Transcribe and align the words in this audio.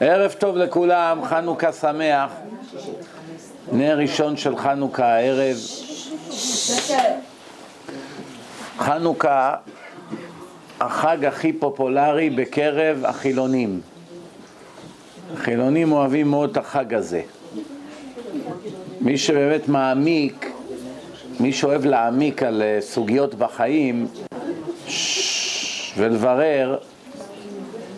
ערב 0.00 0.32
טוב 0.38 0.56
לכולם, 0.56 1.24
חנוכה 1.24 1.72
שמח. 1.72 2.30
נר 3.72 3.98
ראשון 3.98 4.36
של 4.36 4.56
חנוכה 4.56 5.06
הערב. 5.06 5.56
חנוכה, 8.78 9.54
החג 10.80 11.24
הכי 11.24 11.52
פופולרי 11.52 12.30
בקרב 12.30 13.04
החילונים. 13.04 13.80
החילונים 15.34 15.92
אוהבים 15.92 16.30
מאוד 16.30 16.50
את 16.50 16.56
החג 16.56 16.94
הזה. 16.94 17.22
מי 19.00 19.18
שבאמת 19.18 19.68
מעמיק, 19.68 20.50
מי 21.40 21.52
שאוהב 21.52 21.84
להעמיק 21.84 22.42
על 22.42 22.62
אה, 22.62 22.78
סוגיות 22.80 23.34
בחיים 23.34 24.06
ולברר 25.96 26.78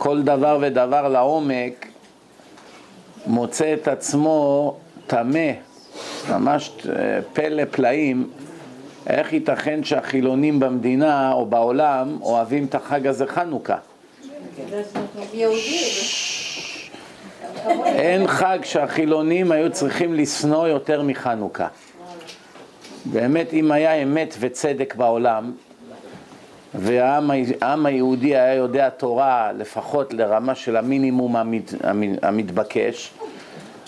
כל 0.02 0.22
דבר 0.22 0.58
ודבר 0.60 1.08
לעומק, 1.08 1.86
מוצא 3.26 3.74
את 3.74 3.88
עצמו 3.88 4.76
טמא, 5.06 5.50
ממש 6.30 6.72
אה, 6.88 7.18
פלא 7.32 7.62
פלאים, 7.70 8.30
איך 9.06 9.32
ייתכן 9.32 9.84
שהחילונים 9.84 10.60
במדינה 10.60 11.32
או 11.32 11.46
בעולם 11.46 12.18
אוהבים 12.22 12.64
את 12.64 12.74
החג 12.74 13.06
הזה 13.06 13.26
חנוכה? 13.26 13.76
אין 17.84 18.26
חג 18.26 18.58
שהחילונים 18.62 19.52
היו 19.52 19.72
צריכים 19.72 20.14
לשנוא 20.14 20.66
יותר 20.66 21.02
מחנוכה. 21.02 21.66
באמת, 23.04 23.52
אם 23.52 23.72
היה 23.72 23.94
אמת 23.94 24.34
וצדק 24.40 24.94
בעולם, 24.94 25.52
והעם 26.74 27.86
היהודי 27.86 28.36
היה 28.36 28.54
יודע 28.54 28.88
תורה 28.88 29.52
לפחות 29.52 30.14
לרמה 30.14 30.54
של 30.54 30.76
המינימום 30.76 31.36
המת, 31.36 31.74
המתבקש, 32.22 33.12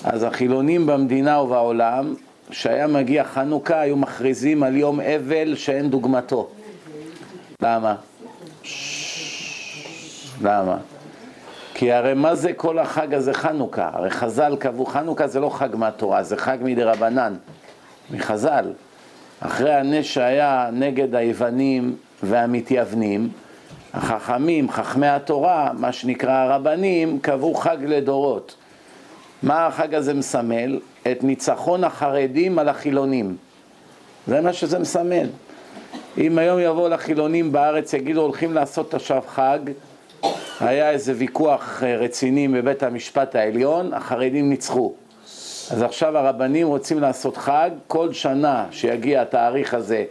אז 0.04 0.22
החילונים 0.22 0.86
במדינה 0.86 1.40
ובעולם, 1.40 2.14
כשהיה 2.50 2.86
מגיע 2.86 3.24
חנוכה, 3.24 3.80
היו 3.80 3.96
מכריזים 3.96 4.62
על 4.62 4.76
יום 4.76 5.00
אבל 5.00 5.54
שאין 5.54 5.90
דוגמתו. 5.90 6.48
למה? 7.62 7.94
למה? 10.42 10.76
כי 11.74 11.92
הרי 11.92 12.14
מה 12.14 12.34
זה 12.34 12.52
כל 12.52 12.78
החג 12.78 13.14
הזה 13.14 13.34
חנוכה? 13.34 13.90
הרי 13.92 14.10
חז"ל 14.10 14.56
קבעו, 14.58 14.86
חנוכה 14.86 15.26
זה 15.26 15.40
לא 15.40 15.50
חג 15.50 15.68
מהתורה, 15.76 16.22
זה 16.22 16.36
חג 16.36 16.58
מדי 16.60 16.82
רבנן, 16.82 17.34
מחז"ל. 18.10 18.72
אחרי 19.40 19.74
הנס 19.74 20.04
שהיה 20.04 20.68
נגד 20.72 21.14
היוונים 21.14 21.96
והמתייוונים, 22.22 23.28
החכמים, 23.94 24.70
חכמי 24.70 25.06
התורה, 25.06 25.70
מה 25.78 25.92
שנקרא 25.92 26.32
הרבנים, 26.32 27.18
קבעו 27.18 27.54
חג 27.54 27.76
לדורות. 27.80 28.54
מה 29.42 29.66
החג 29.66 29.94
הזה 29.94 30.14
מסמל? 30.14 30.80
את 31.12 31.24
ניצחון 31.24 31.84
החרדים 31.84 32.58
על 32.58 32.68
החילונים. 32.68 33.36
זה 34.26 34.40
מה 34.40 34.52
שזה 34.52 34.78
מסמל. 34.78 35.26
אם 36.18 36.38
היום 36.38 36.60
יבואו 36.60 36.88
לחילונים 36.88 37.52
בארץ, 37.52 37.92
יגידו 37.92 38.20
הולכים 38.20 38.54
לעשות 38.54 38.94
עכשיו 38.94 39.22
חג, 39.28 39.58
היה 40.60 40.90
איזה 40.90 41.12
ויכוח 41.16 41.82
רציני 41.82 42.48
בבית 42.48 42.82
המשפט 42.82 43.34
העליון, 43.34 43.94
החרדים 43.94 44.50
ניצחו. 44.50 44.92
אז 45.70 45.82
עכשיו 45.82 46.18
הרבנים 46.18 46.66
רוצים 46.66 47.00
לעשות 47.00 47.36
חג, 47.36 47.70
כל 47.86 48.12
שנה 48.12 48.66
שיגיע 48.70 49.22
התאריך 49.22 49.74
הזה 49.74 50.04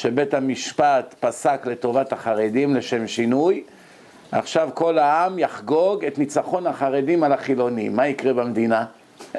שבית 0.00 0.34
המשפט 0.34 1.14
פסק 1.20 1.66
לטובת 1.66 2.12
החרדים 2.12 2.76
לשם 2.76 3.06
שינוי, 3.06 3.62
עכשיו 4.32 4.70
כל 4.74 4.98
העם 4.98 5.38
יחגוג 5.38 6.04
את 6.04 6.18
ניצחון 6.18 6.66
החרדים 6.66 7.22
על 7.22 7.32
החילונים. 7.32 7.96
מה 7.96 8.06
יקרה 8.06 8.32
במדינה? 8.32 8.84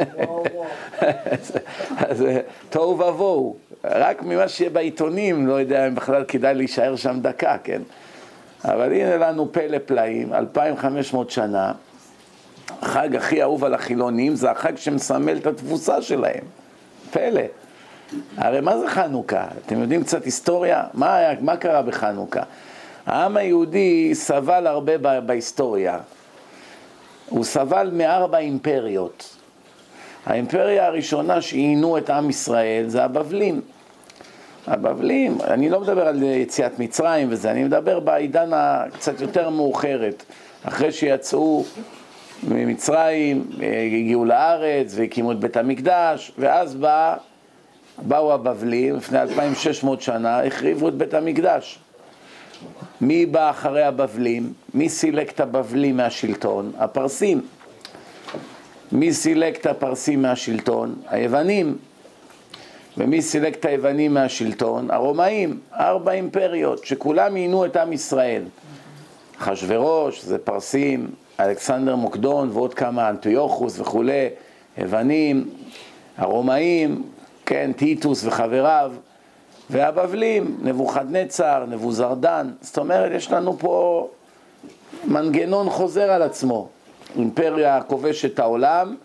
אז 2.10 2.26
תוהו 2.70 3.00
ובוהו. 3.00 3.56
רק 3.84 4.22
ממה 4.22 4.48
שיהיה 4.48 4.70
בעיתונים, 4.70 5.48
לא 5.48 5.54
יודע 5.54 5.88
אם 5.88 5.96
בכלל 5.96 6.24
כדאי 6.28 6.54
להישאר 6.54 6.96
שם 6.96 7.20
דקה, 7.22 7.58
כן? 7.64 7.82
אבל 8.66 8.94
הנה 8.94 9.18
לנו 9.18 9.52
פלא 9.52 9.78
פלאים, 9.86 10.34
2,500 10.34 11.32
שנה, 11.32 11.72
החג 12.82 13.16
הכי 13.16 13.42
אהוב 13.42 13.64
על 13.64 13.74
החילונים 13.74 14.36
זה 14.36 14.52
החג 14.52 14.78
שמסמל 14.78 15.38
את 15.38 15.48
התבוסה 15.48 16.02
שלהם. 16.02 16.44
פלא. 17.12 17.42
הרי 18.38 18.62
מה 18.62 18.78
זה 18.78 18.88
חנוכה? 18.88 19.46
אתם 19.66 19.82
יודעים 19.82 20.04
קצת 20.04 20.26
היסטוריה? 20.26 20.84
מה, 20.94 21.16
היה, 21.16 21.34
מה 21.42 21.58
קרה 21.58 21.82
בחנוכה? 21.82 22.42
העם 23.06 23.38
היהודי 23.38 24.16
סבל 24.16 24.68
הרבה 24.68 25.22
בהיסטוריה. 25.22 26.00
הוא 27.30 27.44
סבל 27.44 27.90
מארבע 27.94 28.38
אימפריות. 28.38 29.38
האימפריה 30.26 30.86
הראשונה 30.86 31.42
שעיינו 31.42 31.98
את 31.98 32.10
עם 32.10 32.30
ישראל 32.30 32.84
זה 32.88 33.04
הבבלים. 33.04 33.62
הבבלים, 34.68 35.38
אני 35.42 35.70
לא 35.70 35.80
מדבר 35.80 36.08
על 36.08 36.24
יציאת 36.24 36.80
מצרים 36.80 37.28
וזה, 37.32 37.52
אני 37.52 37.64
מדבר 37.64 38.00
בעידן 38.00 38.50
הקצת 38.54 39.22
יותר 39.22 39.50
מאוחרת, 39.50 40.24
אחרי 40.64 40.92
שיצאו 40.92 41.64
ממצרים, 42.44 43.50
הגיעו 43.86 44.26
לארץ 44.26 44.94
והקימו 44.96 45.32
את 45.32 45.40
בית 45.40 45.58
המקדש, 45.58 46.32
ואז 46.38 46.76
בא, 46.76 47.16
באו 48.02 48.34
הבבלים, 48.34 48.96
לפני 48.96 49.22
2600 49.22 50.02
שנה, 50.02 50.44
החריבו 50.44 50.88
את 50.88 50.94
בית 50.94 51.14
המקדש. 51.14 51.80
מי 53.02 53.26
בא 53.26 53.50
אחרי 53.50 53.84
הבבלים? 53.84 54.54
מי 54.74 54.90
סילק 54.90 55.32
את 55.32 55.40
הבבלים 55.40 55.98
מהשלטון? 55.98 56.72
הפרסים. 56.78 57.42
מי 58.92 59.14
סילק 59.14 59.58
את 59.58 59.66
הפרסים 59.66 60.22
מהשלטון? 60.22 60.96
היוונים. 61.08 61.78
ומי 62.98 63.22
סילק 63.22 63.56
את 63.56 63.66
היוונים 63.66 64.14
מהשלטון? 64.14 64.92
הרומאים, 64.92 65.60
ארבע 65.74 66.12
אימפריות, 66.12 66.86
שכולם 66.86 67.36
עיינו 67.36 67.66
את 67.66 67.78
עם 67.78 67.94
ישראל. 67.94 68.44
אחשורוש, 69.38 70.24
זה 70.24 70.38
פרסים, 70.38 71.08
אלכסנדר 71.40 71.96
מוקדון 71.96 72.50
ועוד 72.50 72.74
כמה, 72.74 73.10
אנטיוכוס 73.10 73.80
וכולי, 73.80 74.28
יוונים, 74.78 75.50
הרומאים, 76.18 77.04
כן, 77.52 77.72
טיטוס 77.78 78.26
וחבריו, 78.26 78.92
והבבלים, 79.70 80.58
נבוכדנצר, 80.62 81.66
נבוזרדן, 81.68 82.52
זאת 82.62 82.78
אומרת, 82.78 83.12
יש 83.12 83.32
לנו 83.32 83.60
פה 83.60 84.08
מנגנון 85.04 85.70
חוזר 85.70 86.12
על 86.12 86.22
עצמו. 86.22 86.68
אימפריה 87.16 87.82
כובשת 87.82 88.40
העולם, 88.40 88.96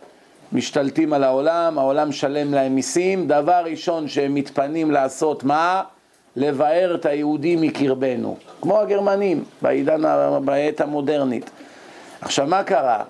משתלטים 0.53 1.13
על 1.13 1.25
העולם, 1.25 1.79
העולם 1.79 2.09
משלם 2.09 2.55
להם 2.55 2.75
מיסים, 2.75 3.29
דבר 3.29 3.63
ראשון 3.65 4.09
שהם 4.09 4.35
מתפנים 4.35 4.91
לעשות 4.91 5.45
מה? 5.45 5.83
לבאר 6.37 6.95
את 6.95 7.07
היהודים 7.07 7.61
מקרבנו, 7.61 8.37
כמו 8.61 8.79
הגרמנים 8.81 9.45
בעידן, 9.63 10.03
בעת 10.45 10.81
המודרנית. 10.81 11.51
עכשיו 12.21 12.47
מה 12.47 12.65
קרה? 12.65 13.05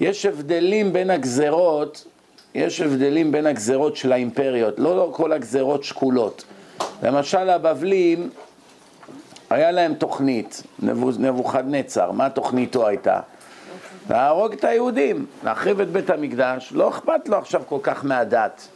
יש 0.00 0.26
הבדלים 0.26 0.92
בין 0.92 1.10
הגזרות, 1.10 2.04
יש 2.54 2.80
הבדלים 2.80 3.32
בין 3.32 3.46
הגזרות 3.46 3.96
של 3.96 4.12
האימפריות, 4.12 4.78
לא, 4.78 4.96
לא 4.96 5.10
כל 5.12 5.32
הגזרות 5.32 5.84
שקולות. 5.84 6.44
למשל 7.02 7.50
הבבלים, 7.50 8.30
היה 9.50 9.70
להם 9.70 9.94
תוכנית, 9.94 10.62
נבוכדנצר, 11.18 12.12
מה 12.12 12.30
תוכניתו 12.30 12.86
הייתה? 12.86 13.20
להרוג 14.10 14.52
את 14.52 14.64
היהודים, 14.64 15.26
להחריב 15.44 15.80
את 15.80 15.90
בית 15.90 16.10
המקדש, 16.10 16.72
לא 16.72 16.88
אכפת 16.88 17.28
לו 17.28 17.36
עכשיו 17.36 17.62
כל 17.68 17.78
כך 17.82 18.04
מהדת. 18.04 18.68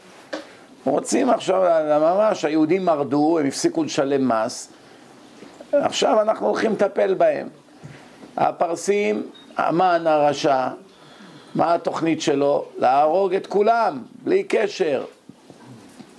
רוצים 0.84 1.30
עכשיו, 1.30 1.62
ממש, 2.00 2.44
היהודים 2.44 2.84
מרדו, 2.84 3.38
הם 3.38 3.46
הפסיקו 3.46 3.84
לשלם 3.84 4.28
מס, 4.28 4.72
עכשיו 5.72 6.20
אנחנו 6.22 6.46
הולכים 6.46 6.72
לטפל 6.72 7.14
בהם. 7.14 7.48
הפרסים, 8.36 9.22
המן 9.56 10.06
הרשע, 10.06 10.68
מה 11.54 11.74
התוכנית 11.74 12.20
שלו? 12.20 12.64
להרוג 12.78 13.34
את 13.34 13.46
כולם, 13.46 13.98
בלי 14.24 14.44
קשר. 14.48 15.04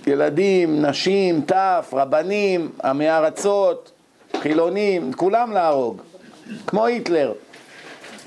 ילדים, 0.06 0.84
נשים, 0.84 1.40
טף, 1.40 1.90
רבנים, 1.92 2.70
עמי 2.84 3.10
ארצות, 3.10 3.90
חילונים, 4.40 5.12
כולם 5.12 5.52
להרוג, 5.52 6.02
כמו 6.66 6.86
היטלר. 6.86 7.32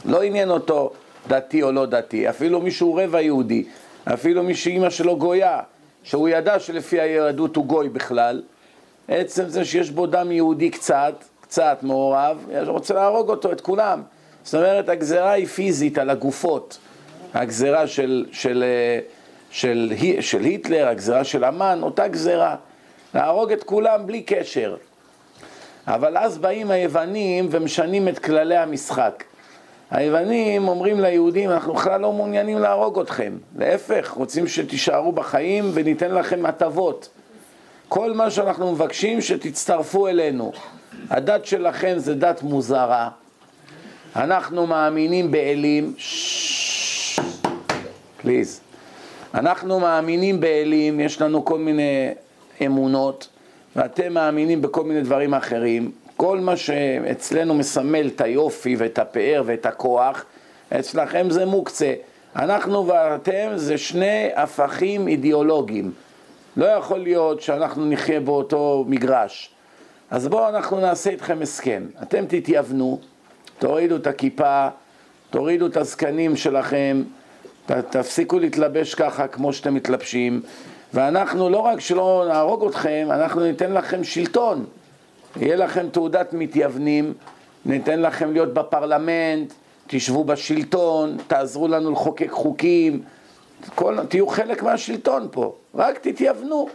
לא 0.06 0.24
עניין 0.24 0.50
אותו 0.50 0.92
דתי 1.28 1.64
או 1.64 1.72
לא 1.72 1.86
דתי, 1.86 2.30
אפילו 2.30 2.62
מי 2.62 2.72
שהוא 2.72 3.02
רבע 3.02 3.22
יהודי, 3.22 3.64
אפילו 4.14 4.44
מי 4.44 4.56
שאימא 4.56 4.90
שלו 4.90 5.18
גויה, 5.18 5.60
שהוא 6.04 6.30
ידע 6.30 6.60
שלפי 6.60 7.00
היהדות 7.00 7.56
הוא 7.56 7.66
גוי 7.66 7.90
בכלל, 7.90 8.42
עצם 9.08 9.48
זה 9.48 9.66
שיש 9.66 9.92
בו 9.92 10.06
דם 10.06 10.32
יהודי 10.32 10.70
קצת, 10.70 11.14
קצת 11.42 11.78
מעורב, 11.82 12.46
רוצה 12.68 12.94
להרוג 12.94 13.30
אותו, 13.30 13.52
את 13.52 13.62
כולם. 13.62 14.02
זאת 14.44 14.54
אומרת, 14.54 14.90
הגזרה 14.90 15.32
היא 15.32 15.48
פיזית 15.48 15.98
על 15.98 16.10
הגופות. 16.10 16.78
הגזרה 17.34 17.88
של, 17.88 18.26
של, 18.32 18.64
של, 19.52 19.94
של, 20.00 20.22
של 20.22 20.44
היטלר, 20.44 20.88
הגזרה 20.88 21.24
של 21.24 21.44
המן, 21.44 21.80
אותה 21.82 22.08
גזרה. 22.08 22.56
להרוג 23.14 23.52
את 23.52 23.64
כולם 23.64 24.08
בלי 24.08 24.22
קשר. 24.22 24.76
אבל 25.88 26.18
אז 26.18 26.38
באים 26.38 26.72
היוונים 26.72 27.48
ומשנים 27.52 28.08
את 28.08 28.20
כללי 28.20 28.58
המשחק. 28.58 29.24
היוונים 29.92 30.68
אומרים 30.68 31.00
ליהודים, 31.00 31.50
אנחנו 31.50 31.74
בכלל 31.74 32.02
לא 32.02 32.14
מעוניינים 32.14 32.60
להרוג 32.60 33.00
אתכם. 33.00 33.38
להפך, 33.58 34.12
רוצים 34.12 34.48
שתישארו 34.48 35.12
בחיים 35.12 35.72
וניתן 35.74 36.12
לכם 36.12 36.46
הטבות. 36.46 37.10
כל 37.88 38.14
מה 38.14 38.32
שאנחנו 38.32 38.72
מבקשים, 38.72 39.22
שתצטרפו 39.22 40.08
אלינו. 40.08 40.52
הדת 41.10 41.46
שלכם 41.46 41.94
זה 41.98 42.16
דת 42.16 42.42
מוזרה. 42.44 43.10
אנחנו 44.16 44.68
מאמינים 44.68 45.32
באלים, 45.32 45.94
פליז. 48.22 48.62
אנחנו 49.34 49.80
מאמינים 49.80 50.40
באלים, 50.40 51.00
יש 51.00 51.22
לנו 51.22 51.46
כל 51.46 51.60
מיני 51.60 52.10
אמונות, 52.66 53.28
ואתם 53.76 54.14
מאמינים 54.14 54.62
בכל 54.62 54.84
מיני 54.84 55.02
דברים 55.02 55.34
אחרים. 55.34 55.92
כל 56.18 56.40
מה 56.40 56.58
שאצלנו 56.58 57.54
מסמל 57.54 58.08
את 58.08 58.22
היופי 58.22 58.76
ואת 58.76 59.00
הפאר 59.00 59.44
ואת 59.46 59.66
הכוח, 59.66 60.26
אצלכם 60.70 61.30
זה 61.30 61.46
מוקצה. 61.46 61.94
אנחנו 62.36 62.88
ואתם 62.88 63.52
זה 63.56 63.78
שני 63.78 64.30
הפכים 64.36 65.08
אידיאולוגיים. 65.08 65.92
לא 66.58 66.66
יכול 66.66 67.00
להיות 67.00 67.42
שאנחנו 67.42 67.86
נחיה 67.86 68.20
באותו 68.20 68.86
מגרש. 68.88 69.50
אז 70.12 70.28
בואו 70.28 70.50
אנחנו 70.50 70.80
נעשה 70.80 71.10
איתכם 71.10 71.42
הסכם. 71.42 71.84
אתם 72.04 72.26
תתייוונו, 72.28 73.00
תורידו 73.60 73.96
את 73.96 74.08
הכיפה, 74.08 74.68
תורידו 75.30 75.66
את 75.66 75.78
הזקנים 75.78 76.36
שלכם, 76.36 77.04
ת, 77.72 77.72
תפסיקו 77.72 78.40
להתלבש 78.40 78.96
ככה 78.96 79.28
כמו 79.28 79.54
שאתם 79.54 79.74
מתלבשים, 79.74 80.42
ואנחנו 80.94 81.50
לא 81.50 81.58
רק 81.58 81.80
שלא 81.80 82.26
נהרוג 82.28 82.66
אתכם, 82.66 83.08
אנחנו 83.12 83.42
ניתן 83.42 83.74
לכם 83.74 84.04
שלטון. 84.04 84.66
יהיה 85.38 85.56
לכם 85.56 85.90
תעודת 85.90 86.34
מתייוונים, 86.34 87.14
ניתן 87.66 88.02
לכם 88.02 88.34
להיות 88.34 88.54
בפרלמנט, 88.54 89.54
תשבו 89.88 90.24
בשלטון, 90.24 91.18
תעזרו 91.28 91.68
לנו 91.68 91.92
לחוקק 91.92 92.32
חוקים, 92.32 93.02
כל, 93.76 93.98
תהיו 94.10 94.28
חלק 94.28 94.64
מהשלטון 94.64 95.28
פה, 95.32 95.56
רק 95.76 95.98
תתייוונו. 95.98 96.70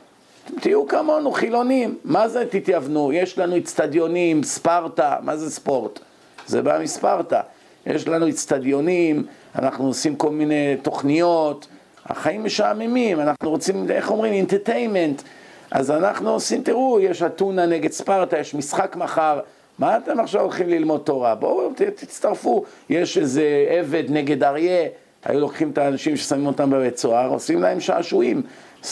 תהיו 0.61 0.89
כמונו, 0.89 1.33
חילונים. 1.33 1.99
מה 2.05 2.29
זה 2.29 2.45
תתייוונו? 2.51 3.13
יש 3.13 3.39
לנו 3.39 3.57
אצטדיונים, 3.57 4.43
ספרטה, 4.43 5.17
מה 5.23 5.37
זה 5.37 5.51
ספורט? 5.51 6.01
זה 6.47 6.63
בא 6.63 6.79
מספרטה. 6.83 7.41
יש 7.87 8.09
לנו 8.09 8.29
אצטדיונים, 8.29 9.27
אנחנו 9.59 9.87
עושים 9.87 10.17
כל 10.17 10.31
מיני 10.31 10.77
תוכניות, 10.83 11.67
החיים 12.07 12.45
משעממים, 12.45 13.21
אנחנו 13.21 13.51
רוצים, 13.51 13.91
איך 13.91 14.11
אומרים, 14.11 14.33
אינטרטיימנט. 14.33 15.23
אז 15.71 15.91
אנחנו 15.91 16.31
עושים, 16.31 16.63
תראו, 16.63 17.01
יש 17.01 17.23
אתונה 17.23 17.67
נגד 17.67 17.93
ספרטה, 17.93 18.39
יש 18.39 18.55
משחק 18.55 18.97
מחר, 18.97 19.41
מה 19.79 19.97
אתם 19.97 20.21
עכשיו 20.21 20.41
הולכים 20.41 20.69
ללמוד 20.69 21.01
תורה? 21.05 21.35
בואו 21.35 21.71
תצטרפו, 21.95 22.65
יש 22.91 23.19
איזה 23.19 23.67
עבד 23.69 24.05
נגד 24.09 24.43
אריה, 24.43 24.87
היו 25.25 25.41
לוקחים 25.41 25.71
את 25.71 25.79
האנשים 25.79 26.17
ששמים 26.17 26.47
אותם 26.47 26.71
בבית 26.71 26.99
סוהר, 26.99 27.31
עושים 27.31 27.63
להם 27.63 27.81
שעשועים, 27.81 28.43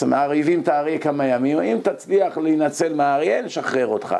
מעריבים 0.05 0.61
את 0.61 0.67
האריה 0.67 0.99
כמה 0.99 1.25
ימים, 1.25 1.59
אם 1.59 1.77
תצליח 1.83 2.37
להינצל 2.37 2.93
מהאריה, 2.93 3.41
נשחרר 3.41 3.87
אותך. 3.87 4.15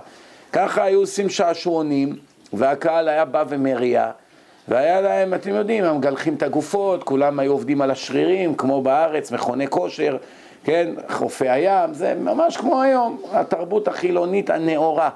ככה 0.53 0.83
היו 0.83 0.99
עושים 0.99 1.29
שעשועונים, 1.29 2.15
והקהל 2.53 3.09
היה 3.09 3.25
בא 3.25 3.43
ומריע, 3.49 4.11
והיה 4.68 5.01
להם, 5.01 5.33
אתם 5.33 5.50
יודעים, 5.50 5.83
הם 5.83 5.98
מגלחים 5.98 6.36
את 6.36 6.44
הגופות, 6.44 7.04
כולם 7.04 7.39
היו 7.39 7.51
עובדים 7.51 7.81
על 7.81 7.92
השרירים, 7.92 8.56
כמו 8.56 8.81
בארץ, 8.81 9.31
מכוני 9.31 9.68
כושר, 9.68 10.18
כן, 10.63 10.89
חופי 11.10 11.50
הים, 11.50 11.94
זה 11.94 12.15
ממש 12.15 12.57
כמו 12.57 12.81
היום, 12.81 13.21
התרבות 13.31 13.88
החילונית 13.88 14.50
הנאורה, 14.50 15.10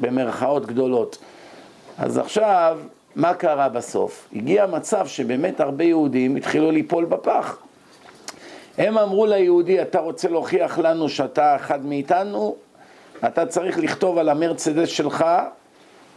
במרכאות 0.00 0.66
גדולות. 0.66 1.18
אז 1.98 2.18
עכשיו, 2.18 2.78
מה 3.16 3.34
קרה 3.34 3.68
בסוף? 3.68 4.28
הגיע 4.36 4.66
מצב 4.66 5.06
שבאמת 5.06 5.60
הרבה 5.60 5.84
יהודים 5.84 6.36
התחילו 6.36 6.70
ליפול 6.70 7.04
בפח. 7.04 7.58
הם 8.78 8.98
אמרו 8.98 9.26
ליהודי, 9.26 9.82
אתה 9.82 9.98
רוצה 9.98 10.28
להוכיח 10.28 10.78
לנו 10.78 11.08
שאתה 11.08 11.56
אחד 11.56 11.86
מאיתנו? 11.86 12.56
אתה 13.26 13.46
צריך 13.46 13.78
לכתוב 13.78 14.18
על 14.18 14.28
המרצדס 14.28 14.88
שלך, 14.88 15.24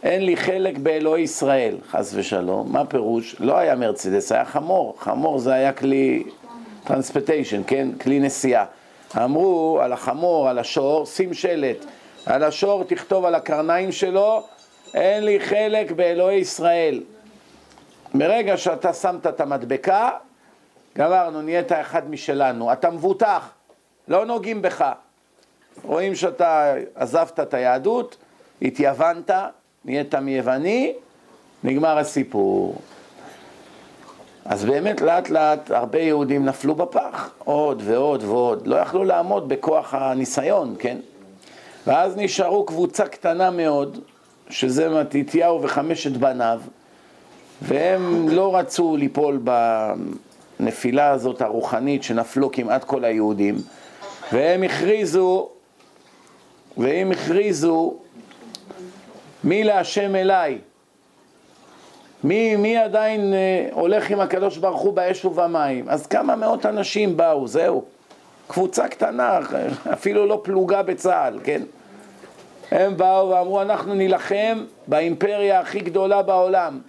אין 0.02 0.24
לי 0.24 0.36
חלק 0.36 0.78
באלוהי 0.78 1.22
ישראל, 1.22 1.76
חס 1.90 2.12
ושלום. 2.14 2.72
מה 2.72 2.86
פירוש? 2.86 3.36
לא 3.40 3.58
היה 3.58 3.74
מרצדס, 3.74 4.32
היה 4.32 4.44
חמור. 4.44 4.94
חמור 4.98 5.38
זה 5.38 5.52
היה 5.52 5.72
כלי 5.72 6.24
טרנספטיישן, 6.84 7.62
כן? 7.66 7.88
כלי 8.00 8.20
נסיעה. 8.20 8.64
אמרו 9.16 9.78
על 9.82 9.92
החמור, 9.92 10.48
על 10.48 10.58
השור, 10.58 11.06
שים 11.06 11.34
שלט. 11.34 11.84
על 12.26 12.44
השור 12.44 12.84
תכתוב 12.84 13.24
על 13.24 13.34
הקרניים 13.34 13.92
שלו, 13.92 14.42
אין 14.94 15.24
לי 15.24 15.40
חלק 15.40 15.90
באלוהי 15.90 16.36
ישראל. 16.36 17.02
ברגע 18.14 18.56
שאתה 18.56 18.92
שמת 18.92 19.26
את 19.26 19.40
המדבקה, 19.40 20.10
גמרנו, 20.98 21.42
נהיית 21.42 21.72
אחד 21.72 22.10
משלנו. 22.10 22.72
אתה 22.72 22.90
מבוטח, 22.90 23.50
לא 24.08 24.26
נוגעים 24.26 24.62
בך. 24.62 24.92
רואים 25.84 26.14
שאתה 26.14 26.74
עזבת 26.94 27.40
את 27.40 27.54
היהדות, 27.54 28.16
התייוונת, 28.62 29.30
נהיית 29.84 30.14
מיווני, 30.14 30.92
נגמר 31.64 31.98
הסיפור. 31.98 32.76
אז 34.44 34.64
באמת 34.64 35.00
לאט 35.00 35.30
לאט 35.30 35.70
הרבה 35.70 35.98
יהודים 35.98 36.44
נפלו 36.44 36.74
בפח, 36.74 37.30
עוד 37.44 37.82
ועוד 37.84 38.24
ועוד, 38.24 38.66
לא 38.66 38.76
יכלו 38.76 39.04
לעמוד 39.04 39.48
בכוח 39.48 39.94
הניסיון, 39.94 40.74
כן? 40.78 40.98
ואז 41.86 42.16
נשארו 42.16 42.64
קבוצה 42.66 43.06
קטנה 43.06 43.50
מאוד, 43.50 43.98
שזה 44.50 44.88
מתתיהו 44.88 45.62
וחמשת 45.62 46.10
בניו, 46.12 46.60
והם 47.62 48.28
לא 48.28 48.56
רצו 48.56 48.96
ליפול 48.96 49.40
בנפילה 50.60 51.10
הזאת 51.10 51.42
הרוחנית 51.42 52.02
שנפלו 52.02 52.52
כמעט 52.52 52.84
כל 52.84 53.04
היהודים, 53.04 53.54
והם 54.32 54.62
הכריזו, 54.62 55.48
והם 56.76 57.10
הכריזו, 57.10 57.94
מי 59.48 59.64
להשם 59.64 60.16
אליי? 60.16 60.58
מי, 62.24 62.56
מי 62.56 62.76
עדיין 62.76 63.34
אה, 63.34 63.68
הולך 63.72 64.10
עם 64.10 64.20
הקדוש 64.20 64.56
ברוך 64.56 64.80
הוא 64.80 64.92
באש 64.92 65.24
ובמים? 65.24 65.88
אז 65.88 66.06
כמה 66.06 66.36
מאות 66.36 66.66
אנשים 66.66 67.16
באו, 67.16 67.48
זהו. 67.48 67.84
קבוצה 68.46 68.88
קטנה, 68.88 69.38
אפילו 69.92 70.26
לא 70.26 70.40
פלוגה 70.44 70.82
בצה"ל, 70.82 71.38
כן? 71.44 71.62
הם 72.70 72.96
באו 72.96 73.28
ואמרו, 73.28 73.62
אנחנו 73.62 73.94
נילחם 73.94 74.64
באימפריה 74.86 75.60
הכי 75.60 75.80
גדולה 75.80 76.22
בעולם. 76.22 76.80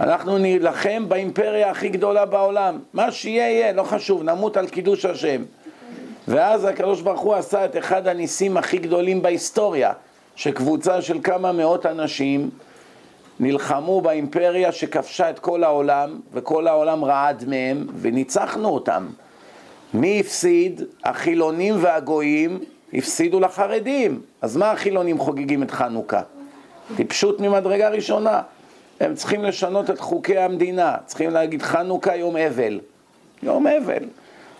אנחנו 0.00 0.38
נילחם 0.38 1.08
באימפריה 1.08 1.70
הכי 1.70 1.88
גדולה 1.88 2.24
בעולם. 2.24 2.78
מה 2.92 3.12
שיהיה 3.12 3.50
יהיה, 3.50 3.72
לא 3.72 3.82
חשוב, 3.82 4.22
נמות 4.22 4.56
על 4.56 4.68
קידוש 4.68 5.04
השם. 5.04 5.42
ואז 6.28 6.64
הקדוש 6.64 7.00
ברוך 7.00 7.20
הוא 7.20 7.34
עשה 7.34 7.64
את 7.64 7.76
אחד 7.76 8.06
הניסים 8.06 8.56
הכי 8.56 8.78
גדולים 8.78 9.22
בהיסטוריה, 9.22 9.92
שקבוצה 10.36 11.02
של 11.02 11.18
כמה 11.22 11.52
מאות 11.52 11.86
אנשים 11.86 12.50
נלחמו 13.40 14.00
באימפריה 14.00 14.72
שכבשה 14.72 15.30
את 15.30 15.38
כל 15.38 15.64
העולם, 15.64 16.20
וכל 16.32 16.66
העולם 16.66 17.04
רעד 17.04 17.44
מהם, 17.48 17.86
וניצחנו 18.00 18.68
אותם. 18.68 19.06
מי 19.94 20.20
הפסיד? 20.20 20.82
החילונים 21.04 21.74
והגויים 21.80 22.58
הפסידו 22.94 23.40
לחרדים. 23.40 24.20
אז 24.42 24.56
מה 24.56 24.70
החילונים 24.70 25.18
חוגגים 25.18 25.62
את 25.62 25.70
חנוכה? 25.70 26.20
טיפשות 26.96 27.40
ממדרגה 27.40 27.88
ראשונה. 27.88 28.42
הם 29.00 29.14
צריכים 29.14 29.44
לשנות 29.44 29.90
את 29.90 30.00
חוקי 30.00 30.38
המדינה, 30.38 30.96
צריכים 31.06 31.30
להגיד 31.30 31.62
חנוכה 31.62 32.16
יום 32.16 32.36
אבל. 32.36 32.80
יום 33.42 33.66
אבל. 33.66 34.04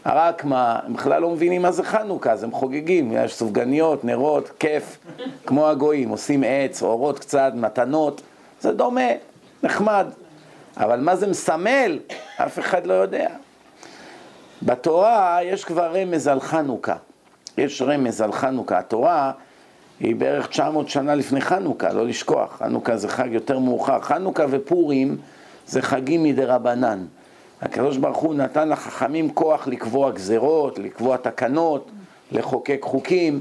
רק 0.06 0.44
מה, 0.44 0.78
הם 0.86 0.92
בכלל 0.92 1.22
לא 1.22 1.30
מבינים 1.30 1.62
מה 1.62 1.72
זה 1.72 1.82
חנוכה, 1.82 2.32
אז 2.32 2.44
הם 2.44 2.52
חוגגים, 2.52 3.12
יש 3.14 3.34
סופגניות, 3.34 4.04
נרות, 4.04 4.50
כיף, 4.58 4.98
כמו 5.46 5.68
הגויים, 5.68 6.08
עושים 6.08 6.44
עץ, 6.46 6.82
אורות 6.82 7.18
קצת, 7.18 7.52
מתנות, 7.54 8.22
זה 8.60 8.72
דומה, 8.72 9.10
נחמד. 9.62 10.06
אבל 10.76 11.00
מה 11.00 11.16
זה 11.16 11.26
מסמל, 11.26 11.98
אף 12.36 12.58
אחד 12.58 12.86
לא 12.86 12.94
יודע. 12.94 13.28
בתורה 14.62 15.38
יש 15.42 15.64
כבר 15.64 15.96
רמז 15.96 16.28
על 16.28 16.40
חנוכה. 16.40 16.96
יש 17.58 17.82
רמז 17.82 18.20
על 18.20 18.32
חנוכה. 18.32 18.78
התורה 18.78 19.32
היא 20.00 20.16
בערך 20.16 20.46
900 20.46 20.88
שנה 20.88 21.14
לפני 21.14 21.40
חנוכה, 21.40 21.92
לא 21.92 22.06
לשכוח. 22.06 22.56
חנוכה 22.58 22.96
זה 22.96 23.08
חג 23.08 23.28
יותר 23.32 23.58
מאוחר. 23.58 24.00
חנוכה 24.00 24.44
ופורים 24.50 25.16
זה 25.66 25.82
חגים 25.82 26.22
מדי 26.22 26.44
רבנן. 26.44 27.04
הקדוש 27.62 27.96
ברוך 27.96 28.18
הוא 28.18 28.34
נתן 28.34 28.68
לחכמים 28.68 29.30
כוח 29.30 29.68
לקבוע 29.68 30.10
גזרות, 30.10 30.78
לקבוע 30.78 31.16
תקנות, 31.16 31.90
לחוקק 32.32 32.78
חוקים, 32.82 33.40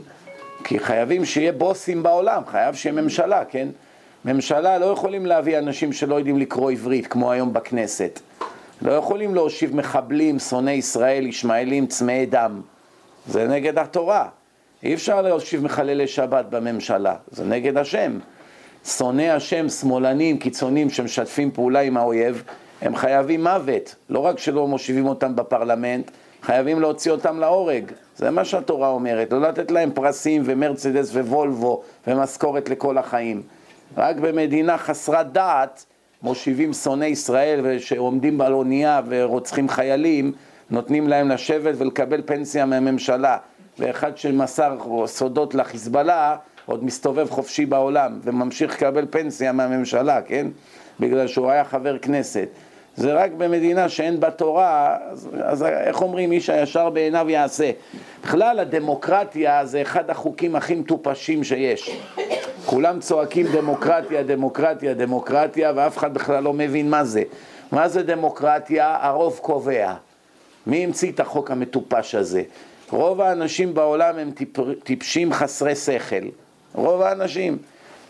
כי 0.64 0.80
חייבים 0.80 1.26
שיהיה 1.26 1.52
בוסים 1.52 2.04
בעולם, 2.04 2.42
חייב 2.48 2.76
שיהיה 2.76 3.02
ממשלה, 3.02 3.46
כן? 3.46 3.68
ממשלה 4.26 4.78
לא 4.78 4.86
יכולים 4.86 5.26
להביא 5.26 5.58
אנשים 5.58 5.94
שלא 5.94 6.16
יודעים 6.16 6.38
לקרוא 6.38 6.72
עברית, 6.72 7.08
כמו 7.08 7.32
היום 7.32 7.54
בכנסת. 7.54 8.20
לא 8.82 8.92
יכולים 8.92 9.36
להושיב 9.36 9.76
מחבלים, 9.76 10.40
שונאי 10.40 10.74
ישראל, 10.74 11.28
ישמעאלים, 11.28 11.88
צמאי 11.88 12.26
דם. 12.26 12.62
זה 13.28 13.48
נגד 13.48 13.78
התורה. 13.78 14.28
אי 14.84 14.94
אפשר 14.94 15.22
להושיב 15.22 15.64
מחללי 15.64 16.08
שבת 16.08 16.46
בממשלה, 16.46 17.16
זה 17.32 17.46
נגד 17.46 17.78
השם. 17.78 18.20
שונאי 18.86 19.30
השם, 19.30 19.70
שמאלנים, 19.70 20.38
קיצונים 20.38 20.90
שמשתפים 20.90 21.52
פעולה 21.52 21.80
עם 21.80 21.98
האויב, 21.98 22.44
הם 22.82 22.96
חייבים 22.96 23.44
מוות. 23.44 23.96
לא 24.10 24.20
רק 24.20 24.40
שלא 24.40 24.68
מושיבים 24.68 25.06
אותם 25.06 25.36
בפרלמנט, 25.36 26.12
חייבים 26.42 26.80
להוציא 26.80 27.12
אותם 27.12 27.40
להורג. 27.40 27.92
זה 28.18 28.32
מה 28.32 28.46
שהתורה 28.46 28.90
אומרת, 28.90 29.32
לא 29.32 29.42
לתת 29.42 29.72
להם 29.72 29.92
פרסים 29.92 30.42
ומרצדס 30.46 31.16
ווולבו 31.16 31.82
ומשכורת 32.08 32.70
לכל 32.70 32.98
החיים. 32.98 33.42
רק 33.98 34.16
במדינה 34.16 34.78
חסרת 34.78 35.32
דעת 35.32 35.86
מושיבים 36.24 36.74
שונאי 36.74 37.08
ישראל 37.08 37.80
שעומדים 37.80 38.42
על 38.42 38.54
אונייה 38.54 39.02
ורוצחים 39.08 39.70
חיילים, 39.70 40.32
נותנים 40.70 41.08
להם 41.08 41.30
לשבת 41.30 41.76
ולקבל 41.78 42.22
פנסיה 42.26 42.66
מהממשלה. 42.66 43.38
ואחד 43.80 44.18
שמסר 44.18 44.78
סודות 45.06 45.56
לחיזבאללה 45.56 46.36
עוד 46.66 46.84
מסתובב 46.84 47.30
חופשי 47.30 47.66
בעולם 47.66 48.20
וממשיך 48.24 48.74
לקבל 48.74 49.06
פנסיה 49.10 49.52
מהממשלה, 49.52 50.22
כן? 50.22 50.48
בגלל 51.00 51.28
שהוא 51.28 51.52
היה 51.52 51.66
חבר 51.66 51.98
כנסת. 51.98 52.48
זה 52.96 53.14
רק 53.14 53.32
במדינה 53.32 53.90
שאין 53.90 54.20
בה 54.20 54.32
תורה, 54.32 54.98
אז, 55.12 55.30
אז 55.44 55.64
איך 55.64 56.02
אומרים, 56.02 56.32
איש 56.32 56.50
הישר 56.50 56.90
בעיניו 56.90 57.30
יעשה. 57.30 57.72
בכלל 58.24 58.60
הדמוקרטיה 58.60 59.66
זה 59.66 59.82
אחד 59.82 60.10
החוקים 60.10 60.56
הכי 60.56 60.76
מטופשים 60.76 61.44
שיש. 61.44 61.98
כולם 62.66 63.00
צועקים 63.00 63.48
דמוקרטיה, 63.48 64.24
דמוקרטיה, 64.24 64.94
דמוקרטיה, 64.94 65.72
ואף 65.76 65.98
אחד 65.98 66.14
בכלל 66.14 66.44
לא 66.44 66.54
מבין 66.54 66.90
מה 66.90 67.04
זה. 67.04 67.24
מה 67.72 67.90
זה 67.90 68.04
דמוקרטיה? 68.04 68.98
הרוב 69.02 69.40
קובע. 69.42 69.94
מי 70.68 70.84
המציא 70.84 71.12
את 71.12 71.20
החוק 71.20 71.52
המטופש 71.52 72.16
הזה? 72.16 72.44
רוב 72.90 73.22
האנשים 73.22 73.74
בעולם 73.74 74.18
הם 74.18 74.32
טיפ, 74.32 74.58
טיפשים 74.84 75.34
חסרי 75.34 75.76
שכל. 75.76 76.26
רוב 76.74 77.02
האנשים. 77.02 77.58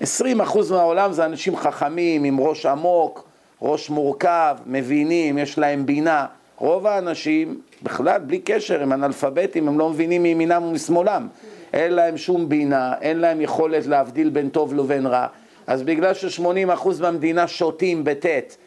20% 0.02 0.06
מהעולם 0.72 1.14
זה 1.14 1.26
אנשים 1.26 1.58
חכמים, 1.58 2.24
עם 2.24 2.40
ראש 2.40 2.66
עמוק, 2.66 3.31
ראש 3.62 3.90
מורכב, 3.90 4.56
מבינים, 4.66 5.38
יש 5.38 5.58
להם 5.58 5.86
בינה. 5.86 6.26
רוב 6.58 6.88
האנשים, 6.88 7.62
בכלל, 7.84 8.20
בלי 8.20 8.40
קשר, 8.40 8.84
הם 8.84 8.94
אנאלפביתים, 8.94 9.68
הם 9.68 9.80
לא 9.80 9.90
מבינים 9.90 10.24
מימינם 10.24 10.64
ומשמאלם. 10.64 11.28
אין 11.74 11.94
להם 11.94 12.18
שום 12.18 12.50
בינה, 12.50 12.94
אין 13.02 13.20
להם 13.20 13.42
יכולת 13.42 13.86
להבדיל 13.86 14.30
בין 14.30 14.50
טוב 14.50 14.74
לבין 14.74 15.06
רע. 15.06 15.28
אז 15.68 15.84
בגלל 15.84 16.14
ש-80% 16.14 16.88
מהמדינה 17.02 17.48
שותים 17.48 18.04
בטית 18.04 18.58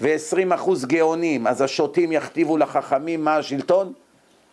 ו-20% 0.00 0.70
גאונים, 0.86 1.46
אז 1.46 1.60
השוטים 1.60 2.12
יכתיבו 2.12 2.56
לחכמים 2.56 3.24
מה 3.24 3.36
השלטון 3.36 3.92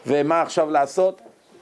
ומה 0.08 0.42
עכשיו 0.42 0.72
לעשות, 0.72 1.22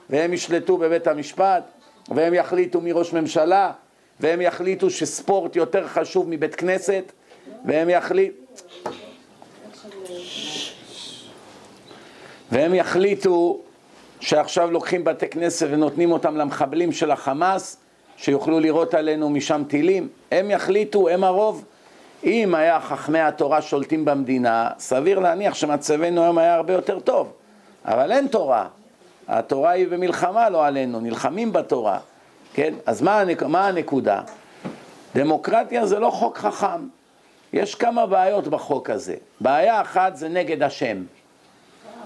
והם 0.10 0.34
ישלטו 0.34 0.78
בבית 0.78 1.08
המשפט, 1.08 1.64
והם 2.10 2.34
יחליטו 2.34 2.82
מי 2.82 2.92
ראש 2.92 3.14
ממשלה, 3.14 3.72
והם 4.20 4.42
יחליטו 4.42 4.90
שספורט 4.90 5.56
יותר 5.56 5.88
חשוב 5.88 6.30
מבית 6.30 6.56
כנסת, 6.56 7.12
והם 7.66 7.90
יחליטו... 7.90 8.36
והם 12.52 12.74
יחליטו 12.74 13.60
שעכשיו 14.20 14.72
לוקחים 14.72 15.04
בתי 15.04 15.28
כנסת 15.28 15.68
ונותנים 15.72 16.12
אותם 16.12 16.38
למחבלים 16.38 16.92
של 16.92 17.12
החמאס, 17.12 17.78
שיוכלו 18.18 18.60
לירות 18.60 18.94
עלינו 18.94 19.30
משם 19.30 19.64
טילים. 19.68 20.08
הם 20.32 20.52
יחליטו, 20.52 21.10
הם 21.10 21.24
הרוב. 21.24 21.66
אם 22.24 22.56
היה 22.56 22.80
חכמי 22.82 23.20
התורה 23.20 23.62
שולטים 23.62 24.06
במדינה, 24.06 24.70
סביר 24.80 25.20
להניח 25.20 25.54
שמצבנו 25.54 26.24
היום 26.24 26.38
היה 26.38 26.56
הרבה 26.56 26.74
יותר 26.74 27.00
טוב. 27.00 27.34
אבל 27.86 28.12
אין 28.12 28.28
תורה. 28.28 28.68
התורה 29.28 29.72
היא 29.72 29.88
במלחמה, 29.88 30.50
לא 30.50 30.66
עלינו, 30.66 31.00
נלחמים 31.00 31.54
בתורה. 31.54 32.00
כן? 32.54 32.74
אז 32.86 33.02
מה, 33.02 33.20
הנק... 33.20 33.44
מה 33.44 33.68
הנקודה? 33.68 34.22
דמוקרטיה 35.16 35.86
זה 35.86 36.00
לא 36.00 36.10
חוק 36.10 36.38
חכם. 36.38 36.88
יש 37.54 37.76
כמה 37.76 38.06
בעיות 38.06 38.48
בחוק 38.48 38.90
הזה. 38.90 39.16
בעיה 39.42 39.82
אחת 39.82 40.16
זה 40.16 40.30
נגד 40.30 40.64
השם. 40.64 41.04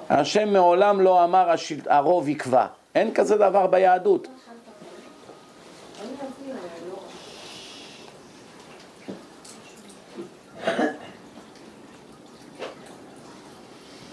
השם 0.10 0.54
מעולם 0.54 1.02
לא 1.02 1.24
אמר 1.24 1.54
הרוב 1.86 2.30
יקבע. 2.30 2.66
אין 2.96 3.14
כזה 3.14 3.38
דבר 3.38 3.68
ביהדות. 3.68 4.28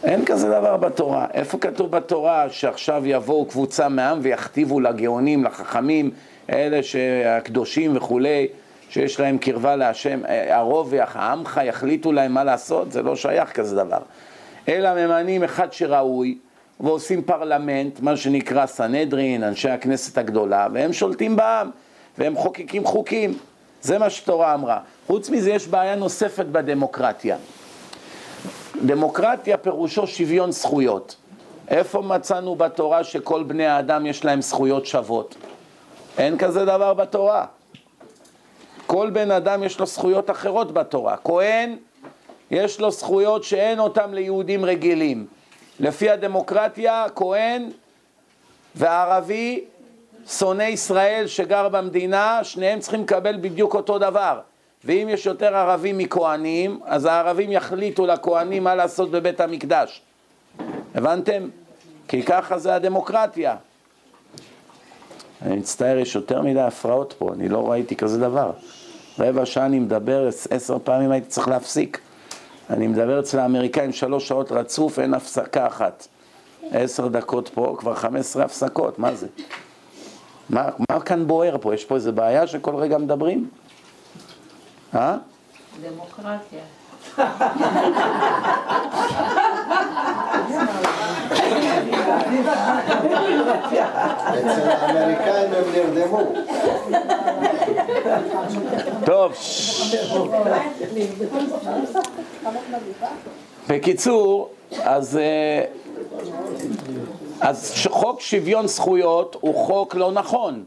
אין 0.05 0.25
כזה 0.25 0.49
דבר 0.49 0.77
בתורה. 0.77 1.27
איפה 1.35 1.59
כתוב 1.59 1.91
בתורה 1.91 2.51
שעכשיו 2.51 3.03
יבואו 3.07 3.47
קבוצה 3.47 3.89
מעם 3.89 4.19
ויכתיבו 4.23 4.81
לגאונים, 4.81 5.45
לחכמים, 5.45 6.11
אלה 6.51 6.83
שהקדושים 6.83 7.97
וכולי, 7.97 8.49
שיש 8.95 9.21
להם 9.21 9.39
קרבה 9.39 9.77
להשם, 9.77 10.21
הרוב 10.49 10.89
והעמך 10.91 11.61
יחליטו 11.65 12.13
להם 12.13 12.33
מה 12.33 12.45
לעשות? 12.45 12.93
זה 12.93 13.03
לא 13.03 13.17
שייך 13.17 13.53
כזה 13.53 13.77
דבר. 13.77 13.99
אלא 14.69 14.95
ממנים 14.95 15.45
אחד 15.45 15.73
שראוי 15.73 16.39
ועושים 16.81 17.23
פרלמנט, 17.23 18.01
מה 18.01 18.17
שנקרא 18.17 18.67
סנהדרין, 18.67 19.45
אנשי 19.45 19.71
הכנסת 19.71 20.19
הגדולה, 20.19 20.67
והם 20.73 20.93
שולטים 20.93 21.37
בעם, 21.37 21.71
והם 22.19 22.37
חוקקים 22.37 22.85
חוקים. 22.85 23.39
זה 23.83 23.99
מה 23.99 24.11
שתורה 24.11 24.55
אמרה. 24.55 24.79
חוץ 25.07 25.31
מזה 25.31 25.51
יש 25.51 25.69
בעיה 25.69 25.95
נוספת 25.95 26.47
בדמוקרטיה. 26.47 27.37
דמוקרטיה 28.87 29.57
פירושו 29.57 30.07
שוויון 30.07 30.51
זכויות. 30.51 31.17
איפה 31.69 32.03
מצאנו 32.03 32.57
בתורה 32.57 33.05
שכל 33.05 33.43
בני 33.43 33.67
האדם 33.67 34.07
יש 34.07 34.25
להם 34.25 34.43
זכויות 34.43 34.87
שוות? 34.87 35.35
אין 36.19 36.39
כזה 36.39 36.65
דבר 36.65 36.95
בתורה. 36.95 37.47
כל 38.87 39.11
בן 39.11 39.31
אדם 39.31 39.63
יש 39.63 39.81
לו 39.81 39.87
זכויות 39.87 40.31
אחרות 40.31 40.73
בתורה. 40.73 41.17
כהן, 41.25 41.77
יש 42.51 42.81
לו 42.81 42.91
זכויות 42.91 43.45
שאין 43.45 43.79
אותן 43.79 44.15
ליהודים 44.15 44.65
רגילים. 44.65 45.27
לפי 45.81 46.11
הדמוקרטיה, 46.11 47.07
כהן 47.15 47.71
וערבי, 48.75 49.65
שונא 50.29 50.63
ישראל 50.63 51.27
שגר 51.27 51.69
במדינה, 51.69 52.41
שניהם 52.45 52.81
צריכים 52.81 53.03
לקבל 53.03 53.37
בדיוק 53.41 53.75
אותו 53.75 53.99
דבר. 53.99 54.41
ואם 54.85 55.09
יש 55.11 55.27
יותר 55.27 55.57
ערבים 55.57 55.99
מכהנים, 55.99 56.81
אז 56.85 57.05
הערבים 57.05 57.53
יחליטו 57.53 58.07
לכהנים 58.07 58.65
מה 58.65 58.75
לעשות 58.75 59.11
בבית 59.11 59.41
המקדש. 59.41 60.03
הבנתם? 60.95 61.49
כי 62.09 62.23
ככה 62.23 62.59
זה 62.59 62.75
הדמוקרטיה. 62.75 63.57
אני 65.43 65.57
מצטער, 65.57 65.99
יש 65.99 66.15
יותר 66.15 66.43
מדי 66.43 66.61
הפרעות 66.61 67.15
פה, 67.19 67.33
אני 67.33 67.49
לא 67.49 67.71
ראיתי 67.71 67.97
כזה 67.97 68.21
דבר. 68.21 68.51
רבע 69.19 69.47
שעה 69.47 69.67
אני 69.67 69.79
מדבר, 69.79 70.29
עשר 70.51 70.77
פעמים 70.85 71.11
הייתי 71.11 71.29
צריך 71.29 71.49
להפסיק. 71.49 72.01
אני 72.71 72.87
מדבר 72.87 73.21
אצל 73.21 73.39
האמריקאים 73.39 73.93
שלוש 73.93 74.29
שעות 74.29 74.53
רצוף, 74.53 74.99
אין 74.99 75.15
הפסקה 75.15 75.67
אחת. 75.67 76.07
עשר 76.71 77.09
דקות 77.09 77.49
פה, 77.49 77.77
כבר 77.79 77.95
חמש 77.95 78.21
עשרה 78.21 78.45
הפסקות, 78.45 78.99
מה 78.99 79.15
זה? 79.15 79.27
מה, 80.51 80.69
מה 80.91 81.01
כאן 81.01 81.27
בוער 81.27 81.57
פה? 81.61 81.75
יש 81.75 81.85
פה 81.85 81.95
איזה 81.95 82.13
בעיה 82.13 82.47
שכל 82.47 82.77
רגע 82.77 82.99
מדברים? 82.99 83.49
אה? 84.95 85.17
דמוקרטיה. 85.83 86.61
אצל 94.35 94.69
האמריקאים 94.71 95.53
הם 95.53 95.65
נרדמו. 95.75 96.21
טוב. 99.05 99.33
בקיצור, 103.69 104.49
אז, 104.83 105.17
אה, 105.17 105.65
אז 107.41 107.87
חוק 107.89 108.21
שוויון 108.21 108.67
זכויות 108.67 109.37
הוא 109.41 109.55
חוק 109.55 109.95
לא 109.95 110.13
נכון. 110.13 110.65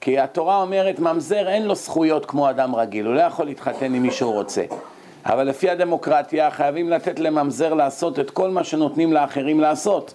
כי 0.00 0.18
התורה 0.18 0.62
אומרת, 0.62 0.98
ממזר 0.98 1.48
אין 1.48 1.62
לו 1.62 1.74
זכויות 1.74 2.26
כמו 2.26 2.50
אדם 2.50 2.74
רגיל, 2.74 3.06
הוא 3.06 3.14
לא 3.14 3.20
יכול 3.20 3.46
להתחתן 3.46 3.94
עם 3.94 4.02
מי 4.02 4.10
שהוא 4.10 4.32
רוצה. 4.32 4.64
אבל 5.26 5.48
לפי 5.48 5.70
הדמוקרטיה 5.70 6.50
חייבים 6.50 6.90
לתת 6.90 7.18
לממזר 7.18 7.74
לעשות 7.74 8.18
את 8.18 8.30
כל 8.30 8.50
מה 8.50 8.64
שנותנים 8.64 9.12
לאחרים 9.12 9.60
לעשות. 9.60 10.14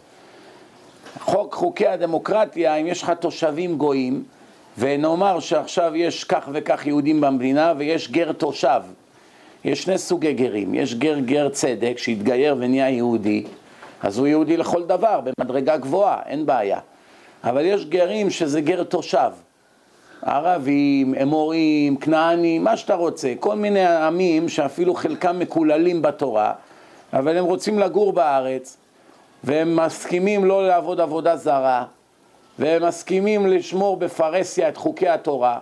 חוק 1.19 1.53
חוקי 1.53 1.87
הדמוקרטיה, 1.87 2.75
אם 2.75 2.87
יש 2.87 3.03
לך 3.03 3.11
תושבים 3.19 3.77
גויים, 3.77 4.23
ונאמר 4.77 5.39
שעכשיו 5.39 5.95
יש 5.95 6.23
כך 6.23 6.49
וכך 6.53 6.87
יהודים 6.87 7.21
במדינה 7.21 7.73
ויש 7.77 8.11
גר 8.11 8.31
תושב. 8.31 8.81
יש 9.65 9.83
שני 9.83 9.97
סוגי 9.97 10.33
גרים, 10.33 10.73
יש 10.73 10.95
גר 10.95 11.19
גר 11.19 11.49
צדק 11.49 11.93
שהתגייר 11.97 12.55
ונהיה 12.59 12.89
יהודי, 12.89 13.43
אז 14.03 14.17
הוא 14.17 14.27
יהודי 14.27 14.57
לכל 14.57 14.83
דבר, 14.83 15.21
במדרגה 15.21 15.77
גבוהה, 15.77 16.21
אין 16.25 16.45
בעיה. 16.45 16.79
אבל 17.43 17.65
יש 17.65 17.85
גרים 17.85 18.29
שזה 18.29 18.61
גר 18.61 18.83
תושב. 18.83 19.31
ערבים, 20.21 21.15
אמורים, 21.15 21.97
כנענים, 21.97 22.63
מה 22.63 22.77
שאתה 22.77 22.95
רוצה, 22.95 23.33
כל 23.39 23.55
מיני 23.55 23.85
עמים 23.85 24.49
שאפילו 24.49 24.93
חלקם 24.93 25.39
מקוללים 25.39 26.01
בתורה, 26.01 26.53
אבל 27.13 27.37
הם 27.37 27.45
רוצים 27.45 27.79
לגור 27.79 28.13
בארץ, 28.13 28.77
והם 29.43 29.75
מסכימים 29.75 30.45
לא 30.45 30.67
לעבוד 30.67 30.99
עבודה 30.99 31.35
זרה, 31.35 31.85
והם 32.59 32.85
מסכימים 32.85 33.47
לשמור 33.47 33.97
בפרהסיה 33.97 34.69
את 34.69 34.77
חוקי 34.77 35.09
התורה, 35.09 35.59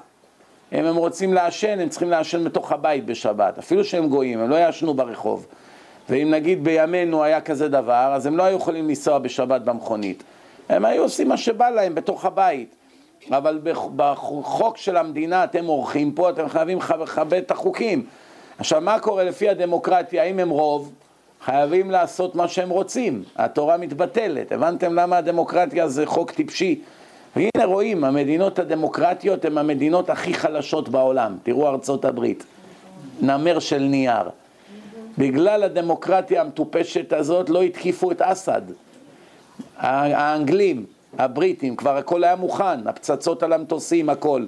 אם 0.73 0.85
הם 0.85 0.95
רוצים 0.95 1.33
לעשן, 1.33 1.79
הם 1.79 1.89
צריכים 1.89 2.09
לעשן 2.09 2.43
בתוך 2.43 2.71
הבית 2.71 3.05
בשבת, 3.05 3.57
אפילו 3.57 3.83
שהם 3.83 4.07
גויים, 4.07 4.39
הם 4.39 4.49
לא 4.49 4.55
יעשנו 4.55 4.93
ברחוב. 4.93 5.47
ואם 6.09 6.31
נגיד 6.31 6.63
בימינו 6.63 7.23
היה 7.23 7.41
כזה 7.41 7.69
דבר, 7.69 8.11
אז 8.13 8.25
הם 8.25 8.37
לא 8.37 8.43
היו 8.43 8.57
יכולים 8.57 8.87
לנסוע 8.87 9.19
בשבת 9.19 9.61
במכונית. 9.61 10.23
הם 10.69 10.85
היו 10.85 11.03
עושים 11.03 11.27
מה 11.27 11.37
שבא 11.37 11.69
להם 11.69 11.95
בתוך 11.95 12.25
הבית. 12.25 12.75
אבל 13.31 13.59
בחוק 13.95 14.77
של 14.77 14.97
המדינה 14.97 15.43
אתם 15.43 15.65
עורכים 15.65 16.11
פה, 16.11 16.29
אתם 16.29 16.49
חייבים 16.49 16.77
לכבד 16.77 17.33
את 17.33 17.51
החוקים. 17.51 18.05
עכשיו, 18.59 18.81
מה 18.81 18.99
קורה 18.99 19.23
לפי 19.23 19.49
הדמוקרטיה, 19.49 20.23
האם 20.23 20.39
הם 20.39 20.49
רוב? 20.49 20.91
חייבים 21.49 21.91
לעשות 21.91 22.35
מה 22.35 22.47
שהם 22.47 22.69
רוצים, 22.69 23.23
התורה 23.35 23.77
מתבטלת. 23.77 24.51
הבנתם 24.51 24.93
למה 24.93 25.17
הדמוקרטיה 25.17 25.87
זה 25.87 26.05
חוק 26.05 26.31
טיפשי? 26.31 26.81
והנה 27.35 27.65
רואים, 27.65 28.03
המדינות 28.03 28.59
הדמוקרטיות 28.59 29.45
הן 29.45 29.57
המדינות 29.57 30.09
הכי 30.09 30.33
חלשות 30.33 30.89
בעולם. 30.89 31.37
תראו 31.43 31.67
ארצות 31.67 32.05
הברית, 32.05 32.45
נמר 33.21 33.59
של 33.59 33.79
נייר. 33.79 34.29
בגלל 35.17 35.63
הדמוקרטיה 35.63 36.41
המטופשת 36.41 37.13
הזאת 37.13 37.49
לא 37.49 37.61
התקיפו 37.61 38.11
את 38.11 38.21
אסד. 38.21 38.61
האנגלים, 39.77 40.85
הבריטים, 41.17 41.75
כבר 41.75 41.97
הכל 41.97 42.23
היה 42.23 42.35
מוכן, 42.35 42.87
הפצצות 42.87 43.43
על 43.43 43.53
המטוסים, 43.53 44.09
הכל. 44.09 44.45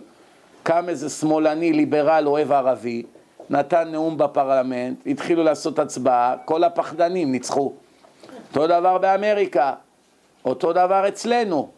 קם 0.64 0.90
איזה 0.90 1.10
שמאלני, 1.10 1.74
ליברל, 1.74 2.24
אוהב 2.28 2.52
ערבי, 2.52 3.04
נתן 3.50 3.88
נאום 3.92 4.18
בפרלמנט, 4.18 4.98
התחילו 5.08 5.44
לעשות 5.44 5.80
הצבעה, 5.80 6.36
כל 6.46 6.64
הפחדנים 6.64 7.32
ניצחו. 7.32 7.74
אותו 8.50 8.68
דבר 8.68 8.98
באמריקה, 8.98 9.74
אותו 10.46 10.74
דבר 10.74 11.08
אצלנו. 11.08 11.70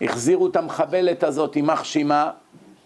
החזירו 0.00 0.46
את 0.46 0.56
המחבלת 0.56 1.24
הזאת, 1.24 1.56
יימח 1.56 1.84
שמה, 1.84 2.30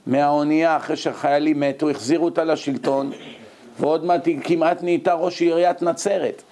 מהאונייה 0.07 0.77
אחרי 0.77 0.97
שחיילים 0.97 1.61
מתו, 1.61 1.91
החזירו 1.91 2.25
אותה 2.25 2.45
לשלטון, 2.45 3.13
ועוד 3.81 4.05
מעט 4.05 4.27
היא 4.27 4.41
כמעט 4.45 4.83
נהייתה 4.83 5.15
ראש 5.15 5.43
עיריית 5.43 5.83
נצרת. 5.83 6.43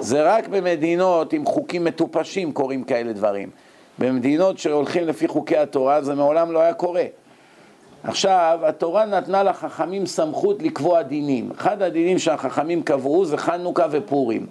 זה 0.00 0.22
רק 0.22 0.48
במדינות 0.48 1.32
עם 1.32 1.44
חוקים 1.44 1.84
מטופשים 1.84 2.52
קורים 2.52 2.84
כאלה 2.84 3.12
דברים. 3.12 3.50
במדינות 3.98 4.58
שהולכים 4.58 5.06
לפי 5.06 5.28
חוקי 5.28 5.56
התורה 5.56 6.02
זה 6.02 6.14
מעולם 6.14 6.52
לא 6.52 6.60
היה 6.60 6.74
קורה. 6.74 7.04
עכשיו, 8.04 8.60
התורה 8.62 9.04
נתנה 9.04 9.42
לחכמים 9.42 10.06
סמכות 10.06 10.62
לקבוע 10.62 11.02
דינים. 11.02 11.50
אחד 11.58 11.82
הדינים 11.82 12.18
שהחכמים 12.18 12.82
קבעו 12.82 13.24
זה 13.24 13.36
חנוכה 13.36 13.86
ופורים. 13.90 14.46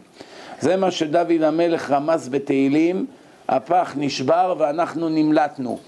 זה 0.59 0.75
מה 0.75 0.91
שדוד 0.91 1.43
המלך 1.43 1.91
רמז 1.91 2.29
בתהילים, 2.29 3.05
הפח 3.49 3.93
נשבר 3.97 4.55
ואנחנו 4.57 5.09
נמלטנו. 5.09 5.79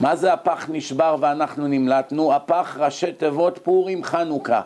מה 0.00 0.16
זה 0.16 0.32
הפח 0.32 0.66
נשבר 0.72 1.16
ואנחנו 1.20 1.66
נמלטנו? 1.68 2.34
הפח 2.34 2.76
ראשי 2.80 3.12
תיבות 3.12 3.58
פורים 3.62 4.04
חנוכה. 4.04 4.60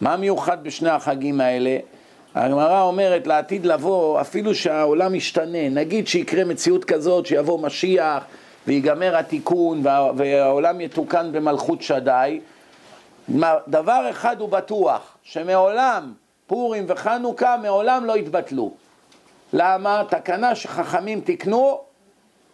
מה 0.00 0.16
מיוחד 0.16 0.64
בשני 0.64 0.90
החגים 0.90 1.40
האלה? 1.40 1.76
הגמרא 2.34 2.82
אומרת 2.82 3.26
לעתיד 3.26 3.66
לבוא, 3.66 4.20
אפילו 4.20 4.54
שהעולם 4.54 5.14
ישתנה, 5.14 5.68
נגיד 5.68 6.08
שיקרה 6.08 6.44
מציאות 6.44 6.84
כזאת, 6.84 7.26
שיבוא 7.26 7.58
משיח 7.58 8.24
ויגמר 8.68 9.16
התיקון 9.16 9.80
והעולם 10.16 10.80
יתוקן 10.80 11.32
במלכות 11.32 11.82
שדי, 11.82 12.40
דבר 13.68 14.06
אחד 14.10 14.40
הוא 14.40 14.48
בטוח, 14.48 15.16
שמעולם 15.22 16.12
פורים 16.46 16.84
וחנוכה 16.88 17.56
מעולם 17.62 18.04
לא 18.04 18.16
יתבטלו. 18.16 18.72
למה? 19.52 20.02
תקנה 20.08 20.54
שחכמים 20.54 21.20
תיקנו, 21.20 21.80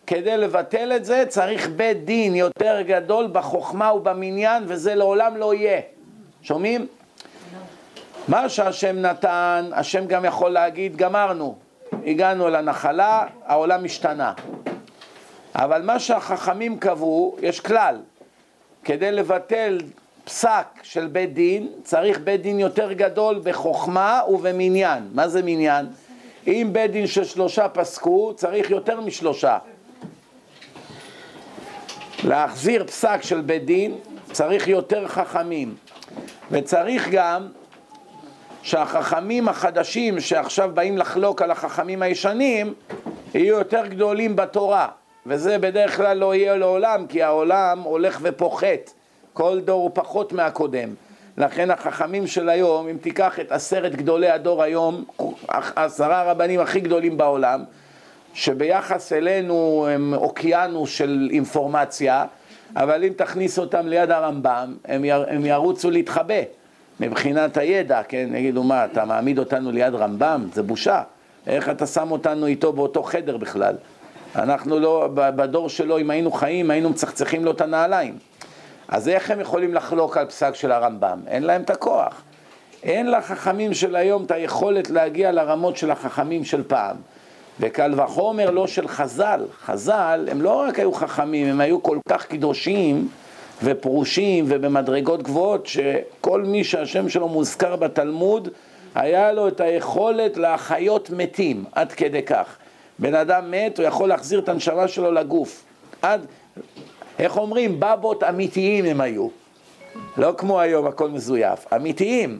כדי 0.06 0.36
לבטל 0.36 0.92
את 0.96 1.04
זה 1.04 1.24
צריך 1.28 1.68
בית 1.68 2.04
דין 2.04 2.34
יותר 2.34 2.80
גדול 2.82 3.28
בחוכמה 3.32 3.92
ובמניין 3.92 4.62
וזה 4.66 4.94
לעולם 4.94 5.36
לא 5.36 5.54
יהיה. 5.54 5.80
שומעים? 6.42 6.86
מה 8.28 8.48
שהשם 8.48 8.96
נתן, 8.96 9.70
השם 9.72 10.06
גם 10.06 10.24
יכול 10.24 10.50
להגיד, 10.50 10.96
גמרנו, 10.96 11.54
הגענו 12.06 12.48
לנחלה, 12.48 13.26
העולם 13.46 13.84
השתנה. 13.84 14.32
אבל 15.54 15.82
מה 15.82 15.98
שהחכמים 15.98 16.78
קבעו, 16.78 17.36
יש 17.40 17.60
כלל, 17.60 17.96
כדי 18.84 19.12
לבטל 19.12 19.78
פסק 20.24 20.66
של 20.82 21.06
בית 21.06 21.34
דין, 21.34 21.68
צריך 21.84 22.18
בית 22.18 22.42
דין 22.42 22.60
יותר 22.60 22.92
גדול 22.92 23.40
בחוכמה 23.44 24.20
ובמניין. 24.28 25.08
מה 25.12 25.28
זה 25.28 25.42
מניין? 25.44 25.86
אם 26.46 26.68
בית 26.72 26.90
דין 26.90 27.06
של 27.06 27.24
שלושה 27.24 27.68
פסקו, 27.68 28.32
צריך 28.36 28.70
יותר 28.70 29.00
משלושה. 29.00 29.58
להחזיר 32.24 32.84
פסק 32.86 33.18
של 33.22 33.40
בית 33.40 33.64
דין, 33.64 33.94
צריך 34.32 34.68
יותר 34.68 35.08
חכמים. 35.08 35.74
וצריך 36.50 37.08
גם 37.10 37.48
שהחכמים 38.62 39.48
החדשים 39.48 40.20
שעכשיו 40.20 40.70
באים 40.74 40.98
לחלוק 40.98 41.42
על 41.42 41.50
החכמים 41.50 42.02
הישנים 42.02 42.74
יהיו 43.34 43.58
יותר 43.58 43.86
גדולים 43.86 44.36
בתורה 44.36 44.88
וזה 45.26 45.58
בדרך 45.58 45.96
כלל 45.96 46.18
לא 46.18 46.34
יהיה 46.34 46.56
לעולם 46.56 47.06
כי 47.06 47.22
העולם 47.22 47.80
הולך 47.80 48.18
ופוחת 48.22 48.90
כל 49.32 49.60
דור 49.60 49.82
הוא 49.82 49.90
פחות 49.94 50.32
מהקודם 50.32 50.94
לכן 51.38 51.70
החכמים 51.70 52.26
של 52.26 52.48
היום, 52.48 52.88
אם 52.88 52.96
תיקח 53.00 53.40
את 53.40 53.52
עשרת 53.52 53.96
גדולי 53.96 54.30
הדור 54.30 54.62
היום, 54.62 55.04
עשרה 55.76 56.20
הרבנים 56.20 56.60
הכי 56.60 56.80
גדולים 56.80 57.16
בעולם, 57.16 57.64
שביחס 58.34 59.12
אלינו 59.12 59.86
הם 59.90 60.14
אוקיינוס 60.14 60.90
של 60.90 61.28
אינפורמציה, 61.32 62.24
אבל 62.76 63.04
אם 63.04 63.12
תכניס 63.16 63.58
אותם 63.58 63.86
ליד 63.86 64.10
הרמב"ם, 64.10 64.74
הם, 64.84 65.04
יר, 65.04 65.26
הם 65.28 65.46
ירוצו 65.46 65.90
להתחבא. 65.90 66.42
מבחינת 67.00 67.56
הידע, 67.56 68.02
כן, 68.02 68.28
יגידו 68.34 68.62
מה, 68.62 68.84
אתה 68.84 69.04
מעמיד 69.04 69.38
אותנו 69.38 69.72
ליד 69.72 69.94
רמב"ם? 69.94 70.48
זה 70.52 70.62
בושה. 70.62 71.02
איך 71.46 71.68
אתה 71.68 71.86
שם 71.86 72.10
אותנו 72.10 72.46
איתו 72.46 72.72
באותו 72.72 73.02
חדר 73.02 73.36
בכלל? 73.36 73.74
אנחנו 74.36 74.78
לא, 74.78 75.08
בדור 75.14 75.68
שלו, 75.68 75.98
אם 75.98 76.10
היינו 76.10 76.32
חיים, 76.32 76.70
היינו 76.70 76.90
מצחצחים 76.90 77.44
לו 77.44 77.50
את 77.50 77.60
הנעליים. 77.60 78.18
אז 78.88 79.08
איך 79.08 79.30
הם 79.30 79.40
יכולים 79.40 79.74
לחלוק 79.74 80.16
על 80.16 80.26
פסק 80.26 80.54
של 80.54 80.72
הרמב"ם? 80.72 81.20
אין 81.26 81.42
להם 81.42 81.62
את 81.62 81.70
הכוח. 81.70 82.22
אין 82.82 83.10
לחכמים 83.10 83.74
של 83.74 83.96
היום 83.96 84.24
את 84.24 84.30
היכולת 84.30 84.90
להגיע 84.90 85.32
לרמות 85.32 85.76
של 85.76 85.90
החכמים 85.90 86.44
של 86.44 86.62
פעם. 86.62 86.96
וקל 87.60 88.00
וחומר 88.00 88.50
לא 88.50 88.66
של 88.66 88.88
חז"ל. 88.88 89.40
חז"ל, 89.64 90.28
הם 90.30 90.42
לא 90.42 90.50
רק 90.50 90.78
היו 90.78 90.92
חכמים, 90.92 91.46
הם 91.46 91.60
היו 91.60 91.82
כל 91.82 91.98
כך 92.08 92.26
קדושים 92.26 93.08
ופרושים 93.62 94.44
ובמדרגות 94.48 95.22
גבוהות, 95.22 95.66
שכל 95.66 96.42
מי 96.42 96.64
שהשם 96.64 97.08
שלו 97.08 97.28
מוזכר 97.28 97.76
בתלמוד, 97.76 98.48
היה 98.94 99.32
לו 99.32 99.48
את 99.48 99.60
היכולת 99.60 100.36
להחיות 100.36 101.10
מתים, 101.10 101.64
עד 101.72 101.92
כדי 101.92 102.22
כך. 102.22 102.56
בן 102.98 103.14
אדם 103.14 103.50
מת, 103.50 103.78
הוא 103.78 103.86
יכול 103.86 104.08
להחזיר 104.08 104.38
את 104.38 104.48
הנשמה 104.48 104.88
שלו 104.88 105.12
לגוף. 105.12 105.64
עד, 106.02 106.26
איך 107.18 107.36
אומרים, 107.36 107.80
בבות 107.80 108.22
אמיתיים 108.22 108.84
הם 108.84 109.00
היו. 109.00 109.28
לא 110.16 110.34
כמו 110.36 110.60
היום, 110.60 110.86
הכל 110.86 111.08
מזויף. 111.08 111.72
אמיתיים. 111.74 112.38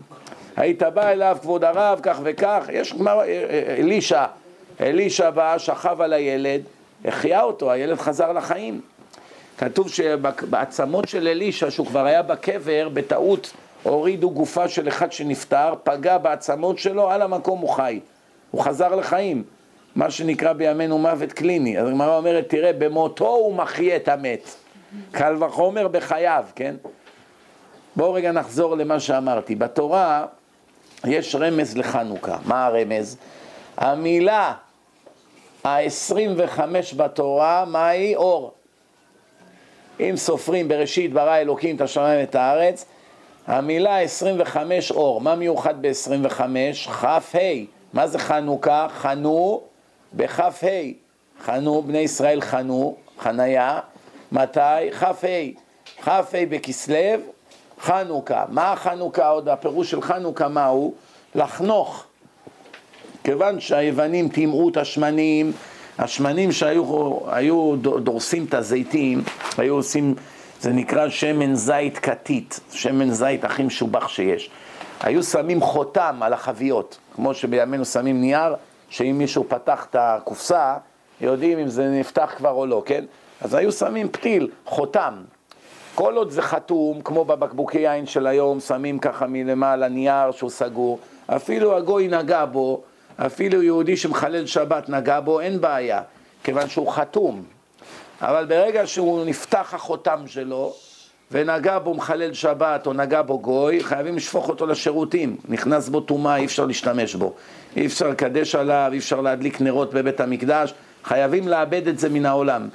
היית 0.57 0.83
בא 0.83 1.09
אליו, 1.09 1.37
כבוד 1.43 1.65
הרב, 1.65 2.01
כך 2.03 2.19
וכך, 2.23 2.65
יש 2.73 2.95
אה, 3.07 3.21
אה, 3.21 3.77
אלישע, 3.79 4.25
אלישע 4.81 5.31
בא, 5.31 5.59
שכב 5.59 6.01
על 6.01 6.13
הילד, 6.13 6.61
החיה 7.05 7.43
אותו, 7.43 7.71
הילד 7.71 7.99
חזר 7.99 8.33
לחיים. 8.33 8.81
כתוב 9.59 9.89
שבעצמות 9.89 11.09
של 11.09 11.29
אלישע, 11.29 11.71
שהוא 11.71 11.87
כבר 11.87 12.07
היה 12.07 12.23
בקבר, 12.23 12.89
בטעות 12.93 13.53
הורידו 13.83 14.31
גופה 14.31 14.69
של 14.69 14.89
אחד 14.89 15.13
שנפטר, 15.13 15.75
פגע 15.85 16.19
בעצמות 16.19 16.79
שלו, 16.79 17.11
על 17.11 17.23
המקום 17.23 17.61
הוא 17.61 17.71
חי. 17.71 18.01
הוא 18.51 18.63
חזר 18.63 18.95
לחיים, 18.95 19.43
מה 19.97 20.11
שנקרא 20.11 20.53
בימינו 20.53 20.99
מוות 20.99 21.33
קליני. 21.33 21.79
אז 21.79 21.89
הגמרא 21.89 22.17
אומרת, 22.17 22.49
תראה, 22.49 22.73
במותו 22.73 23.29
הוא 23.29 23.55
מחיה 23.55 23.97
את 23.97 24.09
המת. 24.09 24.55
קל 25.13 25.43
וחומר 25.45 25.89
בחייו, 25.89 26.45
כן? 26.57 26.75
בואו 27.97 28.13
רגע 28.13 28.33
נחזור 28.33 28.77
למה 28.77 29.01
שאמרתי. 29.01 29.55
בתורה 29.55 30.27
יש 31.05 31.35
רמז 31.35 31.77
לחנוכה. 31.77 32.39
מה 32.45 32.67
הרמז? 32.67 33.17
המילה 33.77 34.55
ה-25 35.65 36.61
בתורה, 36.97 37.65
מהי? 37.65 38.17
אור. 38.17 38.55
אם 40.01 40.13
סופרים 40.17 40.69
בראשית 40.69 41.13
ברא 41.13 41.37
אלוקים 41.37 41.77
את 41.77 41.81
השמיים 41.81 42.21
ואת 42.21 42.35
הארץ, 42.35 42.85
המילה 43.47 44.01
25 44.01 44.91
אור, 44.91 45.21
מה 45.21 45.35
מיוחד 45.35 45.83
ב-25? 45.83 46.41
כ"ה, 46.91 47.19
מה 47.93 48.07
זה 48.07 48.19
חנוכה? 48.19 48.87
חנו 48.91 49.63
בכ"ה, 50.17 50.49
חנו, 51.45 51.83
בני 51.83 51.99
ישראל 51.99 52.41
חנו, 52.41 52.97
חניה, 53.19 53.81
מתי? 54.33 54.91
כ"ה, 55.01 55.13
כ"ה 56.03 56.21
בכסלו, 56.51 56.97
חנוכה. 57.81 58.45
מה 58.49 58.75
חנוכה 58.77 59.29
עוד? 59.29 59.49
הפירוש 59.49 59.91
של 59.91 60.03
חנוכה 60.03 60.49
מהו? 60.49 60.95
לחנוך. 61.35 62.05
כיוון 63.25 63.61
שהיוונים 63.61 64.29
טימאו 64.29 64.69
את 64.69 64.77
השמנים, 64.77 65.53
השמנים 65.99 66.53
שהיו 66.53 67.77
דורסים 68.03 68.45
את 68.45 68.55
הזיתים, 68.55 69.23
היו 69.59 69.75
עושים 69.75 70.15
זה 70.61 70.73
נקרא 70.73 71.09
שמן 71.09 71.55
זית 71.55 71.99
כתית, 71.99 72.61
שמן 72.73 73.11
זית 73.11 73.45
הכי 73.45 73.63
משובח 73.63 74.09
שיש. 74.09 74.51
היו 75.01 75.23
שמים 75.23 75.61
חותם 75.61 76.19
על 76.21 76.33
החביות, 76.33 76.99
כמו 77.15 77.35
שבימינו 77.35 77.85
שמים 77.85 78.21
נייר, 78.21 78.55
שאם 78.95 79.19
מישהו 79.19 79.45
פתח 79.49 79.87
את 79.91 79.97
הקופסה, 79.99 80.77
יודעים 81.21 81.59
אם 81.59 81.69
זה 81.69 81.89
נפתח 81.89 82.35
כבר 82.37 82.51
או 82.51 82.67
לא, 82.67 82.83
כן? 82.87 83.05
אז 83.41 83.55
היו 83.55 83.73
שמים 83.73 84.09
פתיל, 84.09 84.51
חותם. 84.65 85.15
כל 85.95 86.17
עוד 86.17 86.31
זה 86.31 86.43
חתום, 86.43 87.01
כמו 87.01 87.25
בבקבוקי 87.25 87.79
יין 87.79 88.07
של 88.07 88.27
היום, 88.27 88.61
שמים 88.61 88.99
ככה 88.99 89.27
מלמעלה 89.27 89.89
נייר 89.89 90.31
שהוא 90.31 90.51
סגור, 90.51 90.99
אפילו 91.27 91.77
הגוי 91.77 92.09
נגע 92.09 92.45
בו, 92.45 92.83
אפילו 93.17 93.63
יהודי 93.63 93.97
שמחלל 93.97 94.47
שבת 94.47 94.89
נגע 94.89 95.21
בו, 95.21 95.41
אין 95.41 95.61
בעיה, 95.61 96.03
כיוון 96.45 96.69
שהוא 96.69 96.93
חתום. 96.93 97.43
אבל 98.21 98.45
ברגע 98.45 98.87
שהוא 98.87 99.25
נפתח 99.25 99.75
החותם 99.75 100.23
שלו, 100.27 100.73
ונגע 101.31 101.79
בו 101.79 101.95
מחלל 101.95 102.33
שבת 102.33 102.87
או 102.87 102.93
נגע 102.93 103.23
בו 103.23 103.39
גוי, 103.39 103.85
חייבים 103.85 104.17
לשפוך 104.17 104.49
אותו 104.49 104.67
לשירותים. 104.67 105.37
נכנס 105.49 105.89
בו 105.89 106.01
טומאה, 106.01 106.37
אי 106.37 106.45
אפשר 106.45 106.67
להשתמש 106.67 107.15
בו. 107.15 107.35
אי 107.77 107.87
אפשר 107.87 108.09
לקדש 108.09 108.55
עליו, 108.55 108.89
אי 108.93 108.99
אפשר 108.99 109.21
להדליק 109.21 109.61
נרות 109.61 109.95
בבית 109.95 110.21
המקדש, 110.21 110.75
חייבים 111.05 111.49
לאבד 111.49 111.89
את 111.89 111.99
זה 111.99 112.09
מן 112.09 112.27
העולם. 112.27 112.69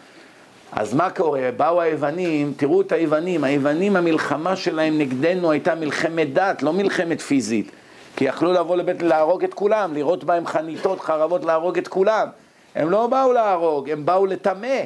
אז 0.71 0.93
מה 0.93 1.09
קורה? 1.09 1.49
באו 1.57 1.81
היוונים, 1.81 2.53
תראו 2.57 2.81
את 2.81 2.91
היוונים, 2.91 3.43
היוונים 3.43 3.95
המלחמה 3.95 4.55
שלהם 4.55 4.97
נגדנו 4.97 5.51
הייתה 5.51 5.75
מלחמת 5.75 6.33
דת, 6.33 6.63
לא 6.63 6.73
מלחמת 6.73 7.21
פיזית. 7.21 7.71
כי 8.15 8.25
יכלו 8.25 8.53
לבוא 8.53 8.77
לבית 8.77 9.01
להרוג 9.01 9.43
את 9.43 9.53
כולם, 9.53 9.93
לראות 9.93 10.23
בהם 10.23 10.47
חניתות, 10.47 10.99
חרבות, 10.99 11.43
להרוג 11.43 11.77
את 11.77 11.87
כולם. 11.87 12.27
הם 12.75 12.89
לא 12.89 13.07
באו 13.07 13.33
להרוג, 13.33 13.89
הם 13.89 14.05
באו 14.05 14.25
לטמא. 14.25 14.81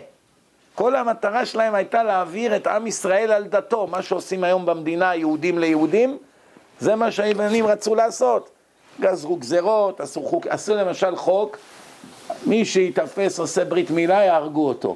כל 0.75 0.95
המטרה 0.95 1.45
שלהם 1.45 1.75
הייתה 1.75 2.03
להעביר 2.03 2.55
את 2.55 2.67
עם 2.67 2.87
ישראל 2.87 3.31
על 3.31 3.43
דתו, 3.43 3.87
מה 3.87 4.01
שעושים 4.01 4.43
היום 4.43 4.65
במדינה 4.65 5.15
יהודים 5.15 5.59
ליהודים, 5.59 6.17
זה 6.79 6.95
מה 6.95 7.11
שהיוונים 7.11 7.67
רצו 7.67 7.95
לעשות. 7.95 8.49
גזרו 8.99 9.35
גזרות, 9.35 9.99
עשו, 9.99 10.21
חוק, 10.21 10.47
עשו 10.47 10.75
למשל 10.75 11.15
חוק, 11.15 11.57
מי 12.45 12.65
שיתפס 12.65 13.39
עושה 13.39 13.65
ברית 13.65 13.91
מילה 13.91 14.23
יהרגו 14.23 14.67
אותו. 14.67 14.95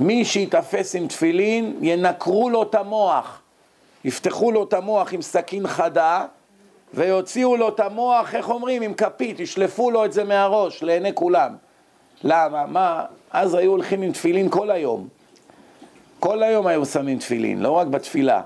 מי 0.00 0.24
שיתפס 0.24 0.94
עם 0.94 1.06
תפילין 1.06 1.76
ינקרו 1.80 2.50
לו 2.50 2.62
את 2.62 2.74
המוח, 2.74 3.40
יפתחו 4.04 4.52
לו 4.52 4.64
את 4.64 4.72
המוח 4.72 5.12
עם 5.12 5.22
סכין 5.22 5.66
חדה 5.66 6.24
ויוציאו 6.94 7.56
לו 7.56 7.68
את 7.68 7.80
המוח, 7.80 8.34
איך 8.34 8.50
אומרים, 8.50 8.82
עם 8.82 8.94
כפית, 8.94 9.40
ישלפו 9.40 9.90
לו 9.90 10.04
את 10.04 10.12
זה 10.12 10.24
מהראש 10.24 10.82
לעיני 10.82 11.14
כולם. 11.14 11.56
למה? 12.24 12.66
מה? 12.66 13.04
אז 13.30 13.54
היו 13.54 13.70
הולכים 13.70 14.02
עם 14.02 14.12
תפילין 14.12 14.48
כל 14.48 14.70
היום. 14.70 15.08
כל 16.20 16.42
היום 16.42 16.66
היו 16.66 16.86
שמים 16.86 17.18
תפילין, 17.18 17.62
לא 17.62 17.70
רק 17.70 17.86
בתפילה. 17.86 18.42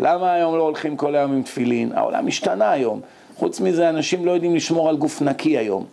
למה 0.00 0.32
היום 0.32 0.56
לא 0.56 0.62
הולכים 0.62 0.96
כל 0.96 1.14
היום 1.14 1.32
עם 1.32 1.42
תפילין? 1.42 1.92
העולם 1.92 2.26
השתנה 2.26 2.70
היום. 2.70 3.00
חוץ 3.36 3.60
מזה, 3.60 3.88
אנשים 3.88 4.26
לא 4.26 4.30
יודעים 4.30 4.54
לשמור 4.54 4.88
על 4.88 4.96
גוף 4.96 5.22
נקי 5.22 5.58
היום. 5.58 5.84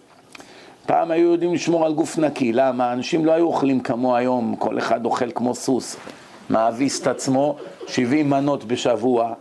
פעם 0.85 1.11
היו 1.11 1.31
יודעים 1.31 1.53
לשמור 1.53 1.85
על 1.85 1.93
גוף 1.93 2.17
נקי, 2.17 2.53
למה? 2.53 2.93
אנשים 2.93 3.25
לא 3.25 3.31
היו 3.31 3.45
אוכלים 3.45 3.79
כמו 3.79 4.15
היום, 4.15 4.55
כל 4.59 4.77
אחד 4.77 5.05
אוכל 5.05 5.31
כמו 5.31 5.55
סוס, 5.55 5.95
מאביס 6.49 7.01
את 7.01 7.07
עצמו 7.07 7.55
70 7.87 8.29
מנות 8.29 8.63
בשבוע. 8.63 9.33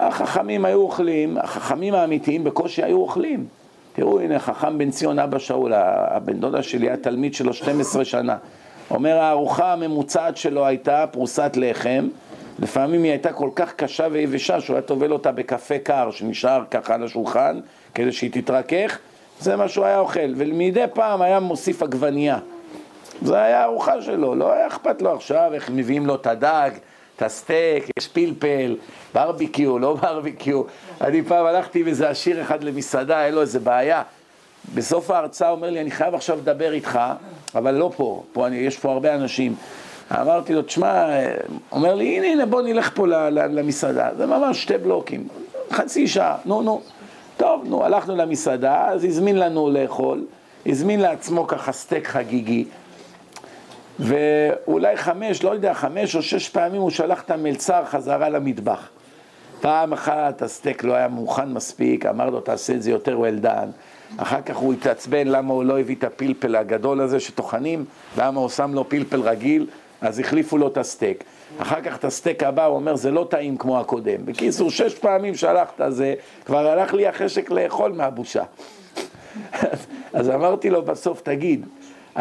החכמים 0.00 0.64
היו 0.64 0.80
אוכלים, 0.80 1.38
החכמים 1.38 1.94
האמיתיים 1.94 2.44
בקושי 2.44 2.82
היו 2.82 2.96
אוכלים. 2.96 3.46
תראו, 3.92 4.20
הנה, 4.20 4.38
חכם 4.38 4.78
בן 4.78 4.90
ציון 4.90 5.18
אבא 5.18 5.38
שאול, 5.38 5.72
הבן 5.74 6.40
דודה 6.40 6.62
שלי 6.62 6.86
היה 6.86 6.96
תלמיד 6.96 7.34
שלו 7.34 7.54
12 7.54 8.04
שנה. 8.04 8.36
אומר, 8.90 9.18
הארוחה 9.18 9.72
הממוצעת 9.72 10.36
שלו 10.36 10.66
הייתה 10.66 11.04
פרוסת 11.10 11.52
לחם, 11.56 12.08
לפעמים 12.58 13.02
היא 13.02 13.10
הייתה 13.10 13.32
כל 13.32 13.50
כך 13.54 13.74
קשה 13.74 14.06
ויבשה 14.12 14.60
שהוא 14.60 14.76
היה 14.76 14.82
טובל 14.82 15.12
אותה 15.12 15.32
בקפה 15.32 15.78
קר 15.78 16.10
שנשאר 16.10 16.62
ככה 16.70 16.94
על 16.94 17.04
השולחן 17.04 17.60
כדי 17.94 18.12
שהיא 18.12 18.30
תתרכך, 18.32 18.98
זה 19.40 19.56
מה 19.56 19.68
שהוא 19.68 19.84
היה 19.84 19.98
אוכל, 19.98 20.32
ומדי 20.36 20.84
פעם 20.94 21.22
היה 21.22 21.40
מוסיף 21.40 21.82
עגבנייה. 21.82 22.38
זה 23.22 23.38
היה 23.38 23.60
הארוחה 23.60 24.02
שלו, 24.02 24.34
לא 24.34 24.52
היה 24.52 24.66
אכפת 24.66 25.02
לו 25.02 25.14
עכשיו 25.14 25.50
איך 25.54 25.70
מביאים 25.70 26.06
לו 26.06 26.14
את 26.14 26.26
הדג, 26.26 26.70
את 27.16 27.22
הסטייק, 27.22 27.84
יש 27.98 28.08
פלפל, 28.08 28.76
ברביקיו, 29.14 29.78
לא 29.78 29.94
ברביקיו. 29.94 30.62
אני 31.00 31.22
פעם 31.22 31.46
הלכתי 31.46 31.80
עם 31.80 31.86
איזה 31.86 32.10
עשיר 32.10 32.42
אחד 32.42 32.62
למסעדה, 32.62 33.18
היה 33.18 33.30
לו 33.30 33.40
איזה 33.40 33.60
בעיה. 33.60 34.02
בסוף 34.74 35.10
ההרצאה 35.10 35.50
אומר 35.50 35.70
לי, 35.70 35.80
אני 35.80 35.90
חייב 35.90 36.14
עכשיו 36.14 36.36
לדבר 36.36 36.72
איתך, 36.72 37.00
אבל 37.54 37.74
לא 37.74 37.90
פה, 37.96 38.22
פה 38.32 38.46
אני, 38.46 38.56
יש 38.56 38.78
פה 38.78 38.92
הרבה 38.92 39.14
אנשים. 39.14 39.54
אמרתי 40.12 40.54
לו, 40.54 40.62
תשמע, 40.62 41.06
אומר 41.72 41.94
לי, 41.94 42.16
הנה, 42.16 42.26
הנה, 42.26 42.46
בוא 42.46 42.62
נלך 42.62 42.90
פה 42.94 43.06
למסעדה. 43.30 44.08
זה 44.16 44.26
ממש 44.26 44.62
שתי 44.62 44.78
בלוקים, 44.78 45.28
חצי 45.72 46.08
שעה, 46.08 46.36
נו, 46.44 46.62
נו. 46.62 46.80
טוב, 47.36 47.62
נו, 47.66 47.84
הלכנו 47.84 48.16
למסעדה, 48.16 48.88
אז 48.88 49.04
הזמין 49.04 49.38
לנו 49.38 49.70
לאכול, 49.70 50.24
הזמין 50.66 51.00
לעצמו 51.00 51.46
ככה 51.46 51.72
סטייק 51.72 52.08
חגיגי, 52.08 52.64
ואולי 53.98 54.96
חמש, 54.96 55.42
לא 55.42 55.50
יודע, 55.50 55.74
חמש 55.74 56.16
או 56.16 56.22
שש 56.22 56.48
פעמים 56.48 56.80
הוא 56.80 56.90
שלח 56.90 57.22
את 57.22 57.30
המלצר 57.30 57.84
חזרה 57.84 58.28
למטבח. 58.28 58.88
פעם 59.60 59.92
אחת 59.92 60.42
הסטייק 60.42 60.84
לא 60.84 60.94
היה 60.94 61.08
מוכן 61.08 61.48
מספיק, 61.48 62.06
אמר 62.06 62.30
לו 62.30 62.40
תעשה 62.40 62.74
את 62.74 62.82
זה 62.82 62.90
יותר 62.90 63.18
well 63.20 63.44
done. 63.44 63.68
אחר 64.16 64.42
כך 64.42 64.56
הוא 64.56 64.72
התעצבן 64.72 65.26
למה 65.26 65.54
הוא 65.54 65.64
לא 65.64 65.80
הביא 65.80 65.96
את 65.96 66.04
הפלפל 66.04 66.56
הגדול 66.56 67.00
הזה 67.00 67.20
שטוחנים, 67.20 67.84
למה 68.18 68.40
הוא 68.40 68.48
שם 68.48 68.74
לו 68.74 68.88
פלפל 68.88 69.20
רגיל, 69.20 69.66
אז 70.00 70.18
החליפו 70.18 70.58
לו 70.58 70.68
את 70.68 70.76
הסטייק. 70.76 71.24
אחר 71.58 71.80
כך 71.80 71.96
את 71.96 72.04
הסטייק 72.04 72.42
הבא, 72.42 72.64
הוא 72.64 72.74
אומר, 72.74 72.96
זה 72.96 73.10
לא 73.10 73.26
טעים 73.30 73.56
כמו 73.56 73.80
הקודם. 73.80 74.26
בקיצור, 74.26 74.70
שש 74.70 74.94
פעמים 74.94 75.34
שלחת 75.34 75.80
זה, 75.88 76.14
כבר 76.44 76.66
הלך 76.66 76.94
לי 76.94 77.06
החשק 77.06 77.50
לאכול 77.50 77.92
מהבושה. 77.92 78.42
אז 80.12 80.30
אמרתי 80.30 80.70
לו 80.70 80.82
בסוף, 80.82 81.20
תגיד, 81.20 81.66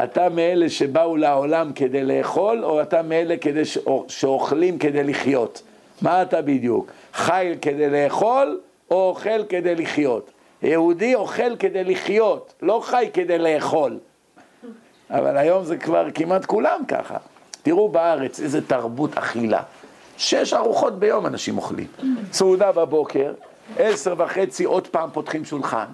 אתה 0.04 0.30
מאלה 0.30 0.70
שבאו 0.70 1.18
לעולם 1.18 1.72
כדי 1.76 2.04
לאכול, 2.04 2.66
או 2.66 2.82
אתה 2.82 3.02
מאלה 3.02 3.38
כדי 3.38 3.66
ש... 3.66 3.78
שאוכלים 4.08 4.78
כדי 4.78 5.04
לחיות? 5.04 5.62
מה 6.02 6.22
אתה 6.22 6.42
בדיוק? 6.42 6.92
חי 7.14 7.56
כדי 7.62 7.90
לאכול, 7.90 8.60
או 8.92 9.10
אוכל 9.10 9.46
כדי 9.50 9.76
לחיות? 9.76 10.32
יהודי 10.64 11.16
אוכל 11.16 11.56
כדי 11.56 11.84
לחיות, 11.84 12.54
לא 12.62 12.82
חי 12.84 13.10
כדי 13.14 13.38
לאכול. 13.38 13.98
אבל 15.10 15.38
היום 15.38 15.64
זה 15.64 15.78
כבר 15.78 16.08
כמעט 16.14 16.46
כולם 16.46 16.82
ככה. 16.88 17.18
תראו 17.68 17.90
בארץ 17.90 18.40
איזה 18.40 18.68
תרבות 18.68 19.18
אכילה. 19.18 19.62
שש 20.18 20.54
ארוחות 20.54 21.00
ביום 21.00 21.26
אנשים 21.26 21.58
אוכלים. 21.58 21.88
סעודה 22.32 22.72
בבוקר, 22.72 23.34
עשר 23.78 24.14
וחצי 24.18 24.64
עוד 24.64 24.88
פעם 24.88 25.10
פותחים 25.14 25.46
שולחן. 25.46 25.86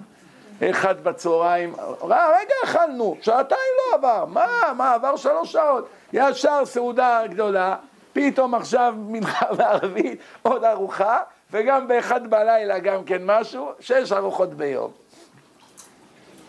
אחד 0.62 1.04
בצהריים, 1.04 1.74
רגע 2.02 2.54
אכלנו, 2.64 3.16
שעתיים 3.20 3.60
לא 3.78 3.96
עבר, 3.96 4.24
מה, 4.24 4.46
מה, 4.76 4.94
עבר 4.94 5.16
שלוש 5.16 5.52
שעות, 5.52 5.88
ישר 6.12 6.60
סעודה 6.64 7.20
גדולה, 7.26 7.76
פתאום 8.12 8.54
עכשיו 8.54 8.94
מנחה 8.98 9.46
וערבית, 9.56 10.20
עוד 10.42 10.64
ארוחה, 10.64 11.18
וגם 11.52 11.88
באחד 11.88 12.30
בלילה 12.30 12.78
גם 12.78 13.04
כן 13.04 13.22
משהו, 13.24 13.68
שש 13.80 14.12
ארוחות 14.12 14.54
ביום. 14.54 14.90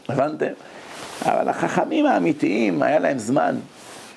הבנתם? 0.10 0.54
אבל 1.22 1.50
החכמים 1.50 2.06
האמיתיים, 2.06 2.84
היה 2.84 3.00
להם 3.00 3.18
זמן. 3.18 3.56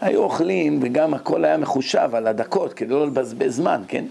היו 0.00 0.22
אוכלים, 0.22 0.78
וגם 0.82 1.14
הכל 1.14 1.44
היה 1.44 1.56
מחושב 1.56 2.10
על 2.14 2.26
הדקות, 2.26 2.72
כדי 2.72 2.94
לא 2.94 3.06
לבזבז 3.06 3.56
זמן, 3.56 3.82
כן? 3.88 4.04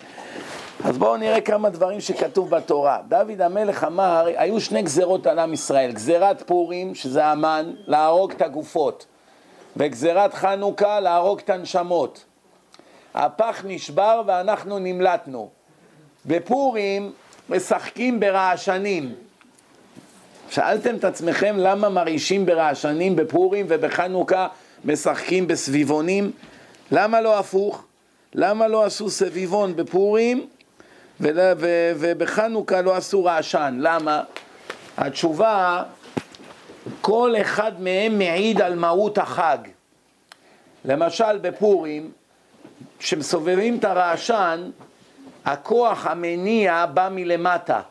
אז 0.83 0.97
בואו 0.97 1.17
נראה 1.17 1.41
כמה 1.41 1.69
דברים 1.69 2.01
שכתוב 2.01 2.49
בתורה. 2.49 2.99
דוד 3.07 3.41
המלך 3.41 3.83
אמר, 3.83 4.25
היו 4.37 4.61
שני 4.61 4.81
גזרות 4.81 5.27
על 5.27 5.39
עם 5.39 5.53
ישראל, 5.53 5.91
גזירת 5.91 6.43
פורים, 6.45 6.95
שזה 6.95 7.25
המן, 7.25 7.71
להרוג 7.85 8.31
את 8.31 8.41
הגופות, 8.41 9.05
וגזירת 9.77 10.33
חנוכה, 10.33 10.99
להרוג 10.99 11.39
את 11.39 11.49
הנשמות. 11.49 12.25
הפח 13.13 13.63
נשבר 13.67 14.21
ואנחנו 14.25 14.79
נמלטנו. 14.79 15.49
בפורים 16.25 17.11
משחקים 17.49 18.19
ברעשנים. 18.19 19.15
שאלתם 20.49 20.95
את 20.95 21.03
עצמכם 21.03 21.55
למה 21.57 21.89
מרעישים 21.89 22.45
ברעשנים 22.45 23.15
בפורים 23.15 23.65
ובחנוכה 23.69 24.47
משחקים 24.85 25.47
בסביבונים? 25.47 26.31
למה 26.91 27.21
לא 27.21 27.39
הפוך? 27.39 27.85
למה 28.33 28.67
לא 28.67 28.83
עשו 28.85 29.09
סביבון 29.09 29.75
בפורים 29.75 30.47
ובחנוכה 31.99 32.81
לא 32.81 32.95
עשו 32.95 33.25
רעשן? 33.25 33.77
למה? 33.79 34.23
התשובה, 34.97 35.83
כל 37.01 37.33
אחד 37.41 37.81
מהם 37.81 38.17
מעיד 38.17 38.61
על 38.61 38.75
מהות 38.75 39.17
החג. 39.17 39.57
למשל 40.85 41.37
בפורים, 41.37 42.11
כשמסובבים 42.99 43.77
את 43.77 43.85
הרעשן, 43.85 44.69
הכוח 45.45 46.05
המניע 46.05 46.85
בא 46.85 47.09
מלמטה, 47.11 47.81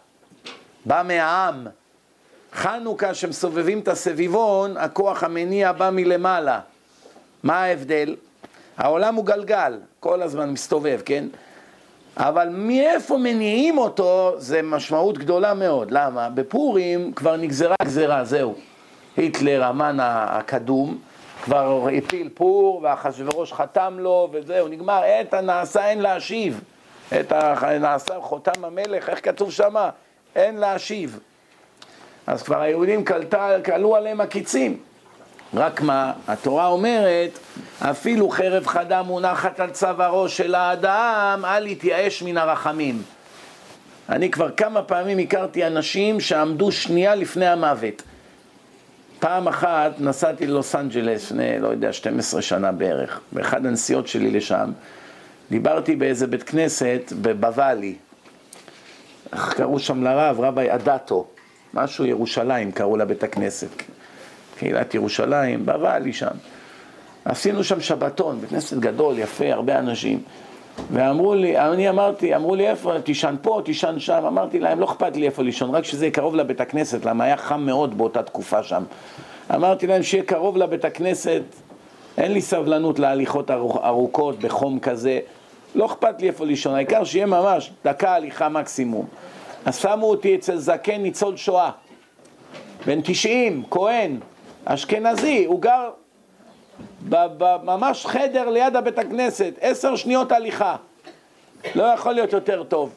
בא 0.85 1.03
מהעם. 1.05 1.66
חנוכה, 2.53 3.14
שמסובבים 3.14 3.79
את 3.79 3.88
הסביבון, 3.88 4.77
הכוח 4.77 5.22
המניע 5.22 5.72
בא 5.72 5.90
מלמעלה. 5.90 6.61
מה 7.47 7.63
ההבדל? 7.63 8.17
העולם 8.79 9.15
הוא 9.15 9.25
גלגל, 9.25 9.79
כל 10.01 10.23
הזמן 10.23 10.51
מסתובב, 10.51 11.01
כן? 11.05 11.25
אבל 12.17 12.49
מאיפה 12.49 13.17
מניעים 13.19 13.79
אותו 13.79 14.35
זה 14.39 14.63
משמעות 14.63 15.19
גדולה 15.19 15.55
מאוד. 15.55 15.91
למה? 15.91 16.29
בפורים 16.29 17.13
כבר 17.13 17.37
נגזרה 17.37 17.75
גזרה, 17.83 18.25
זהו. 18.25 18.55
היטלר, 19.17 19.65
המן 19.65 19.97
הקדום, 20.01 20.99
כבר 21.45 21.89
הפיל 21.99 22.29
פור, 22.35 22.81
ואחשוורוש 22.83 23.53
חתם 23.53 23.97
לו, 23.99 24.29
וזהו, 24.33 24.69
נגמר. 24.69 25.03
את 25.21 25.35
הנעשה 25.35 25.87
אין 25.87 26.03
להשיב. 26.03 26.61
את 27.21 27.33
הנעשה 27.33 28.15
חותם 28.21 28.65
המלך, 28.65 29.09
איך 29.09 29.25
כתוב 29.25 29.53
שמה? 29.53 29.91
אין 30.37 30.57
להשיב. 30.57 31.21
אז 32.27 32.43
כבר 32.43 32.61
היהודים 32.61 33.05
קלו 33.63 33.97
עליהם 33.97 34.21
הקיצים. 34.21 34.79
רק 35.57 35.81
מה, 35.81 36.12
התורה 36.29 36.66
אומרת, 36.66 37.38
אפילו 37.81 38.29
חרב 38.29 38.66
חדה 38.66 39.03
מונחת 39.03 39.61
על 39.61 39.71
צווארו 39.71 40.29
של 40.29 40.55
האדם, 40.55 41.42
אל 41.45 41.66
יתייאש 41.66 42.23
מן 42.23 42.37
הרחמים. 42.37 43.03
אני 44.09 44.31
כבר 44.31 44.51
כמה 44.51 44.83
פעמים 44.83 45.19
הכרתי 45.19 45.66
אנשים 45.66 46.21
שעמדו 46.21 46.73
שנייה 46.73 47.14
לפני 47.14 47.47
המוות. 47.47 48.03
פעם 49.19 49.49
אחת 49.49 49.92
נסעתי 49.99 50.47
ללוס 50.47 50.75
אנג'לס, 50.75 51.25
לפני, 51.25 51.59
לא 51.59 51.69
יודע, 51.69 51.92
12 51.92 52.42
שנה 52.42 52.73
בערך, 52.73 53.21
באחד 53.33 53.66
הנסיעות 53.66 54.09
שלי 54.09 54.31
לשם, 54.31 54.73
דיברתי 55.51 55.97
באיזה 55.97 56.27
בית 56.27 56.42
כנסת 56.42 57.12
בבוואלי, 57.23 57.95
קראו 59.31 59.79
שם 59.79 60.05
לרב? 60.05 60.40
רבי 60.40 60.75
אדטו, 60.75 61.27
משהו 61.75 62.07
ירושלים 62.07 62.73
קראו 62.73 62.97
לבית 62.97 63.23
הכנסת. 63.23 63.96
קהילת 64.59 64.95
ירושלים, 64.95 65.66
בוואלי 65.66 66.12
שם. 66.12 66.35
עשינו 67.25 67.64
שם 67.64 67.81
שבתון, 67.81 68.40
בית 68.40 68.51
כנסת 68.51 68.77
גדול, 68.77 69.19
יפה, 69.19 69.53
הרבה 69.53 69.79
אנשים. 69.79 70.23
ואמרו 70.92 71.35
לי, 71.35 71.59
אני 71.59 71.88
אמרתי, 71.88 72.37
אמרו 72.37 72.55
לי 72.55 72.69
איפה, 72.69 73.01
תישן 73.05 73.35
פה, 73.42 73.61
תישן 73.64 73.99
שם, 73.99 74.25
אמרתי 74.27 74.61
להם, 74.61 74.81
לא 74.81 74.85
אכפת 74.85 75.16
לי 75.16 75.27
איפה 75.27 75.42
לישון, 75.42 75.75
רק 75.75 75.85
שזה 75.85 76.05
יהיה 76.05 76.12
קרוב 76.12 76.35
לבית 76.35 76.61
הכנסת, 76.61 77.05
למה 77.05 77.25
היה 77.25 77.37
חם 77.37 77.61
מאוד 77.61 77.99
באותה 77.99 78.23
תקופה 78.23 78.62
שם. 78.62 78.83
אמרתי 79.55 79.87
להם 79.87 80.03
שיהיה 80.03 80.25
קרוב 80.25 80.57
לבית 80.57 80.85
הכנסת, 80.85 81.42
אין 82.19 82.33
לי 82.33 82.40
סבלנות 82.40 82.99
להליכות 82.99 83.51
ארוכות 83.51 84.38
בחום 84.38 84.79
כזה, 84.79 85.21
לא 85.75 85.87
אכפת 85.87 86.21
לי 86.21 86.29
איפה 86.29 86.45
לישון, 86.45 86.75
העיקר 86.75 87.05
שיהיה 87.05 87.27
ממש 87.27 87.71
דקה 87.85 88.14
הליכה 88.14 88.49
מקסימום. 88.49 89.07
אז 89.64 89.77
שמו 89.77 90.07
אותי 90.11 90.35
אצל 90.35 90.57
זקן 90.57 90.97
ניצול 91.03 91.37
שואה, 91.37 91.71
בן 92.87 93.01
90, 93.05 93.62
כהן, 93.71 94.16
אשכנזי, 94.66 95.44
הוא 95.44 95.61
גר 95.61 95.90
ממש 97.62 98.07
חדר 98.07 98.48
ליד 98.48 98.76
הבית 98.76 98.98
הכנסת, 98.98 99.52
עשר 99.61 99.96
שניות 99.96 100.33
הליכה. 100.33 100.76
לא 101.74 101.85
יכול 101.85 102.12
להיות 102.12 102.33
יותר 102.33 102.62
טוב. 102.62 102.94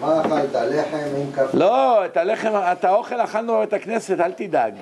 מה 0.00 0.20
אכלת? 0.20 0.54
לחם 0.54 0.96
עם 1.16 1.32
קפה? 1.32 1.58
לא, 1.58 2.04
את 2.04 2.16
הלחם, 2.16 2.52
את 2.54 2.84
האוכל 2.84 3.20
אכלנו 3.20 3.54
בבית 3.54 3.72
הכנסת, 3.72 4.20
אל 4.20 4.32
תדאג. 4.32 4.74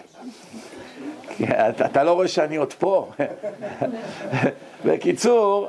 אתה, 1.85 2.03
לא 2.03 2.13
רואה 2.13 2.29
שאני 2.29 2.57
עוד 2.57 2.73
פה. 2.73 3.11
בקיצור, 4.85 5.69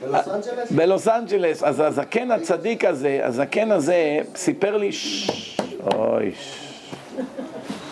בלוס 0.00 0.28
אנג'לס? 0.28 0.72
בלוס 0.72 1.08
אנג'לס, 1.08 1.62
אז 1.62 1.80
הזקן 1.80 2.30
הצדיק 2.30 2.84
הזה, 2.84 3.20
הזקן 3.22 3.72
הזה 3.72 4.18
סיפר 4.34 4.76
לי, 4.76 4.90
אוי, 5.94 6.32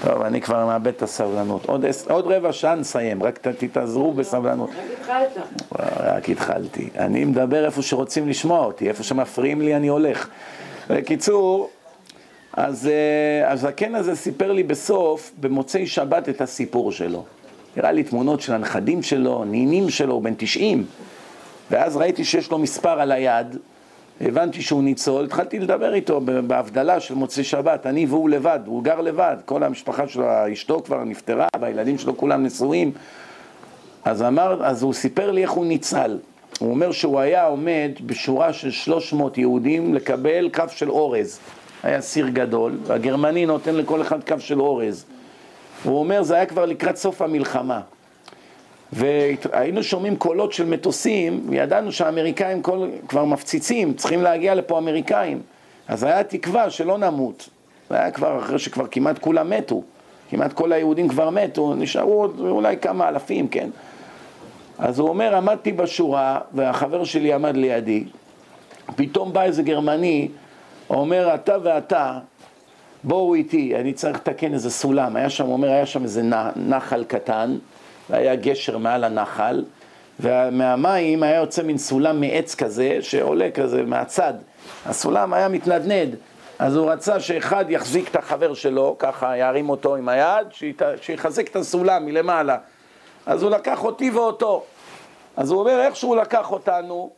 טוב, 0.03 0.23
אני 0.23 0.41
כבר 0.41 0.67
מאבד 0.67 0.87
את 0.87 1.03
הסבלנות. 1.03 1.67
עוד, 1.67 1.85
עוד 2.11 2.27
רבע 2.27 2.53
שעה 2.53 2.75
נסיים, 2.75 3.23
רק 3.23 3.39
תתעזרו 3.39 4.13
בסבלנות. 4.13 4.71
רק 4.71 4.77
התחלת. 5.01 5.63
רק 6.01 6.29
התחלתי. 6.29 6.89
אני 6.99 7.25
מדבר 7.25 7.65
איפה 7.65 7.83
שרוצים 7.83 8.29
לשמוע 8.29 8.65
אותי, 8.65 8.89
איפה 8.89 9.03
שמפריעים 9.03 9.63
לי 9.63 9.77
אני 9.77 9.89
הולך. 9.89 10.29
בקיצור, 10.91 11.71
אז 12.53 12.91
הזקן 13.47 13.95
הזה 13.95 14.17
סיפר 14.17 14.53
לי 14.53 14.63
בסוף, 14.63 15.33
במוצאי 15.41 15.87
שבת, 15.87 16.29
את 16.29 16.41
הסיפור 16.41 16.93
שלו. 16.93 17.25
הראה 17.77 17.93
לי 17.93 18.03
תמונות 18.03 18.41
של 18.41 18.53
הנכדים 18.53 19.03
שלו, 19.03 19.45
נינים 19.45 19.91
שלו, 19.91 20.15
הוא 20.15 20.23
בן 20.23 20.35
90. 20.37 20.87
ואז 21.71 21.97
ראיתי 21.97 22.25
שיש 22.25 22.51
לו 22.51 22.59
מספר 22.59 23.01
על 23.01 23.13
היד, 23.13 23.57
הבנתי 24.21 24.63
שהוא 24.63 24.83
ניצול, 24.83 25.25
התחלתי 25.25 25.59
לדבר 25.59 25.95
איתו 25.95 26.21
בהבדלה 26.47 27.01
של 27.01 27.15
מוצאי 27.15 27.45
שבת, 27.45 27.87
אני 27.87 28.07
והוא 28.07 28.31
לבד, 28.31 28.61
הוא 28.67 28.83
גר 28.83 29.01
לבד, 29.01 29.37
כל 29.45 29.63
המשפחה 29.63 30.09
שלו, 30.09 30.27
אשתו 30.53 30.83
כבר 30.85 31.05
נפטרה, 31.05 31.49
והילדים 31.61 31.99
שלו 31.99 32.17
כולם 32.17 32.43
נשואים. 32.43 32.93
אז, 34.05 34.23
אמר, 34.23 34.67
אז 34.67 34.83
הוא 34.83 34.93
סיפר 34.93 35.31
לי 35.31 35.43
איך 35.43 35.51
הוא 35.51 35.67
ניצל. 35.67 36.19
הוא 36.61 36.71
אומר 36.71 36.93
שהוא 36.93 37.21
היה 37.21 37.45
עומד 37.45 37.91
בשורה 38.07 38.53
של 38.53 38.71
300 38.71 39.39
יהודים 39.39 39.95
לקבל 39.95 40.51
כף 40.53 40.73
של 40.73 40.91
אורז. 40.91 41.41
היה 41.83 42.01
סיר 42.01 42.29
גדול, 42.29 42.79
והגרמני 42.83 43.47
נותן 43.47 43.75
לכל 43.75 44.03
אחד 44.03 44.25
כף 44.25 44.41
של 44.41 44.61
אורז. 44.61 45.05
הוא 45.85 45.99
אומר, 45.99 46.23
זה 46.23 46.35
היה 46.35 46.47
כבר 46.47 46.67
לקראת 46.67 46.97
סוף 46.97 47.23
המלחמה. 47.23 47.81
והיינו 48.93 49.83
שומעים 49.83 50.17
קולות 50.17 50.53
של 50.53 50.67
מטוסים, 50.67 51.47
וידענו 51.49 51.93
שהאמריקאים 51.93 52.63
כל, 52.63 52.89
כבר 53.09 53.25
מפציצים, 53.25 53.95
צריכים 53.95 54.23
להגיע 54.23 54.55
לפה 54.55 54.79
אמריקאים. 54.79 55.43
אז 55.89 56.05
היה 56.05 56.25
תקווה 56.25 56.71
שלא 56.71 56.99
נמות. 56.99 57.49
זה 57.91 57.97
היה 57.97 58.11
כבר 58.11 58.39
אחרי 58.39 58.59
שכבר 58.59 58.87
כמעט 58.87 59.19
כולם 59.19 59.51
מתו. 59.51 59.83
כמעט 60.31 60.53
כל 60.53 60.73
היהודים 60.73 61.09
כבר 61.09 61.31
מתו, 61.31 61.75
נשארו 61.75 62.13
עוד 62.13 62.41
אולי 62.41 62.77
כמה 62.77 63.09
אלפים, 63.09 63.49
כן? 63.49 63.71
אז 64.79 64.99
הוא 64.99 65.09
אומר, 65.09 65.37
עמדתי 65.37 65.73
בשורה, 65.73 66.41
והחבר 66.55 67.05
שלי 67.05 67.33
עמד 67.33 67.57
לידי, 67.57 68.05
פתאום 68.97 69.33
בא 69.33 69.43
איזה 69.43 69.63
גרמני, 69.63 70.29
אומר, 70.91 71.35
אתה 71.35 71.57
ואתה, 71.63 72.19
בואו 73.05 73.35
איתי, 73.35 73.77
אני 73.77 73.93
צריך 73.93 74.17
לתקן 74.17 74.55
איזה 74.55 74.71
סולם. 74.71 75.17
היה 75.17 75.31
שם, 75.31 75.47
הוא 75.47 75.53
אומר, 75.53 75.69
היה 75.69 75.87
שם 75.87 76.03
איזה 76.03 76.23
נחל 76.57 77.05
קטן, 77.05 77.59
והיה 78.11 78.37
גשר 78.37 78.79
מעל 78.79 79.05
הנחל, 79.05 79.65
ומהמים 80.21 81.23
היה 81.23 81.37
יוצא 81.37 81.63
מין 81.63 81.79
סולם 81.79 82.21
מעץ 82.21 82.55
כזה, 82.55 82.99
שעולה 83.01 83.51
כזה 83.51 83.83
מהצד. 83.83 84.35
הסולם 84.87 85.33
היה 85.33 85.49
מתנדנד, 85.49 86.17
אז 86.59 86.77
הוא 86.77 86.91
רצה 86.91 87.21
שאחד 87.21 87.65
יחזיק 87.69 88.09
את 88.09 88.17
החבר 88.17 88.55
שלו, 88.55 88.97
ככה 88.99 89.37
ירים 89.37 89.71
אותו 89.71 89.97
עם 89.97 90.09
היד, 90.09 90.47
שיחזק 91.01 91.49
את 91.51 91.57
הסולם 91.57 92.07
מלמעלה. 92.07 92.57
אז 93.27 93.43
הוא 93.43 93.51
לקח 93.51 93.85
אותי 93.85 94.11
ואותו. 94.11 94.65
אז 95.37 95.51
הוא 95.51 95.61
אומר, 95.61 95.81
איך 95.81 95.97
שהוא 95.97 96.17
לקח 96.17 96.53
אותנו, 96.53 97.11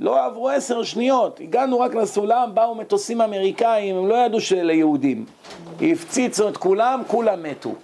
לא 0.00 0.24
עברו 0.24 0.48
עשר 0.48 0.82
שניות, 0.82 1.40
הגענו 1.40 1.80
רק 1.80 1.94
לסולם, 1.94 2.50
באו 2.54 2.74
מטוסים 2.74 3.20
אמריקאים, 3.20 3.96
הם 3.96 4.08
לא 4.08 4.14
ידעו 4.14 4.40
שאלה 4.40 4.72
יהודים. 4.72 5.24
הפציצו 5.80 6.48
את 6.48 6.56
כולם, 6.56 7.02
כולם 7.06 7.42
מתו. 7.42 7.74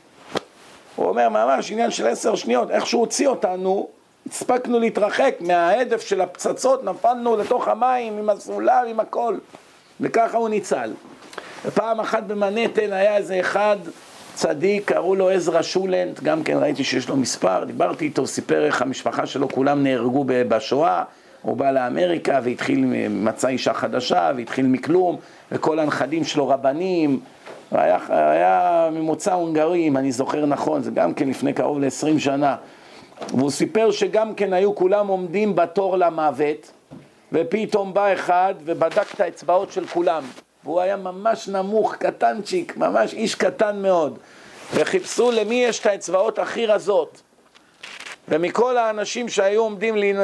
הוא 1.00 1.08
אומר 1.08 1.28
ממש 1.28 1.72
עניין 1.72 1.90
של 1.90 2.06
עשר 2.06 2.34
שניות, 2.34 2.70
איך 2.70 2.86
שהוא 2.86 3.00
הוציא 3.00 3.28
אותנו, 3.28 3.88
הספקנו 4.30 4.78
להתרחק 4.78 5.34
מההדף 5.40 6.00
של 6.00 6.20
הפצצות, 6.20 6.84
נפלנו 6.84 7.36
לתוך 7.36 7.68
המים 7.68 8.18
עם 8.18 8.30
הסולם, 8.30 8.84
עם 8.88 9.00
הכל, 9.00 9.34
וככה 10.00 10.38
הוא 10.38 10.48
ניצל. 10.48 10.92
ופעם 11.64 12.00
אחת 12.00 12.22
במנהטן 12.22 12.92
היה 12.92 13.16
איזה 13.16 13.40
אחד 13.40 13.76
צדיק, 14.34 14.88
קראו 14.88 15.14
לו 15.14 15.30
עזרא 15.30 15.62
שולנט, 15.62 16.20
גם 16.20 16.42
כן 16.42 16.56
ראיתי 16.58 16.84
שיש 16.84 17.08
לו 17.08 17.16
מספר, 17.16 17.64
דיברתי 17.64 18.04
איתו, 18.04 18.26
סיפר 18.26 18.64
איך 18.64 18.82
המשפחה 18.82 19.26
שלו 19.26 19.48
כולם 19.48 19.82
נהרגו 19.82 20.24
בשואה, 20.26 21.02
הוא 21.42 21.56
בא 21.56 21.70
לאמריקה 21.70 22.40
והתחיל, 22.42 22.84
מצא 23.10 23.48
אישה 23.48 23.74
חדשה 23.74 24.30
והתחיל 24.36 24.66
מכלום, 24.66 25.16
וכל 25.52 25.78
הנכדים 25.78 26.24
שלו 26.24 26.48
רבנים, 26.48 27.20
היה, 27.72 27.98
היה 28.08 28.88
ממוצא 28.92 29.32
הונגרי, 29.32 29.88
אם 29.88 29.96
אני 29.96 30.12
זוכר 30.12 30.46
נכון, 30.46 30.82
זה 30.82 30.90
גם 30.90 31.14
כן 31.14 31.28
לפני 31.28 31.52
קרוב 31.52 31.80
ל-20 31.80 32.18
שנה. 32.18 32.56
והוא 33.28 33.50
סיפר 33.50 33.90
שגם 33.90 34.34
כן 34.34 34.52
היו 34.52 34.74
כולם 34.74 35.06
עומדים 35.06 35.54
בתור 35.56 35.96
למוות, 35.96 36.72
ופתאום 37.32 37.94
בא 37.94 38.12
אחד 38.12 38.54
ובדק 38.64 39.14
את 39.14 39.20
האצבעות 39.20 39.72
של 39.72 39.86
כולם. 39.86 40.22
והוא 40.64 40.80
היה 40.80 40.96
ממש 40.96 41.48
נמוך, 41.48 41.94
קטנצ'יק, 41.94 42.76
ממש 42.76 43.14
איש 43.14 43.34
קטן 43.34 43.82
מאוד. 43.82 44.18
וחיפשו 44.74 45.30
למי 45.30 45.54
יש 45.54 45.80
את 45.80 45.86
האצבעות 45.86 46.38
הכי 46.38 46.66
רזות. 46.66 47.22
ומכל 48.28 48.76
האנשים 48.76 49.28
שהיו 49.28 49.62
עומדים 49.62 49.96
לי 49.96 50.14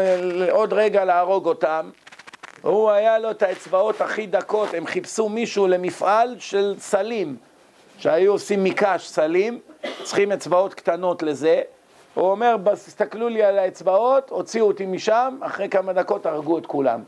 עוד 0.51 0.73
רגע 0.73 1.05
להרוג 1.05 1.47
אותם, 1.47 1.91
הוא 2.63 2.91
היה 2.91 3.19
לו 3.19 3.31
את 3.31 3.43
האצבעות 3.43 4.01
הכי 4.01 4.27
דקות, 4.27 4.75
הם 4.75 4.87
חיפשו 4.87 5.29
מישהו 5.29 5.67
למפעל 5.67 6.37
של 6.39 6.75
סלים, 6.79 7.37
שהיו 7.99 8.33
עושים 8.33 8.65
מקש 8.65 9.09
סלים, 9.09 9.61
צריכים 10.03 10.33
אצבעות 10.33 10.75
קטנות 10.75 11.23
לזה. 11.23 11.63
הוא 12.15 12.31
אומר, 12.31 12.57
תסתכלו 12.73 13.29
לי 13.29 13.43
על 13.43 13.59
האצבעות, 13.59 14.31
הוציאו 14.31 14.67
אותי 14.67 14.87
משם, 14.87 15.39
אחרי 15.41 15.69
כמה 15.69 15.93
דקות 15.93 16.27
הרגו 16.27 16.59
את 16.59 16.67
כולם. 16.67 17.01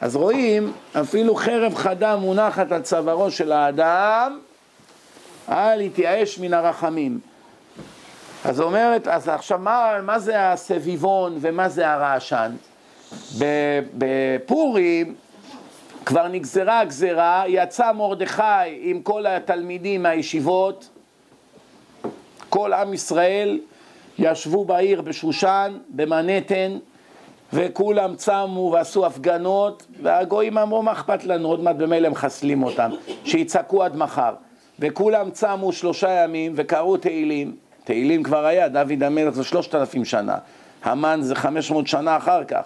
אז 0.00 0.16
רואים, 0.16 0.72
אפילו 1.00 1.34
חרב 1.34 1.74
חדה 1.74 2.16
מונחת 2.16 2.72
על 2.72 2.82
צווארו 2.82 3.30
של 3.30 3.52
האדם, 3.52 4.40
אל 5.48 5.80
יתייאש 5.80 6.38
מן 6.38 6.54
הרחמים. 6.54 7.20
אז 8.44 8.60
אומרת, 8.60 9.08
אז 9.08 9.28
עכשיו 9.28 9.58
מה, 9.58 9.92
מה 10.02 10.18
זה 10.18 10.50
הסביבון 10.50 11.38
ומה 11.40 11.68
זה 11.68 11.90
הרעשן? 11.90 12.52
בפורים 13.98 15.14
כבר 16.06 16.28
נגזרה 16.28 16.80
הגזרה, 16.80 17.44
יצא 17.46 17.92
מרדכי 17.92 18.42
עם 18.80 19.02
כל 19.02 19.26
התלמידים 19.26 20.02
מהישיבות, 20.02 20.88
כל 22.48 22.72
עם 22.72 22.94
ישראל 22.94 23.60
ישבו 24.18 24.64
בעיר 24.64 25.00
בשושן, 25.02 25.78
במנהטן, 25.88 26.78
וכולם 27.52 28.16
צמו 28.16 28.70
ועשו 28.72 29.06
הפגנות, 29.06 29.86
והגויים 30.02 30.58
אמרו 30.58 30.82
מה 30.82 30.92
אכפת 30.92 31.24
לנו, 31.24 31.48
עוד 31.48 31.60
מעט 31.60 31.76
במילא 31.76 32.08
מחסלים 32.08 32.62
אותם, 32.62 32.90
שיצעקו 33.24 33.82
עד 33.82 33.96
מחר. 33.96 34.34
וכולם 34.78 35.30
צמו 35.30 35.72
שלושה 35.72 36.10
ימים 36.10 36.52
וקראו 36.56 36.96
תהילים, 36.96 37.56
תהילים 37.84 38.22
כבר 38.22 38.46
היה, 38.46 38.68
דוד 38.68 39.02
המלך 39.02 39.34
זה 39.34 39.44
שלושת 39.44 39.74
אלפים 39.74 40.04
שנה, 40.04 40.38
המן 40.84 41.18
זה 41.22 41.34
חמש 41.34 41.70
מאות 41.70 41.86
שנה 41.86 42.16
אחר 42.16 42.44
כך. 42.44 42.62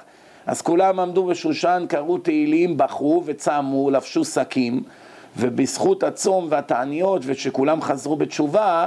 אז 0.46 0.62
כולם 0.62 1.00
עמדו 1.00 1.26
בשושן, 1.26 1.84
קראו 1.88 2.18
תהילים, 2.18 2.76
בחרו 2.76 3.22
וצמו, 3.26 3.90
לבשו 3.90 4.24
שקים, 4.24 4.82
ובזכות 5.36 6.02
הצום 6.02 6.46
והתעניות 6.50 7.22
ושכולם 7.24 7.82
חזרו 7.82 8.16
בתשובה, 8.16 8.86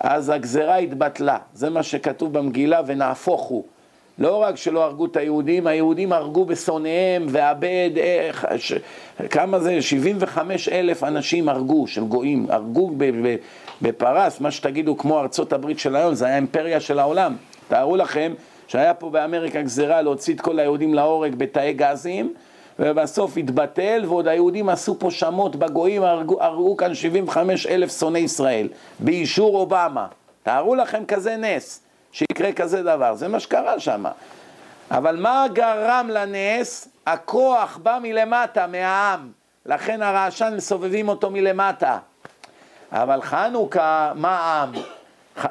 אז 0.00 0.28
הגזרה 0.28 0.76
התבטלה. 0.76 1.38
זה 1.54 1.70
מה 1.70 1.82
שכתוב 1.82 2.32
במגילה, 2.32 2.80
ונהפוך 2.86 3.42
הוא. 3.42 3.64
לא 4.18 4.36
רק 4.36 4.56
שלא 4.56 4.84
הרגו 4.84 5.06
את 5.06 5.16
היהודים, 5.16 5.66
היהודים 5.66 6.12
הרגו 6.12 6.44
בשונאיהם, 6.44 7.26
ועבד, 7.28 7.90
איך, 7.96 8.46
ש, 8.56 8.72
כמה 9.30 9.58
זה? 9.58 9.82
75 9.82 10.68
אלף 10.68 11.04
אנשים 11.04 11.48
הרגו, 11.48 11.86
של 11.86 12.04
גויים, 12.04 12.46
הרגו 12.48 12.90
בפרס, 13.82 14.40
מה 14.40 14.50
שתגידו 14.50 14.98
כמו 14.98 15.20
ארצות 15.20 15.52
הברית 15.52 15.78
של 15.78 15.96
היום, 15.96 16.14
זה 16.14 16.26
היה 16.26 16.36
אימפריה 16.36 16.80
של 16.80 16.98
העולם. 16.98 17.36
תארו 17.68 17.96
לכם 17.96 18.32
שהיה 18.70 18.94
פה 18.94 19.10
באמריקה 19.10 19.62
גזירה 19.62 20.02
להוציא 20.02 20.34
את 20.34 20.40
כל 20.40 20.58
היהודים 20.58 20.94
להורג 20.94 21.34
בתאי 21.34 21.72
גזים, 21.72 22.34
ובסוף 22.78 23.36
התבטל, 23.36 24.02
ועוד 24.06 24.28
היהודים 24.28 24.68
עשו 24.68 24.98
פה 24.98 25.10
שמות 25.10 25.56
בגויים, 25.56 26.02
הרגו, 26.02 26.42
הרגו 26.42 26.76
כאן 26.76 26.94
75 26.94 27.66
אלף 27.66 27.98
שונאי 27.98 28.20
ישראל, 28.20 28.68
באישור 28.98 29.56
אובמה. 29.56 30.06
תארו 30.42 30.74
לכם 30.74 31.04
כזה 31.04 31.36
נס, 31.36 31.82
שיקרה 32.12 32.52
כזה 32.52 32.82
דבר, 32.82 33.14
זה 33.14 33.28
מה 33.28 33.40
שקרה 33.40 33.80
שם. 33.80 34.04
אבל 34.90 35.16
מה 35.16 35.46
גרם 35.52 36.10
לנס? 36.12 36.88
הכוח 37.06 37.78
בא 37.82 37.98
מלמטה, 38.02 38.66
מהעם, 38.66 39.30
לכן 39.66 40.02
הרעשן 40.02 40.52
מסובבים 40.56 41.08
אותו 41.08 41.30
מלמטה. 41.30 41.98
אבל 42.92 43.22
חנוכה, 43.22 44.12
מה 44.14 44.38
העם? 44.38 44.72
300-400 45.38 45.42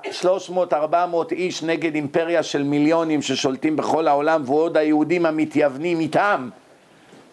איש 1.32 1.64
נגד 1.64 1.96
אימפריה 1.96 2.44
של 2.44 2.64
מיליונים 2.64 3.22
ששולטים 3.22 3.76
בכל 3.76 4.08
העולם 4.08 4.44
ועוד 4.46 4.78
היהודים 4.78 5.26
המתייוונים 5.26 6.00
איתם. 6.00 6.50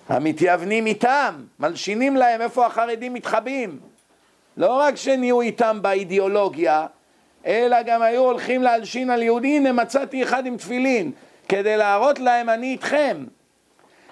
המתייוונים 0.08 0.86
איתם, 0.86 1.34
מלשינים 1.60 2.16
להם 2.16 2.40
איפה 2.40 2.66
החרדים 2.66 3.14
מתחבאים. 3.14 3.78
לא 4.56 4.78
רק 4.78 4.96
שנהיו 4.96 5.40
איתם 5.40 5.78
באידיאולוגיה 5.82 6.86
אלא 7.46 7.82
גם 7.82 8.02
היו 8.02 8.22
הולכים 8.22 8.62
להלשין 8.62 9.10
על 9.10 9.22
יהודי, 9.22 9.56
הנה 9.56 9.72
מצאתי 9.72 10.22
אחד 10.22 10.46
עם 10.46 10.56
תפילין 10.56 11.12
כדי 11.48 11.76
להראות 11.76 12.18
להם 12.18 12.48
אני 12.48 12.66
איתכם. 12.66 13.24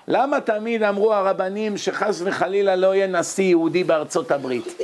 למה 0.09 0.41
תמיד 0.41 0.83
אמרו 0.83 1.15
הרבנים 1.15 1.77
שחס 1.77 2.23
וחלילה 2.25 2.77
לא 2.77 2.95
יהיה 2.95 3.07
נשיא 3.07 3.45
יהודי 3.45 3.85
בארצות 3.85 4.31
הברית? 4.31 4.83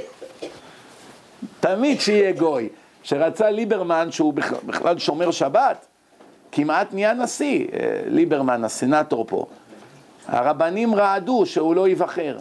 תמיד 1.61 2.01
שיהיה 2.01 2.33
גוי 2.33 2.69
שרצה 3.03 3.51
ליברמן, 3.51 4.09
שהוא 4.11 4.35
בכלל 4.67 4.99
שומר 4.99 5.31
שבת, 5.31 5.87
כמעט 6.53 6.95
נהיה 6.95 7.15
נשיא, 7.15 7.67
אה, 7.73 8.03
ליברמן, 8.07 8.65
הסנטור 8.65 9.25
פה. 9.29 9.47
הרבנים 10.27 10.95
רעדו 10.95 11.47
שהוא 11.47 11.75
לא 11.75 11.89
ייבחר. 11.89 12.39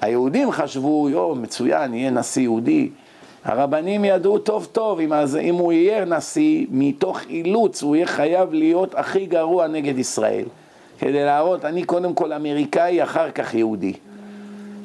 היהודים 0.00 0.52
חשבו, 0.52 1.08
יו, 1.10 1.34
מצוין, 1.34 1.94
יהיה 1.94 2.10
נשיא 2.10 2.42
יהודי. 2.42 2.90
הרבנים 3.44 4.04
ידעו 4.04 4.38
טוב 4.38 4.68
טוב, 4.72 5.00
אם, 5.00 5.12
אז, 5.12 5.36
אם 5.36 5.54
הוא 5.54 5.72
יהיה 5.72 6.04
נשיא, 6.04 6.66
מתוך 6.70 7.20
אילוץ 7.28 7.82
הוא 7.82 7.96
יהיה 7.96 8.06
חייב 8.06 8.52
להיות 8.52 8.94
הכי 8.94 9.26
גרוע 9.26 9.66
נגד 9.66 9.98
ישראל. 9.98 10.44
כדי 10.98 11.24
להראות, 11.24 11.64
אני 11.64 11.84
קודם 11.84 12.14
כל 12.14 12.32
אמריקאי, 12.32 13.02
אחר 13.02 13.30
כך 13.30 13.54
יהודי. 13.54 13.92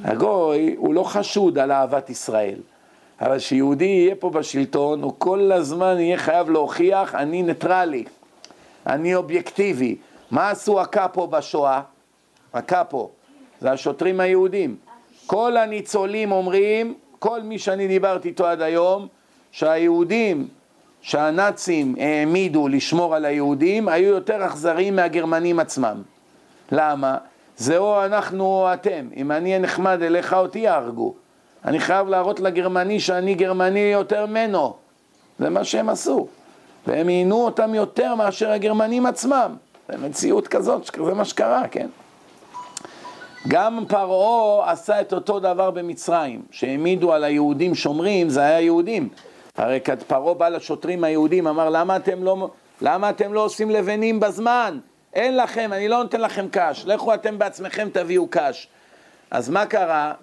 הגוי, 0.03 0.75
הוא 0.77 0.93
לא 0.93 1.03
חשוד 1.03 1.57
על 1.57 1.71
אהבת 1.71 2.09
ישראל. 2.09 2.59
אבל 3.21 3.39
שיהודי 3.39 3.85
יהיה 3.85 4.15
פה 4.15 4.29
בשלטון, 4.29 5.03
הוא 5.03 5.13
כל 5.17 5.51
הזמן 5.51 5.99
יהיה 5.99 6.17
חייב 6.17 6.49
להוכיח, 6.49 7.15
אני 7.15 7.43
ניטרלי, 7.43 8.03
אני 8.87 9.15
אובייקטיבי. 9.15 9.95
מה 10.31 10.49
עשו 10.49 10.81
הקאפו 10.81 11.27
בשואה? 11.27 11.81
הקאפו, 12.53 13.09
זה 13.61 13.71
השוטרים 13.71 14.19
היהודים. 14.19 14.75
כל 15.25 15.57
הניצולים 15.57 16.31
אומרים, 16.31 16.93
כל 17.19 17.41
מי 17.41 17.59
שאני 17.59 17.87
דיברתי 17.87 18.27
איתו 18.27 18.45
עד 18.45 18.61
היום, 18.61 19.07
שהיהודים 19.51 20.47
שהנאצים 21.01 21.95
העמידו 21.99 22.67
לשמור 22.67 23.15
על 23.15 23.25
היהודים 23.25 23.87
היו 23.87 24.07
יותר 24.07 24.45
אכזריים 24.45 24.95
מהגרמנים 24.95 25.59
עצמם. 25.59 26.01
למה? 26.71 27.17
זה 27.57 27.77
או 27.77 28.05
אנחנו 28.05 28.45
או 28.45 28.73
אתם. 28.73 29.07
אם 29.15 29.31
אני 29.31 29.49
אהיה 29.49 29.59
נחמד 29.59 30.01
אליך 30.01 30.33
אותי 30.33 30.59
יהרגו. 30.59 31.13
אני 31.65 31.79
חייב 31.79 32.07
להראות 32.07 32.39
לגרמני 32.39 32.99
שאני 32.99 33.35
גרמני 33.35 33.79
יותר 33.79 34.25
ממנו. 34.25 34.73
זה 35.39 35.49
מה 35.49 35.63
שהם 35.63 35.89
עשו. 35.89 36.27
והם 36.87 37.07
עינו 37.07 37.45
אותם 37.45 37.75
יותר 37.75 38.15
מאשר 38.15 38.51
הגרמנים 38.51 39.05
עצמם. 39.05 39.55
זה 39.89 39.97
מציאות 39.97 40.47
כזאת, 40.47 40.89
זה 41.05 41.13
מה 41.13 41.25
שקרה, 41.25 41.67
כן? 41.71 41.87
גם 43.47 43.85
פרעה 43.87 44.71
עשה 44.71 45.01
את 45.01 45.13
אותו 45.13 45.39
דבר 45.39 45.71
במצרים, 45.71 46.41
שהעמידו 46.51 47.13
על 47.13 47.23
היהודים 47.23 47.75
שומרים, 47.75 48.29
זה 48.29 48.41
היה 48.41 48.61
יהודים. 48.61 49.09
הרי 49.57 49.79
פרעה 50.07 50.33
בא 50.33 50.49
לשוטרים 50.49 51.03
היהודים, 51.03 51.47
אמר 51.47 51.69
למה 51.69 51.95
אתם 51.95 52.23
לא, 52.23 52.49
למה 52.81 53.09
אתם 53.09 53.33
לא 53.33 53.45
עושים 53.45 53.69
לבנים 53.69 54.19
בזמן? 54.19 54.79
אין 55.13 55.37
לכם, 55.37 55.73
אני 55.73 55.87
לא 55.87 56.03
נותן 56.03 56.21
לכם 56.21 56.45
קש, 56.51 56.83
לכו 56.85 57.13
אתם 57.13 57.39
בעצמכם 57.39 57.87
תביאו 57.93 58.27
קש. 58.29 58.67
אז 59.31 59.49
מה 59.49 59.65
קרה? 59.65 60.13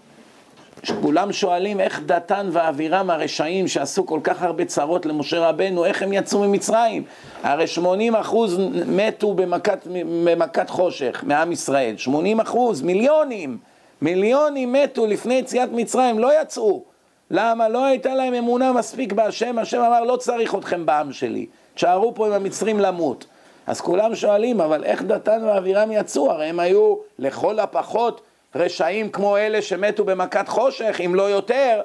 כולם 1.03 1.33
שואלים 1.33 1.81
איך 1.81 2.01
דתן 2.07 2.49
ואבירם 2.53 3.11
הרשעים 3.11 3.69
שעשו 3.69 4.07
כל 4.07 4.21
כך 4.25 4.43
הרבה 4.43 4.65
צרות 4.65 5.07
למשה 5.07 5.49
רבנו, 5.49 5.85
איך 5.85 6.03
הם 6.03 6.13
יצאו 6.13 6.39
ממצרים? 6.39 7.03
הרי 7.43 7.67
80 7.67 8.17
אחוז 8.17 8.61
מתו 8.87 9.35
במכת, 9.35 9.87
במכת 10.25 10.71
חושך 10.71 11.25
מעם 11.27 11.53
ישראל, 11.53 11.97
80 11.97 12.41
אחוז, 12.41 12.83
מיליונים, 12.83 13.59
מיליונים 14.03 14.73
מתו 14.73 15.07
לפני 15.07 15.35
יציאת 15.35 15.69
מצרים, 15.73 16.19
לא 16.19 16.43
יצאו. 16.43 16.83
למה? 17.31 17.69
לא 17.69 17.85
הייתה 17.85 18.15
להם 18.15 18.35
אמונה 18.35 18.73
מספיק 18.73 19.13
בהשם, 19.13 19.59
השם 19.59 19.81
אמר 19.81 20.05
לא 20.05 20.17
צריך 20.17 20.55
אתכם 20.55 20.87
בעם 20.87 21.13
שלי, 21.13 21.47
תשארו 21.75 22.15
פה 22.15 22.27
עם 22.27 22.33
המצרים 22.33 22.81
למות. 22.81 23.27
אז 23.67 23.81
כולם 23.81 24.15
שואלים, 24.15 24.61
אבל 24.61 24.85
איך 24.85 25.03
דתן 25.03 25.45
ואבירם 25.45 25.93
יצאו? 25.93 26.31
הרי 26.31 26.47
הם 26.47 26.61
היו 26.61 26.97
לכל 27.19 27.59
הפחות 27.59 28.21
רשעים 28.55 29.11
כמו 29.11 29.37
אלה 29.37 29.63
שמתו 29.63 30.05
במכת 30.05 30.49
חושך, 30.49 31.01
אם 31.07 31.15
לא 31.15 31.23
יותר, 31.23 31.81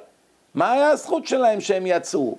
מה 0.54 0.72
היה 0.72 0.88
הזכות 0.88 1.26
שלהם 1.26 1.60
שהם 1.60 1.86
יצאו? 1.86 2.36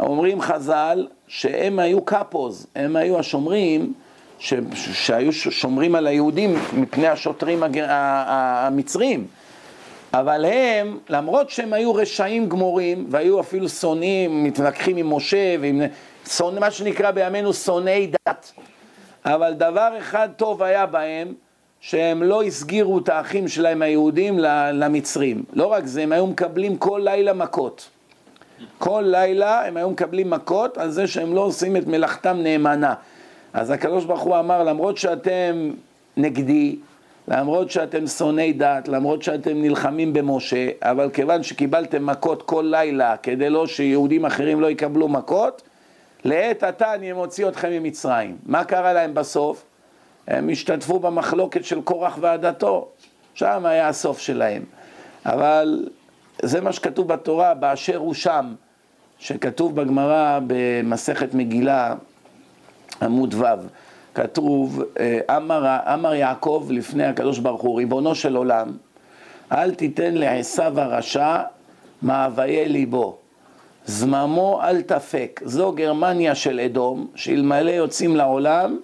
אומרים 0.00 0.40
חז"ל 0.40 1.06
שהם 1.26 1.78
היו 1.78 2.04
קפוז, 2.04 2.66
הם 2.74 2.96
היו 2.96 3.18
השומרים 3.18 3.92
ש... 4.38 4.54
שהיו 4.74 5.32
שומרים 5.32 5.94
על 5.94 6.06
היהודים 6.06 6.54
מפני 6.72 7.08
השוטרים 7.08 7.62
הג... 7.62 7.78
המצרים. 7.88 9.26
אבל 10.12 10.44
הם, 10.44 10.98
למרות 11.08 11.50
שהם 11.50 11.72
היו 11.72 11.94
רשעים 11.94 12.48
גמורים, 12.48 13.06
והיו 13.10 13.40
אפילו 13.40 13.68
שונאים, 13.68 14.44
מתווכחים 14.44 14.96
עם 14.96 15.12
משה, 15.12 15.56
ועם 15.60 15.82
שונא, 16.28 16.60
מה 16.60 16.70
שנקרא 16.70 17.10
בימינו 17.10 17.54
שונאי 17.54 18.06
דת, 18.06 18.52
אבל 19.24 19.52
דבר 19.52 19.90
אחד 19.98 20.28
טוב 20.36 20.62
היה 20.62 20.86
בהם, 20.86 21.34
שהם 21.84 22.22
לא 22.22 22.42
הסגירו 22.42 22.98
את 22.98 23.08
האחים 23.08 23.48
שלהם 23.48 23.82
היהודים 23.82 24.38
למצרים. 24.72 25.44
לא 25.52 25.66
רק 25.66 25.86
זה, 25.86 26.02
הם 26.02 26.12
היו 26.12 26.26
מקבלים 26.26 26.76
כל 26.76 27.00
לילה 27.04 27.32
מכות. 27.32 27.90
כל 28.78 29.04
לילה 29.06 29.66
הם 29.66 29.76
היו 29.76 29.90
מקבלים 29.90 30.30
מכות 30.30 30.78
על 30.78 30.90
זה 30.90 31.06
שהם 31.06 31.34
לא 31.34 31.40
עושים 31.40 31.76
את 31.76 31.86
מלאכתם 31.86 32.36
נאמנה. 32.36 32.94
אז 33.52 33.70
הקדוש 33.70 34.04
ברוך 34.04 34.20
הוא 34.20 34.38
אמר, 34.38 34.62
למרות 34.62 34.98
שאתם 34.98 35.70
נגדי, 36.16 36.76
למרות 37.28 37.70
שאתם 37.70 38.06
שונאי 38.06 38.52
דת, 38.52 38.88
למרות 38.88 39.22
שאתם 39.22 39.62
נלחמים 39.62 40.12
במשה, 40.12 40.68
אבל 40.82 41.10
כיוון 41.10 41.42
שקיבלתם 41.42 42.06
מכות 42.06 42.42
כל 42.42 42.64
לילה 42.70 43.16
כדי 43.16 43.50
לא 43.50 43.66
שיהודים 43.66 44.24
אחרים 44.24 44.60
לא 44.60 44.70
יקבלו 44.70 45.08
מכות, 45.08 45.62
לעת 46.24 46.62
עתה 46.62 46.94
אני 46.94 47.12
מוציא 47.12 47.48
אתכם 47.48 47.70
ממצרים. 47.70 48.36
מה 48.46 48.64
קרה 48.64 48.92
להם 48.92 49.14
בסוף? 49.14 49.64
הם 50.28 50.48
השתתפו 50.48 50.98
במחלוקת 50.98 51.64
של 51.64 51.80
קורח 51.80 52.18
ועדתו, 52.20 52.88
שם 53.34 53.66
היה 53.66 53.88
הסוף 53.88 54.18
שלהם. 54.18 54.62
אבל 55.26 55.88
זה 56.42 56.60
מה 56.60 56.72
שכתוב 56.72 57.08
בתורה, 57.08 57.54
באשר 57.54 57.96
הוא 57.96 58.14
שם, 58.14 58.54
שכתוב 59.18 59.76
בגמרא 59.76 60.40
במסכת 60.46 61.34
מגילה, 61.34 61.94
עמוד 63.02 63.34
ו', 63.34 63.44
כתוב, 64.14 64.82
אה, 65.00 65.36
אמר, 65.36 65.76
אמר 65.94 66.14
יעקב 66.14 66.66
לפני 66.70 67.04
הקדוש 67.04 67.38
ברוך 67.38 67.62
הוא, 67.62 67.76
ריבונו 67.78 68.14
של 68.14 68.36
עולם, 68.36 68.72
אל 69.52 69.74
תיתן 69.74 70.14
לעשו 70.14 70.62
הרשע 70.62 71.42
מאוויי 72.02 72.68
ליבו. 72.68 73.16
זממו 73.86 74.60
אל 74.62 74.82
תפק. 74.82 75.40
זו 75.44 75.72
גרמניה 75.72 76.34
של 76.34 76.60
אדום, 76.60 77.06
שאלמלא 77.14 77.70
יוצאים 77.70 78.16
לעולם, 78.16 78.78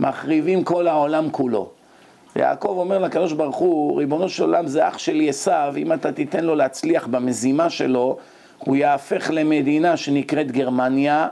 מחריבים 0.00 0.64
כל 0.64 0.88
העולם 0.88 1.30
כולו. 1.30 1.68
ויעקב 2.36 2.74
אומר 2.78 2.98
לקדוש 2.98 3.32
ברוך 3.32 3.56
הוא, 3.56 3.98
ריבונו 3.98 4.28
של 4.28 4.42
עולם 4.42 4.66
זה 4.66 4.88
אח 4.88 4.98
שלי 4.98 5.28
עשו, 5.28 5.50
אם 5.76 5.92
אתה 5.92 6.12
תיתן 6.12 6.44
לו 6.44 6.54
להצליח 6.54 7.06
במזימה 7.06 7.70
שלו, 7.70 8.16
הוא 8.58 8.76
יהפך 8.76 9.30
למדינה 9.34 9.96
שנקראת 9.96 10.52
גרמניה, 10.52 11.28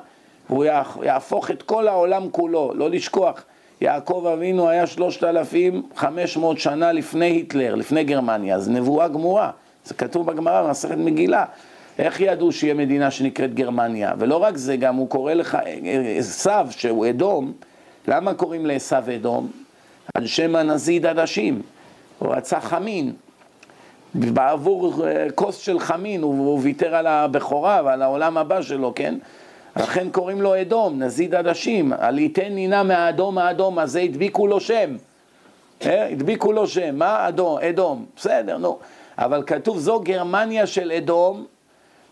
והוא 0.51 0.65
יהפוך 1.03 1.51
את 1.51 1.63
כל 1.63 1.89
העולם 1.89 2.31
כולו, 2.31 2.73
לא 2.75 2.91
לשכוח. 2.91 3.45
יעקב 3.81 4.27
אבינו 4.35 4.69
היה 4.69 4.87
3,500 4.87 6.59
שנה 6.59 6.93
לפני 6.93 7.27
היטלר, 7.27 7.75
לפני 7.75 8.05
גרמניה, 8.05 8.57
אז 8.57 8.71
נבואה 8.71 9.09
גמורה, 9.09 9.51
זה 9.85 9.95
כתוב 9.95 10.27
בגמרא 10.27 10.63
במסכת 10.63 10.97
מגילה. 10.97 11.45
איך 11.99 12.21
ידעו 12.21 12.53
שיהיה 12.53 12.75
מדינה 12.75 13.11
שנקראת 13.11 13.55
גרמניה? 13.55 14.13
ולא 14.19 14.37
רק 14.37 14.57
זה, 14.57 14.77
גם 14.77 14.97
הוא 14.97 15.09
קורא 15.09 15.35
לך, 15.35 15.59
עשו, 16.19 16.51
שהוא 16.71 17.09
אדום, 17.09 17.53
למה 18.09 18.35
קוראים 18.35 18.67
לעשו 18.67 18.97
אדום? 19.17 19.51
על 20.15 20.27
שם 20.27 20.57
הנזיד 20.57 21.07
עדשים, 21.07 21.63
הוא 22.19 22.35
רצה 22.35 22.61
חמין, 22.61 23.13
בעבור 24.15 25.07
אה, 25.07 25.27
כוס 25.35 25.59
של 25.59 25.79
חמין 25.79 26.23
הוא, 26.23 26.47
הוא 26.47 26.61
ויתר 26.63 26.95
על 26.95 27.07
הבכורה 27.07 27.81
ועל 27.85 28.03
העולם 28.03 28.39
הבא 28.39 28.63
שלו, 28.63 28.93
כן? 28.95 29.15
לכן 29.77 30.11
קוראים 30.11 30.43
לו 30.43 30.61
אדום, 30.61 31.03
נזיד 31.03 31.35
עדשים, 31.35 31.93
על 31.99 32.19
ייתן 32.19 32.49
נינה 32.49 32.83
מהאדום 32.83 33.39
האדום 33.39 33.79
הזה 33.79 34.01
הדביקו 34.01 34.47
לו 34.47 34.61
שם, 34.61 34.97
אה? 35.87 36.09
הדביקו 36.09 36.53
לו 36.53 36.67
שם, 36.67 36.97
מה 36.97 37.29
אדום? 37.29 37.59
אדום, 37.59 38.07
בסדר, 38.17 38.59
נו, 38.59 38.79
אבל 39.19 39.43
כתוב 39.47 39.79
זו 39.79 40.01
גרמניה 40.01 40.67
של 40.67 40.93
אדום, 40.93 41.45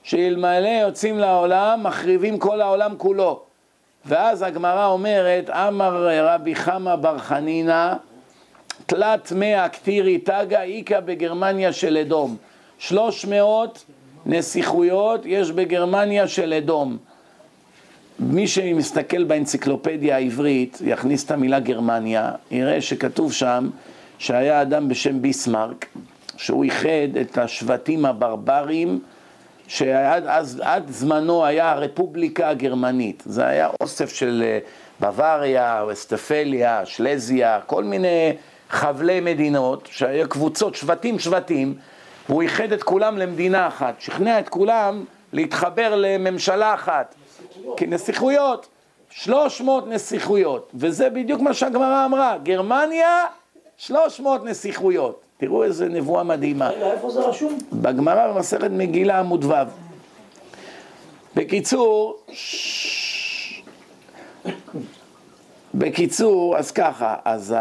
שאלמלא 0.02 0.68
יוצאים 0.68 1.18
לעולם, 1.18 1.80
מחריבים 1.82 2.38
כל 2.38 2.60
העולם 2.60 2.94
כולו. 2.98 3.49
ואז 4.06 4.42
הגמרא 4.42 4.86
אומרת, 4.86 5.50
אמר 5.50 6.08
רבי 6.26 6.54
חמא 6.54 6.96
בר 6.96 7.18
חנינא, 7.18 7.94
תלת 8.86 9.32
מאה 9.32 9.68
כתירי 9.68 10.18
תגא 10.18 10.62
איכא 10.62 11.00
בגרמניה 11.00 11.72
של 11.72 11.96
אדום. 11.96 12.36
שלוש 12.78 13.24
מאות 13.24 13.84
נסיכויות 14.26 15.20
יש 15.24 15.50
בגרמניה 15.50 16.28
של 16.28 16.52
אדום. 16.52 16.98
מי 18.18 18.46
שמסתכל 18.46 19.24
באנציקלופדיה 19.24 20.16
העברית, 20.16 20.78
יכניס 20.84 21.24
את 21.24 21.30
המילה 21.30 21.60
גרמניה, 21.60 22.32
יראה 22.50 22.80
שכתוב 22.80 23.32
שם 23.32 23.70
שהיה 24.18 24.62
אדם 24.62 24.88
בשם 24.88 25.22
ביסמרק, 25.22 25.86
שהוא 26.36 26.64
איחד 26.64 27.16
את 27.20 27.38
השבטים 27.38 28.04
הברברים 28.04 29.00
שעד 29.70 30.26
אז, 30.26 30.62
עד 30.64 30.90
זמנו 30.90 31.44
היה 31.44 31.70
הרפובליקה 31.70 32.48
הגרמנית. 32.48 33.22
זה 33.26 33.46
היה 33.46 33.68
אוסף 33.80 34.12
של 34.12 34.42
אה, 34.46 34.58
בוואריה, 35.00 35.84
וסטפליה, 35.88 36.86
שלזיה, 36.86 37.60
כל 37.66 37.84
מיני 37.84 38.36
חבלי 38.70 39.20
מדינות, 39.20 39.88
שהיה 39.92 40.26
קבוצות, 40.26 40.74
שבטים 40.74 41.18
שבטים, 41.18 41.74
והוא 42.28 42.42
איחד 42.42 42.72
את 42.72 42.82
כולם 42.82 43.18
למדינה 43.18 43.68
אחת, 43.68 44.00
שכנע 44.00 44.38
את 44.38 44.48
כולם 44.48 45.04
להתחבר 45.32 45.94
לממשלה 45.96 46.74
אחת. 46.74 47.14
כי 47.76 47.86
נסיכויות, 47.86 48.68
300 49.10 49.86
נסיכויות, 49.88 50.70
וזה 50.74 51.10
בדיוק 51.10 51.40
מה 51.40 51.54
שהגמרא 51.54 52.04
אמרה, 52.04 52.38
גרמניה, 52.42 53.24
300 53.76 54.44
נסיכויות. 54.44 55.20
תראו 55.40 55.64
איזה 55.64 55.88
נבואה 55.88 56.22
מדהימה. 56.22 56.68
רגע, 56.68 56.92
איפה 56.92 57.10
זה 57.10 57.20
רשום? 57.20 57.58
בגמרא 57.72 58.32
במסכת 58.32 58.70
מגילה 58.70 59.18
עמוד 59.18 59.44
ו'. 59.44 59.52
בקיצור, 61.34 62.16
בקיצור, 65.74 66.56
אז 66.56 66.70
ככה, 66.70 67.16
אז 67.24 67.54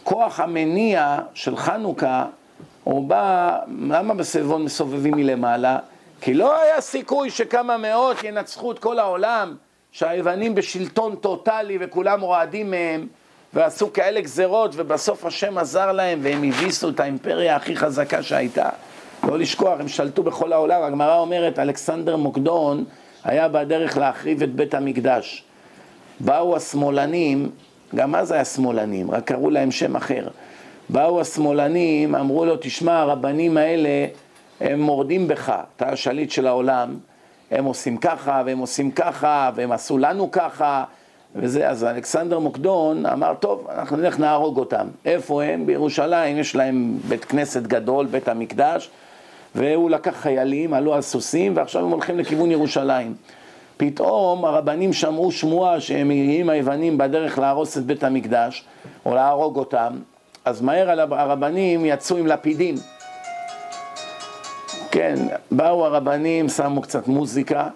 הכוח 0.00 0.40
המניע 0.40 1.18
של 1.34 1.56
חנוכה, 1.56 2.26
הוא 2.84 3.08
בא, 3.08 3.58
למה 3.88 4.14
בסביבון 4.14 4.64
מסובבים 4.64 5.14
מלמעלה? 5.14 5.78
כי 6.20 6.34
לא 6.34 6.60
היה 6.60 6.80
סיכוי 6.80 7.30
שכמה 7.30 7.76
מאות 7.76 8.16
ינצחו 8.24 8.72
את 8.72 8.78
כל 8.78 8.98
העולם, 8.98 9.56
שהיוונים 9.92 10.54
בשלטון 10.54 11.16
טוטאלי 11.16 11.78
וכולם 11.80 12.20
רועדים 12.20 12.70
מהם, 12.70 13.06
ועשו 13.54 13.92
כאלה 13.92 14.20
גזרות, 14.20 14.70
ובסוף 14.74 15.24
השם 15.24 15.58
עזר 15.58 15.92
להם, 15.92 16.18
והם 16.22 16.42
הביסו 16.44 16.88
את 16.88 17.00
האימפריה 17.00 17.56
הכי 17.56 17.76
חזקה 17.76 18.22
שהייתה. 18.22 18.68
לא 19.24 19.38
לשכוח, 19.38 19.80
הם 19.80 19.88
שלטו 19.88 20.22
בכל 20.22 20.52
העולם. 20.52 20.82
הגמרא 20.82 21.18
אומרת, 21.18 21.58
אלכסנדר 21.58 22.16
מוקדון 22.16 22.84
היה 23.24 23.48
בדרך 23.48 23.96
להחריב 23.96 24.42
את 24.42 24.54
בית 24.54 24.74
המקדש. 24.74 25.44
באו 26.20 26.56
השמאלנים, 26.56 27.50
גם 27.94 28.14
אז 28.14 28.32
היה 28.32 28.44
שמאלנים, 28.44 29.10
רק 29.10 29.24
קראו 29.24 29.50
להם 29.50 29.70
שם 29.70 29.96
אחר. 29.96 30.28
באו 30.88 31.20
השמאלנים, 31.20 32.14
אמרו 32.14 32.44
לו, 32.44 32.56
תשמע, 32.60 33.00
הרבנים 33.00 33.56
האלה, 33.56 34.06
הם 34.60 34.80
מורדים 34.80 35.28
בך, 35.28 35.52
אתה 35.76 35.88
השליט 35.88 36.30
של 36.30 36.46
העולם, 36.46 36.96
הם 37.50 37.64
עושים 37.64 37.96
ככה, 37.96 38.42
והם 38.46 38.58
עושים 38.58 38.90
ככה, 38.90 39.50
והם 39.54 39.72
עשו 39.72 39.98
לנו 39.98 40.30
ככה, 40.30 40.84
וזה, 41.34 41.68
אז 41.68 41.84
אלכסנדר 41.84 42.38
מוקדון 42.38 43.06
אמר, 43.06 43.34
טוב, 43.40 43.66
אנחנו 43.74 43.96
נלך 43.96 44.18
נהרוג 44.18 44.58
אותם. 44.58 44.86
איפה 45.04 45.42
הם? 45.42 45.66
בירושלים, 45.66 46.38
יש 46.38 46.56
להם 46.56 46.98
בית 47.08 47.24
כנסת 47.24 47.62
גדול, 47.62 48.06
בית 48.06 48.28
המקדש, 48.28 48.90
והוא 49.54 49.90
לקח 49.90 50.14
חיילים, 50.16 50.74
עלו 50.74 50.94
על 50.94 51.02
סוסים, 51.02 51.56
ועכשיו 51.56 51.84
הם 51.84 51.90
הולכים 51.90 52.18
לכיוון 52.18 52.50
ירושלים. 52.50 53.14
פתאום 53.76 54.44
הרבנים 54.44 54.92
שמעו 54.92 55.32
שמועה 55.32 55.80
שהם 55.80 56.08
מגיעים 56.08 56.50
היוונים 56.50 56.98
בדרך 56.98 57.38
להרוס 57.38 57.78
את 57.78 57.84
בית 57.84 58.04
המקדש, 58.04 58.64
או 59.06 59.14
להרוג 59.14 59.56
אותם, 59.56 59.92
אז 60.44 60.60
מהר 60.60 61.00
הרבנים 61.14 61.84
יצאו 61.84 62.16
עם 62.16 62.26
לפידים. 62.26 62.74
כן, 64.90 65.14
באו 65.50 65.86
הרבנים, 65.86 66.48
שמו 66.48 66.82
קצת 66.82 67.08
מוזיקה, 67.08 67.68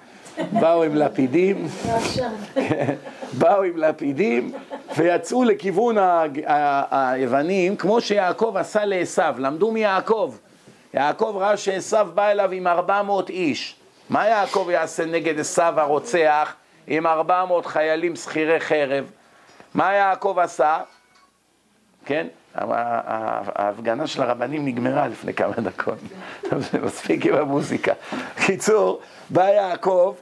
באו 0.53 0.83
עם 0.83 0.97
לפידים, 0.97 1.67
באו 3.33 3.63
עם 3.63 3.77
לפידים 3.77 4.53
ויצאו 4.97 5.45
לכיוון 5.45 5.97
היוונים, 6.91 7.77
כמו 7.77 8.01
שיעקב 8.01 8.55
עשה 8.59 8.85
לעשו, 8.85 9.23
למדו 9.39 9.71
מיעקב. 9.71 10.35
יעקב 10.95 11.37
ראה 11.39 11.57
שעשו 11.57 11.97
בא 12.15 12.29
אליו 12.29 12.53
עם 12.53 12.67
400 12.67 13.31
איש. 13.31 13.77
מה 14.11 14.27
יעקב 14.27 14.69
יעשה 14.71 15.05
נגד 15.05 15.41
עשו 15.41 15.63
הרוצח 15.63 16.55
עם 16.87 17.07
400 17.07 17.67
חיילים 17.67 18.17
שכירי 18.17 18.61
חרב? 18.61 19.05
מה 19.75 19.93
יעקב 19.93 20.39
עשה? 20.39 20.81
כן? 22.05 22.27
ההפגנה 22.55 24.07
של 24.07 24.23
הרבנים 24.23 24.65
נגמרה 24.65 25.09
לפני 25.09 25.35
כמה 25.35 25.55
דקות, 25.57 25.99
מספיק 26.85 27.27
עם 27.27 27.35
המוזיקה. 27.35 27.93
קיצור, 28.47 29.01
בא 29.31 29.49
יעקב, 29.49 30.15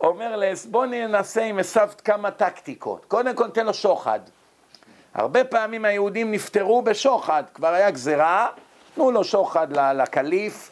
אומר 0.00 0.36
לס, 0.36 0.66
בוא 0.66 0.86
ננסה 0.86 1.42
עם 1.42 1.58
עשו 1.58 1.80
כמה 2.04 2.30
טקטיקות. 2.30 3.04
קודם 3.08 3.34
כל 3.34 3.50
תן 3.50 3.66
לו 3.66 3.74
שוחד. 3.74 4.20
הרבה 5.14 5.44
פעמים 5.44 5.84
היהודים 5.84 6.32
נפטרו 6.32 6.82
בשוחד, 6.82 7.42
כבר 7.54 7.68
היה 7.68 7.90
גזירה, 7.90 8.46
תנו 8.94 9.10
לו 9.10 9.24
שוחד 9.24 9.72
לקליף, 9.72 10.70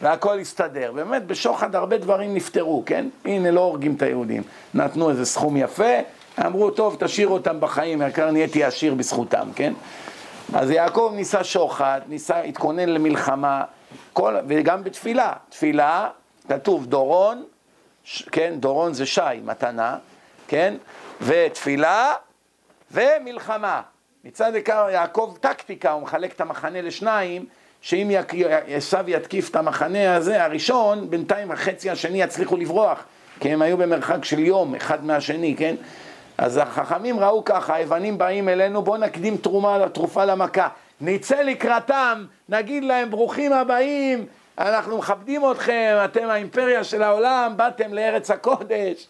והכל 0.00 0.38
הסתדר. 0.38 0.92
באמת, 0.92 1.26
בשוחד 1.26 1.74
הרבה 1.74 1.98
דברים 1.98 2.34
נפתרו, 2.34 2.82
כן? 2.86 3.08
הנה, 3.24 3.50
לא 3.50 3.60
הורגים 3.60 3.94
את 3.94 4.02
היהודים. 4.02 4.42
נתנו 4.74 5.10
איזה 5.10 5.26
סכום 5.26 5.56
יפה, 5.56 5.94
אמרו, 6.46 6.70
טוב, 6.70 6.96
תשאיר 6.98 7.28
אותם 7.28 7.60
בחיים, 7.60 8.02
העיקר 8.02 8.30
נהייתי 8.30 8.64
עשיר 8.64 8.94
בזכותם, 8.94 9.48
כן? 9.54 9.72
אז 10.54 10.70
יעקב 10.70 11.12
ניסה 11.14 11.44
שוחד, 11.44 12.00
ניסה, 12.08 12.40
התכונן 12.40 12.88
למלחמה, 12.88 13.64
כל, 14.12 14.36
וגם 14.48 14.84
בתפילה. 14.84 15.32
תפילה, 15.48 16.08
כתוב 16.48 16.86
דורון, 16.86 17.44
כן, 18.32 18.54
דורון 18.56 18.94
זה 18.94 19.06
שי, 19.06 19.20
מתנה, 19.44 19.96
כן? 20.48 20.74
ותפילה 21.20 22.12
ומלחמה. 22.90 23.82
מצד 24.24 24.52
יעקב 24.92 25.34
טקטיקה, 25.40 25.90
הוא 25.90 26.02
מחלק 26.02 26.32
את 26.32 26.40
המחנה 26.40 26.82
לשניים, 26.82 27.46
שאם 27.80 28.10
עשו 28.66 28.98
יתקיף 29.06 29.50
את 29.50 29.56
המחנה 29.56 30.16
הזה, 30.16 30.44
הראשון, 30.44 31.10
בינתיים 31.10 31.50
החצי 31.50 31.90
השני 31.90 32.22
יצליחו 32.22 32.56
לברוח, 32.56 33.04
כי 33.40 33.48
הם 33.48 33.62
היו 33.62 33.76
במרחק 33.76 34.24
של 34.24 34.38
יום 34.38 34.74
אחד 34.74 35.04
מהשני, 35.04 35.54
כן? 35.58 35.74
אז 36.38 36.56
החכמים 36.56 37.20
ראו 37.20 37.44
ככה, 37.44 37.74
היוונים 37.74 38.18
באים 38.18 38.48
אלינו, 38.48 38.82
בואו 38.82 38.96
נקדים 38.96 39.36
תרומה, 39.36 39.88
תרופה 39.92 40.24
למכה. 40.24 40.68
נצא 41.00 41.42
לקראתם, 41.42 42.24
נגיד 42.48 42.84
להם 42.84 43.10
ברוכים 43.10 43.52
הבאים, 43.52 44.26
אנחנו 44.58 44.98
מכבדים 44.98 45.50
אתכם, 45.50 45.96
אתם 46.04 46.28
האימפריה 46.28 46.84
של 46.84 47.02
העולם, 47.02 47.52
באתם 47.56 47.94
לארץ 47.94 48.30
הקודש. 48.30 49.06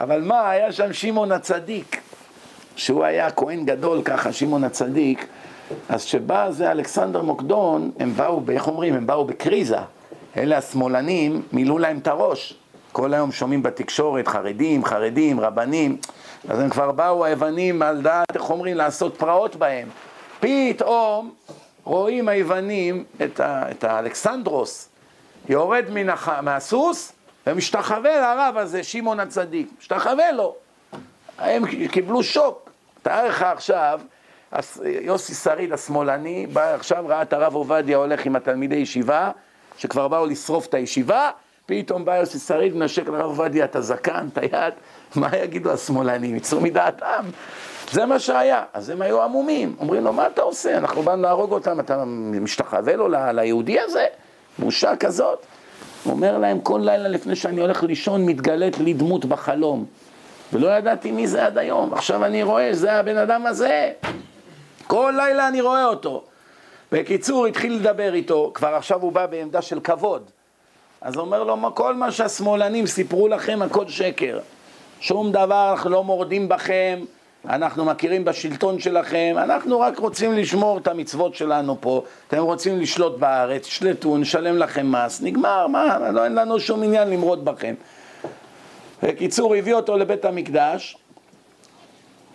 אבל 0.00 0.20
מה, 0.20 0.50
היה 0.50 0.72
שם 0.72 0.92
שמעון 0.92 1.32
הצדיק, 1.32 2.00
שהוא 2.76 3.04
היה 3.04 3.30
כהן 3.30 3.64
גדול 3.64 4.02
ככה, 4.02 4.32
שמעון 4.32 4.64
הצדיק, 4.64 5.26
אז 5.88 6.04
כשבא 6.04 6.50
זה 6.50 6.70
אלכסנדר 6.70 7.22
מוקדון, 7.22 7.90
הם 7.98 8.12
באו, 8.16 8.42
איך 8.48 8.68
אומרים, 8.68 8.94
הם 8.94 9.06
באו 9.06 9.24
בקריזה. 9.24 9.78
אלה 10.36 10.58
השמאלנים 10.58 11.42
מילאו 11.52 11.78
להם 11.78 11.98
את 11.98 12.06
הראש. 12.06 12.54
כל 12.92 13.14
היום 13.14 13.32
שומעים 13.32 13.62
בתקשורת 13.62 14.28
חרדים, 14.28 14.84
חרדים, 14.84 15.40
רבנים, 15.40 15.96
אז 16.48 16.60
הם 16.60 16.70
כבר 16.70 16.92
באו 16.92 17.24
היוונים 17.24 17.82
על 17.82 18.02
דעת, 18.02 18.36
איך 18.36 18.50
אומרים, 18.50 18.76
לעשות 18.76 19.16
פרעות 19.16 19.56
בהם. 19.56 19.88
פתאום 20.40 21.30
רואים 21.84 22.28
היוונים 22.28 23.04
את, 23.24 23.40
ה, 23.40 23.70
את 23.70 23.84
האלכסנדרוס 23.84 24.88
יורד 25.48 25.84
מן 25.90 26.08
הח, 26.08 26.28
מהסוס 26.28 27.12
ומשתחווה 27.46 28.20
לרב 28.20 28.56
הזה, 28.56 28.82
שמעון 28.82 29.20
הצדיק, 29.20 29.68
משתחווה 29.78 30.32
לו. 30.32 30.54
הם 31.38 31.62
קיבלו 31.88 32.22
שוק. 32.22 32.70
תאר 33.02 33.28
לך 33.28 33.42
עכשיו, 33.42 34.00
יוסי 34.84 35.34
שריד 35.34 35.72
השמאלני, 35.72 36.46
בא 36.46 36.74
עכשיו, 36.74 37.04
ראה 37.08 37.22
את 37.22 37.32
הרב 37.32 37.54
עובדיה 37.54 37.96
הולך 37.96 38.26
עם 38.26 38.36
התלמידי 38.36 38.76
ישיבה, 38.76 39.30
שכבר 39.78 40.08
באו 40.08 40.26
לשרוף 40.26 40.66
את 40.66 40.74
הישיבה, 40.74 41.30
פתאום 41.66 42.04
בא 42.04 42.16
יוסי 42.16 42.38
שריד, 42.38 42.74
מנשק 42.76 43.08
לרב 43.08 43.24
עובדיה 43.24 43.64
את 43.64 43.76
הזקן, 43.76 44.28
את 44.32 44.38
היד, 44.38 44.74
מה 45.16 45.36
יגידו 45.36 45.72
השמאלנים? 45.72 46.36
יצאו 46.36 46.60
מדעתם. 46.60 47.24
זה 47.90 48.06
מה 48.06 48.18
שהיה. 48.18 48.62
אז 48.72 48.90
הם 48.90 49.02
היו 49.02 49.22
עמומים. 49.22 49.76
אומרים 49.80 50.04
לו, 50.04 50.12
מה 50.12 50.26
אתה 50.26 50.42
עושה? 50.42 50.78
אנחנו 50.78 51.02
באנו 51.02 51.22
להרוג 51.22 51.52
אותם, 51.52 51.80
אתה 51.80 52.04
משתחווה 52.40 52.96
לו 52.96 53.08
ליהודי 53.08 53.80
הזה? 53.80 54.06
בושה 54.58 54.96
כזאת. 54.96 55.46
הוא 56.04 56.12
אומר 56.12 56.38
להם, 56.38 56.60
כל 56.60 56.80
לילה 56.84 57.08
לפני 57.08 57.36
שאני 57.36 57.60
הולך 57.60 57.82
לישון, 57.82 58.26
מתגלית 58.26 58.78
לי 58.78 58.92
דמות 58.92 59.24
בחלום. 59.24 59.84
ולא 60.52 60.68
ידעתי 60.68 61.12
מי 61.12 61.26
זה 61.26 61.46
עד 61.46 61.58
היום. 61.58 61.94
עכשיו 61.94 62.24
אני 62.24 62.42
רואה, 62.42 62.68
זה 62.72 62.92
הבן 62.92 63.16
אדם 63.16 63.46
הזה. 63.46 63.92
כל 64.86 65.14
לילה 65.16 65.48
אני 65.48 65.60
רואה 65.60 65.84
אותו. 65.84 66.24
בקיצור, 66.92 67.46
התחיל 67.46 67.74
לדבר 67.74 68.14
איתו, 68.14 68.50
כבר 68.54 68.74
עכשיו 68.74 69.00
הוא 69.00 69.12
בא 69.12 69.26
בעמדה 69.26 69.62
של 69.62 69.80
כבוד. 69.80 70.22
אז 71.00 71.16
אומר 71.16 71.44
לו, 71.44 71.74
כל 71.74 71.94
מה 71.94 72.12
שהשמאלנים 72.12 72.86
סיפרו 72.86 73.28
לכם, 73.28 73.62
הכל 73.62 73.88
שקר. 73.88 74.38
שום 75.00 75.32
דבר, 75.32 75.70
אנחנו 75.70 75.90
לא 75.90 76.04
מורדים 76.04 76.48
בכם, 76.48 77.00
אנחנו 77.48 77.84
מכירים 77.84 78.24
בשלטון 78.24 78.78
שלכם, 78.78 79.34
אנחנו 79.38 79.80
רק 79.80 79.98
רוצים 79.98 80.32
לשמור 80.32 80.78
את 80.78 80.88
המצוות 80.88 81.34
שלנו 81.34 81.76
פה, 81.80 82.02
אתם 82.28 82.42
רוצים 82.42 82.80
לשלוט 82.80 83.18
בארץ, 83.18 83.66
שלטו, 83.66 84.18
נשלם 84.18 84.58
לכם 84.58 84.92
מס, 84.92 85.20
נגמר, 85.22 85.66
מה, 85.66 86.10
לא, 86.10 86.24
אין 86.24 86.34
לנו 86.34 86.60
שום 86.60 86.82
עניין 86.82 87.10
למרוד 87.10 87.44
בכם. 87.44 87.74
בקיצור, 89.02 89.54
הביא 89.54 89.74
אותו 89.74 89.96
לבית 89.96 90.24
המקדש, 90.24 90.96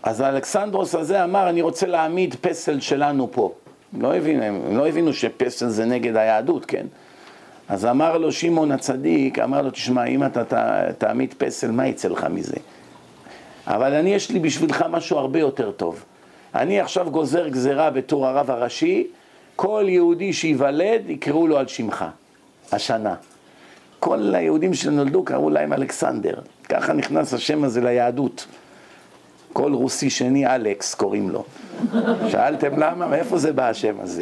אז 0.03 0.21
האלכסנדרוס 0.21 0.95
הזה 0.95 1.23
אמר, 1.23 1.49
אני 1.49 1.61
רוצה 1.61 1.87
להעמיד 1.87 2.35
פסל 2.41 2.79
שלנו 2.79 3.31
פה. 3.31 3.53
לא 3.99 4.15
הבינו, 4.15 4.43
הם 4.43 4.77
לא 4.77 4.87
הבינו 4.87 5.13
שפסל 5.13 5.67
זה 5.67 5.85
נגד 5.85 6.15
היהדות, 6.15 6.65
כן? 6.65 6.85
אז 7.69 7.85
אמר 7.85 8.17
לו 8.17 8.31
שמעון 8.31 8.71
הצדיק, 8.71 9.39
אמר 9.39 9.61
לו, 9.61 9.71
תשמע, 9.71 10.05
אם 10.05 10.23
אתה 10.23 10.43
תעמיד 10.97 11.33
פסל, 11.37 11.71
מה 11.71 11.87
יצא 11.87 12.07
לך 12.07 12.27
מזה? 12.29 12.55
אבל 13.69 13.93
אני, 13.93 14.13
יש 14.13 14.31
לי 14.31 14.39
בשבילך 14.39 14.85
משהו 14.89 15.17
הרבה 15.17 15.39
יותר 15.39 15.71
טוב. 15.71 16.03
אני 16.55 16.79
עכשיו 16.79 17.11
גוזר 17.11 17.47
גזרה 17.47 17.89
בתור 17.89 18.27
הרב 18.27 18.51
הראשי, 18.51 19.07
כל 19.55 19.85
יהודי 19.87 20.33
שייוולד 20.33 21.09
יקראו 21.09 21.47
לו 21.47 21.57
על 21.57 21.67
שמך, 21.67 22.05
השנה. 22.71 23.15
כל 23.99 24.35
היהודים 24.35 24.73
שנולדו 24.73 25.23
קראו 25.23 25.49
להם 25.49 25.73
אלכסנדר. 25.73 26.33
ככה 26.69 26.93
נכנס 26.93 27.33
השם 27.33 27.63
הזה 27.63 27.81
ליהדות. 27.81 28.45
כל 29.53 29.73
רוסי 29.73 30.09
שני 30.09 30.47
אלכס 30.47 30.95
קוראים 30.95 31.29
לו. 31.29 31.43
שאלתם 32.29 32.79
למה? 32.79 33.07
מאיפה 33.07 33.37
זה 33.37 33.53
בא 33.53 33.69
השם 33.69 33.95
הזה? 33.99 34.21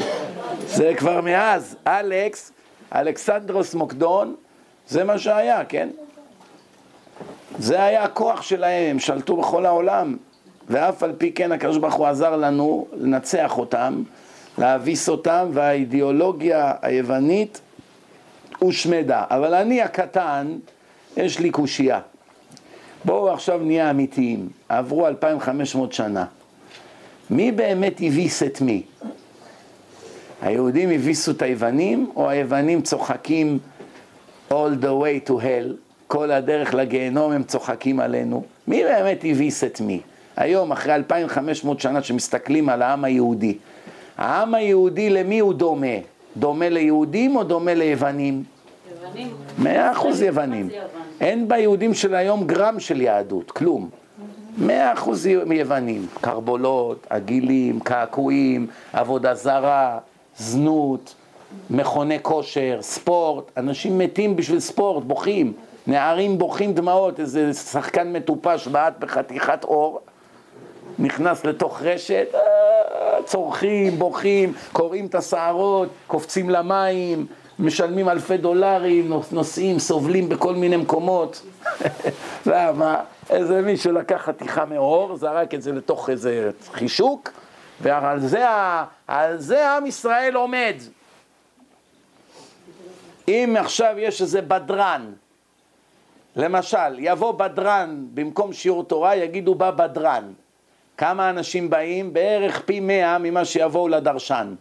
זה 0.67 0.93
כבר 0.97 1.21
מאז, 1.21 1.75
אלכס, 1.87 2.51
אלכסנדרוס 2.95 3.73
מוקדון, 3.73 4.35
זה 4.87 5.03
מה 5.03 5.19
שהיה, 5.19 5.65
כן? 5.65 5.89
זה 7.59 7.83
היה 7.83 8.03
הכוח 8.03 8.41
שלהם, 8.41 8.91
הם 8.91 8.99
שלטו 8.99 9.37
בכל 9.37 9.65
העולם, 9.65 10.17
ואף 10.69 11.03
על 11.03 11.13
פי 11.17 11.31
כן 11.31 11.51
הקדוש 11.51 11.77
ברוך 11.77 11.93
הוא 11.93 12.05
עזר 12.05 12.35
לנו 12.35 12.87
לנצח 12.93 13.57
אותם, 13.57 14.03
להביס 14.57 15.09
אותם, 15.09 15.49
והאידיאולוגיה 15.53 16.73
היוונית 16.81 17.61
הושמדה. 18.59 19.23
אבל 19.29 19.53
אני 19.53 19.81
הקטן, 19.81 20.57
יש 21.17 21.39
לי 21.39 21.49
קושייה. 21.49 21.99
בואו 23.05 23.33
עכשיו 23.33 23.59
נהיה 23.59 23.89
אמיתיים. 23.89 24.49
עברו 24.69 25.07
2,500 25.07 25.93
שנה. 25.93 26.25
מי 27.29 27.51
באמת 27.51 28.01
הביס 28.01 28.43
את 28.43 28.61
מי? 28.61 28.83
היהודים 30.41 30.89
הביסו 30.89 31.31
את 31.31 31.41
היוונים, 31.41 32.11
או 32.15 32.29
היוונים 32.29 32.81
צוחקים 32.81 33.59
all 34.49 34.81
the 34.81 34.93
way 35.01 35.29
to 35.29 35.31
hell, 35.31 35.86
כל 36.07 36.31
הדרך 36.31 36.73
לגיהנום 36.73 37.31
הם 37.31 37.43
צוחקים 37.43 37.99
עלינו? 37.99 38.43
מי 38.67 38.83
באמת 38.83 39.19
הביס 39.23 39.63
את 39.63 39.81
מי? 39.81 40.01
היום, 40.37 40.71
אחרי 40.71 40.95
2,500 40.95 41.79
שנה 41.79 42.01
שמסתכלים 42.01 42.69
על 42.69 42.81
העם 42.81 43.03
היהודי, 43.03 43.57
העם 44.17 44.53
היהודי 44.53 45.09
למי 45.09 45.39
הוא 45.39 45.53
דומה? 45.53 45.97
דומה 46.37 46.69
ליהודים 46.69 47.35
או 47.35 47.43
דומה 47.43 47.73
ליוונים? 47.73 48.43
יוונים. 49.01 49.27
מאה 49.57 49.91
אחוז 49.91 50.21
יוונים. 50.21 50.69
אין 51.21 51.47
ביהודים 51.47 51.93
של 51.93 52.15
היום 52.15 52.47
גרם 52.47 52.79
של 52.79 53.01
יהדות, 53.01 53.51
כלום. 53.51 53.89
מאה 54.57 54.93
אחוז 54.93 55.25
יוונים, 55.25 56.05
קרבולות, 56.21 57.07
עגילים, 57.09 57.79
קעקועים, 57.79 58.67
עבודה 58.93 59.33
זרה, 59.33 59.99
זנות, 60.37 61.15
מכוני 61.69 62.17
כושר, 62.21 62.79
ספורט, 62.81 63.43
אנשים 63.57 63.97
מתים 63.97 64.35
בשביל 64.35 64.59
ספורט, 64.59 65.03
בוכים, 65.03 65.53
נערים 65.87 66.37
בוכים 66.37 66.73
דמעות, 66.73 67.19
איזה 67.19 67.53
שחקן 67.53 68.13
מטופש 68.13 68.67
בעט 68.67 68.93
בחתיכת 68.99 69.63
אור, 69.63 69.99
נכנס 70.99 71.45
לתוך 71.45 71.81
רשת, 71.81 72.27
אה, 72.35 73.23
צורכים, 73.25 73.99
בוכים, 73.99 74.53
קורעים 74.71 75.05
את 75.05 75.15
השערות, 75.15 75.89
קופצים 76.07 76.49
למים, 76.49 77.25
משלמים 77.59 78.09
אלפי 78.09 78.37
דולרים, 78.37 79.13
נוסעים, 79.31 79.79
סובלים 79.79 80.29
בכל 80.29 80.55
מיני 80.55 80.77
מקומות. 80.77 81.41
למה? 82.45 83.01
איזה 83.29 83.61
מישהו 83.61 83.91
לקח 83.91 84.21
חתיכה 84.25 84.65
מאור, 84.65 85.15
זרק 85.15 85.53
את 85.53 85.61
זה 85.61 85.71
לתוך 85.71 86.09
איזה 86.09 86.49
חישוק, 86.73 87.29
ועל 87.81 88.19
זה, 88.19 88.45
זה 89.35 89.71
עם 89.71 89.85
ישראל 89.85 90.35
עומד. 90.35 90.75
אם 93.27 93.55
עכשיו 93.59 93.95
יש 93.97 94.21
איזה 94.21 94.41
בדרן, 94.41 95.11
למשל, 96.37 96.99
יבוא 96.99 97.31
בדרן 97.31 98.05
במקום 98.13 98.53
שיעור 98.53 98.83
תורה, 98.83 99.15
יגידו 99.15 99.55
בא 99.55 99.71
בדרן. 99.71 100.23
כמה 100.97 101.29
אנשים 101.29 101.69
באים? 101.69 102.13
בערך 102.13 102.61
פי 102.65 102.79
מאה 102.79 103.17
ממה 103.17 103.45
שיבואו 103.45 103.87
לדרשן. 103.87 104.55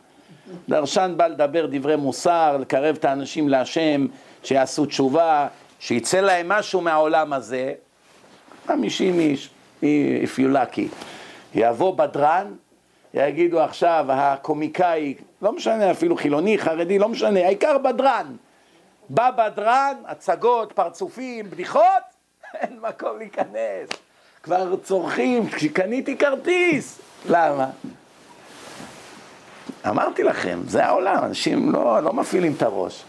דרשן 0.68 1.14
בא 1.16 1.27
לדבר 1.27 1.66
דברי 1.70 1.97
מוסר, 1.97 2.57
לקרב 2.61 2.97
את 2.99 3.05
האנשים 3.05 3.49
להשם, 3.49 4.07
שיעשו 4.43 4.87
תשובה, 4.87 5.49
שיצא 5.79 6.20
להם 6.20 6.49
משהו 6.49 6.81
מהעולם 6.81 7.33
הזה. 7.33 7.72
50 8.66 9.20
איש, 9.20 9.51
if 9.83 10.39
you 10.39 10.55
lucky. 10.55 11.05
יבוא 11.55 11.97
בדרן, 11.97 12.53
יגידו 13.14 13.61
עכשיו, 13.61 14.07
הקומיקאי, 14.09 15.14
לא 15.43 15.53
משנה, 15.53 15.91
אפילו 15.91 16.16
חילוני, 16.16 16.59
חרדי, 16.59 16.99
לא 16.99 17.09
משנה, 17.09 17.41
העיקר 17.41 17.79
בדרן. 17.79 18.27
בא 19.09 19.30
בדרן, 19.30 19.94
הצגות, 20.07 20.72
פרצופים, 20.72 21.50
בדיחות, 21.50 21.82
אין 22.61 22.78
מקום 22.80 23.18
להיכנס. 23.18 23.88
כבר 24.42 24.76
צורכים, 24.76 25.46
קניתי 25.72 26.16
כרטיס. 26.16 27.00
למה? 27.28 27.66
אמרתי 29.88 30.22
לכם, 30.22 30.61
זה 30.66 30.84
העולם, 30.84 31.24
אנשים 31.24 31.72
לא, 31.72 32.00
לא 32.02 32.12
מפעילים 32.12 32.52
את 32.57 32.62
הראש. 32.62 33.04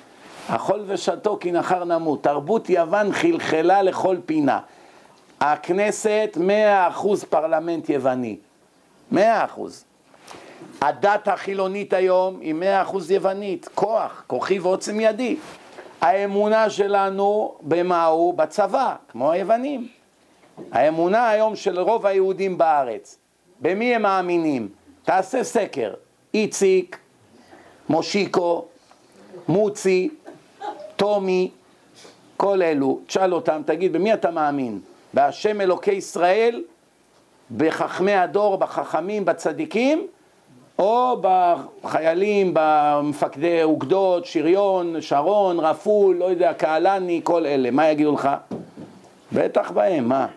אכול 0.47 0.83
ושתו 0.87 1.37
כי 1.41 1.51
נחר 1.51 1.83
נמות. 1.83 2.23
תרבות 2.23 2.69
יוון 2.69 3.13
חלחלה 3.13 3.81
לכל 3.81 4.17
פינה. 4.25 4.59
הכנסת 5.39 6.37
מאה 6.39 6.87
אחוז 6.87 7.23
פרלמנט 7.23 7.89
יווני. 7.89 8.37
מאה 9.11 9.45
אחוז. 9.45 9.83
הדת 10.81 11.27
החילונית 11.27 11.93
היום 11.93 12.39
היא 12.39 12.53
מאה 12.53 12.81
אחוז 12.81 13.11
יוונית. 13.11 13.69
כוח, 13.75 14.23
כוחי 14.27 14.59
ועוצם 14.59 14.99
ידי. 14.99 15.37
האמונה 16.01 16.69
שלנו 16.69 17.55
במה 17.61 18.05
הוא? 18.05 18.33
בצבא, 18.33 18.95
כמו 19.09 19.31
היוונים. 19.31 19.87
האמונה 20.71 21.29
היום 21.29 21.55
של 21.55 21.79
רוב 21.79 22.05
היהודים 22.05 22.57
בארץ, 22.57 23.17
במי 23.61 23.95
הם 23.95 24.01
מאמינים? 24.01 24.69
תעשה 25.03 25.43
סקר, 25.43 25.93
איציק, 26.33 26.99
מושיקו, 27.89 28.65
מוצי, 29.47 30.09
טומי, 30.95 31.51
כל 32.37 32.61
אלו, 32.61 32.99
תשאל 33.07 33.33
אותם, 33.33 33.61
תגיד, 33.65 33.93
במי 33.93 34.13
אתה 34.13 34.31
מאמין? 34.31 34.79
בהשם 35.13 35.61
אלוקי 35.61 35.91
ישראל, 35.91 36.63
בחכמי 37.57 38.13
הדור, 38.13 38.57
בחכמים, 38.57 39.25
בצדיקים, 39.25 40.07
או 40.79 41.21
בחיילים, 41.21 42.51
במפקדי 42.53 43.63
אוגדות, 43.63 44.25
שריון, 44.25 45.01
שרון, 45.01 45.59
רפול, 45.59 46.15
לא 46.15 46.25
יודע, 46.25 46.53
קהלני, 46.53 47.21
כל 47.23 47.45
אלה, 47.45 47.71
מה 47.71 47.89
יגידו 47.89 48.13
לך? 48.13 48.29
בטח 49.31 49.71
בהם, 49.71 50.09
מה? 50.09 50.27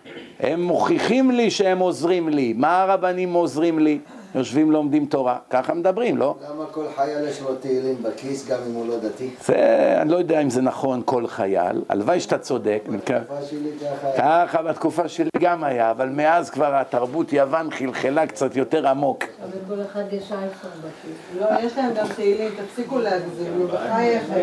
הם 0.41 0.63
מוכיחים 0.63 1.31
לי 1.31 1.51
שהם 1.51 1.79
עוזרים 1.79 2.29
לי, 2.29 2.53
מה 2.57 2.83
הרבנים 2.83 3.33
עוזרים 3.33 3.79
לי? 3.79 3.99
יושבים 4.35 4.71
לומדים 4.71 5.07
תורה, 5.07 5.37
ככה 5.51 5.75
מדברים, 5.75 6.17
לא? 6.17 6.35
למה 6.51 6.67
כל 6.67 6.85
חייל 6.97 7.29
יש 7.29 7.41
לו 7.41 7.55
תהילים 7.55 8.03
בכיס 8.03 8.49
גם 8.49 8.59
אם 8.67 8.75
הוא 8.75 8.87
לא 8.87 8.99
דתי? 8.99 9.31
זה, 9.45 9.99
אני 10.01 10.11
לא 10.11 10.17
יודע 10.17 10.41
אם 10.41 10.51
זה 10.51 10.63
נכון 10.63 11.03
כל 11.05 11.27
חייל, 11.27 11.83
הלוואי 11.89 12.21
שאתה 12.21 12.39
צודק. 12.39 12.83
בתקופה 12.89 13.43
שלי 13.51 13.71
ככה 13.81 14.09
היה. 14.25 14.47
ככה 14.47 14.63
בתקופה 14.63 15.09
שלי 15.09 15.31
גם 15.39 15.65
היה, 15.65 15.91
אבל 15.91 16.09
מאז 16.09 16.51
כבר 16.51 16.75
התרבות 16.75 17.33
יוון 17.33 17.71
חלחלה 17.71 18.27
קצת 18.27 18.57
יותר 18.57 18.89
עמוק. 18.89 19.25
אבל 19.25 19.77
כל 19.77 19.83
אחד 19.83 20.03
יש 20.13 20.33
אייפון 20.33 20.71
בכיס. 20.79 21.41
לא, 21.41 21.47
יש 21.67 21.77
להם 21.77 21.95
גם 21.95 22.07
תהילים, 22.17 22.51
תפסיקו 22.57 22.99
להגזים, 22.99 23.67
בחייכם. 23.73 24.41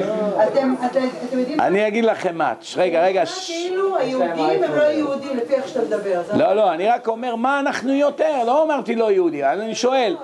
אתם, 0.48 0.74
אתם, 0.86 1.40
יודעים... 1.40 1.60
אני 1.60 1.88
אגיד 1.88 2.06
לכם 2.06 2.38
מה, 2.38 2.54
רגע, 2.76 3.04
רגע, 3.04 3.24
כאילו 3.46 3.98
היהודים 3.98 4.64
הם 4.64 4.76
לא 4.76 4.84
יהודים, 4.84 5.38
לפי 5.38 5.54
איך 5.54 5.68
שאתה 5.68 5.86
מדבר. 5.86 6.22
זה 6.28 6.38
לא, 6.38 6.54
לא, 6.54 6.74
אני 6.74 6.88
רק 6.88 7.08
אומר 7.08 7.36
מה 7.36 7.60
אנחנו 7.60 7.94
יותר, 7.94 8.44
לא 8.46 8.64
אמרתי 8.64 8.96
לא 8.96 9.12
יהודי, 9.12 9.44
אני 9.44 9.76
שואל. 9.78 10.16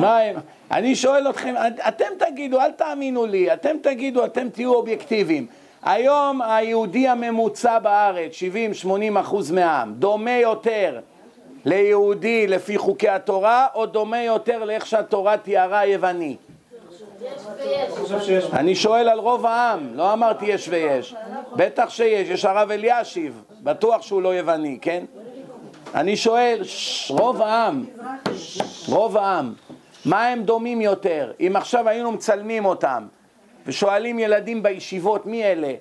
מה 0.00 0.18
הם, 0.18 0.36
אני 0.70 0.96
שואל 0.96 1.30
אתכם, 1.30 1.54
אתם 1.88 2.04
תגידו, 2.18 2.60
אל 2.60 2.70
תאמינו 2.70 3.26
לי, 3.26 3.52
אתם 3.52 3.76
תגידו, 3.82 4.24
אתם 4.24 4.48
תהיו 4.48 4.74
אובייקטיביים. 4.74 5.46
היום 5.82 6.42
היהודי 6.42 7.08
הממוצע 7.08 7.78
בארץ, 7.78 8.32
70-80 8.84 9.20
אחוז 9.20 9.50
מהעם, 9.50 9.94
דומה 9.94 10.38
יותר 10.38 11.00
ליהודי 11.64 12.46
לפי 12.46 12.78
חוקי 12.78 13.08
התורה, 13.08 13.66
או 13.74 13.86
דומה 13.86 14.22
יותר 14.22 14.64
לאיך 14.64 14.86
שהתורה 14.86 15.36
תיארה 15.36 15.86
יווני? 15.86 16.36
אני 18.52 18.74
שואל 18.74 19.08
על 19.08 19.18
רוב 19.18 19.46
העם, 19.46 19.90
לא 19.94 20.12
אמרתי 20.12 20.46
יש 20.46 20.68
ויש. 20.68 21.14
בטח 21.56 21.90
שיש, 21.90 22.28
יש 22.28 22.44
הרב 22.44 22.70
אלישיב, 22.70 23.42
בטוח 23.62 24.02
שהוא 24.02 24.22
לא 24.22 24.34
יווני, 24.34 24.78
כן? 24.82 25.04
אני 25.94 26.16
שואל, 26.16 26.62
רוב 27.10 27.42
העם, 27.42 27.84
רוב 28.88 29.16
העם, 29.16 29.54
מה 30.04 30.26
הם 30.26 30.42
דומים 30.42 30.80
יותר? 30.80 31.32
אם 31.40 31.52
עכשיו 31.56 31.88
היינו 31.88 32.12
מצלמים 32.12 32.64
אותם 32.64 33.06
ושואלים 33.66 34.18
ילדים 34.18 34.62
בישיבות 34.62 35.26
מי 35.26 35.44
אלה? 35.44 35.74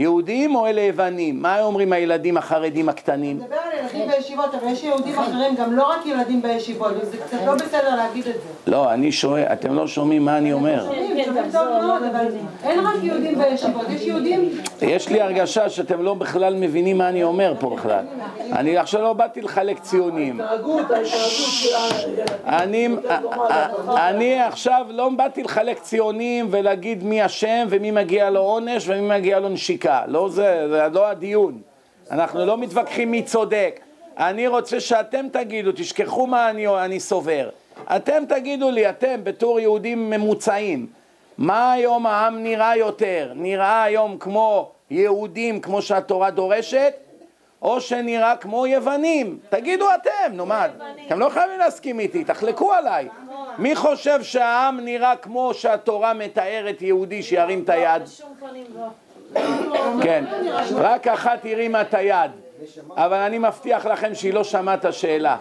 יהודים 0.00 0.54
או 0.54 0.66
אלה 0.66 0.80
יוונים? 0.80 1.42
מה 1.42 1.62
אומרים 1.62 1.92
הילדים 1.92 2.36
החרדים 2.36 2.88
הקטנים? 2.88 3.36
מדבר 3.36 3.56
על 3.56 3.78
ילדים 3.78 4.08
בישיבות, 4.08 4.54
אבל 4.54 4.72
יש 4.72 4.84
יהודים 4.84 5.18
אחרים, 5.18 5.54
גם 5.54 5.72
לא 5.72 5.90
רק 5.90 6.06
ילדים 6.06 6.42
בישיבות, 6.42 6.92
וזה 7.02 7.16
קצת 7.16 7.38
לא 7.46 7.54
בסדר 7.54 7.96
להגיד 7.96 8.26
את 8.26 8.34
זה. 8.34 8.70
לא, 8.70 8.92
אני 8.92 9.12
שואל, 9.12 9.42
אתם 9.42 9.74
לא 9.74 9.86
שומעים 9.86 10.24
מה 10.24 10.38
אני 10.38 10.52
אומר. 10.52 10.84
שומעים, 10.84 11.24
שומעים 11.24 11.44
טוב 11.52 11.68
מאוד, 11.86 12.02
אבל 12.02 12.26
אין 12.64 12.80
רק 12.80 12.94
יהודים 13.02 13.38
בישיבות, 13.38 13.86
יש 13.90 14.06
יהודים... 14.06 14.50
יש 14.82 15.08
לי 15.08 15.20
הרגשה 15.20 15.68
שאתם 15.68 16.02
לא 16.02 16.14
בכלל 16.14 16.54
מבינים 16.54 16.98
מה 16.98 17.08
אני 17.08 17.22
אומר 17.22 17.54
פה 17.58 17.70
בכלל. 17.76 18.04
אני 18.52 18.76
עכשיו 18.76 19.02
לא 19.02 19.12
באתי 19.12 19.40
לחלק 19.40 19.78
ציונים. 19.78 20.40
אני 23.96 24.40
עכשיו 24.40 24.86
לא 24.90 25.08
באתי 25.16 25.42
לחלק 25.42 25.78
ציונים 25.78 26.48
ולהגיד 26.50 27.04
מי 27.04 27.26
אשם 27.26 27.66
ומי 27.70 27.90
מגיע 27.90 28.30
לו 28.30 28.40
עונש 28.40 28.88
ומי 28.88 29.18
מגיע 29.18 29.38
לו 29.38 29.48
נשיקה. 29.48 29.89
לא 30.06 30.28
זה, 30.28 30.66
זה 30.70 30.88
לא 30.92 31.06
הדיון. 31.08 31.60
אנחנו 32.10 32.46
לא 32.46 32.58
מתווכחים 32.58 33.10
מי 33.10 33.22
צודק. 33.22 33.80
אני 34.18 34.46
רוצה 34.46 34.80
שאתם 34.80 35.26
תגידו, 35.32 35.72
תשכחו 35.72 36.26
מה 36.26 36.50
אני, 36.50 36.68
אני 36.68 37.00
סובר. 37.00 37.48
אתם 37.96 38.22
תגידו 38.28 38.70
לי, 38.70 38.90
אתם 38.90 39.24
בתור 39.24 39.60
יהודים 39.60 40.10
ממוצעים, 40.10 40.86
מה 41.38 41.72
היום 41.72 42.06
העם 42.06 42.42
נראה 42.42 42.76
יותר? 42.76 43.32
נראה 43.34 43.82
היום 43.82 44.18
כמו 44.18 44.70
יהודים, 44.90 45.60
כמו 45.60 45.82
שהתורה 45.82 46.30
דורשת, 46.30 46.94
או 47.62 47.80
שנראה 47.80 48.36
כמו 48.36 48.66
יוונים? 48.66 49.38
תגידו 49.48 49.86
אתם, 49.94 50.32
נו 50.32 50.46
מה, 50.46 50.66
אתם 51.06 51.18
לא 51.18 51.28
חייבים 51.28 51.58
להסכים 51.58 52.00
איתי, 52.00 52.24
תחלקו 52.24 52.72
עליי. 52.72 53.08
מי 53.58 53.76
חושב 53.76 54.22
שהעם 54.22 54.80
נראה 54.80 55.16
כמו 55.16 55.54
שהתורה 55.54 56.14
מתארת 56.14 56.82
יהודי 56.82 57.22
שירים 57.22 57.62
את 57.62 57.68
היד? 57.68 58.02
כן, 60.02 60.24
רק 60.74 61.08
אחת 61.08 61.44
הרימה 61.44 61.80
את 61.80 61.94
היד, 61.94 62.30
אבל 62.96 63.16
אני 63.16 63.38
מבטיח 63.38 63.86
לכם 63.86 64.14
שהיא 64.14 64.34
לא 64.34 64.44
שמעה 64.44 64.74
את 64.74 64.84
השאלה. 64.84 65.36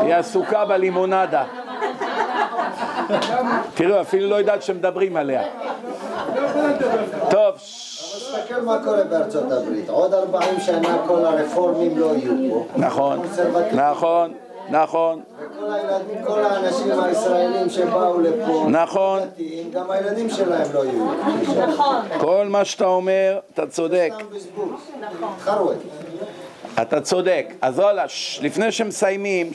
היא 0.00 0.14
עסוקה 0.14 0.64
בלימונדה. 0.64 1.44
תראו, 3.74 4.00
אפילו 4.00 4.30
לא 4.30 4.36
יודעת 4.36 4.62
שמדברים 4.62 5.16
עליה. 5.16 5.42
טוב, 7.30 7.54
תסתכל 7.54 8.60
מה 8.60 8.78
קורה 8.84 9.04
בארצות 9.04 9.52
הברית. 9.52 9.88
עוד 9.88 10.14
40 10.14 10.60
שנה 10.60 10.98
כל 11.06 11.24
הרפורמים 11.24 11.98
לא 11.98 12.12
יהיו 12.16 12.50
פה. 12.50 12.66
נכון, 12.76 13.22
נכון, 13.72 14.32
נכון, 14.70 15.22
וכל 15.38 15.72
הילדים, 15.72 16.24
כל 16.24 16.44
האנשים 16.44 17.00
הישראלים 17.00 17.70
שבאו 17.70 18.20
לפה, 18.20 18.66
נכון. 18.68 19.20
דתיים, 19.20 19.70
גם 19.70 19.90
הילדים 19.90 20.30
שלהם 20.30 20.72
לא 20.74 20.84
יהיו. 20.84 21.06
כל 22.20 22.46
מה 22.48 22.64
שאתה 22.64 22.86
אומר, 22.86 23.38
אתה 23.54 23.66
צודק. 23.66 24.12
חרואת. 25.40 25.76
אתה 26.82 27.00
צודק. 27.00 27.46
אז 27.62 27.78
וואלה, 27.78 28.04
לפני 28.42 28.72
שמסיימים, 28.72 29.50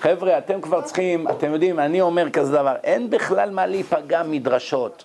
חבר'ה, 0.00 0.38
אתם 0.38 0.60
כבר 0.60 0.80
צריכים, 0.82 1.28
אתם 1.28 1.52
יודעים, 1.52 1.80
אני 1.80 2.00
אומר 2.00 2.30
כזה 2.30 2.52
דבר, 2.52 2.74
אין 2.84 3.10
בכלל 3.10 3.50
מה 3.50 3.66
להיפגע 3.66 4.22
מדרשות. 4.22 5.04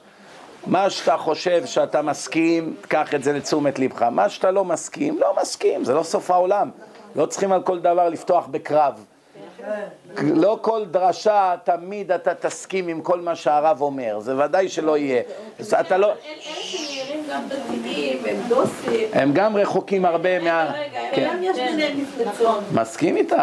מה 0.67 0.89
שאתה 0.89 1.17
חושב 1.17 1.65
שאתה 1.65 2.01
מסכים, 2.01 2.75
קח 2.87 3.15
את 3.15 3.23
זה 3.23 3.33
לתשומת 3.33 3.79
לבך. 3.79 4.01
מה 4.01 4.29
שאתה 4.29 4.51
לא 4.51 4.65
מסכים, 4.65 5.19
לא 5.19 5.35
מסכים, 5.41 5.83
זה 5.83 5.93
לא 5.93 6.03
סוף 6.03 6.31
העולם. 6.31 6.69
לא 7.15 7.25
צריכים 7.25 7.51
על 7.51 7.61
כל 7.61 7.79
דבר 7.79 8.09
לפתוח 8.09 8.47
בקרב. 8.51 9.05
לא 10.23 10.57
כל 10.61 10.85
דרשה 10.91 11.55
תמיד 11.63 12.11
אתה 12.11 12.33
תסכים 12.35 12.87
עם 12.87 13.01
כל 13.01 13.19
מה 13.19 13.35
שהרב 13.35 13.81
אומר, 13.81 14.19
זה 14.19 14.37
ודאי 14.45 14.69
שלא 14.69 14.97
יהיה. 14.97 15.21
אז 15.59 15.73
אתה 15.73 15.97
לא... 15.97 16.07
אלה 16.07 16.15
שנראים 16.41 17.23
גם 17.29 17.41
דתיים, 17.47 18.17
הם 18.29 18.35
דוסים. 18.47 19.07
הם 19.13 19.31
גם 19.33 19.57
רחוקים 19.57 20.05
הרבה 20.05 20.39
מה... 20.39 20.71
רגע, 20.73 20.99
כן. 21.11 21.29
גם 21.33 21.43
יש 21.43 21.57
ביניהם 21.57 21.97
מפלצות. 22.01 22.59
מסכים 22.73 23.15
איתך, 23.17 23.35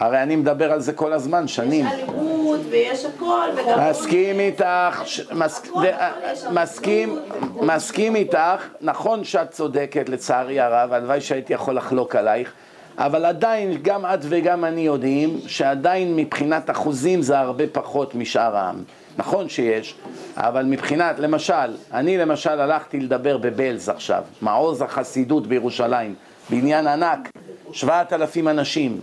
הרי 0.00 0.22
אני 0.22 0.36
מדבר 0.36 0.72
על 0.72 0.80
זה 0.80 0.92
כל 0.92 1.12
הזמן, 1.12 1.48
שנים. 1.48 1.86
יש 1.86 1.92
אלימות 1.92 2.60
ויש 2.70 3.04
הכל, 3.04 3.48
וגם... 3.56 3.88
מסכים 3.90 4.40
איתך, 4.40 5.02
מס- 5.32 5.70
ד- 5.82 5.94
מסכים, 6.52 7.18
מסכים 7.60 8.16
איתך, 8.16 8.38
נכון 8.80 9.24
שאת 9.24 9.50
צודקת 9.50 10.08
לצערי 10.08 10.60
הרב, 10.60 10.92
הלוואי 10.92 11.20
שהייתי 11.20 11.52
יכול 11.52 11.76
לחלוק 11.76 12.16
עלייך, 12.16 12.52
אבל 12.98 13.24
עדיין 13.24 13.78
גם 13.82 14.06
את 14.06 14.18
וגם 14.22 14.64
אני 14.64 14.80
יודעים 14.80 15.38
שעדיין 15.46 16.16
מבחינת 16.16 16.70
אחוזים 16.70 17.22
זה 17.22 17.38
הרבה 17.38 17.64
פחות 17.72 18.14
משאר 18.14 18.56
העם. 18.56 18.76
נכון 19.18 19.48
שיש, 19.48 19.94
אבל 20.36 20.64
מבחינת, 20.64 21.18
למשל, 21.18 21.54
אני 21.92 22.18
למשל 22.18 22.60
הלכתי 22.60 23.00
לדבר 23.00 23.36
בבלז 23.38 23.88
עכשיו, 23.88 24.22
מעוז 24.42 24.82
החסידות 24.82 25.46
בירושלים, 25.46 26.14
בניין 26.50 26.86
ענק, 26.86 27.28
שבעת 27.72 28.12
אלפים 28.12 28.48
אנשים. 28.48 29.00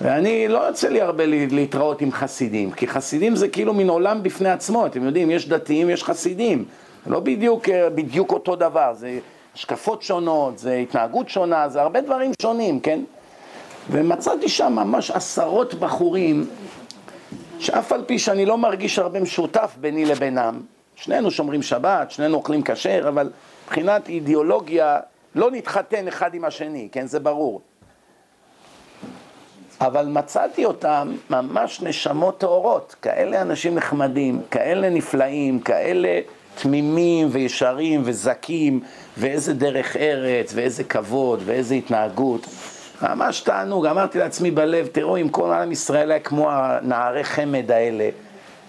ואני, 0.00 0.48
לא 0.48 0.58
יוצא 0.58 0.88
לי 0.88 1.00
הרבה 1.00 1.26
לה- 1.26 1.46
להתראות 1.50 2.00
עם 2.00 2.12
חסידים, 2.12 2.70
כי 2.70 2.86
חסידים 2.86 3.36
זה 3.36 3.48
כאילו 3.48 3.74
מין 3.74 3.88
עולם 3.88 4.22
בפני 4.22 4.48
עצמו, 4.50 4.86
אתם 4.86 5.04
יודעים, 5.04 5.30
יש 5.30 5.48
דתיים, 5.48 5.90
יש 5.90 6.04
חסידים, 6.04 6.64
לא 7.06 7.20
בדיוק, 7.20 7.68
אה, 7.68 7.90
בדיוק 7.90 8.32
אותו 8.32 8.56
דבר, 8.56 8.92
זה 8.94 9.18
השקפות 9.58 10.02
שונות, 10.02 10.58
זה 10.58 10.74
התנהגות 10.74 11.28
שונה, 11.28 11.68
זה 11.68 11.82
הרבה 11.82 12.00
דברים 12.00 12.32
שונים, 12.42 12.80
כן? 12.80 13.00
ומצאתי 13.90 14.48
שם 14.48 14.72
ממש 14.72 15.10
עשרות 15.10 15.74
בחורים, 15.74 16.46
שאף 17.58 17.92
על 17.92 18.04
פי 18.06 18.18
שאני 18.18 18.46
לא 18.46 18.58
מרגיש 18.58 18.98
הרבה 18.98 19.20
משותף 19.20 19.76
ביני 19.80 20.04
לבינם, 20.04 20.60
שנינו 20.96 21.30
שומרים 21.30 21.62
שבת, 21.62 22.10
שנינו 22.10 22.36
אוכלים 22.36 22.62
כשר, 22.64 23.08
אבל 23.08 23.30
מבחינת 23.64 24.08
אידיאולוגיה 24.08 24.98
לא 25.34 25.50
נתחתן 25.50 26.08
אחד 26.08 26.34
עם 26.34 26.44
השני, 26.44 26.88
כן, 26.92 27.06
זה 27.06 27.20
ברור. 27.20 27.60
אבל 29.80 30.06
מצאתי 30.06 30.64
אותם 30.64 31.12
ממש 31.30 31.82
נשמות 31.82 32.38
טהורות, 32.38 32.96
כאלה 33.02 33.42
אנשים 33.42 33.74
נחמדים, 33.74 34.42
כאלה 34.50 34.90
נפלאים, 34.90 35.60
כאלה 35.60 36.20
תמימים 36.62 37.28
וישרים 37.30 38.02
וזכים, 38.04 38.80
ואיזה 39.18 39.54
דרך 39.54 39.96
ארץ, 39.96 40.52
ואיזה 40.54 40.84
כבוד, 40.84 41.42
ואיזה 41.44 41.74
התנהגות. 41.74 42.46
ממש 43.02 43.40
תענוג, 43.40 43.86
אמרתי 43.86 44.18
לעצמי 44.18 44.50
בלב, 44.50 44.86
תראו 44.86 45.16
אם 45.16 45.28
כל 45.28 45.52
עם 45.52 45.72
ישראל 45.72 46.10
היה 46.10 46.20
כמו 46.20 46.50
הנערי 46.50 47.24
חמד 47.24 47.70
האלה, 47.70 48.08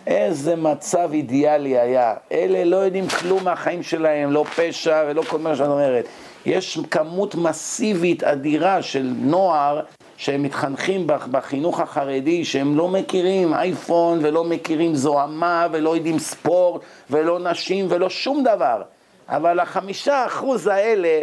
איזה 0.08 0.56
מצב 0.56 1.10
אידיאלי 1.14 1.80
היה. 1.80 2.14
אלה 2.32 2.64
לא 2.64 2.78
יודעים 2.78 3.08
כלום 3.08 3.44
מהחיים 3.44 3.84
שלהם, 3.84 4.32
לא 4.32 4.46
פשע 4.56 5.04
ולא 5.08 5.22
כל 5.22 5.40
מה 5.40 5.56
שאת 5.56 5.68
אומרת. 5.68 6.06
יש 6.46 6.80
כמות 6.92 7.36
מסיבית 7.36 8.24
אדירה 8.24 8.82
של 8.82 9.14
נוער 9.18 9.82
שהם 10.20 10.44
מתחנכים 10.44 11.08
בחינוך 11.08 11.80
החרדי, 11.80 12.46
שהם 12.46 12.78
לא 12.78 12.88
מכירים 12.88 13.54
אייפון 13.54 14.20
ולא 14.22 14.44
מכירים 14.44 14.96
זוהמה 14.96 15.68
ולא 15.72 15.96
יודעים 15.96 16.20
ספורט 16.20 16.82
ולא 17.10 17.40
נשים 17.40 17.86
ולא 17.90 18.10
שום 18.10 18.44
דבר. 18.44 18.82
אבל 19.30 19.60
החמישה 19.60 20.26
אחוז 20.26 20.68
האלה 20.68 21.22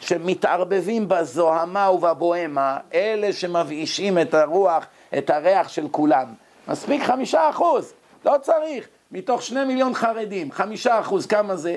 שמתערבבים 0.00 1.08
בזוהמה 1.08 1.90
ובבוהמה, 1.90 2.78
אלה 2.94 3.32
שמבאישים 3.32 4.18
את 4.18 4.34
הרוח, 4.34 4.86
את 5.18 5.30
הריח 5.30 5.68
של 5.68 5.88
כולם. 5.90 6.26
מספיק 6.68 7.02
חמישה 7.02 7.50
אחוז, 7.50 7.92
לא 8.24 8.34
צריך. 8.42 8.88
מתוך 9.12 9.42
שני 9.42 9.64
מיליון 9.64 9.94
חרדים, 9.94 10.52
חמישה 10.52 11.00
אחוז, 11.00 11.26
כמה 11.26 11.56
זה? 11.56 11.76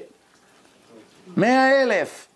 מאה 1.37 1.81
אלף. 1.81 2.27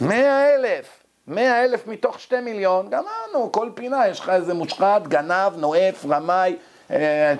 מאה 0.00 0.54
אלף. 0.54 0.97
מאה 1.28 1.64
אלף 1.64 1.86
מתוך 1.86 2.20
שתי 2.20 2.40
מיליון, 2.40 2.88
גמרנו, 2.90 3.52
כל 3.52 3.68
פינה, 3.74 4.08
יש 4.08 4.20
לך 4.20 4.28
איזה 4.28 4.54
מושחת, 4.54 5.06
גנב, 5.08 5.52
נואף, 5.56 6.06
רמאי, 6.08 6.56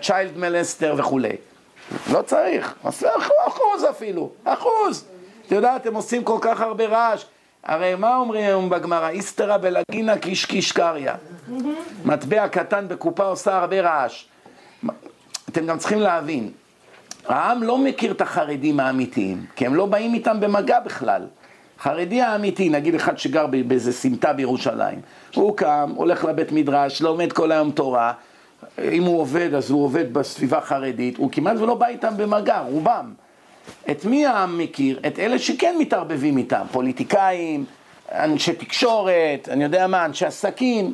צ'יילד 0.03 0.33
אה, 0.35 0.41
מלסטר 0.41 0.95
וכולי. 0.99 1.37
לא 2.13 2.23
צריך, 2.23 2.75
אחוז 3.47 3.85
אפילו, 3.91 4.31
אחוז. 4.45 5.05
אתה 5.47 5.55
יודע, 5.55 5.77
אתם 5.77 5.95
עושים 5.95 6.25
כל 6.25 6.39
כך 6.41 6.61
הרבה 6.61 6.87
רעש. 6.87 7.25
הרי 7.65 7.95
מה 7.95 8.17
אומרים 8.17 8.45
היום 8.45 8.71
בגמרא? 8.71 9.09
איסתרא 9.09 9.57
בלגינה 9.57 10.19
קיש 10.19 10.45
קיש 10.45 10.73
קריא. 10.73 11.13
מטבע 12.05 12.49
קטן 12.49 12.89
בקופה 12.89 13.25
עושה 13.25 13.59
הרבה 13.59 13.81
רעש. 13.81 14.27
אתם 15.49 15.67
גם 15.67 15.79
צריכים 15.79 16.01
להבין, 16.01 16.51
העם 17.27 17.63
לא 17.63 17.79
מכיר 17.79 18.13
את 18.13 18.21
החרדים 18.21 18.81
האמיתיים, 18.81 19.47
כי 19.57 19.67
הם 19.67 19.75
לא 19.75 19.87
באים 19.87 20.15
איתם 20.15 20.41
במגע 20.41 20.81
בכלל. 20.81 21.27
חרדי 21.81 22.23
האמיתי, 22.23 22.69
נגיד 22.69 22.95
אחד 22.95 23.19
שגר 23.19 23.47
באיזה 23.47 23.93
סמטה 23.93 24.33
בירושלים, 24.33 25.01
הוא 25.35 25.57
קם, 25.57 25.93
הולך 25.97 26.25
לבית 26.25 26.53
מדרש, 26.53 27.03
לומד 27.03 27.33
כל 27.33 27.53
היום 27.53 27.71
תורה, 27.71 28.13
אם 28.93 29.03
הוא 29.03 29.21
עובד 29.21 29.55
אז 29.55 29.71
הוא 29.71 29.85
עובד 29.85 30.13
בסביבה 30.13 30.61
חרדית, 30.61 31.17
הוא 31.19 31.33
כמעט 31.33 31.57
ולא 31.57 31.75
בא 31.75 31.87
איתם 31.87 32.17
במגע, 32.17 32.59
רובם. 32.59 33.13
את 33.91 34.05
מי 34.05 34.27
העם 34.27 34.59
מכיר? 34.59 35.01
את 35.07 35.19
אלה 35.19 35.39
שכן 35.39 35.77
מתערבבים 35.79 36.37
איתם, 36.37 36.67
פוליטיקאים, 36.73 37.65
אנשי 38.13 38.53
תקשורת, 38.53 39.49
אני 39.51 39.65
יודע 39.65 39.87
מה, 39.87 40.05
אנשי 40.05 40.27
עסקים, 40.27 40.93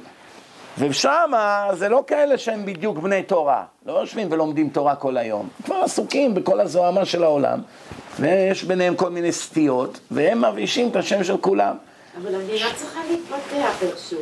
ושם 0.79 1.31
זה 1.73 1.89
לא 1.89 2.05
כאלה 2.07 2.39
שהם 2.39 2.67
בדיוק 2.67 2.99
בני 2.99 3.23
תורה, 3.23 3.65
לא 3.87 3.93
יושבים 3.93 4.29
ולומדים 4.31 4.69
תורה 4.69 4.97
כל 4.97 5.17
היום, 5.17 5.49
כבר 5.65 5.77
עסוקים 5.77 6.35
בכל 6.35 6.61
הזוהמה 6.61 7.05
של 7.05 7.25
העולם, 7.25 7.61
ויש 8.21 8.65
ביניהם 8.65 8.97
כל 8.97 9.11
מיני 9.11 9.33
סטיות, 9.33 10.01
והם 10.11 10.45
מבאישים 10.45 10.89
את 10.89 10.97
השם 10.97 11.25
של 11.25 11.37
כולם. 11.37 11.77
אבל 12.23 12.35
המדינה 12.35 12.67
צריכה 12.77 13.01
להתפתח 13.11 13.83
איכשהו. 13.83 14.19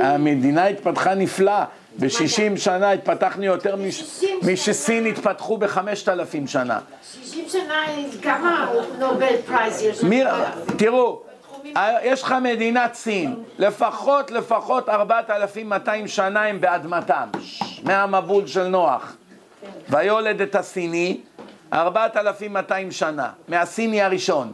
המדינה 0.00 0.66
התפתחה 0.66 1.14
נפלא. 1.14 1.62
ב-60 1.98 2.56
שנה 2.56 2.90
התפתחנו 2.90 3.44
יותר 3.44 3.76
משסין 4.42 5.06
התפתחו 5.06 5.56
בחמשת 5.56 6.08
אלפים 6.08 6.46
שנה. 6.46 6.78
60 7.22 7.44
שנה, 7.48 7.84
כמה 8.22 8.72
Nobel 8.98 9.34
prize 9.46 9.82
יש? 9.82 10.00
תראו, 10.76 11.22
יש 12.02 12.22
לך 12.22 12.34
מדינת 12.42 12.94
סין, 12.94 13.34
לפחות 13.58 14.30
לפחות 14.30 14.88
4,200 14.88 16.08
שנה 16.08 16.42
הם 16.42 16.60
באדמתם, 16.60 17.28
מהמבול 17.82 18.46
של 18.46 18.66
נוח. 18.66 19.16
ויולד 19.90 20.40
את 20.40 20.54
הסיני, 20.54 21.20
4,200 21.72 22.90
שנה, 22.90 23.30
מהסיני 23.48 24.02
הראשון. 24.02 24.52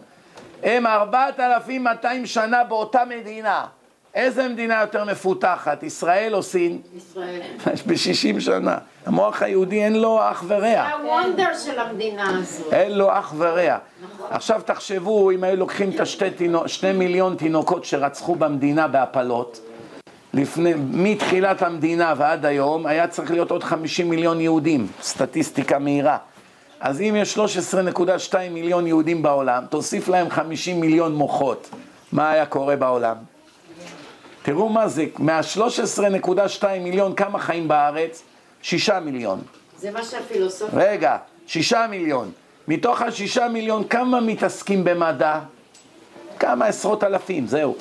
הם 0.63 0.87
4,200 0.87 2.27
שנה 2.27 2.65
באותה 2.65 3.03
מדינה. 3.05 3.67
איזה 4.15 4.49
מדינה 4.49 4.81
יותר 4.81 5.05
מפותחת, 5.05 5.83
ישראל 5.83 6.35
או 6.35 6.43
סין? 6.43 6.79
ישראל. 6.97 7.41
ב-60 7.87 8.41
שנה. 8.41 8.79
המוח 9.07 9.43
היהודי 9.43 9.85
אין 9.85 10.01
לו 10.01 10.21
אח 10.31 10.45
ורע. 10.47 10.61
זה 10.61 10.93
הוונדר 10.93 11.49
של 11.65 11.79
המדינה 11.79 12.39
הזאת. 12.39 12.73
אין 12.73 12.99
לו 12.99 13.19
אח 13.19 13.35
ורע. 13.37 13.79
עכשיו 14.31 14.61
תחשבו, 14.65 15.31
אם 15.31 15.45
היו 15.45 15.57
לוקחים 15.57 15.91
את 15.91 16.01
השתי 16.01 16.31
תינוק, 16.31 16.67
שני 16.67 16.93
מיליון 16.93 17.37
תינוקות 17.37 17.85
שרצחו 17.85 18.35
במדינה 18.35 18.89
בהפלות, 18.89 19.61
לפני, 20.35 20.75
מתחילת 20.91 21.63
המדינה 21.63 22.15
ועד 22.17 22.47
היום, 22.47 22.87
היה 22.87 23.09
צריך 23.09 23.31
להיות 23.31 23.51
עוד 23.51 23.65
50 23.65 24.11
מיליון 24.11 24.41
יהודים, 24.41 24.87
סטטיסטיקה 25.03 25.79
מהירה. 25.79 26.19
אז 26.81 27.01
אם 27.01 27.15
יש 27.19 27.39
13.2 27.39 28.35
מיליון 28.51 28.87
יהודים 28.87 29.23
בעולם, 29.23 29.65
תוסיף 29.71 30.09
להם 30.09 30.31
50 30.31 30.81
מיליון 30.81 31.15
מוחות, 31.15 31.71
מה 32.13 32.31
היה 32.31 32.47
קורה 32.47 32.77
בעולם? 32.77 33.17
תראו 34.43 34.69
מה 34.69 34.89
זה, 34.89 35.05
מה-13.2 35.19 36.65
מיליון, 36.81 37.15
כמה 37.15 37.39
חיים 37.39 37.69
בארץ? 37.69 38.23
שישה 38.63 39.01
מיליון. 39.01 39.41
זה 39.79 39.91
מה 39.91 40.05
שהפילוסופיה... 40.05 40.79
רגע, 40.79 41.17
שישה 41.47 41.87
מיליון. 41.91 42.31
מתוך 42.69 43.03
השישה 43.03 43.49
מיליון, 43.49 43.85
כמה 43.85 44.21
מתעסקים 44.21 44.85
במדע? 44.85 45.41
כמה 46.39 46.67
עשרות 46.67 47.05
אלפים, 47.05 47.47
זהו. 47.47 47.77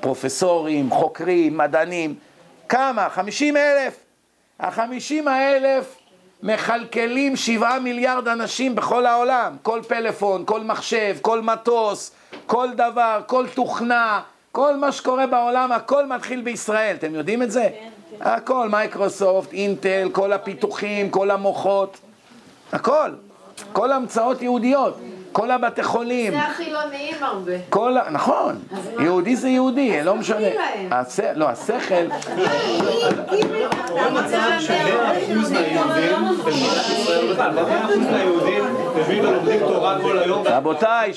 פרופסורים, 0.00 0.90
חוקרים, 0.90 1.56
מדענים. 1.56 2.14
כמה? 2.68 3.08
חמישים 3.08 3.56
אלף. 3.56 3.96
החמישים 4.60 5.28
האלף 5.28 5.99
מכלכלים 6.42 7.36
שבעה 7.36 7.80
מיליארד 7.80 8.28
אנשים 8.28 8.74
בכל 8.74 9.06
העולם. 9.06 9.56
כל 9.62 9.80
פלאפון, 9.88 10.42
כל 10.46 10.60
מחשב, 10.60 11.16
כל 11.22 11.40
מטוס, 11.42 12.12
כל 12.46 12.68
דבר, 12.76 13.20
כל 13.26 13.46
תוכנה, 13.54 14.20
כל 14.52 14.76
מה 14.76 14.92
שקורה 14.92 15.26
בעולם, 15.26 15.72
הכל 15.72 16.06
מתחיל 16.06 16.40
בישראל, 16.40 16.96
אתם 16.96 17.14
יודעים 17.14 17.42
את 17.42 17.50
זה? 17.50 17.68
כן, 17.72 17.88
כן. 18.18 18.30
הכל, 18.30 18.68
מייקרוסופט, 18.68 19.52
אינטל, 19.52 20.08
כל 20.12 20.32
הפיתוחים, 20.32 21.10
כל 21.10 21.30
המוחות, 21.30 21.96
הכל. 22.72 23.10
כל 23.72 23.92
המצאות 23.92 24.42
יהודיות, 24.42 24.98
כל 25.32 25.50
הבתי 25.50 25.82
חולים. 25.82 26.32
זה 26.32 26.42
החילוניים 26.42 27.14
הרבה. 27.20 27.52
כל, 27.68 27.96
נכון, 28.10 28.58
יהודי 29.00 29.36
זה 29.36 29.48
יהודי, 29.48 30.02
לא 30.02 30.14
משנה. 30.16 30.46
הש... 30.90 31.20
לא, 31.34 31.48
השכל... 31.48 32.06
רבותיי, 40.44 41.12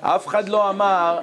אף 0.00 0.26
אחד 0.26 0.48
לא 0.48 0.70
אמר... 0.70 1.18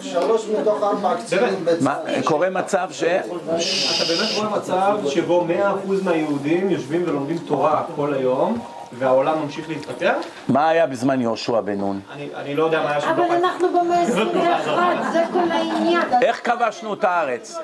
שלוש 0.00 0.46
מתוך 0.60 0.82
ארבע 0.82 1.14
קצינים 1.16 1.64
בצה"ל. 1.64 2.22
קורה 2.22 2.50
מצב 2.50 2.88
ש... 2.90 3.02
אתה 3.04 4.04
באמת 4.08 4.30
רואה 4.36 4.48
מצב 4.58 4.98
שבו 5.08 5.44
מאה 5.44 5.70
אחוז 5.70 6.02
מהיהודים 6.02 6.70
יושבים 6.70 7.02
ולומדים 7.06 7.38
תורה 7.38 7.82
כל 7.96 8.14
היום 8.14 8.58
והעולם 8.98 9.42
ממשיך 9.42 9.68
להתפתח? 9.68 10.14
מה 10.48 10.68
היה 10.68 10.86
בזמן 10.86 11.20
יהושע 11.20 11.60
בן 11.60 11.78
נון? 11.78 12.00
אני 12.36 12.54
לא 12.54 12.64
יודע 12.64 12.82
מה 12.82 12.90
היה 12.90 13.00
שם. 13.00 13.08
אבל 13.08 13.24
אנחנו 13.24 13.68
במאה 13.68 14.00
ה-21, 14.02 15.12
זה 15.12 15.24
כל 15.32 15.50
העניין. 15.50 16.02
איך 16.22 16.50
כבשנו 16.50 16.94
את 16.94 17.04
הארץ? 17.04 17.58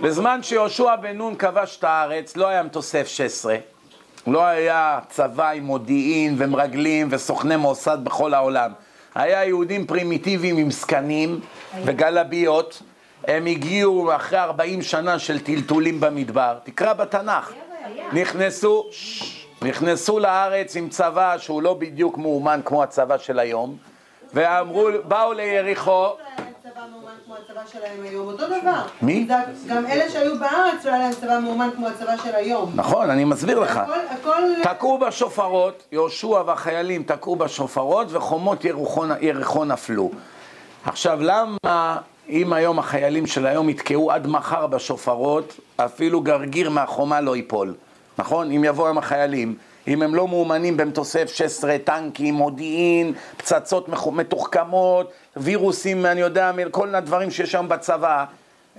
בזמן 0.00 0.42
שיהושע 0.42 0.96
בן 0.96 1.16
נון 1.16 1.34
כבש 1.34 1.76
את 1.78 1.84
הארץ, 1.84 2.36
לא 2.36 2.46
היה 2.48 2.62
מטוסף 2.62 3.06
16. 3.08 3.56
לא 4.26 4.44
היה 4.44 4.98
צבא 5.08 5.50
עם 5.50 5.64
מודיעין 5.64 6.34
ומרגלים 6.38 7.08
וסוכני 7.10 7.56
מוסד 7.56 7.98
בכל 8.02 8.34
העולם. 8.34 8.72
היה 9.14 9.44
יהודים 9.44 9.86
פרימיטיביים 9.86 10.56
עם 10.56 10.70
זקנים 10.70 11.40
וגלביות. 11.84 12.82
הם 13.24 13.46
הגיעו 13.46 14.16
אחרי 14.16 14.38
40 14.38 14.82
שנה 14.82 15.18
של 15.18 15.38
טלטולים 15.40 16.00
במדבר. 16.00 16.58
תקרא 16.64 16.92
בתנ"ך. 16.92 17.52
נכנסו, 18.12 18.86
נכנסו 19.62 20.18
לארץ 20.18 20.76
עם 20.76 20.88
צבא 20.88 21.38
שהוא 21.38 21.62
לא 21.62 21.74
בדיוק 21.74 22.18
מאומן 22.18 22.60
כמו 22.64 22.82
הצבא 22.82 23.18
של 23.18 23.38
היום, 23.38 23.76
ואמרו, 24.34 24.88
באו 25.08 25.32
ליריחו... 25.32 26.08
דבר. 28.46 28.82
מי? 29.02 29.26
גם 29.66 29.86
אלה 29.86 30.10
שהיו 30.10 30.38
בארץ 30.38 30.84
לא 30.84 30.90
היה 30.90 30.98
להם 30.98 31.12
צבא 31.12 31.38
מאומן 31.38 31.68
כמו 31.76 31.88
הצבא 31.88 32.16
של 32.16 32.34
היום. 32.34 32.72
נכון, 32.74 33.10
אני 33.10 33.24
מסביר 33.24 33.58
לך. 33.58 33.80
תקעו 34.62 34.98
בשופרות, 34.98 35.82
יהושע 35.92 36.42
והחיילים 36.46 37.02
תקעו 37.02 37.36
בשופרות 37.36 38.06
וחומות 38.10 38.64
יריחו 39.20 39.64
נפלו. 39.64 40.10
עכשיו, 40.84 41.18
למה 41.22 41.96
אם 42.28 42.52
היום 42.52 42.78
החיילים 42.78 43.26
של 43.26 43.46
היום 43.46 43.68
יתקעו 43.68 44.12
עד 44.12 44.26
מחר 44.26 44.66
בשופרות, 44.66 45.60
אפילו 45.76 46.20
גרגיר 46.20 46.70
מהחומה 46.70 47.20
לא 47.20 47.36
ייפול, 47.36 47.74
נכון? 48.22 48.52
אם 48.52 48.64
יבואו 48.64 48.86
היום 48.86 48.98
החיילים, 48.98 49.54
אם 49.88 50.02
הם 50.02 50.14
לא 50.14 50.28
מאומנים 50.28 50.76
במטוסי 50.76 51.22
F-16, 51.22 51.64
טנקים, 51.84 52.34
מודיעין, 52.34 53.12
פצצות 53.36 53.88
מתוחכמות, 54.12 55.12
וירוסים, 55.36 56.06
אני 56.06 56.20
יודע, 56.20 56.52
כל 56.70 56.94
הדברים 56.94 57.30
שיש 57.30 57.54
היום 57.54 57.68
בצבא, 57.68 58.24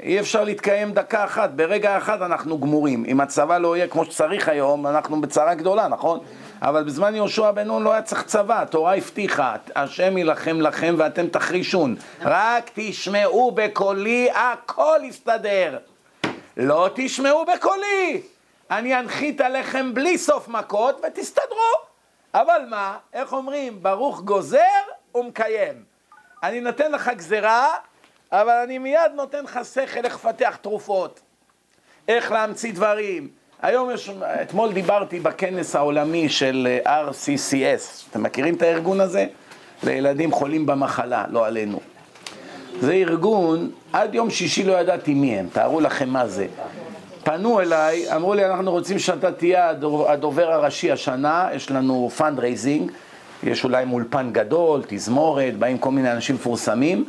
אי 0.02 0.20
אפשר 0.20 0.44
להתקיים 0.44 0.92
דקה 0.92 1.24
אחת, 1.24 1.50
ברגע 1.50 1.98
אחד 1.98 2.22
אנחנו 2.22 2.60
גמורים. 2.60 3.06
אם 3.08 3.22
הצבא 3.22 3.58
לא 3.58 3.78
יהיה 3.78 3.88
כמו 3.88 4.06
שצריך 4.06 4.50
היום, 4.50 4.88
אנחנו 4.88 5.22
בצרה 5.22 5.54
גדולה, 5.54 5.88
נכון? 5.88 6.20
אבל 6.62 6.84
בזמן 6.84 7.16
יהושע 7.16 7.52
בן 7.52 7.68
נון 7.68 7.84
לא 7.84 7.92
היה 7.94 8.02
צריך 8.02 8.24
צבא, 8.24 8.62
התורה 8.62 8.96
הבטיחה, 8.96 9.56
השם 9.76 10.18
יילחם 10.18 10.62
לכם 10.62 10.96
ואתם 10.98 11.28
תחרישון. 11.28 11.96
רק 12.22 12.70
תשמעו 12.74 13.52
בקולי, 13.52 14.30
הכל 14.32 15.00
יסתדר. 15.04 15.78
לא 16.58 16.90
תשמעו 16.96 17.46
בקולי, 17.56 18.22
אני 18.78 19.00
אנחית 19.00 19.42
עליכם 19.42 19.94
בלי 19.94 20.18
סוף 20.18 20.48
מכות 20.48 21.02
ותסתדרו. 21.08 21.74
אבל 22.34 22.62
מה, 22.70 22.98
איך 23.14 23.34
אומרים, 23.34 23.84
ברוך 23.84 24.22
גוזר 24.22 24.60
ומקיים. 25.16 25.84
אני 26.44 26.62
נותן 26.62 26.92
לך 26.92 27.12
גזרה, 27.16 27.68
אבל 28.32 28.54
אני 28.64 28.78
מיד 28.78 29.12
נותן 29.16 29.44
לך 29.44 29.60
שכל 29.74 30.06
איך 30.06 30.16
לפתח 30.16 30.58
תרופות, 30.62 31.20
איך 32.08 32.32
להמציא 32.32 32.74
דברים. 32.74 33.28
היום 33.62 33.92
יש, 33.92 34.10
אתמול 34.42 34.74
דיברתי 34.74 35.20
בכנס 35.20 35.76
העולמי 35.76 36.30
של 36.30 36.78
אה, 36.86 37.10
RCCS, 37.10 38.10
אתם 38.12 38.24
מכירים 38.24 38.56
את 38.56 38.62
הארגון 38.62 39.02
הזה? 39.02 39.26
לילדים 39.84 40.32
חולים 40.32 40.66
במחלה, 40.66 41.26
לא 41.30 41.46
עלינו. 41.46 41.80
זה 42.80 42.94
ארגון, 42.94 43.72
עד 43.94 44.16
יום 44.16 44.30
שישי 44.30 44.64
לא 44.64 44.74
ידעתי 44.74 45.14
מי 45.14 45.40
הם, 45.40 45.48
תארו 45.54 45.80
לכם 45.80 46.10
מה 46.10 46.28
זה. 46.28 46.48
פנו 47.24 47.60
אליי, 47.62 48.16
אמרו 48.16 48.34
לי, 48.34 48.46
אנחנו 48.46 48.72
רוצים 48.72 49.00
שאתה 49.00 49.32
תהיה 49.32 49.70
הדובר 50.08 50.52
הראשי 50.52 50.92
השנה, 50.92 51.50
יש 51.54 51.72
לנו 51.72 52.10
fundraising, 52.18 52.92
יש 53.44 53.64
אולי 53.64 53.86
אולפן 53.92 54.30
גדול, 54.32 54.82
תזמורת, 54.88 55.58
באים 55.58 55.78
כל 55.78 55.92
מיני 55.92 56.12
אנשים 56.12 56.36
מפורסמים, 56.36 57.06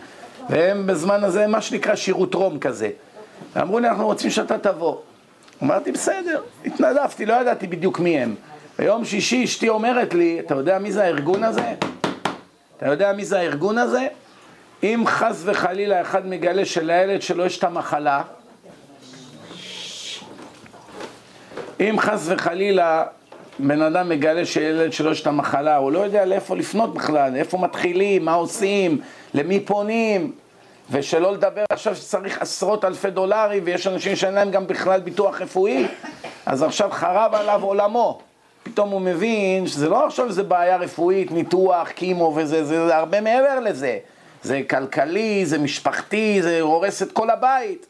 והם 0.51 0.87
בזמן 0.87 1.25
הזה, 1.25 1.47
מה 1.47 1.61
שנקרא 1.61 1.95
שירות 1.95 2.35
רום 2.35 2.59
כזה. 2.59 2.91
אמרו 3.61 3.79
לי, 3.79 3.89
אנחנו 3.89 4.07
רוצים 4.07 4.31
שאתה 4.31 4.59
תבוא. 4.59 4.97
אמרתי, 5.63 5.93
בסדר, 5.93 6.41
התנדבתי, 6.67 7.27
לא 7.27 7.35
ידעתי 7.35 7.67
בדיוק 7.67 8.01
מי 8.01 8.19
הם. 8.19 8.35
ביום 8.79 9.05
שישי 9.05 9.45
אשתי 9.45 9.69
אומרת 9.69 10.15
לי, 10.15 10.41
אתה 10.41 10.55
יודע 10.55 10.79
מי 10.79 10.93
זה 10.93 11.05
הארגון 11.05 11.45
הזה? 11.45 11.75
אתה 12.77 12.87
יודע 12.87 13.13
מי 13.13 13.25
זה 13.25 13.39
הארגון 13.39 13.79
הזה? 13.79 14.07
אם 14.83 15.03
חס 15.07 15.43
וחלילה 15.45 16.01
אחד 16.01 16.27
מגלה 16.27 16.65
שלילד 16.65 17.23
שלו 17.23 17.45
יש 17.45 17.59
את 17.59 17.65
המחלה, 17.65 18.23
אם 21.91 21.99
חס 21.99 22.27
וחלילה 22.29 23.05
בן 23.59 23.83
אדם 23.83 24.09
מגלה 24.09 24.47
שילד 24.47 24.93
שלו 24.93 25.11
יש 25.11 25.23
את 25.23 25.27
המחלה, 25.27 25.77
הוא 25.77 25.93
לא 25.93 25.99
יודע 25.99 26.25
לאיפה 26.25 26.57
לפנות 26.57 26.95
בכלל, 26.95 27.37
איפה 27.37 27.59
מתחילים, 27.59 28.25
מה 28.25 28.35
עושים, 28.35 29.01
למי 29.35 29.61
פונים, 29.61 30.33
ושלא 30.91 31.33
לדבר 31.33 31.65
עכשיו 31.71 31.97
שצריך 31.97 32.43
עשרות 32.43 32.85
אלפי 32.85 33.11
דולרים 33.11 33.63
ויש 33.67 33.87
אנשים 33.87 34.17
שאין 34.17 34.35
להם 34.35 34.51
גם 34.51 34.67
בכלל 34.67 35.01
ביטוח 35.01 35.41
רפואי, 35.41 35.87
אז 36.47 36.63
עכשיו 36.63 36.91
חרב 36.91 37.35
עליו 37.35 37.63
עולמו. 37.63 38.21
פתאום 38.63 38.91
הוא 38.91 39.01
מבין 39.01 39.67
שזה 39.67 39.89
לא 39.89 40.07
עכשיו 40.07 40.27
איזה 40.27 40.43
בעיה 40.43 40.77
רפואית, 40.77 41.31
ניתוח, 41.31 41.89
קימו 41.89 42.33
וזה, 42.37 42.65
זה, 42.65 42.87
זה 42.87 42.97
הרבה 42.97 43.21
מעבר 43.21 43.61
לזה. 43.61 43.99
זה 44.43 44.61
כלכלי, 44.71 45.47
זה 45.47 45.59
משפחתי, 45.59 46.43
זה 46.43 46.61
הורס 46.61 47.03
את 47.03 47.13
כל 47.13 47.31
הבית. 47.31 47.87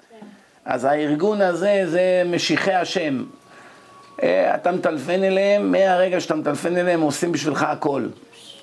אז 0.65 0.85
הארגון 0.85 1.41
הזה 1.41 1.83
זה 1.87 2.23
משיחי 2.27 2.73
השם. 2.73 3.25
אה, 4.23 4.55
אתה 4.55 4.73
מטלפן 4.73 5.25
אליהם, 5.25 5.73
מהרגע 5.73 6.21
שאתה 6.21 6.35
מטלפן 6.35 6.77
אליהם, 6.77 6.87
הם 6.87 7.01
עושים 7.01 7.33
בשבילך 7.33 7.63
הכל. 7.63 8.07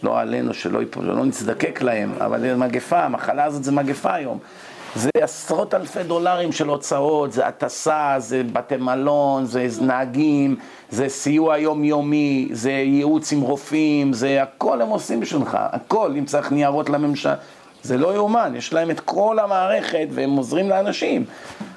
לא 0.03 0.19
עלינו, 0.19 0.53
שלא, 0.53 0.81
יפול, 0.81 1.05
לא 1.05 1.25
נזדקק 1.25 1.81
להם, 1.81 2.13
אבל 2.19 2.39
זה 2.39 2.55
מגפה, 2.55 2.99
המחלה 2.99 3.43
הזאת 3.43 3.63
זה 3.63 3.71
מגפה 3.71 4.13
היום. 4.13 4.39
זה 4.95 5.09
עשרות 5.21 5.73
אלפי 5.73 6.03
דולרים 6.03 6.51
של 6.51 6.67
הוצאות, 6.67 7.31
זה 7.31 7.47
הטסה, 7.47 8.15
זה 8.17 8.41
בתי 8.53 8.77
מלון, 8.77 9.45
זה 9.45 9.67
נהגים, 9.81 10.55
זה 10.89 11.09
סיוע 11.09 11.57
יומיומי, 11.57 12.49
זה 12.51 12.71
ייעוץ 12.71 13.33
עם 13.33 13.41
רופאים, 13.41 14.13
זה 14.13 14.41
הכל 14.41 14.81
הם 14.81 14.89
עושים 14.89 15.19
בשבילך, 15.19 15.57
הכל, 15.61 16.13
אם 16.17 16.25
צריך 16.25 16.51
ניירות 16.51 16.89
לממשלה, 16.89 17.35
זה 17.83 17.97
לא 17.97 18.15
יאומן, 18.15 18.53
יש 18.55 18.73
להם 18.73 18.91
את 18.91 18.99
כל 18.99 19.39
המערכת 19.39 20.07
והם 20.11 20.31
עוזרים 20.31 20.69
לאנשים. 20.69 21.25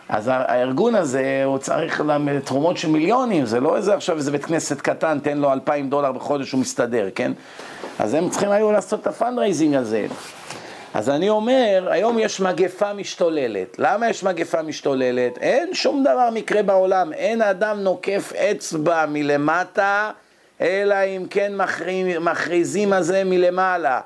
אז 0.08 0.30
הארגון 0.32 0.94
הזה, 0.94 1.42
הוא 1.44 1.58
צריך 1.58 2.02
תרומות 2.44 2.76
של 2.76 2.88
מיליונים, 2.88 3.46
זה 3.46 3.60
לא 3.60 3.76
איזה 3.76 3.94
עכשיו 3.94 4.16
איזה 4.16 4.30
בית 4.30 4.44
כנסת 4.44 4.80
קטן, 4.80 5.18
תן 5.22 5.38
לו 5.38 5.52
אלפיים 5.52 5.90
דולר 5.90 6.12
בחודש, 6.12 6.52
הוא 6.52 6.60
מסתדר, 6.60 7.08
כן? 7.14 7.32
אז 7.98 8.14
הם 8.14 8.30
צריכים 8.30 8.50
היו 8.50 8.72
לעשות 8.72 9.00
את 9.00 9.06
ה 9.06 9.12
fundraising 9.12 9.74
הזה. 9.74 10.06
אז 10.94 11.10
אני 11.10 11.28
אומר, 11.28 11.88
היום 11.90 12.18
יש 12.18 12.40
מגפה 12.40 12.92
משתוללת. 12.92 13.78
למה 13.78 14.10
יש 14.10 14.24
מגפה 14.24 14.62
משתוללת? 14.62 15.38
אין 15.38 15.74
שום 15.74 16.00
דבר 16.02 16.28
מקרה 16.32 16.62
בעולם, 16.62 17.12
אין 17.12 17.42
אדם 17.42 17.80
נוקף 17.80 18.32
אצבע 18.32 19.06
מלמטה, 19.06 20.10
אלא 20.60 20.94
אם 20.94 21.26
כן 21.30 21.52
מכריזים 22.20 22.92
על 22.92 23.02
זה 23.02 23.24
מלמעלה. 23.24 24.00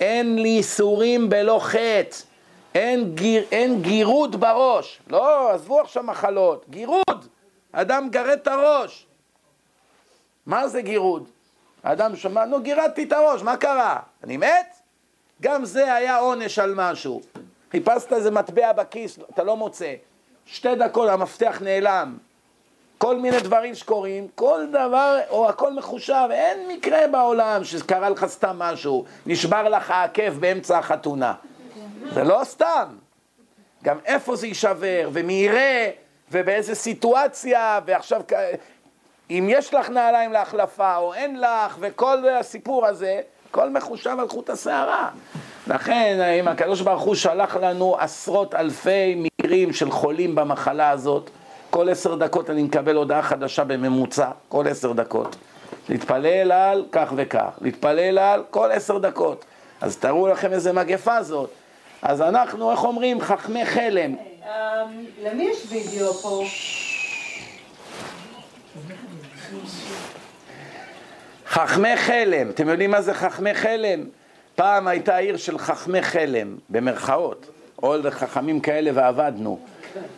אין 0.00 0.38
לי 0.38 0.48
איסורים 0.48 1.30
בלא 1.30 1.58
חטא. 1.62 2.33
אין, 2.74 3.14
גיר, 3.14 3.44
אין 3.52 3.82
גירוד 3.82 4.40
בראש. 4.40 5.00
לא, 5.08 5.50
עזבו 5.50 5.80
עכשיו 5.80 6.02
מחלות. 6.02 6.64
גירוד. 6.70 7.28
אדם 7.72 8.08
גרד 8.10 8.38
את 8.42 8.46
הראש. 8.46 9.06
מה 10.46 10.68
זה 10.68 10.82
גירוד? 10.82 11.28
האדם 11.84 12.16
שמע, 12.16 12.44
נו 12.44 12.62
גירדתי 12.62 13.02
את 13.02 13.12
הראש, 13.12 13.42
מה 13.42 13.56
קרה? 13.56 14.00
אני 14.24 14.36
מת? 14.36 14.76
גם 15.42 15.64
זה 15.64 15.94
היה 15.94 16.16
עונש 16.16 16.58
על 16.58 16.74
משהו. 16.76 17.20
חיפשת 17.70 18.12
איזה 18.12 18.30
מטבע 18.30 18.72
בכיס, 18.72 19.18
אתה 19.34 19.44
לא 19.44 19.56
מוצא. 19.56 19.94
שתי 20.46 20.74
דקות 20.74 21.08
המפתח 21.08 21.58
נעלם. 21.60 22.16
כל 22.98 23.16
מיני 23.16 23.40
דברים 23.40 23.74
שקורים, 23.74 24.28
כל 24.34 24.66
דבר, 24.70 25.18
או 25.30 25.48
הכל 25.48 25.72
מחושב, 25.72 26.28
אין 26.30 26.68
מקרה 26.68 27.08
בעולם 27.12 27.64
שקרה 27.64 28.08
לך 28.08 28.26
סתם 28.26 28.58
משהו, 28.58 29.04
נשבר 29.26 29.68
לך 29.68 29.90
העקב 29.90 30.30
באמצע 30.30 30.78
החתונה. 30.78 31.34
זה 32.14 32.24
לא 32.24 32.40
סתם. 32.44 32.88
גם 33.84 33.98
איפה 34.04 34.36
זה 34.36 34.46
יישבר, 34.46 35.08
ומי 35.12 35.32
יראה, 35.32 35.90
ובאיזה 36.32 36.74
סיטואציה, 36.74 37.80
ועכשיו, 37.86 38.20
אם 39.30 39.46
יש 39.50 39.74
לך 39.74 39.90
נעליים 39.90 40.32
להחלפה 40.32 40.96
או 40.96 41.14
אין 41.14 41.40
לך, 41.40 41.76
וכל 41.80 42.28
הסיפור 42.28 42.86
הזה, 42.86 43.20
הכל 43.50 43.70
מחושב 43.70 44.16
על 44.18 44.28
חוט 44.28 44.50
השערה. 44.50 45.10
לכן, 45.66 46.20
אם 46.40 46.48
הקדוש 46.48 46.80
ברוך 46.80 47.02
הוא 47.02 47.14
שלח 47.14 47.56
לנו 47.56 47.96
עשרות 47.98 48.54
אלפי 48.54 49.14
מקרים 49.16 49.72
של 49.72 49.90
חולים 49.90 50.34
במחלה 50.34 50.90
הזאת, 50.90 51.30
כל 51.70 51.88
עשר 51.88 52.14
דקות 52.14 52.50
אני 52.50 52.62
מקבל 52.62 52.96
הודעה 52.96 53.22
חדשה 53.22 53.64
בממוצע, 53.64 54.30
כל 54.48 54.68
עשר 54.68 54.92
דקות. 54.92 55.36
להתפלל 55.88 56.52
על 56.52 56.84
כך 56.92 57.12
וכך, 57.16 57.58
להתפלל 57.60 58.18
על 58.18 58.42
כל 58.50 58.70
עשר 58.72 58.98
דקות. 58.98 59.44
אז 59.80 59.96
תראו 59.96 60.28
לכם 60.28 60.52
איזה 60.52 60.72
מגפה 60.72 61.22
זאת. 61.22 61.50
אז 62.04 62.22
אנחנו, 62.22 62.70
איך 62.70 62.84
אומרים, 62.84 63.20
חכמי 63.20 63.66
חלם. 63.66 64.14
אמ, 64.14 64.48
למי 65.22 65.44
יש 65.44 65.66
וידאו 65.68 66.12
פה? 66.12 66.44
חכמי 71.46 71.96
חלם, 71.96 72.50
אתם 72.50 72.68
יודעים 72.68 72.90
מה 72.90 73.02
זה 73.02 73.14
חכמי 73.14 73.54
חלם? 73.54 74.04
פעם 74.54 74.88
הייתה 74.88 75.16
עיר 75.16 75.36
של 75.36 75.58
חכמי 75.58 76.02
חלם, 76.02 76.56
במרכאות, 76.68 77.46
או 77.82 77.96
לחכמים 77.96 78.60
כאלה 78.60 78.90
ועבדנו. 78.94 79.58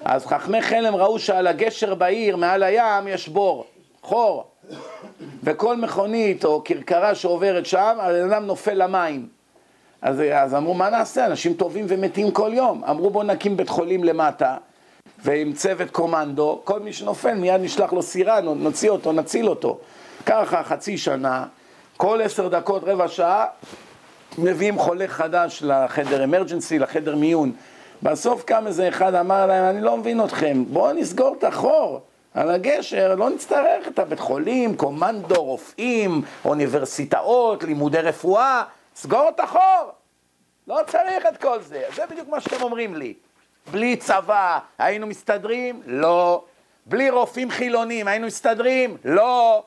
אז 0.04 0.26
חכמי 0.26 0.62
חלם 0.62 0.94
ראו 0.94 1.18
שעל 1.18 1.46
הגשר 1.46 1.94
בעיר, 1.94 2.36
מעל 2.36 2.62
הים, 2.62 3.08
יש 3.08 3.28
בור, 3.28 3.66
חור. 4.02 4.50
וכל 5.42 5.76
מכונית 5.76 6.44
או 6.44 6.62
כרכרה 6.64 7.14
שעוברת 7.14 7.66
שם, 7.66 7.96
הבן 8.00 8.32
אדם 8.32 8.46
נופל 8.46 8.84
למים. 8.84 9.35
אז, 10.02 10.22
אז 10.32 10.54
אמרו, 10.54 10.74
מה 10.74 10.90
נעשה? 10.90 11.26
אנשים 11.26 11.54
טובים 11.54 11.86
ומתים 11.88 12.30
כל 12.30 12.50
יום. 12.54 12.84
אמרו, 12.84 13.10
בואו 13.10 13.24
נקים 13.24 13.56
בית 13.56 13.68
חולים 13.68 14.04
למטה, 14.04 14.56
ועם 15.24 15.52
צוות 15.52 15.90
קומנדו, 15.90 16.60
כל 16.64 16.80
מי 16.80 16.92
שנופל 16.92 17.34
מיד 17.34 17.60
נשלח 17.60 17.92
לו 17.92 18.02
סירה, 18.02 18.40
נוציא 18.40 18.90
אותו, 18.90 19.12
נציל 19.12 19.48
אותו. 19.48 19.78
ככה 20.26 20.62
חצי 20.62 20.98
שנה, 20.98 21.44
כל 21.96 22.20
עשר 22.22 22.48
דקות, 22.48 22.82
רבע 22.84 23.08
שעה, 23.08 23.46
מביאים 24.38 24.78
חולה 24.78 25.08
חדש 25.08 25.62
לחדר 25.66 26.24
אמרג'נסי, 26.24 26.78
לחדר 26.78 27.16
מיון. 27.16 27.52
בסוף 28.02 28.44
קם 28.44 28.66
איזה 28.66 28.88
אחד, 28.88 29.14
אמר 29.14 29.46
להם, 29.46 29.76
אני 29.76 29.80
לא 29.80 29.96
מבין 29.96 30.24
אתכם, 30.24 30.64
בואו 30.68 30.92
נסגור 30.92 31.34
את 31.38 31.44
החור. 31.44 32.00
על 32.34 32.50
הגשר, 32.50 33.14
לא 33.14 33.30
נצטרך 33.30 33.88
את 33.88 33.98
הבית 33.98 34.20
חולים, 34.20 34.76
קומנדו, 34.76 35.44
רופאים, 35.44 36.22
אוניברסיטאות, 36.44 37.62
לימודי 37.62 37.98
רפואה, 37.98 38.62
סגור 38.96 39.28
את 39.28 39.40
החור. 39.40 39.92
לא 40.66 40.80
צריך 40.86 41.26
את 41.26 41.36
כל 41.42 41.62
זה. 41.62 41.82
זה 41.94 42.06
בדיוק 42.06 42.28
מה 42.28 42.40
שאתם 42.40 42.62
אומרים 42.62 42.94
לי. 42.94 43.14
בלי 43.70 43.96
צבא 43.96 44.58
היינו 44.78 45.06
מסתדרים? 45.06 45.82
לא. 45.86 46.44
בלי 46.86 47.10
רופאים 47.10 47.50
חילונים 47.50 48.08
היינו 48.08 48.26
מסתדרים? 48.26 48.96
לא. 49.04 49.64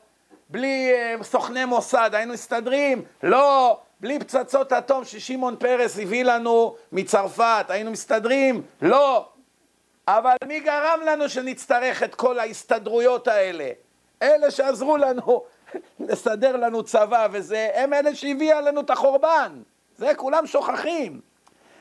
בלי 0.50 0.92
uh, 1.20 1.24
סוכני 1.24 1.66
מוסד 1.66 2.10
היינו 2.14 2.34
מסתדרים? 2.34 3.04
לא. 3.24 3.80
בלי 4.00 4.20
פצצות 4.20 4.74
אטום 4.74 5.06
ששמעון 5.06 5.56
פרס 5.56 6.00
הביא 6.00 6.24
לנו 6.24 6.76
מצרפת 6.92 7.66
היינו 7.70 7.92
מסתדרים? 7.92 8.62
לא. 8.82 9.30
אבל 10.08 10.36
מי 10.46 10.60
גרם 10.60 11.00
לנו 11.06 11.30
שנצטרך 11.30 12.04
את 12.04 12.16
כל 12.16 12.40
ההסתדרויות 12.40 13.28
האלה? 13.28 13.70
אלה 14.22 14.52
שעזרו 14.52 14.98
לנו 14.98 15.44
לסדר 16.00 16.56
לנו 16.56 16.84
צבא 16.84 17.28
וזה, 17.32 17.70
הם 17.74 17.94
אלה 17.94 18.16
שהביאה 18.16 18.62
לנו 18.62 18.82
את 18.82 18.90
החורבן. 18.90 19.52
זה 19.98 20.12
כולם 20.16 20.48
שוכחים. 20.48 21.20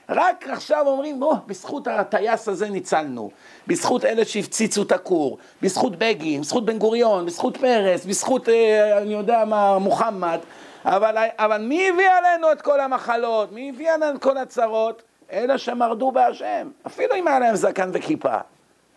רק 0.08 0.48
עכשיו 0.48 0.86
אומרים, 0.86 1.20
בוא, 1.20 1.34
בזכות 1.46 1.86
הטייס 1.86 2.48
הזה 2.48 2.70
ניצלנו, 2.70 3.30
בזכות 3.66 4.04
אלה 4.04 4.24
שהפציצו 4.24 4.82
את 4.82 4.92
הכור, 4.92 5.38
בזכות 5.62 5.96
בגין, 5.96 6.40
בזכות 6.40 6.64
בן 6.64 6.78
גוריון, 6.78 7.26
בזכות 7.26 7.56
פרס, 7.56 8.04
בזכות, 8.04 8.48
אה, 8.48 8.98
אני 8.98 9.12
יודע 9.12 9.44
מה, 9.44 9.78
מוחמד, 9.78 10.38
אבל, 10.84 11.16
אבל 11.38 11.60
מי 11.60 11.88
הביא 11.88 12.08
עלינו 12.10 12.52
את 12.52 12.62
כל 12.62 12.80
המחלות? 12.80 13.52
מי 13.52 13.72
הביא 13.74 13.90
עלינו 13.90 14.16
את 14.16 14.22
כל 14.22 14.36
הצרות? 14.36 15.02
אלה 15.32 15.58
שמרדו 15.58 16.10
בהשם, 16.10 16.70
אפילו 16.86 17.14
אם 17.14 17.28
היה 17.28 17.38
להם 17.38 17.56
זקן 17.56 17.90
וכיפה. 17.92 18.36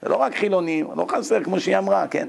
זה 0.02 0.10
לא 0.10 0.16
רק 0.16 0.36
חילונים, 0.36 0.88
לא 0.96 1.06
חסר 1.10 1.44
כמו 1.44 1.60
שהיא 1.60 1.78
אמרה, 1.78 2.08
כן? 2.08 2.28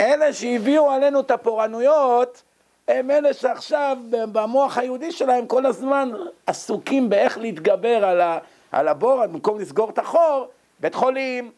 אלה 0.00 0.32
שהביאו 0.32 0.90
עלינו 0.90 1.20
את 1.20 1.30
הפורענויות, 1.30 2.42
הם 2.88 3.10
אלה 3.10 3.34
שעכשיו 3.34 3.96
במוח 4.10 4.78
היהודי 4.78 5.12
שלהם 5.12 5.46
כל 5.46 5.66
הזמן 5.66 6.10
עסוקים 6.46 7.10
באיך 7.10 7.38
להתגבר 7.38 8.04
על, 8.04 8.20
ה, 8.20 8.38
על 8.72 8.88
הבור, 8.88 9.26
במקום 9.26 9.60
לסגור 9.60 9.90
את 9.90 9.98
החור, 9.98 10.48
בית 10.80 10.94
חולים, 10.94 11.50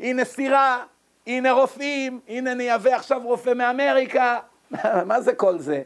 הנה 0.00 0.24
סירה, 0.24 0.82
הנה 1.26 1.52
רופאים, 1.52 2.20
הנה 2.28 2.54
נייבא 2.54 2.90
עכשיו 2.90 3.20
רופא 3.24 3.52
מאמריקה, 3.54 4.38
מה 5.06 5.20
זה 5.20 5.32
כל 5.32 5.58
זה? 5.58 5.82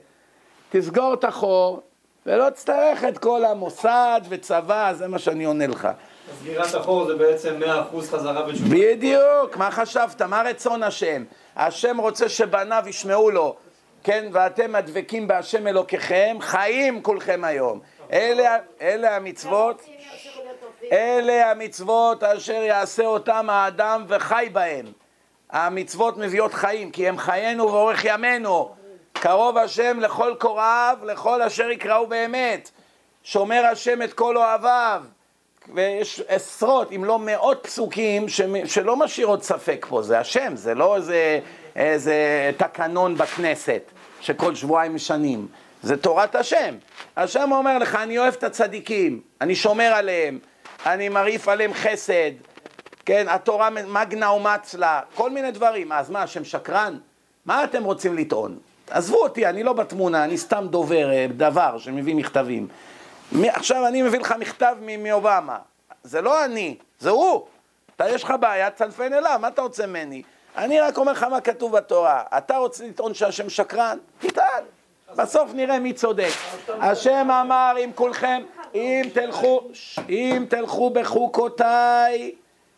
תסגור 0.71 1.15
את 1.15 1.25
החור 1.25 1.83
ולא 2.27 2.51
תצטרך 2.51 3.05
את 3.05 3.19
כל 3.19 3.45
המוסד 3.45 4.21
וצבא, 4.29 4.93
זה 4.95 5.09
מה 5.09 5.19
שאני 5.19 5.45
עונה 5.45 5.67
לך. 5.67 5.89
סגירת 6.41 6.75
החור 6.75 7.07
זה 7.07 7.15
בעצם 7.17 7.61
100% 7.63 7.67
חזרה 8.01 8.43
בתשובה. 8.43 8.71
בדיוק, 8.71 9.57
מה 9.57 9.71
חשבת? 9.71 10.23
מה 10.23 10.43
רצון 10.43 10.83
השם? 10.83 11.25
השם 11.59 12.01
רוצה 12.01 12.29
שבניו 12.29 12.85
ישמעו 12.87 13.31
לו, 13.31 13.57
כן, 14.05 14.29
ואתם 14.33 14.75
הדבקים 14.75 15.29
בהשם 15.29 15.67
אלוקיכם, 15.67 16.37
חיים 16.41 17.03
כולכם 17.03 17.45
היום. 17.45 17.81
אלה, 18.13 18.57
אלה 18.81 19.17
המצוות, 19.17 19.87
אלה 20.93 21.51
המצוות 21.51 22.23
אשר 22.23 22.53
יעשה 22.53 23.05
אותם 23.05 23.51
האדם 23.51 24.05
וחי 24.09 24.49
בהם. 24.53 24.87
המצוות 25.51 26.17
מביאות 26.17 26.55
חיים, 26.55 26.91
כי 26.91 27.09
הם 27.09 27.19
חיינו 27.19 27.65
ואורך 27.65 28.05
ימינו. 28.05 28.75
קרוב 29.13 29.59
השם 29.59 30.01
לכל 30.01 30.35
קוראיו, 30.41 30.99
לכל 31.03 31.43
אשר 31.43 31.71
יקראו 31.71 32.07
באמת. 32.07 32.71
שומר 33.23 33.65
השם 33.73 34.03
את 34.03 34.13
כל 34.13 34.37
אוהביו. 34.37 35.03
ויש 35.75 36.23
עשרות, 36.29 36.93
אם 36.93 37.05
לא 37.05 37.19
מאות 37.19 37.61
פסוקים 37.62 38.29
ש... 38.29 38.41
שלא 38.64 38.97
משאירות 38.97 39.43
ספק 39.43 39.87
פה, 39.89 40.03
זה 40.03 40.19
השם, 40.19 40.57
זה 40.57 40.75
לא 40.75 40.97
איזה, 40.97 41.41
איזה 41.77 42.51
תקנון 42.57 43.14
בכנסת 43.14 43.83
שכל 44.21 44.55
שבועיים 44.55 44.95
משנים, 44.95 45.47
זה 45.83 45.97
תורת 45.97 46.35
השם. 46.35 46.75
השם 47.16 47.53
אומר 47.53 47.79
לך, 47.79 47.95
אני 47.95 48.19
אוהב 48.19 48.35
את 48.35 48.45
הצדיקים, 48.45 49.21
אני 49.41 49.55
שומר 49.55 49.93
עליהם, 49.95 50.39
אני 50.87 51.09
מרעיף 51.09 51.49
עליהם 51.49 51.75
חסד, 51.75 52.31
כן, 53.05 53.27
התורה 53.29 53.71
מגנה 53.71 54.33
ומצלה, 54.33 55.01
כל 55.14 55.31
מיני 55.31 55.51
דברים. 55.51 55.93
אז 55.93 56.11
מה, 56.11 56.23
השם 56.23 56.45
שקרן? 56.45 56.99
מה 57.47 57.64
אתם 57.64 57.85
רוצים 57.85 58.16
לטעון? 58.16 58.59
עזבו 58.91 59.16
אותי, 59.23 59.47
אני 59.47 59.62
לא 59.62 59.73
בתמונה, 59.73 60.25
אני 60.25 60.39
סתם 60.39 60.66
דובר, 60.71 61.11
אה, 61.12 61.27
דבר 61.37 61.79
שמביא 61.79 62.14
מכתבים. 62.14 62.66
עכשיו 63.33 63.87
אני 63.87 64.03
מביא 64.03 64.18
לך 64.18 64.35
מכתב 64.39 64.76
מאובמה. 64.81 65.59
זה 66.03 66.20
לא 66.20 66.45
אני, 66.45 66.76
זה 66.99 67.11
הוא. 67.11 67.47
אתה, 67.97 68.09
יש 68.09 68.24
לך 68.24 68.35
בעיה, 68.41 68.70
תצלפן 68.70 69.12
אליו, 69.12 69.39
מה 69.41 69.49
אתה 69.49 69.62
רוצה 69.62 69.87
ממני? 69.87 70.22
אני 70.57 70.81
רק 70.81 70.99
אומר 70.99 71.12
לך 71.12 71.22
מה 71.22 71.41
כתוב 71.41 71.76
בתורה. 71.76 72.22
אתה 72.39 72.57
רוצה 72.57 72.87
לטעון 72.87 73.14
שהשם 73.14 73.49
שקרן? 73.49 73.99
תטען. 74.18 74.64
בסוף 75.16 75.51
נראה 75.55 75.79
מי 75.79 75.93
צודק. 75.93 76.31
השם 76.68 77.31
אמר 77.31 77.74
אם 77.85 77.91
כולכם, 77.95 78.43
אם 78.74 79.03
תלכו, 79.12 79.68
אם 80.09 80.47
תלכו 80.49 80.91
בחוקותיי 80.91 82.33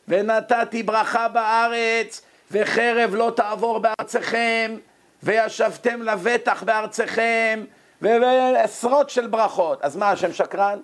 ונתתי 0.08 0.82
ברכה 0.82 1.28
בארץ 1.28 2.22
וחרב 2.50 3.14
לא 3.14 3.32
תעבור 3.36 3.78
בארצכם 3.78 4.76
וישבתם 5.22 6.02
לבטח 6.02 6.62
בארצכם 6.62 7.64
ועשרות 8.02 9.10
של 9.10 9.26
ברכות. 9.26 9.82
אז 9.82 9.96
מה, 9.96 10.10
השם 10.10 10.32
שקרן? 10.32 10.78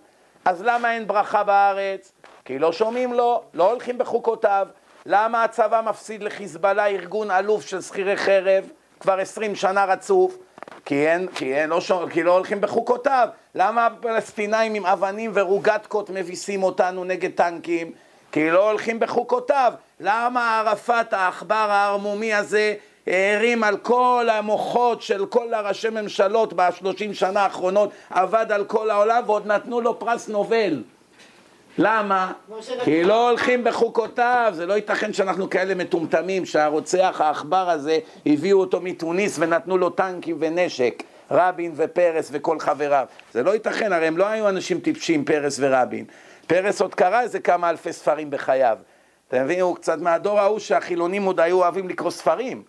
אז 0.44 0.62
למה 0.62 0.92
אין 0.92 1.06
ברכה 1.06 1.44
בארץ? 1.44 2.12
כי 2.44 2.58
לא 2.58 2.72
שומעים 2.72 3.12
לו, 3.12 3.42
לא 3.54 3.70
הולכים 3.70 3.98
בחוקותיו. 3.98 4.68
למה 5.06 5.44
הצבא 5.44 5.80
מפסיד 5.84 6.22
לחיזבאללה 6.22 6.86
ארגון 6.86 7.30
אלוף 7.30 7.66
של 7.66 7.80
שכירי 7.80 8.16
חרב 8.16 8.64
כבר 9.00 9.18
עשרים 9.18 9.54
שנה 9.54 9.84
רצוף? 9.84 10.36
כי, 10.84 11.08
אין, 11.08 11.28
כי, 11.28 11.54
אין, 11.54 11.70
לא, 11.70 11.80
שומע, 11.80 12.10
כי 12.10 12.22
לא 12.22 12.32
הולכים 12.32 12.60
בחוקותיו. 12.60 13.28
למה 13.54 13.86
הפלסטינאים 13.86 14.74
עם 14.74 14.86
אבנים 14.86 15.30
ורוגטקות 15.34 16.10
מביסים 16.10 16.62
אותנו 16.62 17.04
נגד 17.04 17.30
טנקים? 17.30 17.92
כי 18.32 18.50
לא 18.50 18.70
הולכים 18.70 19.00
בחוקותיו. 19.00 19.72
למה 20.00 20.58
ערפאת 20.58 21.12
העכבר 21.12 21.54
הערמומי 21.54 22.34
הזה 22.34 22.74
הערים 23.06 23.64
על 23.64 23.76
כל 23.76 24.28
המוחות 24.32 25.02
של 25.02 25.26
כל 25.26 25.54
הראשי 25.54 25.90
ממשלות 25.90 26.52
בשלושים 26.52 27.14
שנה 27.14 27.40
האחרונות, 27.40 27.90
עבד 28.10 28.46
על 28.52 28.64
כל 28.64 28.90
העולם 28.90 29.22
ועוד 29.26 29.46
נתנו 29.46 29.80
לו 29.80 29.98
פרס 29.98 30.28
נובל. 30.28 30.82
למה? 31.78 32.32
כי 32.84 33.04
לא 33.04 33.28
הולכים 33.28 33.64
בחוקותיו, 33.64 34.52
זה 34.56 34.66
לא 34.66 34.74
ייתכן 34.74 35.12
שאנחנו 35.12 35.50
כאלה 35.50 35.74
מטומטמים 35.74 36.44
שהרוצח 36.44 37.20
העכבר 37.20 37.70
הזה 37.70 37.98
הביאו 38.26 38.60
אותו 38.60 38.80
מתוניס 38.80 39.36
ונתנו 39.38 39.78
לו 39.78 39.90
טנקים 39.90 40.36
ונשק, 40.40 41.02
רבין 41.30 41.72
ופרס 41.76 42.28
וכל 42.32 42.58
חבריו. 42.58 43.06
זה 43.32 43.42
לא 43.42 43.50
ייתכן, 43.50 43.92
הרי 43.92 44.06
הם 44.06 44.16
לא 44.16 44.26
היו 44.26 44.48
אנשים 44.48 44.80
טיפשים, 44.80 45.24
פרס 45.24 45.56
ורבין. 45.60 46.04
פרס 46.46 46.80
עוד 46.80 46.94
קרא 46.94 47.20
איזה 47.20 47.40
כמה 47.40 47.70
אלפי 47.70 47.92
ספרים 47.92 48.30
בחייו. 48.30 48.78
אתה 49.28 49.44
מבין, 49.44 49.60
הוא 49.60 49.76
קצת 49.76 49.98
מהדור 49.98 50.40
ההוא 50.40 50.58
שהחילונים 50.58 51.24
עוד 51.24 51.40
היו 51.40 51.56
אוהבים 51.56 51.88
לקרוא 51.88 52.10
ספרים. 52.10 52.62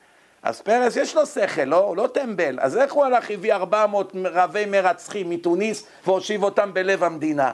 אז 0.43 0.61
פרס 0.61 0.95
יש 0.95 1.15
לו 1.15 1.25
שכל, 1.25 1.63
לא, 1.63 1.77
הוא 1.77 1.97
לא 1.97 2.07
טמבל. 2.07 2.57
אז 2.61 2.77
איך 2.77 2.93
הוא 2.93 3.05
הלך, 3.05 3.31
הביא 3.31 3.53
400 3.53 4.13
רבי 4.33 4.65
מרצחים 4.65 5.29
מתוניס 5.29 5.83
והושיב 6.05 6.43
אותם 6.43 6.73
בלב 6.73 7.03
המדינה? 7.03 7.51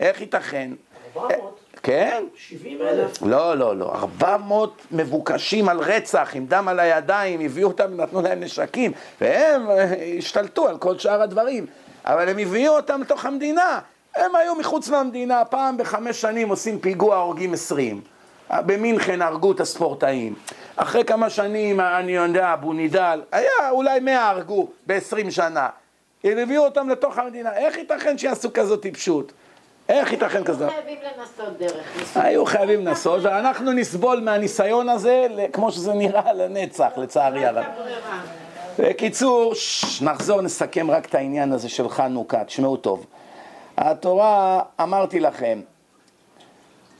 איך 0.00 0.20
ייתכן? 0.20 0.70
400? 1.16 1.60
כן. 1.82 2.24
70 2.36 2.82
אלף? 2.82 3.22
לא, 3.22 3.54
לא, 3.58 3.76
לא. 3.76 3.92
400 3.94 4.82
מבוקשים 4.90 5.68
על 5.68 5.78
רצח, 5.78 6.30
עם 6.34 6.46
דם 6.46 6.68
על 6.68 6.80
הידיים, 6.80 7.40
הביאו 7.40 7.68
אותם, 7.68 8.00
נתנו 8.00 8.22
להם 8.22 8.40
נשקים, 8.40 8.92
והם 9.20 9.70
אה, 9.70 9.94
השתלטו 10.18 10.68
על 10.68 10.78
כל 10.78 10.98
שאר 10.98 11.22
הדברים. 11.22 11.66
אבל 12.04 12.28
הם 12.28 12.38
הביאו 12.38 12.76
אותם 12.76 13.00
לתוך 13.00 13.24
המדינה. 13.24 13.80
הם 14.16 14.36
היו 14.36 14.54
מחוץ 14.54 14.88
למדינה, 14.88 15.44
פעם 15.44 15.76
בחמש 15.76 16.20
שנים 16.20 16.48
עושים 16.48 16.78
פיגוע, 16.78 17.16
הורגים 17.16 17.54
עשרים. 17.54 18.00
במינכן 18.50 19.22
הרגו 19.22 19.52
את 19.52 19.60
הספורטאים. 19.60 20.34
אחרי 20.76 21.04
כמה 21.04 21.30
שנים, 21.30 21.80
אני 21.80 22.12
יודע, 22.12 22.52
אבו 22.52 22.72
נידל, 22.72 23.22
היה 23.32 23.70
אולי 23.70 24.00
מאה 24.00 24.30
הרגו 24.30 24.68
בעשרים 24.86 25.30
שנה. 25.30 25.68
הביאו 26.24 26.64
אותם 26.64 26.88
לתוך 26.88 27.18
המדינה. 27.18 27.56
איך 27.56 27.78
ייתכן 27.78 28.18
שיעשו 28.18 28.52
כזאת 28.54 28.82
טיפשות? 28.82 29.32
איך 29.88 30.12
ייתכן 30.12 30.44
כזה? 30.44 30.66
היו 30.66 30.72
חייבים 30.74 30.98
לנסות 31.18 31.58
דרך. 31.58 32.16
היו 32.16 32.46
חייבים 32.46 32.86
לנסות, 32.86 33.22
ואנחנו 33.22 33.72
נסבול 33.72 34.20
מהניסיון 34.20 34.88
הזה, 34.88 35.26
כמו 35.52 35.72
שזה 35.72 35.94
נראה, 35.94 36.32
לנצח, 36.40 36.90
לצערי 36.96 37.46
הרב. 37.46 37.64
בקיצור, 38.78 39.52
נחזור, 40.02 40.40
נסכם 40.40 40.90
רק 40.90 41.06
את 41.06 41.14
העניין 41.14 41.52
הזה 41.52 41.68
של 41.68 41.88
חנוכה, 41.88 42.44
תשמעו 42.44 42.76
טוב. 42.76 43.06
התורה, 43.76 44.62
אמרתי 44.82 45.20
לכם, 45.20 45.60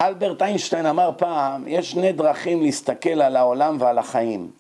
אלברט 0.07 0.43
איינשטיין 0.43 0.87
אמר 0.87 1.11
פעם, 1.17 1.65
יש 1.67 1.91
שני 1.91 2.13
דרכים 2.13 2.63
להסתכל 2.63 3.23
על 3.23 3.37
העולם 3.37 3.77
ועל 3.81 3.99
החיים. 3.99 4.51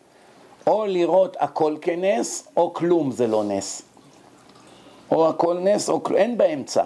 או 0.66 0.86
לראות 0.86 1.36
הכל 1.40 1.76
כנס, 1.80 2.48
או 2.56 2.74
כלום 2.74 3.10
זה 3.10 3.26
לא 3.26 3.44
נס. 3.44 3.82
או 5.10 5.28
הכל 5.28 5.58
נס, 5.60 5.88
או 5.88 6.02
כלום, 6.02 6.18
אין 6.18 6.38
באמצע. 6.38 6.84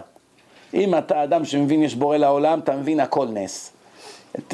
אם 0.74 0.98
אתה 0.98 1.24
אדם 1.24 1.44
שמבין 1.44 1.82
יש 1.82 1.94
בורא 1.94 2.16
לעולם, 2.16 2.58
אתה 2.58 2.76
מבין 2.76 3.00
הכל 3.00 3.26
נס. 3.26 3.72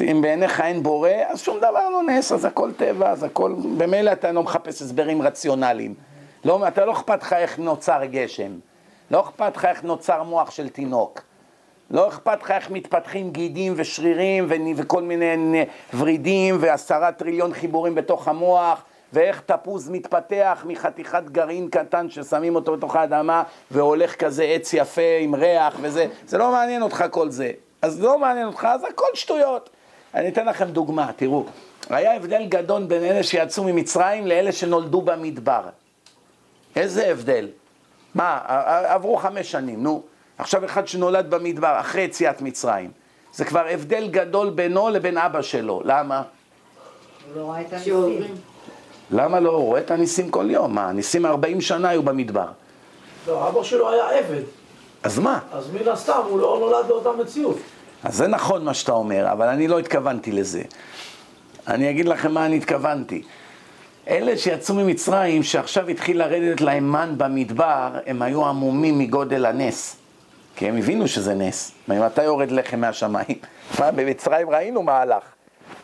אם 0.01 0.19
בעיניך 0.21 0.61
אין 0.61 0.83
בורא, 0.83 1.09
אז 1.27 1.41
שום 1.41 1.57
דבר 1.57 1.89
לא 1.89 2.03
נס, 2.03 2.31
אז 2.31 2.45
הכל 2.45 2.71
טבע, 2.77 3.09
אז 3.09 3.23
הכל... 3.23 3.55
במילא 3.77 4.11
אתה 4.11 4.31
לא 4.31 4.43
מחפש 4.43 4.81
הסברים 4.81 5.21
רציונליים. 5.21 5.93
לא, 6.45 6.67
אתה 6.67 6.85
לא 6.85 6.91
אכפת 6.91 7.21
לך 7.21 7.33
איך 7.33 7.59
נוצר 7.59 8.05
גשם. 8.05 8.51
לא 9.11 9.21
אכפת 9.21 9.57
לך 9.57 9.65
איך 9.65 9.83
נוצר 9.83 10.23
מוח 10.23 10.51
של 10.51 10.69
תינוק. 10.69 11.21
לא 11.91 12.07
אכפת 12.07 12.43
לך 12.43 12.51
איך 12.51 12.71
מתפתחים 12.71 13.31
גידים 13.31 13.73
ושרירים 13.75 14.47
וכל 14.75 15.01
מיני 15.01 15.65
ורידים 15.97 16.57
ועשרה 16.59 17.11
טריליון 17.11 17.53
חיבורים 17.53 17.95
בתוך 17.95 18.27
המוח 18.27 18.83
ואיך 19.13 19.41
תפוז 19.45 19.89
מתפתח 19.89 20.63
מחתיכת 20.67 21.23
גרעין 21.31 21.69
קטן 21.69 22.09
ששמים 22.09 22.55
אותו 22.55 22.77
בתוך 22.77 22.95
האדמה 22.95 23.43
והולך 23.71 24.15
כזה 24.15 24.43
עץ 24.43 24.73
יפה 24.73 25.17
עם 25.21 25.35
ריח 25.35 25.77
וזה, 25.81 26.05
זה 26.27 26.37
לא 26.37 26.51
מעניין 26.51 26.81
אותך 26.81 27.05
כל 27.11 27.29
זה. 27.29 27.51
אז 27.81 28.01
לא 28.01 28.19
מעניין 28.19 28.47
אותך, 28.47 28.67
אז 28.71 28.83
הכל 28.83 29.05
שטויות. 29.13 29.69
אני 30.13 30.29
אתן 30.29 30.45
לכם 30.45 30.65
דוגמה, 30.65 31.11
תראו. 31.15 31.45
היה 31.89 32.15
הבדל 32.15 32.45
גדול 32.45 32.83
בין 32.83 33.03
אלה 33.03 33.23
שיצאו 33.23 33.63
ממצרים 33.63 34.27
לאלה 34.27 34.51
שנולדו 34.51 35.01
במדבר. 35.01 35.61
איזה 36.75 37.07
הבדל? 37.07 37.49
מה, 38.15 38.39
עברו 38.85 39.17
חמש 39.17 39.51
שנים, 39.51 39.83
נו. 39.83 40.03
עכשיו 40.43 40.65
אחד 40.65 40.87
שנולד 40.87 41.29
במדבר, 41.29 41.79
אחרי 41.79 42.01
יציאת 42.01 42.41
מצרים. 42.41 42.91
זה 43.33 43.45
כבר 43.45 43.65
הבדל 43.69 44.07
גדול 44.07 44.49
בינו 44.49 44.89
לבין 44.89 45.17
אבא 45.17 45.41
שלו. 45.41 45.81
למה? 45.85 46.21
הוא 47.33 47.41
לא 47.41 47.51
ראה 47.51 47.61
את 47.61 47.73
הניסים. 47.73 48.35
למה 49.11 49.39
לא? 49.39 49.49
הוא 49.51 49.65
רואה 49.65 49.79
את 49.79 49.91
הניסים 49.91 50.29
כל 50.29 50.45
יום. 50.49 50.75
מה, 50.75 50.89
הניסים 50.89 51.25
40 51.25 51.61
שנה 51.61 51.89
היו 51.89 52.03
במדבר. 52.03 52.47
לא, 53.27 53.47
אבא 53.47 53.63
שלו 53.63 53.89
היה 53.89 54.19
עבד. 54.19 54.41
אז 55.03 55.19
מה? 55.19 55.39
אז 55.51 55.69
מן 55.73 55.87
הסתם 55.87 56.21
הוא 56.29 56.39
לא 56.39 56.57
נולד 56.59 56.87
באותה 56.87 57.11
מציאות. 57.11 57.57
אז 58.03 58.15
זה 58.15 58.27
נכון 58.27 58.65
מה 58.65 58.73
שאתה 58.73 58.91
אומר, 58.91 59.31
אבל 59.31 59.47
אני 59.47 59.67
לא 59.67 59.79
התכוונתי 59.79 60.31
לזה. 60.31 60.61
אני 61.67 61.89
אגיד 61.89 62.05
לכם 62.07 62.31
מה 62.31 62.45
אני 62.45 62.57
התכוונתי. 62.57 63.23
אלה 64.07 64.37
שיצאו 64.37 64.75
ממצרים, 64.75 65.43
שעכשיו 65.43 65.87
התחיל 65.87 66.19
לרדת 66.19 66.61
להם 66.61 66.91
מן 66.91 67.13
במדבר, 67.17 67.89
הם 68.05 68.21
היו 68.21 68.45
עמומים 68.45 68.99
מגודל 68.99 69.45
הנס. 69.45 70.02
כי 70.55 70.67
הם 70.67 70.77
הבינו 70.77 71.07
שזה 71.07 71.33
נס. 71.33 71.71
ממתי 71.87 72.23
יורד 72.23 72.51
לחם 72.51 72.79
מהשמיים? 72.79 73.37
מה, 73.79 73.91
במצרים 73.91 74.49
ראינו 74.49 74.83
מה 74.83 74.97
הלך. 74.97 75.23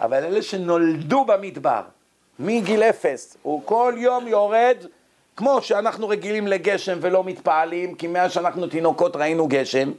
אבל 0.01 0.23
אלה 0.23 0.41
שנולדו 0.41 1.25
במדבר, 1.25 1.81
מגיל 2.39 2.83
אפס, 2.83 3.37
הוא 3.41 3.61
כל 3.65 3.93
יום 3.97 4.27
יורד, 4.27 4.77
כמו 5.35 5.61
שאנחנו 5.61 6.09
רגילים 6.09 6.47
לגשם 6.47 6.97
ולא 7.01 7.23
מתפעלים, 7.23 7.95
כי 7.95 8.07
מאז 8.07 8.31
שאנחנו 8.31 8.67
תינוקות 8.67 9.15
ראינו 9.15 9.47
גשם, 9.47 9.91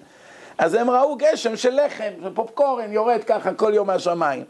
אז 0.59 0.75
הם 0.75 0.91
ראו 0.91 1.17
גשם 1.17 1.57
של 1.57 1.81
לחם, 1.85 2.11
של 2.23 2.35
פופקורן, 2.35 2.93
יורד 2.93 3.25
ככה 3.25 3.55
כל 3.55 3.73
יום 3.75 3.87
מהשמיים. 3.87 4.45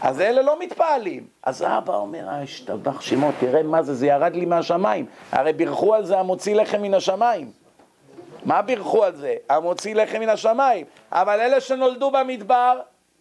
אז 0.00 0.20
אלה 0.20 0.42
לא 0.42 0.58
מתפעלים. 0.60 1.26
אז 1.42 1.62
האבא 1.62 1.96
אומר, 1.96 2.28
אה, 2.28 2.42
השתבח 2.42 3.00
שמו, 3.00 3.30
תראה 3.40 3.62
מה 3.62 3.82
זה, 3.82 3.94
זה 3.94 4.06
ירד 4.06 4.34
לי 4.34 4.44
מהשמיים. 4.44 5.06
הרי 5.32 5.52
בירכו 5.52 5.94
על 5.94 6.04
זה 6.04 6.18
המוציא 6.18 6.54
לחם 6.54 6.82
מן 6.82 6.94
השמיים. 6.94 7.50
מה 8.46 8.62
בירכו 8.62 9.04
על 9.04 9.16
זה? 9.16 9.34
המוציא 9.48 9.94
לחם 9.94 10.20
מן 10.20 10.28
השמיים. 10.28 10.86
אבל 11.12 11.40
אלה 11.40 11.60
שנולדו 11.60 12.10
במדבר, 12.10 12.80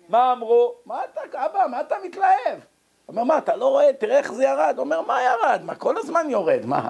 מה 0.09 0.31
אמרו? 0.31 0.73
מה 0.85 0.99
אתה, 1.11 1.45
אבא, 1.45 1.65
מה 1.71 1.81
אתה 1.81 1.95
מתלהב? 2.03 2.59
אומר, 3.07 3.23
מה, 3.23 3.37
אתה 3.37 3.55
לא 3.55 3.67
רואה? 3.67 3.93
תראה 3.93 4.17
איך 4.17 4.33
זה 4.33 4.43
ירד. 4.43 4.75
אומר, 4.77 5.01
מה 5.01 5.19
ירד? 5.21 5.61
מה, 5.63 5.75
כל 5.75 5.97
הזמן 5.97 6.29
יורד, 6.29 6.65
מה? 6.65 6.89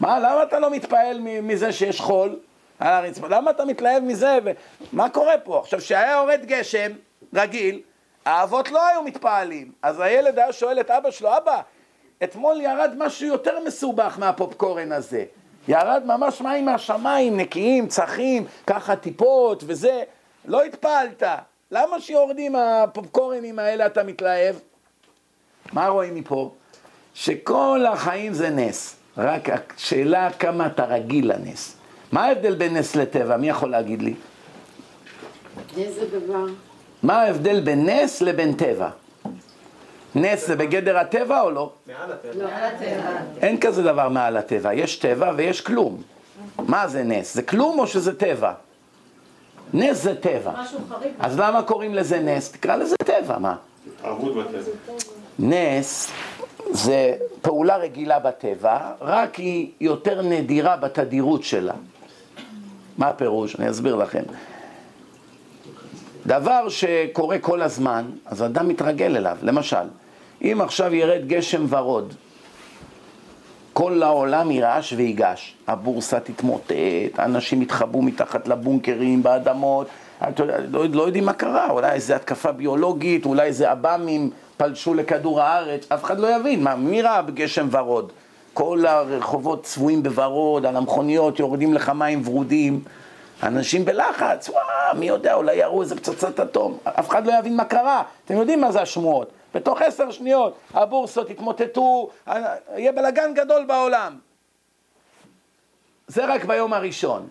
מה, 0.00 0.18
למה 0.18 0.42
אתה 0.42 0.58
לא 0.58 0.70
מתפעל 0.70 1.20
מזה 1.20 1.72
שיש 1.72 2.00
חול 2.00 2.38
על 2.78 2.92
הרצפה? 2.92 3.28
למה 3.28 3.50
אתה 3.50 3.64
מתלהב 3.64 4.02
מזה? 4.02 4.38
מה 4.92 5.10
קורה 5.10 5.38
פה? 5.44 5.58
עכשיו, 5.58 5.80
כשהיה 5.80 6.12
יורד 6.12 6.40
גשם 6.44 6.92
רגיל, 7.34 7.80
האבות 8.24 8.70
לא 8.70 8.86
היו 8.86 9.02
מתפעלים. 9.02 9.72
אז 9.82 10.00
הילד 10.00 10.38
היה 10.38 10.52
שואל 10.52 10.80
את 10.80 10.90
אבא 10.90 11.10
שלו, 11.10 11.36
אבא, 11.36 11.60
אתמול 12.24 12.60
ירד 12.60 12.94
משהו 12.96 13.26
יותר 13.26 13.60
מסובך 13.66 14.18
מהפופקורן 14.18 14.92
הזה. 14.92 15.24
ירד 15.68 16.02
ממש 16.06 16.40
מים 16.40 16.66
מהשמיים, 16.66 17.36
נקיים, 17.36 17.86
צחים, 17.86 18.44
ככה 18.66 18.96
טיפות 18.96 19.64
וזה. 19.66 20.02
לא 20.44 20.62
התפעלת. 20.62 21.22
למה 21.70 22.00
שיורדים 22.00 22.56
הפופקורנים 22.56 23.58
האלה 23.58 23.86
אתה 23.86 24.02
מתלהב? 24.02 24.56
מה 25.72 25.88
רואים 25.88 26.14
מפה? 26.14 26.54
שכל 27.14 27.84
החיים 27.92 28.32
זה 28.32 28.50
נס. 28.50 28.96
רק 29.18 29.48
השאלה 29.76 30.30
כמה 30.32 30.66
אתה 30.66 30.84
רגיל 30.84 31.32
לנס. 31.32 31.76
מה 32.12 32.24
ההבדל 32.24 32.54
בין 32.54 32.76
נס 32.76 32.96
לטבע? 32.96 33.36
מי 33.36 33.48
יכול 33.48 33.70
להגיד 33.70 34.02
לי? 34.02 34.14
איזה 35.76 36.18
דבר? 36.18 36.44
מה 37.02 37.22
ההבדל 37.22 37.60
בין 37.60 37.88
נס 37.88 38.20
לבין 38.20 38.52
טבע? 38.52 38.88
נס 40.18 40.46
זה 40.46 40.56
בגדר 40.56 40.98
הטבע 40.98 41.40
או 41.40 41.50
לא? 41.50 41.72
מעל 41.86 42.12
הטבע. 42.12 42.44
מעל 42.44 42.74
הטבע. 42.74 43.10
אין 43.42 43.60
כזה 43.60 43.82
דבר 43.82 44.08
מעל 44.08 44.36
הטבע, 44.36 44.74
יש 44.74 44.96
טבע 44.96 45.32
ויש 45.36 45.60
כלום. 45.60 46.02
מה 46.58 46.88
זה 46.88 47.02
נס? 47.02 47.34
זה 47.34 47.42
כלום 47.42 47.78
או 47.78 47.86
שזה 47.86 48.18
טבע? 48.18 48.52
נס 49.74 50.02
זה 50.02 50.14
טבע. 50.14 50.52
אז 51.20 51.38
למה 51.38 51.62
קוראים 51.62 51.94
לזה 51.94 52.20
נס? 52.20 52.52
תקרא 52.52 52.76
לזה 52.76 52.96
טבע, 53.04 53.38
מה? 53.38 53.56
התערבות 53.98 54.36
בטבע. 54.36 54.92
נס 55.38 56.10
זה 56.70 57.14
פעולה 57.42 57.76
רגילה 57.76 58.18
בטבע, 58.18 58.78
רק 59.00 59.34
היא 59.34 59.70
יותר 59.80 60.22
נדירה 60.22 60.76
בתדירות 60.76 61.42
שלה. 61.44 61.74
מה 62.98 63.08
הפירוש? 63.08 63.56
אני 63.56 63.70
אסביר 63.70 63.94
לכם. 63.94 64.22
דבר 66.26 66.68
שקורה 66.68 67.38
כל 67.38 67.62
הזמן, 67.62 68.04
אז 68.26 68.42
אדם 68.42 68.68
מתרגל 68.68 69.16
אליו. 69.16 69.36
למשל, 69.42 69.76
אם 70.42 70.60
עכשיו 70.60 70.94
ירד 70.94 71.26
גשם 71.26 71.66
ורוד, 71.68 72.14
כל 73.72 74.02
העולם 74.02 74.50
ירעש 74.50 74.92
ויגש, 74.92 75.54
הבורסה 75.66 76.20
תתמוטט, 76.20 76.72
אנשים 77.18 77.62
יתחבאו 77.62 78.02
מתחת 78.02 78.48
לבונקרים, 78.48 79.22
באדמות, 79.22 79.86
לא, 80.70 80.84
לא 80.92 81.02
יודעים 81.02 81.24
מה 81.24 81.32
קרה, 81.32 81.70
אולי 81.70 81.92
איזה 81.92 82.16
התקפה 82.16 82.52
ביולוגית, 82.52 83.26
אולי 83.26 83.46
איזה 83.46 83.70
עב"מים 83.70 84.30
פלשו 84.56 84.94
לכדור 84.94 85.40
הארץ, 85.40 85.92
אף 85.92 86.04
אחד 86.04 86.18
לא 86.18 86.36
יבין, 86.36 86.64
מה, 86.64 86.76
מי 86.76 87.02
ראה 87.02 87.22
בגשם 87.22 87.68
ורוד? 87.70 88.12
כל 88.54 88.86
הרחובות 88.86 89.62
צבועים 89.62 90.02
בוורוד, 90.02 90.66
על 90.66 90.76
המכוניות 90.76 91.38
יורדים 91.38 91.74
לך 91.74 91.88
מים 91.88 92.22
ורודים, 92.24 92.80
אנשים 93.42 93.84
בלחץ, 93.84 94.48
וואו, 94.48 94.98
מי 94.98 95.08
יודע, 95.08 95.34
אולי 95.34 95.56
יראו 95.56 95.82
איזה 95.82 95.96
פצצת 95.96 96.40
אטום, 96.40 96.78
אף 96.84 97.08
אחד 97.08 97.26
לא 97.26 97.32
יבין 97.38 97.56
מה 97.56 97.64
קרה, 97.64 98.02
אתם 98.24 98.36
יודעים 98.36 98.60
מה 98.60 98.72
זה 98.72 98.82
השמועות, 98.82 99.30
בתוך 99.54 99.82
עשר 99.82 100.10
שניות 100.10 100.58
הבורסות 100.74 101.30
יתמוטטו, 101.30 102.10
יהיה 102.76 102.92
בלאגן 102.92 103.34
גדול 103.34 103.64
בעולם. 103.64 104.18
זה 106.06 106.34
רק 106.34 106.44
ביום 106.44 106.72
הראשון. 106.72 107.26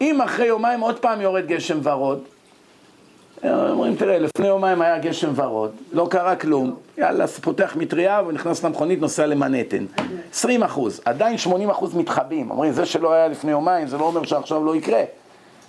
אם 0.00 0.20
אחרי 0.20 0.46
יומיים 0.46 0.80
עוד 0.80 0.98
פעם 0.98 1.20
יורד 1.20 1.46
גשם 1.46 1.78
ורוד, 1.82 2.24
אומרים, 3.44 3.96
תראה, 3.96 4.18
לפני 4.18 4.46
יומיים 4.46 4.82
היה 4.82 4.98
גשם 4.98 5.32
ורוד, 5.34 5.72
לא 5.92 6.06
קרה 6.10 6.36
כלום, 6.36 6.76
יאללה, 6.98 7.26
פותח 7.26 7.76
מטריה 7.76 8.22
ונכנס 8.26 8.64
למכונית, 8.64 9.00
נוסע 9.00 9.26
למנהטן. 9.26 9.86
20 10.32 10.62
אחוז, 10.62 11.00
עדיין 11.04 11.38
80 11.38 11.70
אחוז 11.70 11.94
מתחבאים. 11.94 12.50
אומרים, 12.50 12.72
זה 12.72 12.86
שלא 12.86 13.12
היה 13.12 13.28
לפני 13.28 13.50
יומיים, 13.50 13.88
זה 13.88 13.98
לא 13.98 14.04
אומר 14.04 14.24
שעכשיו 14.24 14.64
לא 14.64 14.76
יקרה. 14.76 15.02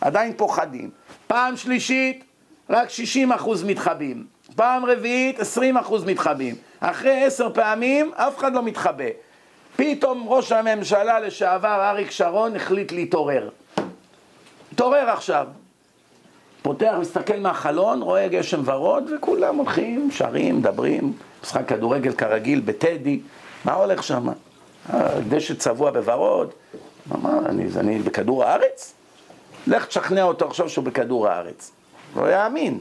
עדיין 0.01 0.33
פוחדים. 0.37 0.89
פעם 1.27 1.57
שלישית, 1.57 2.23
רק 2.69 2.89
60 2.89 3.31
אחוז 3.31 3.63
מתחבאים. 3.63 4.25
פעם 4.55 4.85
רביעית, 4.85 5.39
20 5.39 5.77
אחוז 5.77 6.03
מתחבאים. 6.03 6.55
אחרי 6.79 7.23
עשר 7.23 7.53
פעמים, 7.53 8.11
אף 8.15 8.37
אחד 8.37 8.53
לא 8.53 8.63
מתחבא. 8.63 9.05
פתאום 9.75 10.25
ראש 10.27 10.51
הממשלה 10.51 11.19
לשעבר, 11.19 11.89
אריק 11.89 12.11
שרון, 12.11 12.55
החליט 12.55 12.91
להתעורר. 12.91 13.49
התעורר 14.73 15.09
עכשיו. 15.09 15.47
פותח, 16.61 16.93
מסתכל 16.99 17.39
מהחלון, 17.39 18.01
רואה 18.01 18.27
גשם 18.27 18.61
ורוד, 18.65 19.11
וכולם 19.15 19.55
הולכים, 19.55 20.09
שרים, 20.11 20.57
מדברים, 20.57 21.13
משחק 21.43 21.67
כדורגל 21.67 22.13
כרגיל 22.13 22.59
בטדי, 22.59 23.19
מה 23.65 23.73
הולך 23.73 24.03
שם? 24.03 24.27
דשא 25.29 25.53
צבוע 25.53 25.91
בוורוד, 25.91 26.51
מה, 27.05 27.39
אני, 27.45 27.65
אני 27.77 27.99
בכדור 27.99 28.43
הארץ? 28.43 28.93
לך 29.67 29.85
תשכנע 29.85 30.23
אותו 30.23 30.47
עכשיו 30.47 30.69
שהוא 30.69 30.85
בכדור 30.85 31.27
הארץ. 31.27 31.71
לא 32.15 32.31
יאמין. 32.31 32.79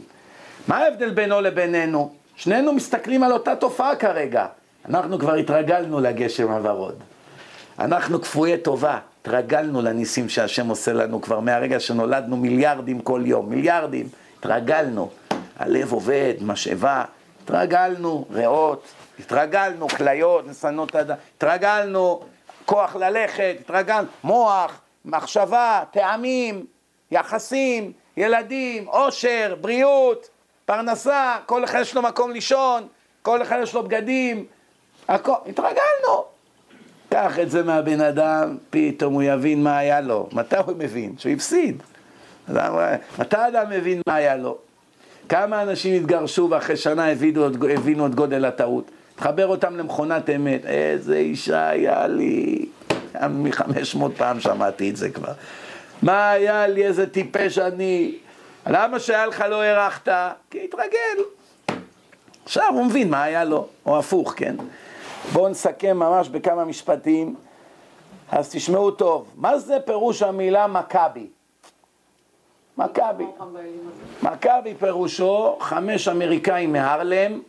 מה 0.69 0.77
ההבדל 0.77 1.11
בינו 1.11 1.41
לבינינו? 1.41 2.13
שנינו 2.37 2.73
מסתכלים 2.73 3.23
על 3.23 3.33
אותה 3.33 3.57
תופעה 3.57 3.97
כרגע. 3.97 4.47
אנחנו 4.89 5.19
כבר 5.19 5.35
התרגלנו 5.35 6.01
לגשם 6.01 6.51
הוורוד. 6.51 6.95
אנחנו 7.79 8.21
כפויי 8.23 8.59
טובה. 8.59 8.99
התרגלנו 9.23 9.83
לניסים 9.83 10.29
שהשם 10.29 10.69
עושה 10.69 10.93
לנו 10.93 11.21
כבר 11.21 11.41
מהרגע 11.41 11.81
שנולדנו 11.81 12.37
מיליארדים 12.37 13.01
כל 13.01 13.23
יום, 13.25 13.51
מיליארדים, 13.51 14.09
התרגלנו. 14.39 15.11
הלב 15.59 15.93
עובד, 15.93 16.35
משאבה, 16.41 17.05
התרגלנו, 17.45 18.25
ריאות, 18.31 18.85
התרגלנו, 19.19 19.89
כליות, 19.89 20.47
נסנות 20.47 20.95
הדם, 20.95 21.15
התרגלנו, 21.37 22.21
כוח 22.65 22.97
ללכת, 22.97 23.57
התרגלנו, 23.61 24.09
מוח, 24.25 24.81
מחשבה, 25.05 25.83
טעמים, 25.93 26.67
יחסים, 27.11 27.93
ילדים, 28.17 28.87
עושר, 28.87 29.55
בריאות, 29.61 30.29
פרנסה, 30.71 31.37
כל 31.47 31.65
אחד 31.65 31.81
יש 31.81 31.95
לו 31.95 32.03
מקום 32.03 32.31
לישון, 32.31 32.87
כל 33.23 33.43
אחד 33.43 33.59
יש 33.63 33.75
לו 33.75 33.83
בגדים, 33.83 34.45
הכל, 35.09 35.33
התרגלנו. 35.47 36.25
קח 37.09 37.39
את 37.39 37.51
זה 37.51 37.63
מהבן 37.63 38.01
אדם, 38.01 38.57
פתאום 38.71 39.15
הוא 39.15 39.23
יבין 39.23 39.63
מה 39.63 39.79
היה 39.79 40.01
לו. 40.01 40.29
מתי 40.33 40.57
הוא 40.57 40.77
מבין? 40.79 41.15
שהוא 41.19 41.33
הפסיד. 41.33 41.83
מתי 43.19 43.37
אדם 43.49 43.71
מבין 43.71 44.01
מה 44.07 44.15
היה 44.15 44.37
לו? 44.37 44.59
כמה 45.29 45.63
אנשים 45.63 46.03
התגרשו 46.03 46.49
ואחרי 46.51 46.77
שנה 46.77 47.11
הבינו, 47.11 47.47
הבינו 47.75 48.07
את 48.07 48.15
גודל 48.15 48.45
הטעות? 48.45 48.91
תחבר 49.17 49.47
אותם 49.47 49.77
למכונת 49.77 50.31
אמת. 50.31 50.67
איזה 50.67 51.17
אישה 51.17 51.69
היה 51.69 52.07
לי. 52.07 52.67
מחמש 53.31 53.95
מאות 53.95 54.17
פעם 54.17 54.41
שמעתי 54.41 54.91
את 54.91 54.97
זה 54.97 55.11
כבר. 55.11 55.33
מה 56.03 56.31
היה 56.31 56.67
לי, 56.67 56.87
איזה 56.87 57.07
טיפש 57.07 57.59
אני. 57.59 58.15
למה 58.67 59.01
שהיה 59.01 59.27
לך 59.27 59.45
לא 59.51 59.63
הארכת? 59.63 60.13
כי 60.51 60.65
התרגל. 60.65 61.25
עכשיו 62.45 62.69
הוא 62.75 62.85
מבין 62.85 63.11
מה 63.11 63.23
היה 63.23 63.45
לו, 63.45 63.67
או 63.87 63.99
הפוך, 63.99 64.35
כן? 64.37 64.57
בואו 65.33 65.49
נסכם 65.49 65.97
ממש 65.97 66.29
בכמה 66.29 66.65
משפטים. 66.65 67.35
אז 68.33 68.51
תשמעו 68.51 68.91
טוב, 68.91 69.27
מה 69.37 69.59
זה 69.59 69.77
פירוש 69.87 70.23
המילה 70.23 70.67
מכבי? 70.67 71.27
מכבי. 72.79 73.25
מכבי 74.23 74.75
פירושו 74.75 75.57
חמש 75.61 76.09
אמריקאים 76.09 76.73
מהרלם 76.73 77.41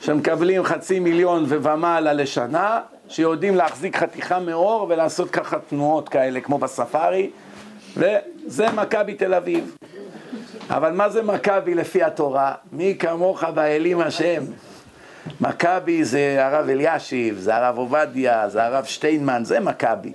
שמקבלים 0.00 0.64
חצי 0.64 0.98
מיליון 0.98 1.44
ומעלה 1.48 2.12
לשנה, 2.12 2.80
שיודעים 3.08 3.54
להחזיק 3.54 3.96
חתיכה 3.96 4.40
מאור 4.40 4.86
ולעשות 4.88 5.30
ככה 5.30 5.58
תנועות 5.58 6.08
כאלה 6.08 6.40
כמו 6.40 6.58
בספארי, 6.58 7.30
וזה 7.96 8.72
מכבי 8.72 9.14
תל 9.14 9.34
אביב. 9.34 9.76
אבל 10.70 10.92
מה 10.92 11.08
זה 11.08 11.22
מכבי 11.22 11.74
לפי 11.74 12.02
התורה? 12.02 12.54
מי 12.72 12.96
כמוך 12.98 13.44
באלים 13.44 14.00
השם? 14.00 14.42
מכבי 15.40 16.04
זה 16.04 16.46
הרב 16.46 16.68
אלישיב, 16.68 17.38
זה 17.38 17.56
הרב 17.56 17.78
עובדיה, 17.78 18.48
זה 18.48 18.64
הרב 18.64 18.84
שטיינמן, 18.84 19.44
זה 19.44 19.60
מכבי. 19.60 20.12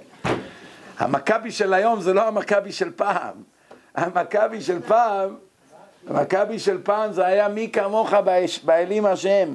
המכבי 0.99 1.51
של 1.51 1.73
היום 1.73 2.01
זה 2.01 2.13
לא 2.13 2.27
המכבי 2.27 2.71
של 2.71 2.91
פעם. 2.91 3.33
המכבי 3.95 4.61
של 4.61 4.79
פעם, 4.81 5.35
המכבי 6.09 6.59
של 6.59 6.81
פעם 6.83 7.11
זה 7.11 7.25
היה 7.25 7.47
מי 7.47 7.69
כמוך 7.73 8.13
באלים 8.63 9.05
השם. 9.05 9.53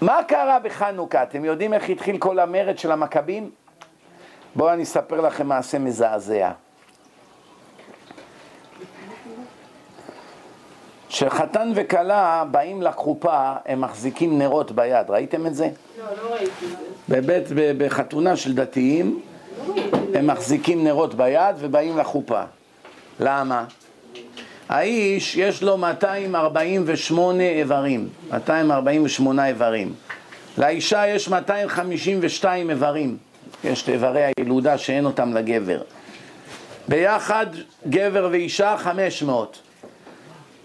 מה 0.00 0.18
קרה 0.28 0.58
בחנוכה? 0.58 1.22
אתם 1.22 1.44
יודעים 1.44 1.74
איך 1.74 1.88
התחיל 1.88 2.18
כל 2.18 2.38
המרד 2.38 2.78
של 2.78 2.92
המכבים? 2.92 3.50
בואו 4.56 4.72
אני 4.72 4.82
אספר 4.82 5.20
לכם 5.20 5.46
מעשה 5.46 5.78
מזעזע. 5.78 6.50
כשחתן 11.08 11.72
וכלה 11.74 12.44
באים 12.50 12.82
לחופה, 12.82 13.52
הם 13.66 13.80
מחזיקים 13.80 14.38
נרות 14.38 14.72
ביד, 14.72 15.10
ראיתם 15.10 15.46
את 15.46 15.54
זה? 15.54 15.68
לא, 15.98 16.04
לא 16.22 16.34
ראיתי. 16.34 16.66
בבית, 17.08 17.44
בחתונה 17.78 18.36
של 18.36 18.54
דתיים, 18.54 19.20
לא. 19.66 19.74
הם 20.14 20.26
מחזיקים 20.26 20.84
נרות 20.84 21.14
ביד 21.14 21.56
ובאים 21.58 21.98
לחופה. 21.98 22.42
למה? 23.20 23.64
האיש 24.68 25.36
יש 25.36 25.62
לו 25.62 25.76
248 25.76 27.42
איברים, 27.42 28.08
248 28.30 29.46
איברים. 29.46 29.94
לאישה 30.58 31.06
יש 31.06 31.28
252 31.28 32.70
איברים, 32.70 33.16
יש 33.64 33.82
את 33.82 33.88
איברי 33.88 34.22
הילודה 34.36 34.78
שאין 34.78 35.06
אותם 35.06 35.34
לגבר. 35.34 35.80
ביחד 36.88 37.46
גבר 37.88 38.28
ואישה 38.32 38.76
500. 38.78 39.58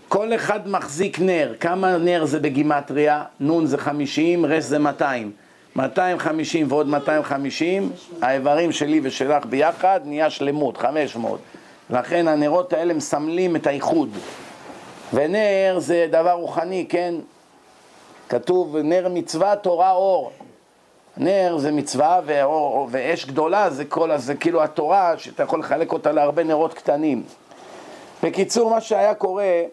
כל 0.08 0.36
אחד 0.36 0.68
מחזיק 0.68 1.20
נר, 1.20 1.54
כמה 1.60 1.98
נר 1.98 2.26
זה 2.26 2.40
בגימטריה? 2.40 3.24
נון 3.40 3.66
זה 3.66 3.78
50, 3.78 4.46
רש 4.46 4.64
זה 4.64 4.80
200. 4.80 5.32
250 5.76 6.66
ועוד 6.70 6.88
250, 6.88 7.92
האיברים 8.22 8.72
שלי 8.72 9.00
ושלך 9.04 9.46
ביחד 9.46 10.00
נהיה 10.06 10.30
שלמות, 10.30 10.78
500. 10.78 11.40
לכן 11.90 12.28
הנרות 12.28 12.74
האלה 12.74 12.94
מסמלים 12.94 13.56
את 13.56 13.68
האיחוד. 13.68 14.10
ונר 15.14 15.76
זה 15.80 16.08
דבר 16.12 16.32
רוחני, 16.32 16.86
כן? 16.90 17.16
כתוב 18.30 18.78
נר 18.78 19.08
מצווה, 19.10 19.56
תורה 19.56 19.92
אור. 19.92 20.32
נר 21.18 21.58
זה 21.58 21.72
מצווה 21.72 22.20
ואור, 22.26 22.88
ואש 22.92 23.26
גדולה 23.26 23.70
זה 23.70 23.86
כל, 23.86 24.18
זה 24.18 24.36
כאילו 24.36 24.64
התורה 24.64 25.18
שאתה 25.18 25.44
יכול 25.44 25.60
לחלק 25.60 25.94
אותה 25.94 26.12
להרבה 26.12 26.44
נרות 26.44 26.74
קטנים. 26.74 27.24
בקיצור, 28.24 28.70
מה 28.70 28.82
שהיה 28.82 29.14
קורה, 29.14 29.64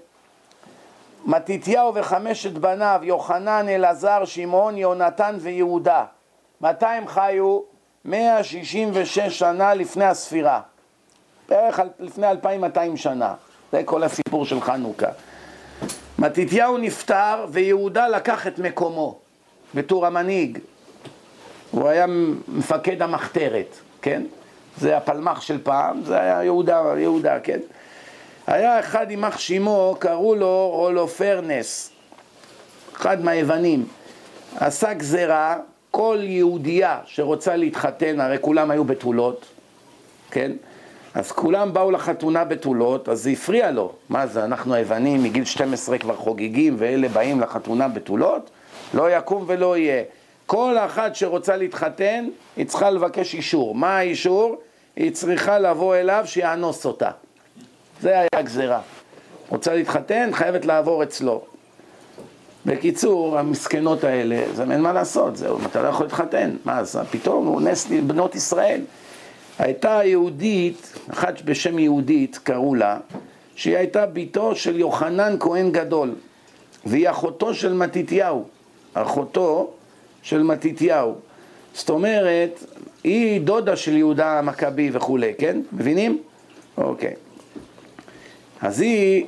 מתתיהו 1.25 1.95
וחמשת 1.95 2.53
בניו, 2.53 3.01
יוחנן, 3.03 3.67
אלעזר, 3.69 4.25
שמעון, 4.25 4.77
יונתן 4.77 5.37
ויהודה. 5.41 6.05
מתי 6.61 6.87
הם 6.87 7.09
חיו? 7.09 7.61
166 8.05 9.19
שנה 9.19 9.75
לפני 9.75 10.05
הספירה. 10.05 10.61
בערך 11.49 11.81
לפני 11.99 12.31
2200 12.31 12.97
שנה. 12.97 13.35
זה 13.73 13.83
כל 13.85 14.03
הסיפור 14.03 14.47
של 14.47 14.61
חנוכה. 14.61 15.09
מתתיהו 16.19 16.79
נפטר 16.79 17.47
ויהודה 17.49 18.09
לקח 18.09 18.47
את 18.47 18.59
מקומו 18.59 19.19
בתור 19.75 20.07
המנהיג. 20.07 20.59
הוא 21.75 21.89
היה 21.89 22.07
מפקד 22.49 23.03
המחתרת, 23.03 23.77
כן? 24.03 24.23
זה 24.79 24.97
הפלמ"ח 24.97 25.41
של 25.41 25.59
פעם, 25.63 26.03
זה 26.05 26.21
היה 26.21 26.45
יהודה, 26.45 26.83
יהודה, 26.99 27.41
כן? 27.41 27.59
היה 28.47 28.81
אחד 28.81 29.07
יימח 29.11 29.39
שמו, 29.39 29.97
קראו 29.99 30.35
לו 30.35 30.73
הולופרנס, 30.75 31.91
אחד 32.97 33.25
מהיוונים. 33.25 33.87
עשה 34.57 34.93
גזירה, 34.93 35.57
כל 35.91 36.19
יהודייה 36.23 36.99
שרוצה 37.07 37.57
להתחתן, 37.57 38.21
הרי 38.21 38.37
כולם 38.41 38.71
היו 38.71 38.85
בתולות, 38.85 39.47
כן? 40.31 40.53
אז 41.15 41.33
כולם 41.33 41.73
באו 41.73 41.91
לחתונה 41.91 42.45
בתולות, 42.45 43.09
אז 43.09 43.23
זה 43.23 43.31
הפריע 43.31 43.71
לו. 43.71 43.93
מה 44.09 44.27
זה, 44.27 44.45
אנחנו 44.45 44.75
היוונים 44.75 45.23
מגיל 45.23 45.45
12 45.45 45.99
כבר 45.99 46.17
חוגגים, 46.17 46.75
ואלה 46.79 47.09
באים 47.09 47.41
לחתונה 47.41 47.89
בתולות? 47.89 48.51
לא 48.95 49.11
יקום 49.11 49.45
ולא 49.47 49.77
יהיה. 49.77 50.03
כל 50.47 50.77
אחת 50.79 51.15
שרוצה 51.15 51.57
להתחתן, 51.57 52.29
היא 52.57 52.67
צריכה 52.67 52.91
לבקש 52.91 53.35
אישור. 53.35 53.75
מה 53.75 53.99
האישור? 53.99 54.57
היא 54.97 55.13
צריכה 55.13 55.59
לבוא 55.59 55.97
אליו 55.97 56.23
שיאנוס 56.27 56.87
אותה. 56.87 57.11
זה 58.01 58.19
היה 58.19 58.29
הגזירה. 58.37 58.81
רוצה 59.49 59.75
להתחתן, 59.75 60.31
חייבת 60.33 60.65
לעבור 60.65 61.03
אצלו. 61.03 61.43
בקיצור, 62.67 63.39
המסכנות 63.39 64.05
האלה, 64.05 64.45
זה 64.55 64.63
אין 64.63 64.81
מה 64.81 64.93
לעשות, 64.93 65.37
זהו, 65.37 65.59
אתה 65.67 65.83
לא 65.83 65.89
יכול 65.89 66.07
להתחתן. 66.07 66.57
מה, 66.65 66.79
אז 66.79 66.99
פתאום 67.11 67.47
הוא 67.47 67.61
נס 67.61 67.87
בנות 68.07 68.35
ישראל. 68.35 68.81
הייתה 69.59 70.01
יהודית, 70.05 70.93
אחת 71.11 71.43
בשם 71.43 71.79
יהודית, 71.79 72.39
קראו 72.43 72.75
לה, 72.75 72.99
שהיא 73.57 73.77
הייתה 73.77 74.07
בתו 74.07 74.57
של 74.57 74.81
יוחנן 74.81 75.37
כהן 75.41 75.73
גדול, 75.73 76.15
והיא 76.87 77.11
אחותו 77.11 77.55
של 77.55 77.73
מתתיהו, 77.73 78.45
אחותו 78.95 79.71
של 80.25 80.43
מתתיהו. 80.43 81.15
זאת 81.75 81.91
אומרת, 81.91 82.65
היא 83.05 83.41
דודה 83.41 83.77
של 83.77 83.97
יהודה 83.97 84.39
המכבי 84.39 84.91
וכולי, 84.93 85.33
כן? 85.39 85.61
מבינים? 85.73 86.23
אוקיי. 86.77 87.15
אז 88.63 88.81
היא 88.81 89.27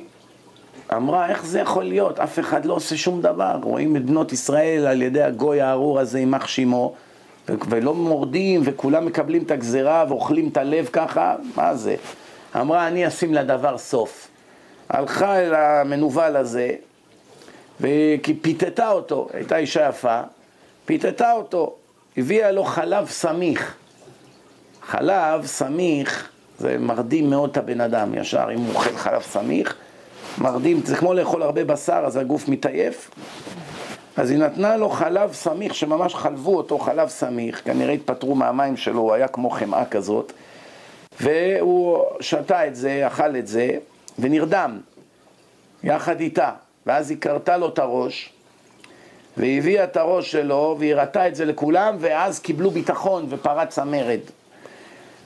אמרה, 0.93 1.29
איך 1.29 1.45
זה 1.45 1.59
יכול 1.59 1.83
להיות? 1.83 2.19
אף 2.19 2.39
אחד 2.39 2.65
לא 2.65 2.73
עושה 2.73 2.97
שום 2.97 3.21
דבר. 3.21 3.59
רואים 3.63 3.95
את 3.95 4.05
בנות 4.05 4.33
ישראל 4.33 4.87
על 4.87 5.01
ידי 5.01 5.21
הגוי 5.21 5.61
הארור 5.61 5.99
הזה, 5.99 6.19
יימח 6.19 6.47
שמו, 6.47 6.93
ולא 7.69 7.93
מורדים, 7.93 8.61
וכולם 8.63 9.05
מקבלים 9.05 9.43
את 9.43 9.51
הגזרה 9.51 10.05
ואוכלים 10.09 10.47
את 10.47 10.57
הלב 10.57 10.89
ככה, 10.93 11.35
מה 11.55 11.75
זה? 11.75 11.95
אמרה, 12.55 12.87
אני 12.87 13.07
אשים 13.07 13.33
לדבר 13.33 13.77
סוף. 13.77 14.27
הלכה 14.89 15.39
אל 15.39 15.55
המנוול 15.55 16.35
הזה, 16.35 16.71
ופיתתה 17.81 18.91
אותו, 18.91 19.27
הייתה 19.33 19.57
אישה 19.57 19.87
יפה, 19.89 20.21
פיתתה 20.87 21.31
אותו, 21.31 21.75
הביאה 22.17 22.51
לו 22.51 22.63
חלב 22.63 23.09
סמיך. 23.09 23.75
חלב 24.81 25.45
סמיך 25.45 26.29
זה 26.59 26.77
מרדים 26.79 27.29
מאוד 27.29 27.49
את 27.49 27.57
הבן 27.57 27.81
אדם 27.81 28.15
ישר, 28.15 28.47
אם 28.53 28.59
הוא 28.59 28.75
אוכל 28.75 28.95
חלב 28.97 29.21
סמיך, 29.21 29.75
מרדים, 30.37 30.81
זה 30.85 30.95
כמו 30.95 31.13
לאכול 31.13 31.43
הרבה 31.43 31.63
בשר, 31.63 32.03
אז 32.05 32.15
הגוף 32.15 32.47
מתעייף. 32.47 33.11
אז 34.17 34.31
היא 34.31 34.39
נתנה 34.39 34.77
לו 34.77 34.89
חלב 34.89 35.33
סמיך, 35.33 35.75
שממש 35.75 36.15
חלבו 36.15 36.57
אותו 36.57 36.79
חלב 36.79 37.09
סמיך, 37.09 37.61
כנראה 37.65 37.93
התפטרו 37.93 38.35
מהמים 38.35 38.77
שלו, 38.77 38.99
הוא 38.99 39.13
היה 39.13 39.27
כמו 39.27 39.49
חמאה 39.49 39.85
כזאת, 39.85 40.33
והוא 41.21 42.03
שתה 42.19 42.67
את 42.67 42.75
זה, 42.75 43.07
אכל 43.07 43.35
את 43.35 43.47
זה, 43.47 43.69
ונרדם, 44.19 44.79
יחד 45.83 46.19
איתה. 46.19 46.51
ואז 46.85 47.09
היא 47.09 47.17
כרתה 47.17 47.57
לו 47.57 47.69
את 47.69 47.79
הראש, 47.79 48.33
והיא 49.37 49.57
הביאה 49.57 49.83
את 49.83 49.97
הראש 49.97 50.31
שלו, 50.31 50.75
והיא 50.79 50.95
הראתה 50.95 51.27
את 51.27 51.35
זה 51.35 51.45
לכולם, 51.45 51.95
ואז 51.99 52.39
קיבלו 52.39 52.71
ביטחון 52.71 53.25
ופרץ 53.29 53.79
המרד. 53.79 54.19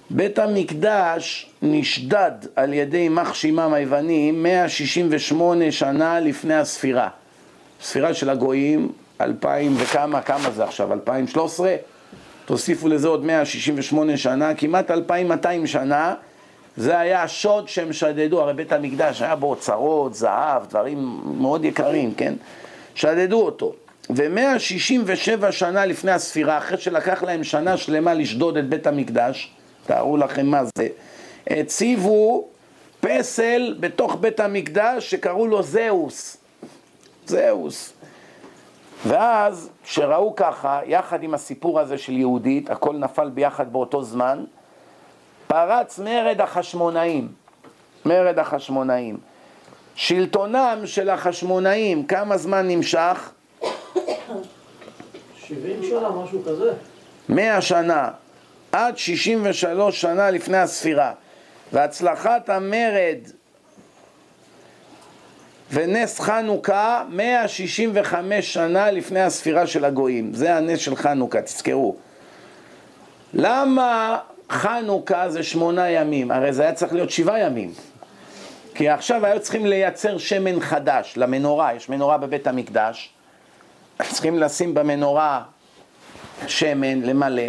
בית 0.09 0.39
המקדש 0.39 1.49
נשדד 1.61 2.31
על 2.55 2.73
ידי 2.73 2.97
יימח 2.97 3.33
שמם 3.33 3.73
היוונים 3.73 4.43
168 4.43 5.71
שנה 5.71 6.19
לפני 6.19 6.53
הספירה. 6.53 7.09
ספירה 7.81 8.13
של 8.13 8.29
הגויים, 8.29 8.91
אלפיים 9.21 9.73
וכמה, 9.77 10.21
כמה 10.21 10.51
זה 10.51 10.63
עכשיו? 10.63 10.93
2013? 10.93 11.75
תוסיפו 12.45 12.87
לזה 12.87 13.07
עוד 13.07 13.25
168 13.25 14.17
שנה, 14.17 14.53
כמעט 14.53 14.91
2200 14.91 15.67
שנה, 15.67 16.15
זה 16.77 16.99
היה 16.99 17.23
השוד 17.23 17.67
שהם 17.67 17.93
שדדו, 17.93 18.41
הרי 18.41 18.53
בית 18.53 18.73
המקדש 18.73 19.21
היה 19.21 19.35
בו 19.35 19.47
אוצרות, 19.47 20.15
זהב, 20.15 20.67
דברים 20.69 21.21
מאוד 21.37 21.65
יקרים, 21.65 22.13
כן? 22.13 22.33
שדדו 22.95 23.41
אותו. 23.41 23.73
ו-167 24.15 25.51
שנה 25.51 25.85
לפני 25.85 26.11
הספירה, 26.11 26.57
אחרי 26.57 26.77
שלקח 26.77 27.23
להם 27.23 27.43
שנה 27.43 27.77
שלמה 27.77 28.13
לשדוד 28.13 28.57
את 28.57 28.69
בית 28.69 28.87
המקדש, 28.87 29.51
תארו 29.85 30.17
לכם 30.17 30.45
מה 30.45 30.61
זה, 30.77 30.87
הציבו 31.47 32.47
פסל 32.99 33.75
בתוך 33.79 34.17
בית 34.19 34.39
המקדש 34.39 35.11
שקראו 35.11 35.47
לו 35.47 35.63
זהוס. 35.63 36.37
זהוס. 37.25 37.93
ואז, 39.07 39.69
כשראו 39.83 40.35
ככה, 40.35 40.79
יחד 40.85 41.23
עם 41.23 41.33
הסיפור 41.33 41.79
הזה 41.79 41.97
של 41.97 42.17
יהודית, 42.17 42.69
הכל 42.69 42.95
נפל 42.95 43.29
ביחד 43.29 43.73
באותו 43.73 44.03
זמן, 44.03 44.43
פרץ 45.47 45.99
מרד 45.99 46.41
החשמונאים. 46.41 47.27
מרד 48.05 48.39
החשמונאים. 48.39 49.17
שלטונם 49.95 50.81
של 50.85 51.09
החשמונאים, 51.09 52.05
כמה 52.05 52.37
זמן 52.37 52.67
נמשך? 52.67 53.31
70 55.47 55.83
שנה, 55.83 56.09
משהו 56.09 56.43
כזה. 56.45 56.73
100 57.29 57.61
שנה, 57.61 58.09
עד 58.71 58.97
63 58.97 60.01
שנה 60.01 60.29
לפני 60.31 60.57
הספירה. 60.57 61.13
והצלחת 61.73 62.49
המרד 62.49 63.17
ונס 65.71 66.19
חנוכה 66.19 67.03
165 67.09 68.53
שנה 68.53 68.91
לפני 68.91 69.21
הספירה 69.21 69.67
של 69.67 69.85
הגויים. 69.85 70.33
זה 70.33 70.55
הנס 70.55 70.79
של 70.79 70.95
חנוכה, 70.95 71.41
תזכרו. 71.41 71.95
למה 73.33 74.17
חנוכה 74.49 75.29
זה 75.29 75.43
שמונה 75.43 75.89
ימים? 75.89 76.31
הרי 76.31 76.53
זה 76.53 76.63
היה 76.63 76.73
צריך 76.73 76.93
להיות 76.93 77.09
שבעה 77.09 77.39
ימים. 77.39 77.73
כי 78.75 78.89
עכשיו 78.89 79.25
היו 79.25 79.39
צריכים 79.39 79.65
לייצר 79.65 80.17
שמן 80.17 80.59
חדש 80.59 81.13
למנורה, 81.17 81.73
יש 81.73 81.89
מנורה 81.89 82.17
בבית 82.17 82.47
המקדש, 82.47 83.13
צריכים 84.09 84.39
לשים 84.39 84.73
במנורה 84.73 85.43
שמן, 86.47 87.01
למלא, 87.01 87.43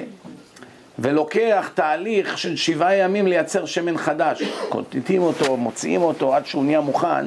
ולוקח 0.99 1.71
תהליך 1.75 2.39
של 2.39 2.57
שבעה 2.57 2.97
ימים 2.97 3.27
לייצר 3.27 3.67
שמן 3.67 3.99
חדש. 3.99 4.43
קוטטים 4.69 5.23
אותו, 5.23 5.57
מוציאים 5.57 6.03
אותו 6.03 6.35
עד 6.35 6.47
שהוא 6.47 6.65
נהיה 6.65 6.81
מוכן. 6.81 7.27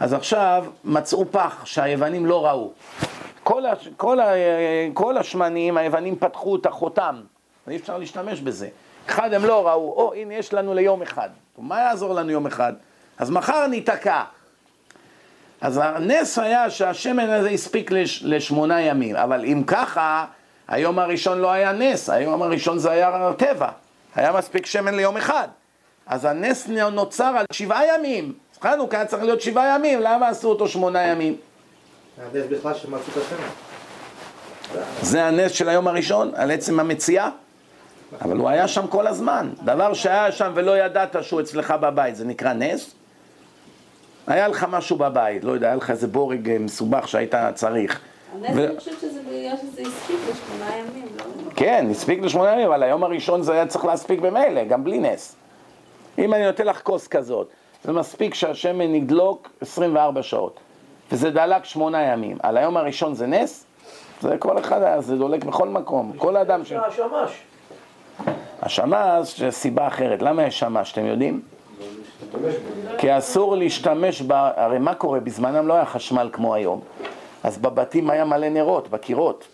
אז 0.00 0.12
עכשיו 0.12 0.64
מצאו 0.84 1.24
פח 1.30 1.64
שהיוונים 1.64 2.26
לא 2.26 2.46
ראו. 2.46 2.70
כל, 3.42 3.66
הש, 3.66 3.88
כל, 3.96 4.20
ה, 4.20 4.32
כל 4.94 5.16
השמנים, 5.18 5.76
היוונים 5.76 6.16
פתחו 6.16 6.56
את 6.56 6.66
החותם, 6.66 7.20
אי 7.70 7.76
אפשר 7.76 7.98
להשתמש 7.98 8.40
בזה. 8.40 8.68
אחד 9.06 9.32
הם 9.32 9.44
לא 9.44 9.68
ראו, 9.68 9.92
או 9.92 10.14
הנה 10.14 10.34
יש 10.34 10.54
לנו 10.54 10.74
ליום 10.74 11.02
אחד. 11.02 11.28
מה 11.58 11.80
יעזור 11.80 12.14
לנו 12.14 12.30
יום 12.30 12.46
אחד? 12.46 12.72
אז 13.18 13.30
מחר 13.30 13.66
ניתקע. 13.66 14.22
אז 15.60 15.80
הנס 15.82 16.38
היה 16.38 16.70
שהשמן 16.70 17.30
הזה 17.30 17.48
הספיק 17.48 17.90
לש, 17.90 18.22
לשמונה 18.24 18.80
ימים, 18.80 19.16
אבל 19.16 19.44
אם 19.44 19.62
ככה, 19.66 20.24
היום 20.68 20.98
הראשון 20.98 21.38
לא 21.38 21.50
היה 21.50 21.72
נס, 21.72 22.10
היום 22.10 22.42
הראשון 22.42 22.78
זה 22.78 22.90
היה 22.90 23.30
טבע, 23.36 23.68
היה 24.14 24.32
מספיק 24.32 24.66
שמן 24.66 24.94
ליום 24.94 25.16
אחד. 25.16 25.48
אז 26.06 26.24
הנס 26.24 26.68
נוצר 26.92 27.24
על 27.38 27.44
שבעה 27.52 27.82
ימים, 27.94 28.32
חנוכה 28.62 28.96
היה 28.96 29.06
צריך 29.06 29.22
להיות 29.22 29.40
שבעה 29.40 29.74
ימים, 29.74 30.00
למה 30.00 30.28
עשו 30.28 30.48
אותו 30.48 30.68
שמונה 30.68 31.02
ימים? 31.02 31.36
הנס 32.18 32.44
בכלל 32.50 32.74
שמצאו 32.74 32.98
את 32.98 33.16
השמן. 33.16 33.48
זה 35.02 35.24
הנס 35.24 35.52
של 35.52 35.68
היום 35.68 35.88
הראשון, 35.88 36.32
על 36.34 36.50
עצם 36.50 36.80
המציאה, 36.80 37.30
אבל 38.20 38.36
הוא 38.36 38.48
היה 38.48 38.68
שם 38.68 38.86
כל 38.86 39.06
הזמן. 39.06 39.50
דבר 39.64 39.94
שהיה 39.94 40.32
שם 40.32 40.52
ולא 40.54 40.78
ידעת 40.78 41.16
שהוא 41.22 41.40
אצלך 41.40 41.70
בבית, 41.70 42.16
זה 42.16 42.24
נקרא 42.24 42.52
נס? 42.52 42.94
היה 44.28 44.48
לך 44.48 44.66
משהו 44.70 44.96
בבית, 44.96 45.44
לא 45.44 45.52
יודע, 45.52 45.66
היה 45.66 45.76
לך 45.76 45.90
איזה 45.90 46.06
בורג 46.06 46.50
אה, 46.50 46.58
מסובך 46.58 47.08
שהיית 47.08 47.34
צריך. 47.54 48.00
ו- 48.42 48.46
אני 48.46 48.78
חושבת 48.78 49.00
שזה 49.00 49.20
בגלל 49.28 49.56
שזה 49.56 49.82
הספיק 49.82 50.16
לשמונה 50.30 50.76
ימים, 50.76 51.06
לא? 51.18 51.24
כן, 51.56 51.86
הספיק 51.90 52.22
לשמונה 52.22 52.52
ימים, 52.52 52.66
אבל 52.66 52.82
היום 52.82 53.04
הראשון 53.04 53.42
זה 53.42 53.52
היה 53.52 53.66
צריך 53.66 53.84
להספיק 53.84 54.20
במילא, 54.20 54.64
גם 54.64 54.84
בלי 54.84 54.98
נס. 54.98 55.36
אם 56.18 56.34
אני 56.34 56.46
נותן 56.46 56.66
לך 56.66 56.80
כוס 56.82 57.08
כזאת, 57.08 57.48
זה 57.84 57.92
מספיק 57.92 58.34
שהשמן 58.34 58.94
ידלוק 58.94 59.48
24 59.60 60.22
שעות, 60.22 60.60
וזה 61.12 61.30
דלק 61.30 61.64
שמונה 61.64 62.02
ימים. 62.02 62.36
על 62.42 62.56
היום 62.56 62.76
הראשון 62.76 63.14
זה 63.14 63.26
נס? 63.26 63.64
זה 64.20 64.36
כל 64.38 64.58
אחד 64.58 64.82
היה, 64.82 65.00
זה 65.00 65.16
דולק 65.16 65.44
בכל 65.44 65.68
מקום. 65.68 66.12
כל 66.16 66.36
אדם 66.36 66.64
ש... 66.64 66.72
השמש. 66.72 67.42
השמש 68.62 69.40
זה 69.40 69.50
סיבה 69.50 69.86
אחרת. 69.86 70.22
למה 70.22 70.42
יש 70.44 70.58
שמש, 70.58 70.92
אתם 70.92 71.06
יודעים? 71.06 71.40
כי 72.98 73.18
אסור 73.18 73.56
להשתמש 73.56 74.22
ב... 74.22 74.32
הרי 74.32 74.78
מה 74.78 74.94
קורה? 74.94 75.20
בזמנם 75.20 75.68
לא 75.68 75.74
היה 75.74 75.84
חשמל 75.84 76.30
כמו 76.32 76.54
היום. 76.54 76.80
אז 77.42 77.58
בבתים 77.58 78.10
היה 78.10 78.24
מלא 78.24 78.48
נרות, 78.48 78.88
בקירות. 78.90 79.48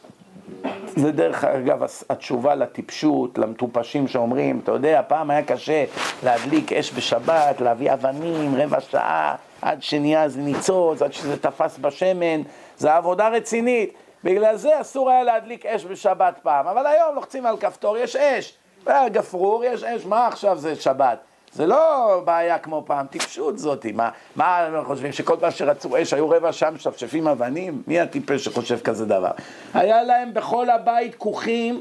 זה 0.96 1.12
דרך 1.12 1.44
אגב 1.44 1.82
התשובה 2.10 2.55
לטיפשות, 2.55 3.38
למטופשים 3.38 4.09
שאומרים, 4.09 4.60
אתה 4.62 4.72
יודע, 4.72 5.02
פעם 5.09 5.30
היה 5.30 5.42
קשה 5.42 5.84
להדליק 6.22 6.72
אש 6.72 6.92
בשבת, 6.92 7.60
להביא 7.60 7.92
אבנים, 7.92 8.55
רבע 8.56 8.80
שעה, 8.80 9.34
עד 9.62 9.82
שנהיה 9.82 10.24
איזה 10.24 10.40
ניצוץ, 10.40 11.02
עד 11.02 11.12
שזה 11.12 11.36
תפס 11.36 11.78
בשמן, 11.78 12.42
זה 12.76 12.94
עבודה 12.94 13.28
רצינית. 13.28 13.94
בגלל 14.24 14.56
זה 14.56 14.80
אסור 14.80 15.10
היה 15.10 15.22
להדליק 15.22 15.66
אש 15.66 15.84
בשבת 15.84 16.34
פעם, 16.42 16.66
אבל 16.66 16.86
היום 16.86 17.14
לוחצים 17.14 17.46
על 17.46 17.56
כפתור, 17.56 17.98
יש 17.98 18.16
אש. 18.16 18.55
היה 18.86 19.09
גפרור, 19.09 19.64
יש 19.64 19.84
אש, 19.84 20.06
מה 20.06 20.26
עכשיו 20.26 20.59
זה 20.59 20.76
שבת? 20.76 21.18
זה 21.55 21.66
לא 21.66 22.20
בעיה 22.24 22.59
כמו 22.59 22.82
פעם, 22.86 23.06
טיפשות 23.06 23.59
זאתי. 23.59 23.93
מה, 23.93 24.10
מה 24.36 24.59
הם 24.59 24.85
חושבים, 24.85 25.12
שכל 25.12 25.36
פעם 25.40 25.51
שרצו 25.51 26.02
אש 26.02 26.12
היו 26.12 26.31
רבע 26.31 26.52
שעה 26.52 26.70
משפשפים 26.70 27.28
אבנים? 27.28 27.82
מי 27.86 28.01
הטיפש 28.01 28.44
שחושב 28.44 28.81
כזה 28.81 29.06
דבר? 29.06 29.31
היה 29.74 30.02
להם 30.02 30.35
בכל 30.35 30.70
הבית 30.70 31.14
כוכים, 31.14 31.81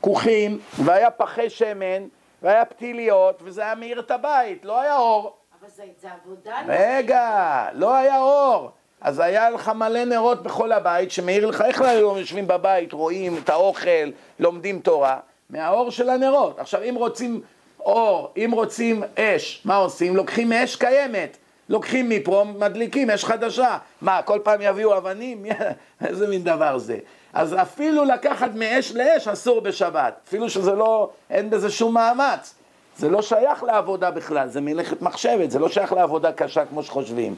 כוכים, 0.00 0.58
והיה 0.78 1.10
פחי 1.10 1.50
שמן, 1.50 2.02
והיה 2.42 2.64
פתיליות, 2.64 3.40
וזה 3.44 3.62
היה 3.62 3.74
מאיר 3.74 4.00
את 4.00 4.10
הבית, 4.10 4.64
לא 4.64 4.80
היה 4.80 4.96
אור. 4.96 5.36
אבל 5.60 5.70
זה 5.76 5.82
זה 6.00 6.08
עבודה. 6.22 6.56
רגע, 6.66 7.66
לא 7.72 7.94
היה 7.94 8.20
אור. 8.20 8.70
אז 9.00 9.18
היה 9.18 9.50
לך 9.50 9.68
מלא 9.68 10.04
נרות 10.04 10.42
בכל 10.42 10.72
הבית 10.72 11.10
שמאיר 11.10 11.46
לך, 11.46 11.60
איך 11.60 11.82
היום 11.82 12.18
יושבים 12.18 12.46
בבית, 12.46 12.92
רואים 12.92 13.36
את 13.44 13.48
האוכל, 13.48 14.10
לומדים 14.40 14.80
תורה? 14.80 15.18
מהאור 15.50 15.90
של 15.90 16.10
הנרות. 16.10 16.58
עכשיו, 16.58 16.82
אם 16.82 16.94
רוצים 16.94 17.40
אור, 17.84 18.32
אם 18.36 18.50
רוצים 18.52 19.02
אש, 19.18 19.62
מה 19.64 19.76
עושים? 19.76 20.16
לוקחים 20.16 20.52
אש 20.52 20.76
קיימת. 20.76 21.36
לוקחים 21.68 22.08
מפה, 22.08 22.44
מדליקים 22.58 23.10
אש 23.10 23.24
חדשה. 23.24 23.78
מה, 24.00 24.22
כל 24.22 24.38
פעם 24.42 24.60
יביאו 24.62 24.96
אבנים? 24.96 25.44
איזה 26.06 26.28
מין 26.28 26.44
דבר 26.44 26.78
זה? 26.78 26.98
אז 27.32 27.54
אפילו 27.62 28.04
לקחת 28.04 28.50
מאש 28.54 28.92
לאש 28.92 29.28
אסור 29.28 29.60
בשבת. 29.60 30.20
אפילו 30.28 30.50
שזה 30.50 30.72
לא, 30.72 31.10
אין 31.30 31.50
בזה 31.50 31.70
שום 31.70 31.94
מאמץ. 31.94 32.54
זה 32.96 33.08
לא 33.08 33.22
שייך 33.22 33.62
לעבודה 33.62 34.10
בכלל, 34.10 34.48
זה 34.48 34.60
מלאכת 34.60 35.02
מחשבת, 35.02 35.50
זה 35.50 35.58
לא 35.58 35.68
שייך 35.68 35.92
לעבודה 35.92 36.32
קשה 36.32 36.64
כמו 36.66 36.82
שחושבים. 36.82 37.34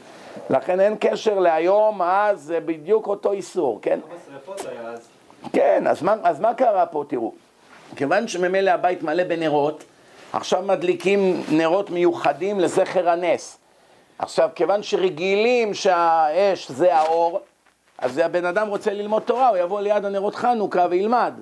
לכן 0.49 0.79
אין 0.79 0.95
קשר 0.99 1.39
להיום, 1.39 2.01
אז 2.01 2.41
זה 2.41 2.59
בדיוק 2.59 3.07
אותו 3.07 3.31
איסור, 3.31 3.79
כן? 3.81 3.99
כן, 5.53 5.87
אז 5.87 6.01
מה, 6.01 6.15
אז 6.23 6.39
מה 6.39 6.53
קרה 6.53 6.85
פה, 6.85 7.03
תראו? 7.07 7.31
כיוון 7.95 8.27
שממילא 8.27 8.71
הבית 8.71 9.03
מלא 9.03 9.23
בנרות, 9.23 9.83
עכשיו 10.35 10.61
מדליקים 10.61 11.43
נרות 11.51 11.89
מיוחדים 11.89 12.59
לזכר 12.59 13.09
הנס. 13.09 13.57
עכשיו, 14.19 14.49
כיוון 14.55 14.83
שרגילים 14.83 15.73
שהאש 15.73 16.71
זה 16.71 16.95
האור, 16.95 17.41
אז 17.97 18.17
הבן 18.17 18.45
אדם 18.45 18.67
רוצה 18.67 18.93
ללמוד 18.93 19.21
תורה, 19.21 19.47
הוא 19.47 19.57
יבוא 19.57 19.81
ליד 19.81 20.05
הנרות 20.05 20.35
חנוכה 20.35 20.85
וילמד. 20.89 21.33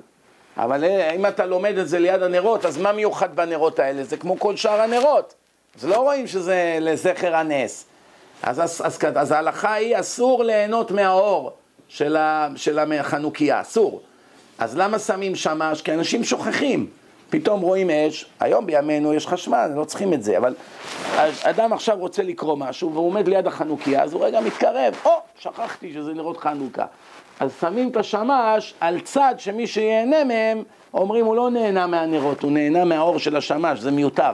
אבל 0.58 0.84
אה, 0.84 1.12
אם 1.12 1.26
אתה 1.26 1.46
לומד 1.46 1.78
את 1.78 1.88
זה 1.88 2.00
ליד 2.00 2.24
הנרות, 2.24 2.66
אז 2.66 2.78
מה 2.78 2.92
מיוחד 2.92 3.36
בנרות 3.36 3.80
האלה? 3.80 4.04
זה 4.04 4.18
כמו 4.18 4.40
כל 4.40 4.56
שאר 4.56 4.82
הנרות. 4.82 5.34
אז 5.80 5.86
לא 5.86 5.96
רואים 5.96 6.28
שזה 6.28 6.78
לזכר 6.82 7.36
הנס. 7.36 7.86
אז, 8.44 8.64
אז, 8.64 8.82
אז, 8.86 9.00
אז 9.16 9.32
ההלכה 9.32 9.74
היא 9.74 10.00
אסור 10.00 10.44
ליהנות 10.44 10.92
מהאור 10.92 11.52
של, 11.88 12.16
ה, 12.16 12.48
של 12.56 12.80
החנוכיה, 12.80 13.62
אסור. 13.62 14.02
אז 14.58 14.78
למה 14.78 15.00
שמים 15.00 15.36
שמש? 15.36 15.82
כי 15.82 15.94
אנשים 15.94 16.24
שוכחים. 16.24 17.03
פתאום 17.34 17.62
רואים 17.62 17.90
אש, 17.90 18.26
היום 18.40 18.66
בימינו 18.66 19.14
יש 19.14 19.28
חשמל, 19.28 19.72
לא 19.76 19.84
צריכים 19.84 20.14
את 20.14 20.24
זה, 20.24 20.38
אבל 20.38 20.56
אדם 21.44 21.74
עכשיו 21.74 21.98
רוצה 22.00 22.24
לקרוא 22.24 22.58
משהו 22.58 22.94
והוא 22.94 23.08
עומד 23.08 23.28
ליד 23.28 23.48
החנוכיה, 23.48 24.04
אז 24.04 24.14
הוא 24.14 24.26
רגע 24.26 24.42
מתקרב, 24.42 24.94
או, 25.06 25.12
שכחתי 25.40 25.94
שזה 25.94 26.14
נרות 26.14 26.38
חנוכה. 26.38 26.86
אז 27.40 27.52
שמים 27.60 27.90
את 27.90 27.98
השמש 27.98 28.74
על 28.80 29.00
צד 29.00 29.36
שמי 29.38 29.68
שיהנה 29.68 30.24
מהם, 30.24 30.64
אומרים 30.94 31.26
הוא 31.26 31.36
לא 31.36 31.50
נהנה 31.50 31.88
מהנרות, 31.88 32.44
הוא 32.44 32.52
נהנה 32.52 32.86
מהאור 32.86 33.20
של 33.20 33.36
השמש, 33.36 33.80
זה 33.80 33.92
מיותר. 33.92 34.32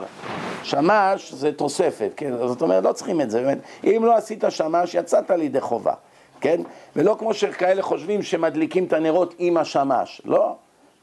שמש 0.62 1.32
זה 1.32 1.52
תוספת, 1.52 2.10
כן? 2.16 2.36
זאת 2.46 2.62
אומרת, 2.62 2.84
לא 2.84 2.92
צריכים 2.92 3.20
את 3.20 3.30
זה, 3.30 3.40
באמת. 3.42 3.58
אם 3.84 4.02
לא 4.04 4.16
עשית 4.16 4.44
שמש, 4.48 4.94
יצאת 4.94 5.30
לידי 5.30 5.60
חובה, 5.60 5.94
כן? 6.40 6.60
ולא 6.96 7.16
כמו 7.18 7.34
שכאלה 7.34 7.82
חושבים 7.82 8.22
שמדליקים 8.22 8.84
את 8.84 8.92
הנרות 8.92 9.34
עם 9.38 9.56
השמש, 9.56 10.22
לא. 10.24 10.54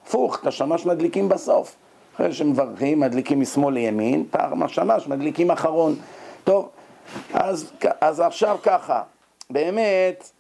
הפוך, 0.03 0.39
את 0.41 0.47
השמש 0.47 0.85
מדליקים 0.85 1.29
בסוף. 1.29 1.75
אחרי 2.17 2.33
שמברכים, 2.33 2.99
מדליקים 2.99 3.39
משמאל 3.39 3.73
לימין, 3.73 4.25
פעם 4.31 4.63
השמש 4.63 5.07
מדליקים 5.07 5.51
אחרון. 5.51 5.95
טוב, 6.43 6.69
אז, 7.33 7.71
אז 8.01 8.19
עכשיו 8.19 8.57
ככה, 8.63 9.01
באמת, 9.49 10.31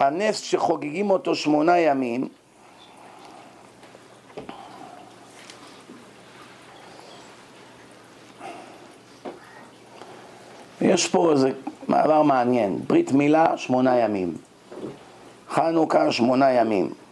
הנס 0.00 0.40
שחוגגים 0.40 1.10
אותו 1.10 1.34
שמונה 1.34 1.78
ימים, 1.78 2.28
יש 10.80 11.08
פה 11.08 11.32
איזה 11.32 11.50
מעבר 11.88 12.22
מעניין. 12.22 12.78
ברית 12.86 13.12
מילה, 13.12 13.56
שמונה 13.56 13.98
ימים. 13.98 14.34
חנוכה, 15.50 16.12
שמונה 16.12 16.52
ימים. 16.52 17.05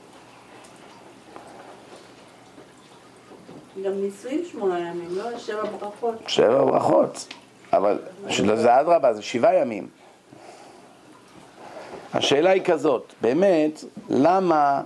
גם 3.84 3.92
נישואים 4.00 4.44
שמונה 4.52 4.78
ימים, 4.78 5.08
לא? 5.16 5.38
שבע 5.38 5.64
ברכות. 5.80 6.14
שבע 6.26 6.64
ברכות. 6.64 7.34
אבל 7.72 7.98
זה 8.56 8.80
אדרבה, 8.80 9.14
זה 9.14 9.22
שבעה 9.22 9.54
ימים. 9.54 9.88
השאלה 12.14 12.50
היא 12.50 12.62
כזאת, 12.64 13.12
באמת, 13.20 13.84
למה, 14.08 14.80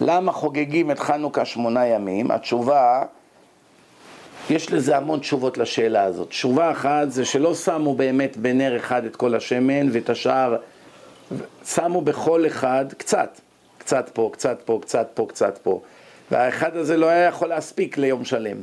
למה 0.00 0.32
חוגגים 0.32 0.90
את 0.90 0.98
חנוכה 0.98 1.44
שמונה 1.44 1.86
ימים? 1.86 2.30
התשובה, 2.30 3.02
יש 4.50 4.72
לזה 4.72 4.96
המון 4.96 5.20
תשובות 5.20 5.58
לשאלה 5.58 6.02
הזאת. 6.02 6.28
תשובה 6.28 6.70
אחת 6.70 7.10
זה 7.10 7.24
שלא 7.24 7.54
שמו 7.54 7.94
באמת 7.94 8.36
בנר 8.36 8.76
אחד 8.76 9.04
את 9.04 9.16
כל 9.16 9.34
השמן 9.34 9.88
ואת 9.92 10.10
השאר, 10.10 10.56
שמו 11.64 12.00
בכל 12.00 12.46
אחד 12.46 12.84
קצת, 12.98 13.40
קצת 13.78 14.10
פה, 14.12 14.30
קצת 14.32 14.62
פה, 14.64 14.78
קצת 14.82 15.08
פה, 15.14 15.26
קצת 15.28 15.58
פה. 15.62 15.80
והאחד 16.32 16.76
הזה 16.76 16.96
לא 16.96 17.06
היה 17.06 17.26
יכול 17.26 17.48
להספיק 17.48 17.98
ליום 17.98 18.24
שלם. 18.24 18.56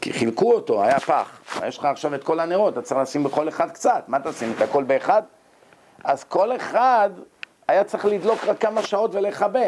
כי 0.00 0.12
חילקו 0.12 0.52
אותו, 0.52 0.84
היה 0.84 1.00
פח. 1.00 1.40
יש 1.66 1.78
לך 1.78 1.84
עכשיו 1.84 2.14
את 2.14 2.24
כל 2.24 2.40
הנרות, 2.40 2.72
אתה 2.72 2.82
צריך 2.82 3.00
לשים 3.00 3.24
בכל 3.24 3.48
אחד 3.48 3.70
קצת. 3.70 4.04
מה 4.08 4.18
תשים, 4.24 4.52
את 4.56 4.62
הכל 4.62 4.84
באחד? 4.84 5.22
אז 6.04 6.24
כל 6.24 6.56
אחד 6.56 7.10
היה 7.68 7.84
צריך 7.84 8.04
לדלוק 8.04 8.44
רק 8.44 8.60
כמה 8.60 8.82
שעות 8.82 9.14
ולכבה. 9.14 9.66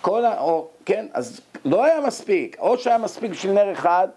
כל 0.00 0.24
ה... 0.24 0.40
או, 0.40 0.68
כן, 0.84 1.06
אז 1.12 1.40
לא 1.64 1.84
היה 1.84 2.00
מספיק. 2.00 2.56
או 2.60 2.78
שהיה 2.78 2.98
מספיק 2.98 3.30
בשביל 3.30 3.52
נר 3.52 3.72
אחד, 3.72 4.08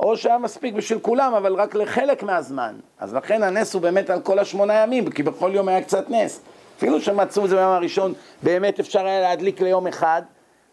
או 0.00 0.16
שהיה 0.16 0.38
מספיק 0.38 0.74
בשביל 0.74 0.98
כולם, 0.98 1.34
אבל 1.34 1.54
רק 1.54 1.74
לחלק 1.74 2.22
מהזמן. 2.22 2.74
אז 2.98 3.14
לכן 3.14 3.42
הנס 3.42 3.74
הוא 3.74 3.82
באמת 3.82 4.10
על 4.10 4.20
כל 4.20 4.38
השמונה 4.38 4.74
ימים, 4.74 5.10
כי 5.10 5.22
בכל 5.22 5.50
יום 5.54 5.68
היה 5.68 5.82
קצת 5.82 6.10
נס. 6.10 6.40
אפילו 6.78 7.00
שמצאו 7.00 7.44
את 7.44 7.50
זה 7.50 7.56
ביום 7.56 7.72
הראשון, 7.72 8.14
באמת 8.42 8.80
אפשר 8.80 9.06
היה 9.06 9.20
להדליק 9.20 9.60
ליום 9.60 9.86
אחד, 9.86 10.22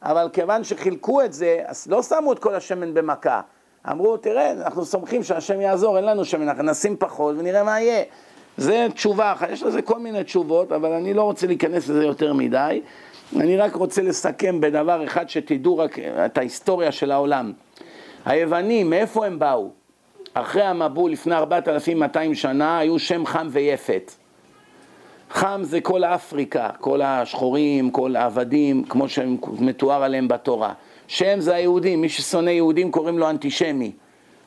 אבל 0.03 0.29
כיוון 0.33 0.63
שחילקו 0.63 1.21
את 1.21 1.33
זה, 1.33 1.61
אז 1.65 1.87
לא 1.89 2.03
שמו 2.03 2.33
את 2.33 2.39
כל 2.39 2.55
השמן 2.55 2.93
במכה. 2.93 3.41
אמרו, 3.91 4.17
תראה, 4.17 4.51
אנחנו 4.51 4.85
סומכים 4.85 5.23
שהשם 5.23 5.61
יעזור, 5.61 5.97
אין 5.97 6.05
לנו 6.05 6.25
שמן, 6.25 6.49
אנחנו 6.49 6.63
נשים 6.63 6.95
פחות 6.99 7.35
ונראה 7.37 7.63
מה 7.63 7.81
יהיה. 7.81 8.03
זה 8.57 8.87
תשובה 8.93 9.31
אחת, 9.31 9.49
יש 9.49 9.63
לזה 9.63 9.81
כל 9.81 9.99
מיני 9.99 10.23
תשובות, 10.23 10.71
אבל 10.71 10.91
אני 10.91 11.13
לא 11.13 11.23
רוצה 11.23 11.47
להיכנס 11.47 11.89
לזה 11.89 12.03
יותר 12.03 12.33
מדי. 12.33 12.81
אני 13.35 13.57
רק 13.57 13.75
רוצה 13.75 14.01
לסכם 14.01 14.61
בדבר 14.61 15.05
אחד 15.05 15.29
שתדעו 15.29 15.77
רק 15.77 15.99
את 15.99 16.37
ההיסטוריה 16.37 16.91
של 16.91 17.11
העולם. 17.11 17.53
היוונים, 18.25 18.89
מאיפה 18.89 19.25
הם 19.25 19.39
באו? 19.39 19.69
אחרי 20.33 20.63
המבול 20.63 21.11
לפני 21.11 21.35
4,200 21.35 22.35
שנה 22.35 22.79
היו 22.79 22.99
שם 22.99 23.25
חם 23.25 23.47
ויפת. 23.51 24.11
חם 25.33 25.61
זה 25.63 25.81
כל 25.81 26.03
אפריקה, 26.03 26.69
כל 26.79 27.01
השחורים, 27.01 27.91
כל 27.91 28.15
העבדים, 28.15 28.83
כמו 28.83 29.09
שמתואר 29.09 30.03
עליהם 30.03 30.27
בתורה. 30.27 30.73
שם 31.07 31.39
זה 31.39 31.55
היהודים, 31.55 32.01
מי 32.01 32.09
ששונא 32.09 32.49
יהודים 32.49 32.91
קוראים 32.91 33.19
לו 33.19 33.29
אנטישמי, 33.29 33.91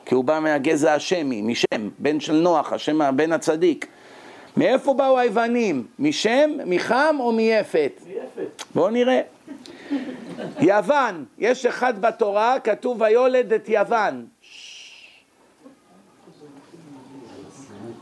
כי 0.05 0.15
הוא 0.15 0.23
בא 0.23 0.39
מהגזע 0.39 0.93
השמי, 0.93 1.41
משם, 1.41 1.89
בן 1.99 2.19
של 2.19 2.33
נוח, 2.33 2.73
השם 2.73 3.01
הבן 3.01 3.31
הצדיק. 3.31 3.87
מאיפה 4.57 4.93
באו 4.93 5.19
היוונים? 5.19 5.87
משם, 5.99 6.51
מחם 6.65 7.15
או 7.19 7.31
מיפת? 7.31 8.01
מיפת. 8.07 8.63
בואו 8.75 8.89
נראה. 8.89 9.21
יוון, 10.59 11.25
יש 11.37 11.65
אחד 11.65 12.01
בתורה, 12.01 12.59
כתוב 12.59 13.01
ויולד 13.01 13.53
את 13.53 13.69
יוון. 13.69 14.25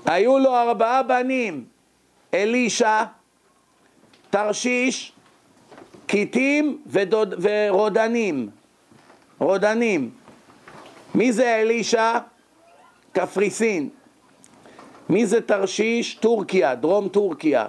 היו 0.06 0.40
לו 0.40 0.56
ארבעה 0.56 1.04
בנים, 1.04 1.73
אלישע, 2.34 3.04
תרשיש, 4.30 5.12
קיטים 6.08 6.82
ודוד, 6.88 7.34
ורודנים. 7.42 8.50
רודנים. 9.40 10.10
מי 11.16 11.32
זה 11.32 11.56
אלישע? 11.56 12.20
קפריסין. 13.12 13.90
מי 15.10 15.26
זה 15.26 15.42
תרשיש? 15.42 16.16
טורקיה, 16.16 16.76
דרום 16.76 17.08
טורקיה. 17.08 17.66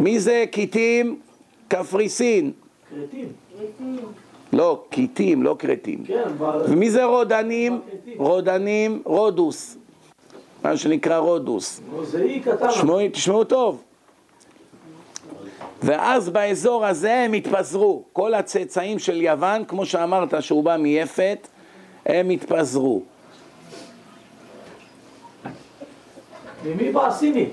מי 0.00 0.20
זה 0.20 0.44
קיטים? 0.50 1.20
קפריסין. 1.68 2.52
כרתים. 2.90 3.28
לא, 4.52 4.84
קיטים, 4.90 5.42
לא 5.42 5.56
כרתים. 5.58 6.04
כן. 6.04 6.22
ומי 6.68 6.90
זה 6.90 7.04
רודנים? 7.04 7.80
רודנים, 8.16 9.02
רודוס. 9.04 9.76
מה 10.64 10.76
שנקרא 10.76 11.18
רודוס. 11.18 11.80
תשמעו, 12.68 12.98
תשמעו 13.12 13.44
טוב. 13.44 13.82
ואז 15.82 16.28
באזור 16.28 16.86
הזה 16.86 17.14
הם 17.14 17.32
התפזרו. 17.32 18.02
כל 18.12 18.34
הצאצאים 18.34 18.98
של 18.98 19.20
יוון, 19.20 19.64
כמו 19.64 19.86
שאמרת 19.86 20.42
שהוא 20.42 20.64
בא 20.64 20.76
מיפת, 20.76 21.48
הם 22.06 22.30
התפזרו. 22.30 23.02
ממי 26.64 26.92
בא 26.92 27.06
הסיני? 27.06 27.46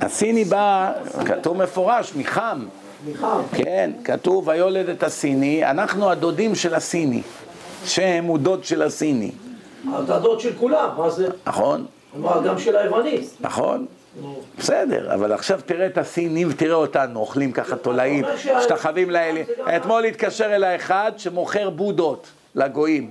הסיני 0.00 0.44
בא, 0.44 0.92
כתוב 1.26 1.56
מפורש, 1.56 2.12
מחם. 2.16 2.66
מחם. 3.10 3.40
כן, 3.52 3.90
כתוב 4.04 4.48
ויולד 4.48 4.88
את 4.88 5.02
הסיני, 5.02 5.70
אנחנו 5.70 6.10
הדודים 6.10 6.54
של 6.54 6.74
הסיני. 6.74 7.22
שם 7.84 8.24
הוא 8.24 8.38
דוד 8.38 8.64
של 8.64 8.82
הסיני, 8.82 9.30
אתה 10.04 10.18
דוד 10.18 10.40
של 10.40 10.52
כולם, 10.58 10.88
מה 10.98 11.10
זה? 11.10 11.28
נכון? 11.46 11.86
מה, 12.14 12.40
גם 12.44 12.58
של 12.58 12.76
היווני. 12.76 13.20
נכון? 13.40 13.86
בסדר, 14.58 15.14
אבל 15.14 15.32
עכשיו 15.32 15.60
תראה 15.66 15.86
את 15.86 15.98
הסינים 15.98 16.48
ותראה 16.50 16.74
אותנו, 16.74 17.20
אוכלים 17.20 17.52
ככה 17.52 17.76
תולעים, 17.76 18.24
משתחווים 18.58 19.10
לאלי. 19.10 19.44
אתמול 19.76 20.04
התקשר 20.04 20.54
אליי 20.54 20.76
אחד 20.76 21.12
שמוכר 21.16 21.70
בודות 21.70 22.26
לגויים. 22.54 23.10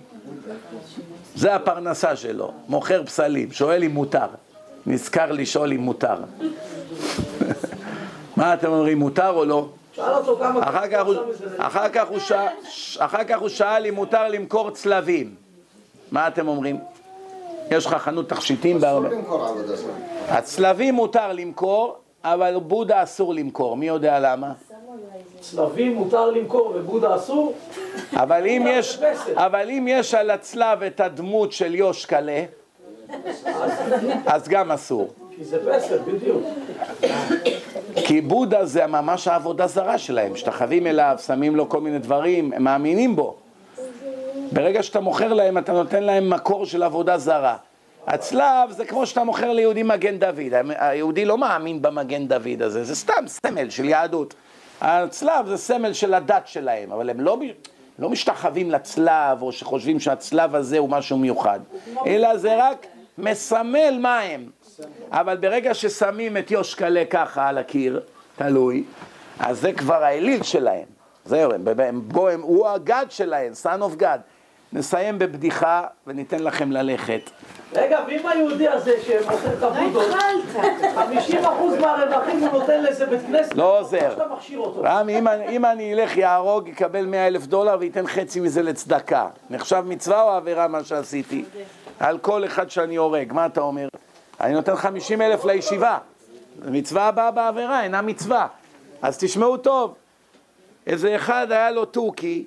זה 1.35 1.55
הפרנסה 1.55 2.15
שלו, 2.15 2.51
מוכר 2.67 3.05
פסלים, 3.05 3.51
שואל 3.51 3.83
אם 3.83 3.91
מותר. 3.91 4.27
נזכר 4.85 5.31
לשאול 5.31 5.73
אם 5.73 5.79
מותר. 5.79 6.15
מה 8.37 8.53
אתם 8.53 8.71
אומרים, 8.71 8.99
מותר 8.99 9.29
או 9.29 9.45
לא? 9.45 9.69
אחר 11.57 11.89
כך 13.23 13.39
הוא 13.39 13.49
שאל 13.49 13.85
אם 13.85 13.95
מותר 13.95 14.27
למכור 14.27 14.71
צלבים. 14.71 15.35
מה 16.11 16.27
אתם 16.27 16.47
אומרים? 16.47 16.79
יש 17.71 17.85
לך 17.85 17.93
חנות 17.93 18.29
תכשיטים 18.29 18.77
אסור 18.77 18.89
בהרבה... 18.89 19.09
למכור 19.09 19.45
עבודה 19.45 19.75
זרה. 19.75 19.91
הצלבים 20.27 20.93
מותר 20.93 21.33
למכור, 21.33 21.95
אבל 22.23 22.55
בודה 22.59 23.03
אסור 23.03 23.33
למכור, 23.33 23.77
מי 23.77 23.87
יודע 23.87 24.19
למה? 24.19 24.53
צלבים 25.39 25.95
מותר 25.95 26.31
למכור 26.31 26.73
ובודה 26.75 27.15
אסור? 27.15 27.53
אבל 28.13 28.47
אם 28.47 28.65
יש, 28.69 28.99
אבל 29.33 29.69
אם 29.69 29.85
יש 29.89 30.13
על 30.13 30.29
הצלב 30.29 30.83
את 30.83 30.99
הדמות 30.99 31.51
של 31.51 31.75
יושקלה, 31.75 32.43
אז 34.25 34.47
גם 34.47 34.71
אסור. 34.71 35.09
כי 35.35 35.43
זה 35.43 35.59
פסל, 35.71 35.97
בדיוק. 35.97 36.43
כי 37.95 38.21
בודה 38.21 38.65
זה 38.65 38.87
ממש 38.87 39.27
העבודה 39.27 39.67
זרה 39.67 39.97
שלהם, 39.97 40.33
משתחווים 40.33 40.87
אליו, 40.87 41.15
שמים 41.25 41.55
לו 41.55 41.69
כל 41.69 41.81
מיני 41.81 41.99
דברים, 41.99 42.53
הם 42.53 42.63
מאמינים 42.63 43.15
בו. 43.15 43.35
ברגע 44.51 44.83
שאתה 44.83 44.99
מוכר 44.99 45.33
להם, 45.33 45.57
אתה 45.57 45.71
נותן 45.71 46.03
להם 46.03 46.29
מקור 46.29 46.65
של 46.65 46.83
עבודה 46.83 47.17
זרה. 47.17 47.57
הצלב 48.07 48.71
זה 48.71 48.85
כמו 48.85 49.05
שאתה 49.05 49.23
מוכר 49.23 49.53
ליהודי 49.53 49.83
מגן 49.83 50.17
דוד, 50.17 50.53
היהודי 50.77 51.25
לא 51.25 51.37
מאמין 51.37 51.81
במגן 51.81 52.27
דוד 52.27 52.61
הזה, 52.61 52.83
זה 52.83 52.95
סתם 52.95 53.27
סמל 53.27 53.69
של 53.69 53.85
יהדות. 53.85 54.33
הצלב 54.81 55.47
זה 55.47 55.57
סמל 55.57 55.93
של 55.93 56.13
הדת 56.13 56.47
שלהם, 56.47 56.91
אבל 56.91 57.09
הם 57.09 57.19
לא, 57.19 57.37
לא 57.99 58.09
משתחווים 58.09 58.71
לצלב, 58.71 59.41
או 59.41 59.51
שחושבים 59.51 59.99
שהצלב 59.99 60.55
הזה 60.55 60.77
הוא 60.77 60.89
משהו 60.89 61.17
מיוחד, 61.17 61.59
אלא 62.05 62.37
זה 62.37 62.55
רק 62.57 62.85
מסמל 63.17 63.97
מה 63.99 64.19
הם. 64.19 64.49
אבל 65.11 65.37
ברגע 65.37 65.73
ששמים 65.73 66.37
את 66.37 66.51
יושקלה 66.51 67.03
ככה 67.09 67.47
על 67.47 67.57
הקיר, 67.57 68.01
תלוי, 68.35 68.83
אז 69.39 69.59
זה 69.59 69.73
כבר 69.73 70.03
האליל 70.03 70.43
שלהם. 70.43 70.85
זהו, 71.25 71.53
הם, 71.53 71.67
הם, 71.67 71.79
הם, 71.79 72.41
הוא 72.41 72.67
הגד 72.67 73.05
שלהם, 73.09 73.51
son 73.63 73.79
of 73.79 74.01
God. 74.01 74.19
נסיים 74.73 75.19
בבדיחה 75.19 75.83
וניתן 76.07 76.43
לכם 76.43 76.71
ללכת. 76.71 77.21
רגע, 77.73 77.99
ואם 78.07 78.27
היהודי 78.27 78.67
הזה 78.67 78.91
שמוכר 79.01 79.53
את 79.57 79.63
הבודות, 79.63 80.07
50% 80.95 81.01
מהרווחים 81.81 82.39
הוא 82.39 82.59
נותן 82.59 82.83
לאיזה 82.83 83.05
בית 83.05 83.21
כנסת, 83.27 83.55
לא 83.55 83.79
עוזר. 83.79 84.15
רם, 84.83 85.09
אם, 85.09 85.27
אני- 85.27 85.47
אם 85.49 85.65
אני 85.65 85.93
אלך 85.93 86.17
יהרוג, 86.17 86.67
יקבל 86.67 87.05
100 87.05 87.27
אלף 87.27 87.45
דולר 87.45 87.77
וייתן 87.79 88.07
חצי 88.07 88.39
מזה 88.39 88.61
לצדקה. 88.63 89.27
נחשב 89.49 89.83
מצווה 89.87 90.21
או 90.23 90.29
עבירה 90.29 90.67
מה 90.67 90.83
שעשיתי? 90.83 91.43
על 91.99 92.17
כל 92.17 92.45
אחד 92.45 92.69
שאני 92.69 92.95
הורג, 92.95 93.33
מה 93.33 93.45
אתה 93.45 93.61
אומר? 93.61 93.87
אני 94.41 94.53
נותן 94.53 94.75
50 94.75 95.21
אלף 95.21 95.45
לישיבה. 95.45 95.97
מצווה 96.65 97.07
הבאה 97.07 97.31
בעבירה, 97.31 97.83
אינה 97.83 98.01
מצווה. 98.01 98.47
אז 99.01 99.17
תשמעו 99.17 99.57
טוב, 99.57 99.93
איזה 100.87 101.15
אחד 101.15 101.47
היה 101.51 101.71
לו 101.71 101.85
תוכי, 101.85 102.45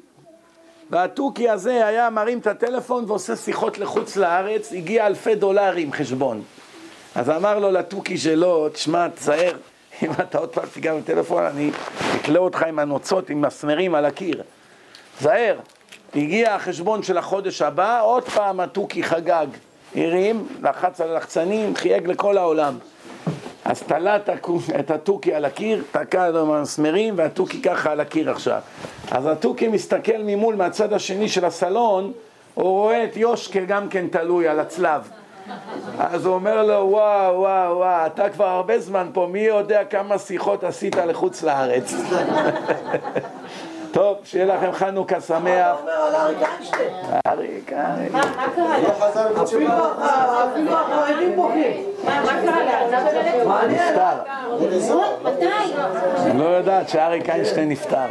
והתוכי 0.92 1.48
הזה 1.48 1.86
היה 1.86 2.10
מרים 2.10 2.38
את 2.38 2.46
הטלפון 2.46 3.04
ועושה 3.08 3.36
שיחות 3.36 3.78
לחוץ 3.78 4.16
לארץ, 4.16 4.72
הגיע 4.72 5.06
אלפי 5.06 5.34
דולרים 5.34 5.92
חשבון. 5.92 6.42
אז 7.14 7.30
אמר 7.30 7.58
לו 7.58 7.70
לתוכי 7.70 8.18
שלו, 8.18 8.68
תשמע, 8.68 9.08
תזהר, 9.08 9.52
אם 10.02 10.12
אתה 10.12 10.38
עוד 10.38 10.48
פעם 10.48 10.64
תיגע 10.72 10.94
בטלפון, 10.94 11.42
אני 11.42 11.70
אקלה 12.16 12.38
אותך 12.38 12.62
עם 12.62 12.78
הנוצות, 12.78 13.30
עם 13.30 13.40
מסמרים 13.42 13.94
על 13.94 14.04
הקיר. 14.04 14.42
זהר, 15.20 15.56
הגיע 16.14 16.54
החשבון 16.54 17.02
של 17.02 17.18
החודש 17.18 17.62
הבא, 17.62 18.02
עוד 18.02 18.28
פעם 18.28 18.60
התוכי 18.60 19.02
חגג. 19.02 19.46
הרים, 19.94 20.46
לחץ 20.62 21.00
על 21.00 21.08
הלחצנים, 21.08 21.76
חייג 21.76 22.06
לכל 22.06 22.38
העולם. 22.38 22.78
אז 23.64 23.82
תלה 23.82 24.16
את 24.16 24.30
את 24.80 24.90
התוכי 24.90 25.34
על 25.34 25.44
הקיר, 25.44 25.84
תקע 25.92 26.30
לו 26.30 26.46
מסמרים, 26.46 27.14
והתוכי 27.16 27.62
ככה 27.62 27.92
על 27.92 28.00
הקיר 28.00 28.30
עכשיו. 28.30 28.60
אז 29.10 29.26
התוכי 29.26 29.68
מסתכל 29.68 30.18
ממול, 30.24 30.54
מהצד 30.54 30.92
השני 30.92 31.28
של 31.28 31.44
הסלון, 31.44 32.12
הוא 32.54 32.70
רואה 32.70 33.04
את 33.04 33.16
יושקה 33.16 33.60
גם 33.60 33.88
כן 33.88 34.08
תלוי 34.08 34.48
על 34.48 34.60
הצלב. 34.60 35.10
אז 35.98 36.26
הוא 36.26 36.34
אומר 36.34 36.62
לו, 36.62 36.88
וואו, 36.90 37.40
וואו, 37.40 37.76
וואו, 37.76 38.06
אתה 38.06 38.30
כבר 38.30 38.46
הרבה 38.46 38.80
זמן 38.80 39.08
פה, 39.12 39.28
מי 39.32 39.40
יודע 39.40 39.84
כמה 39.84 40.18
שיחות 40.18 40.64
עשית 40.64 40.96
לחוץ 40.96 41.42
לארץ. 41.42 41.94
טוב, 43.92 44.16
שיהיה 44.24 44.44
לכם 44.44 44.72
חנוכה 44.72 45.20
שמח. 45.20 45.76
אומר 45.80 45.92
על 45.92 46.14
אריק 46.14 46.38
איינשטיין. 46.42 46.92
אריק. 47.26 47.72
מה 48.12 48.22
קרה 48.54 49.42
אפילו 49.44 50.72
החרדים 50.72 51.36
בוכים. 51.36 51.84
מה 52.04 52.20
מה 52.20 52.32
קרה 52.42 52.64
לה? 52.64 53.66
נפטר. 53.68 54.16
מתי? 55.22 55.46
לא 56.34 56.44
יודעת 56.44 56.88
שאריק 56.88 57.30
איינשטיין 57.30 57.68
נפטר. 57.68 58.06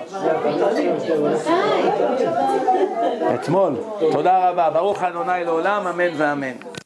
אתמול. 3.35 3.75
תודה 4.11 4.49
רבה. 4.49 4.69
ברוך 4.69 5.03
ה' 5.03 5.09
לעולם, 5.43 5.87
אמן 5.87 6.11
ואמן. 6.17 6.80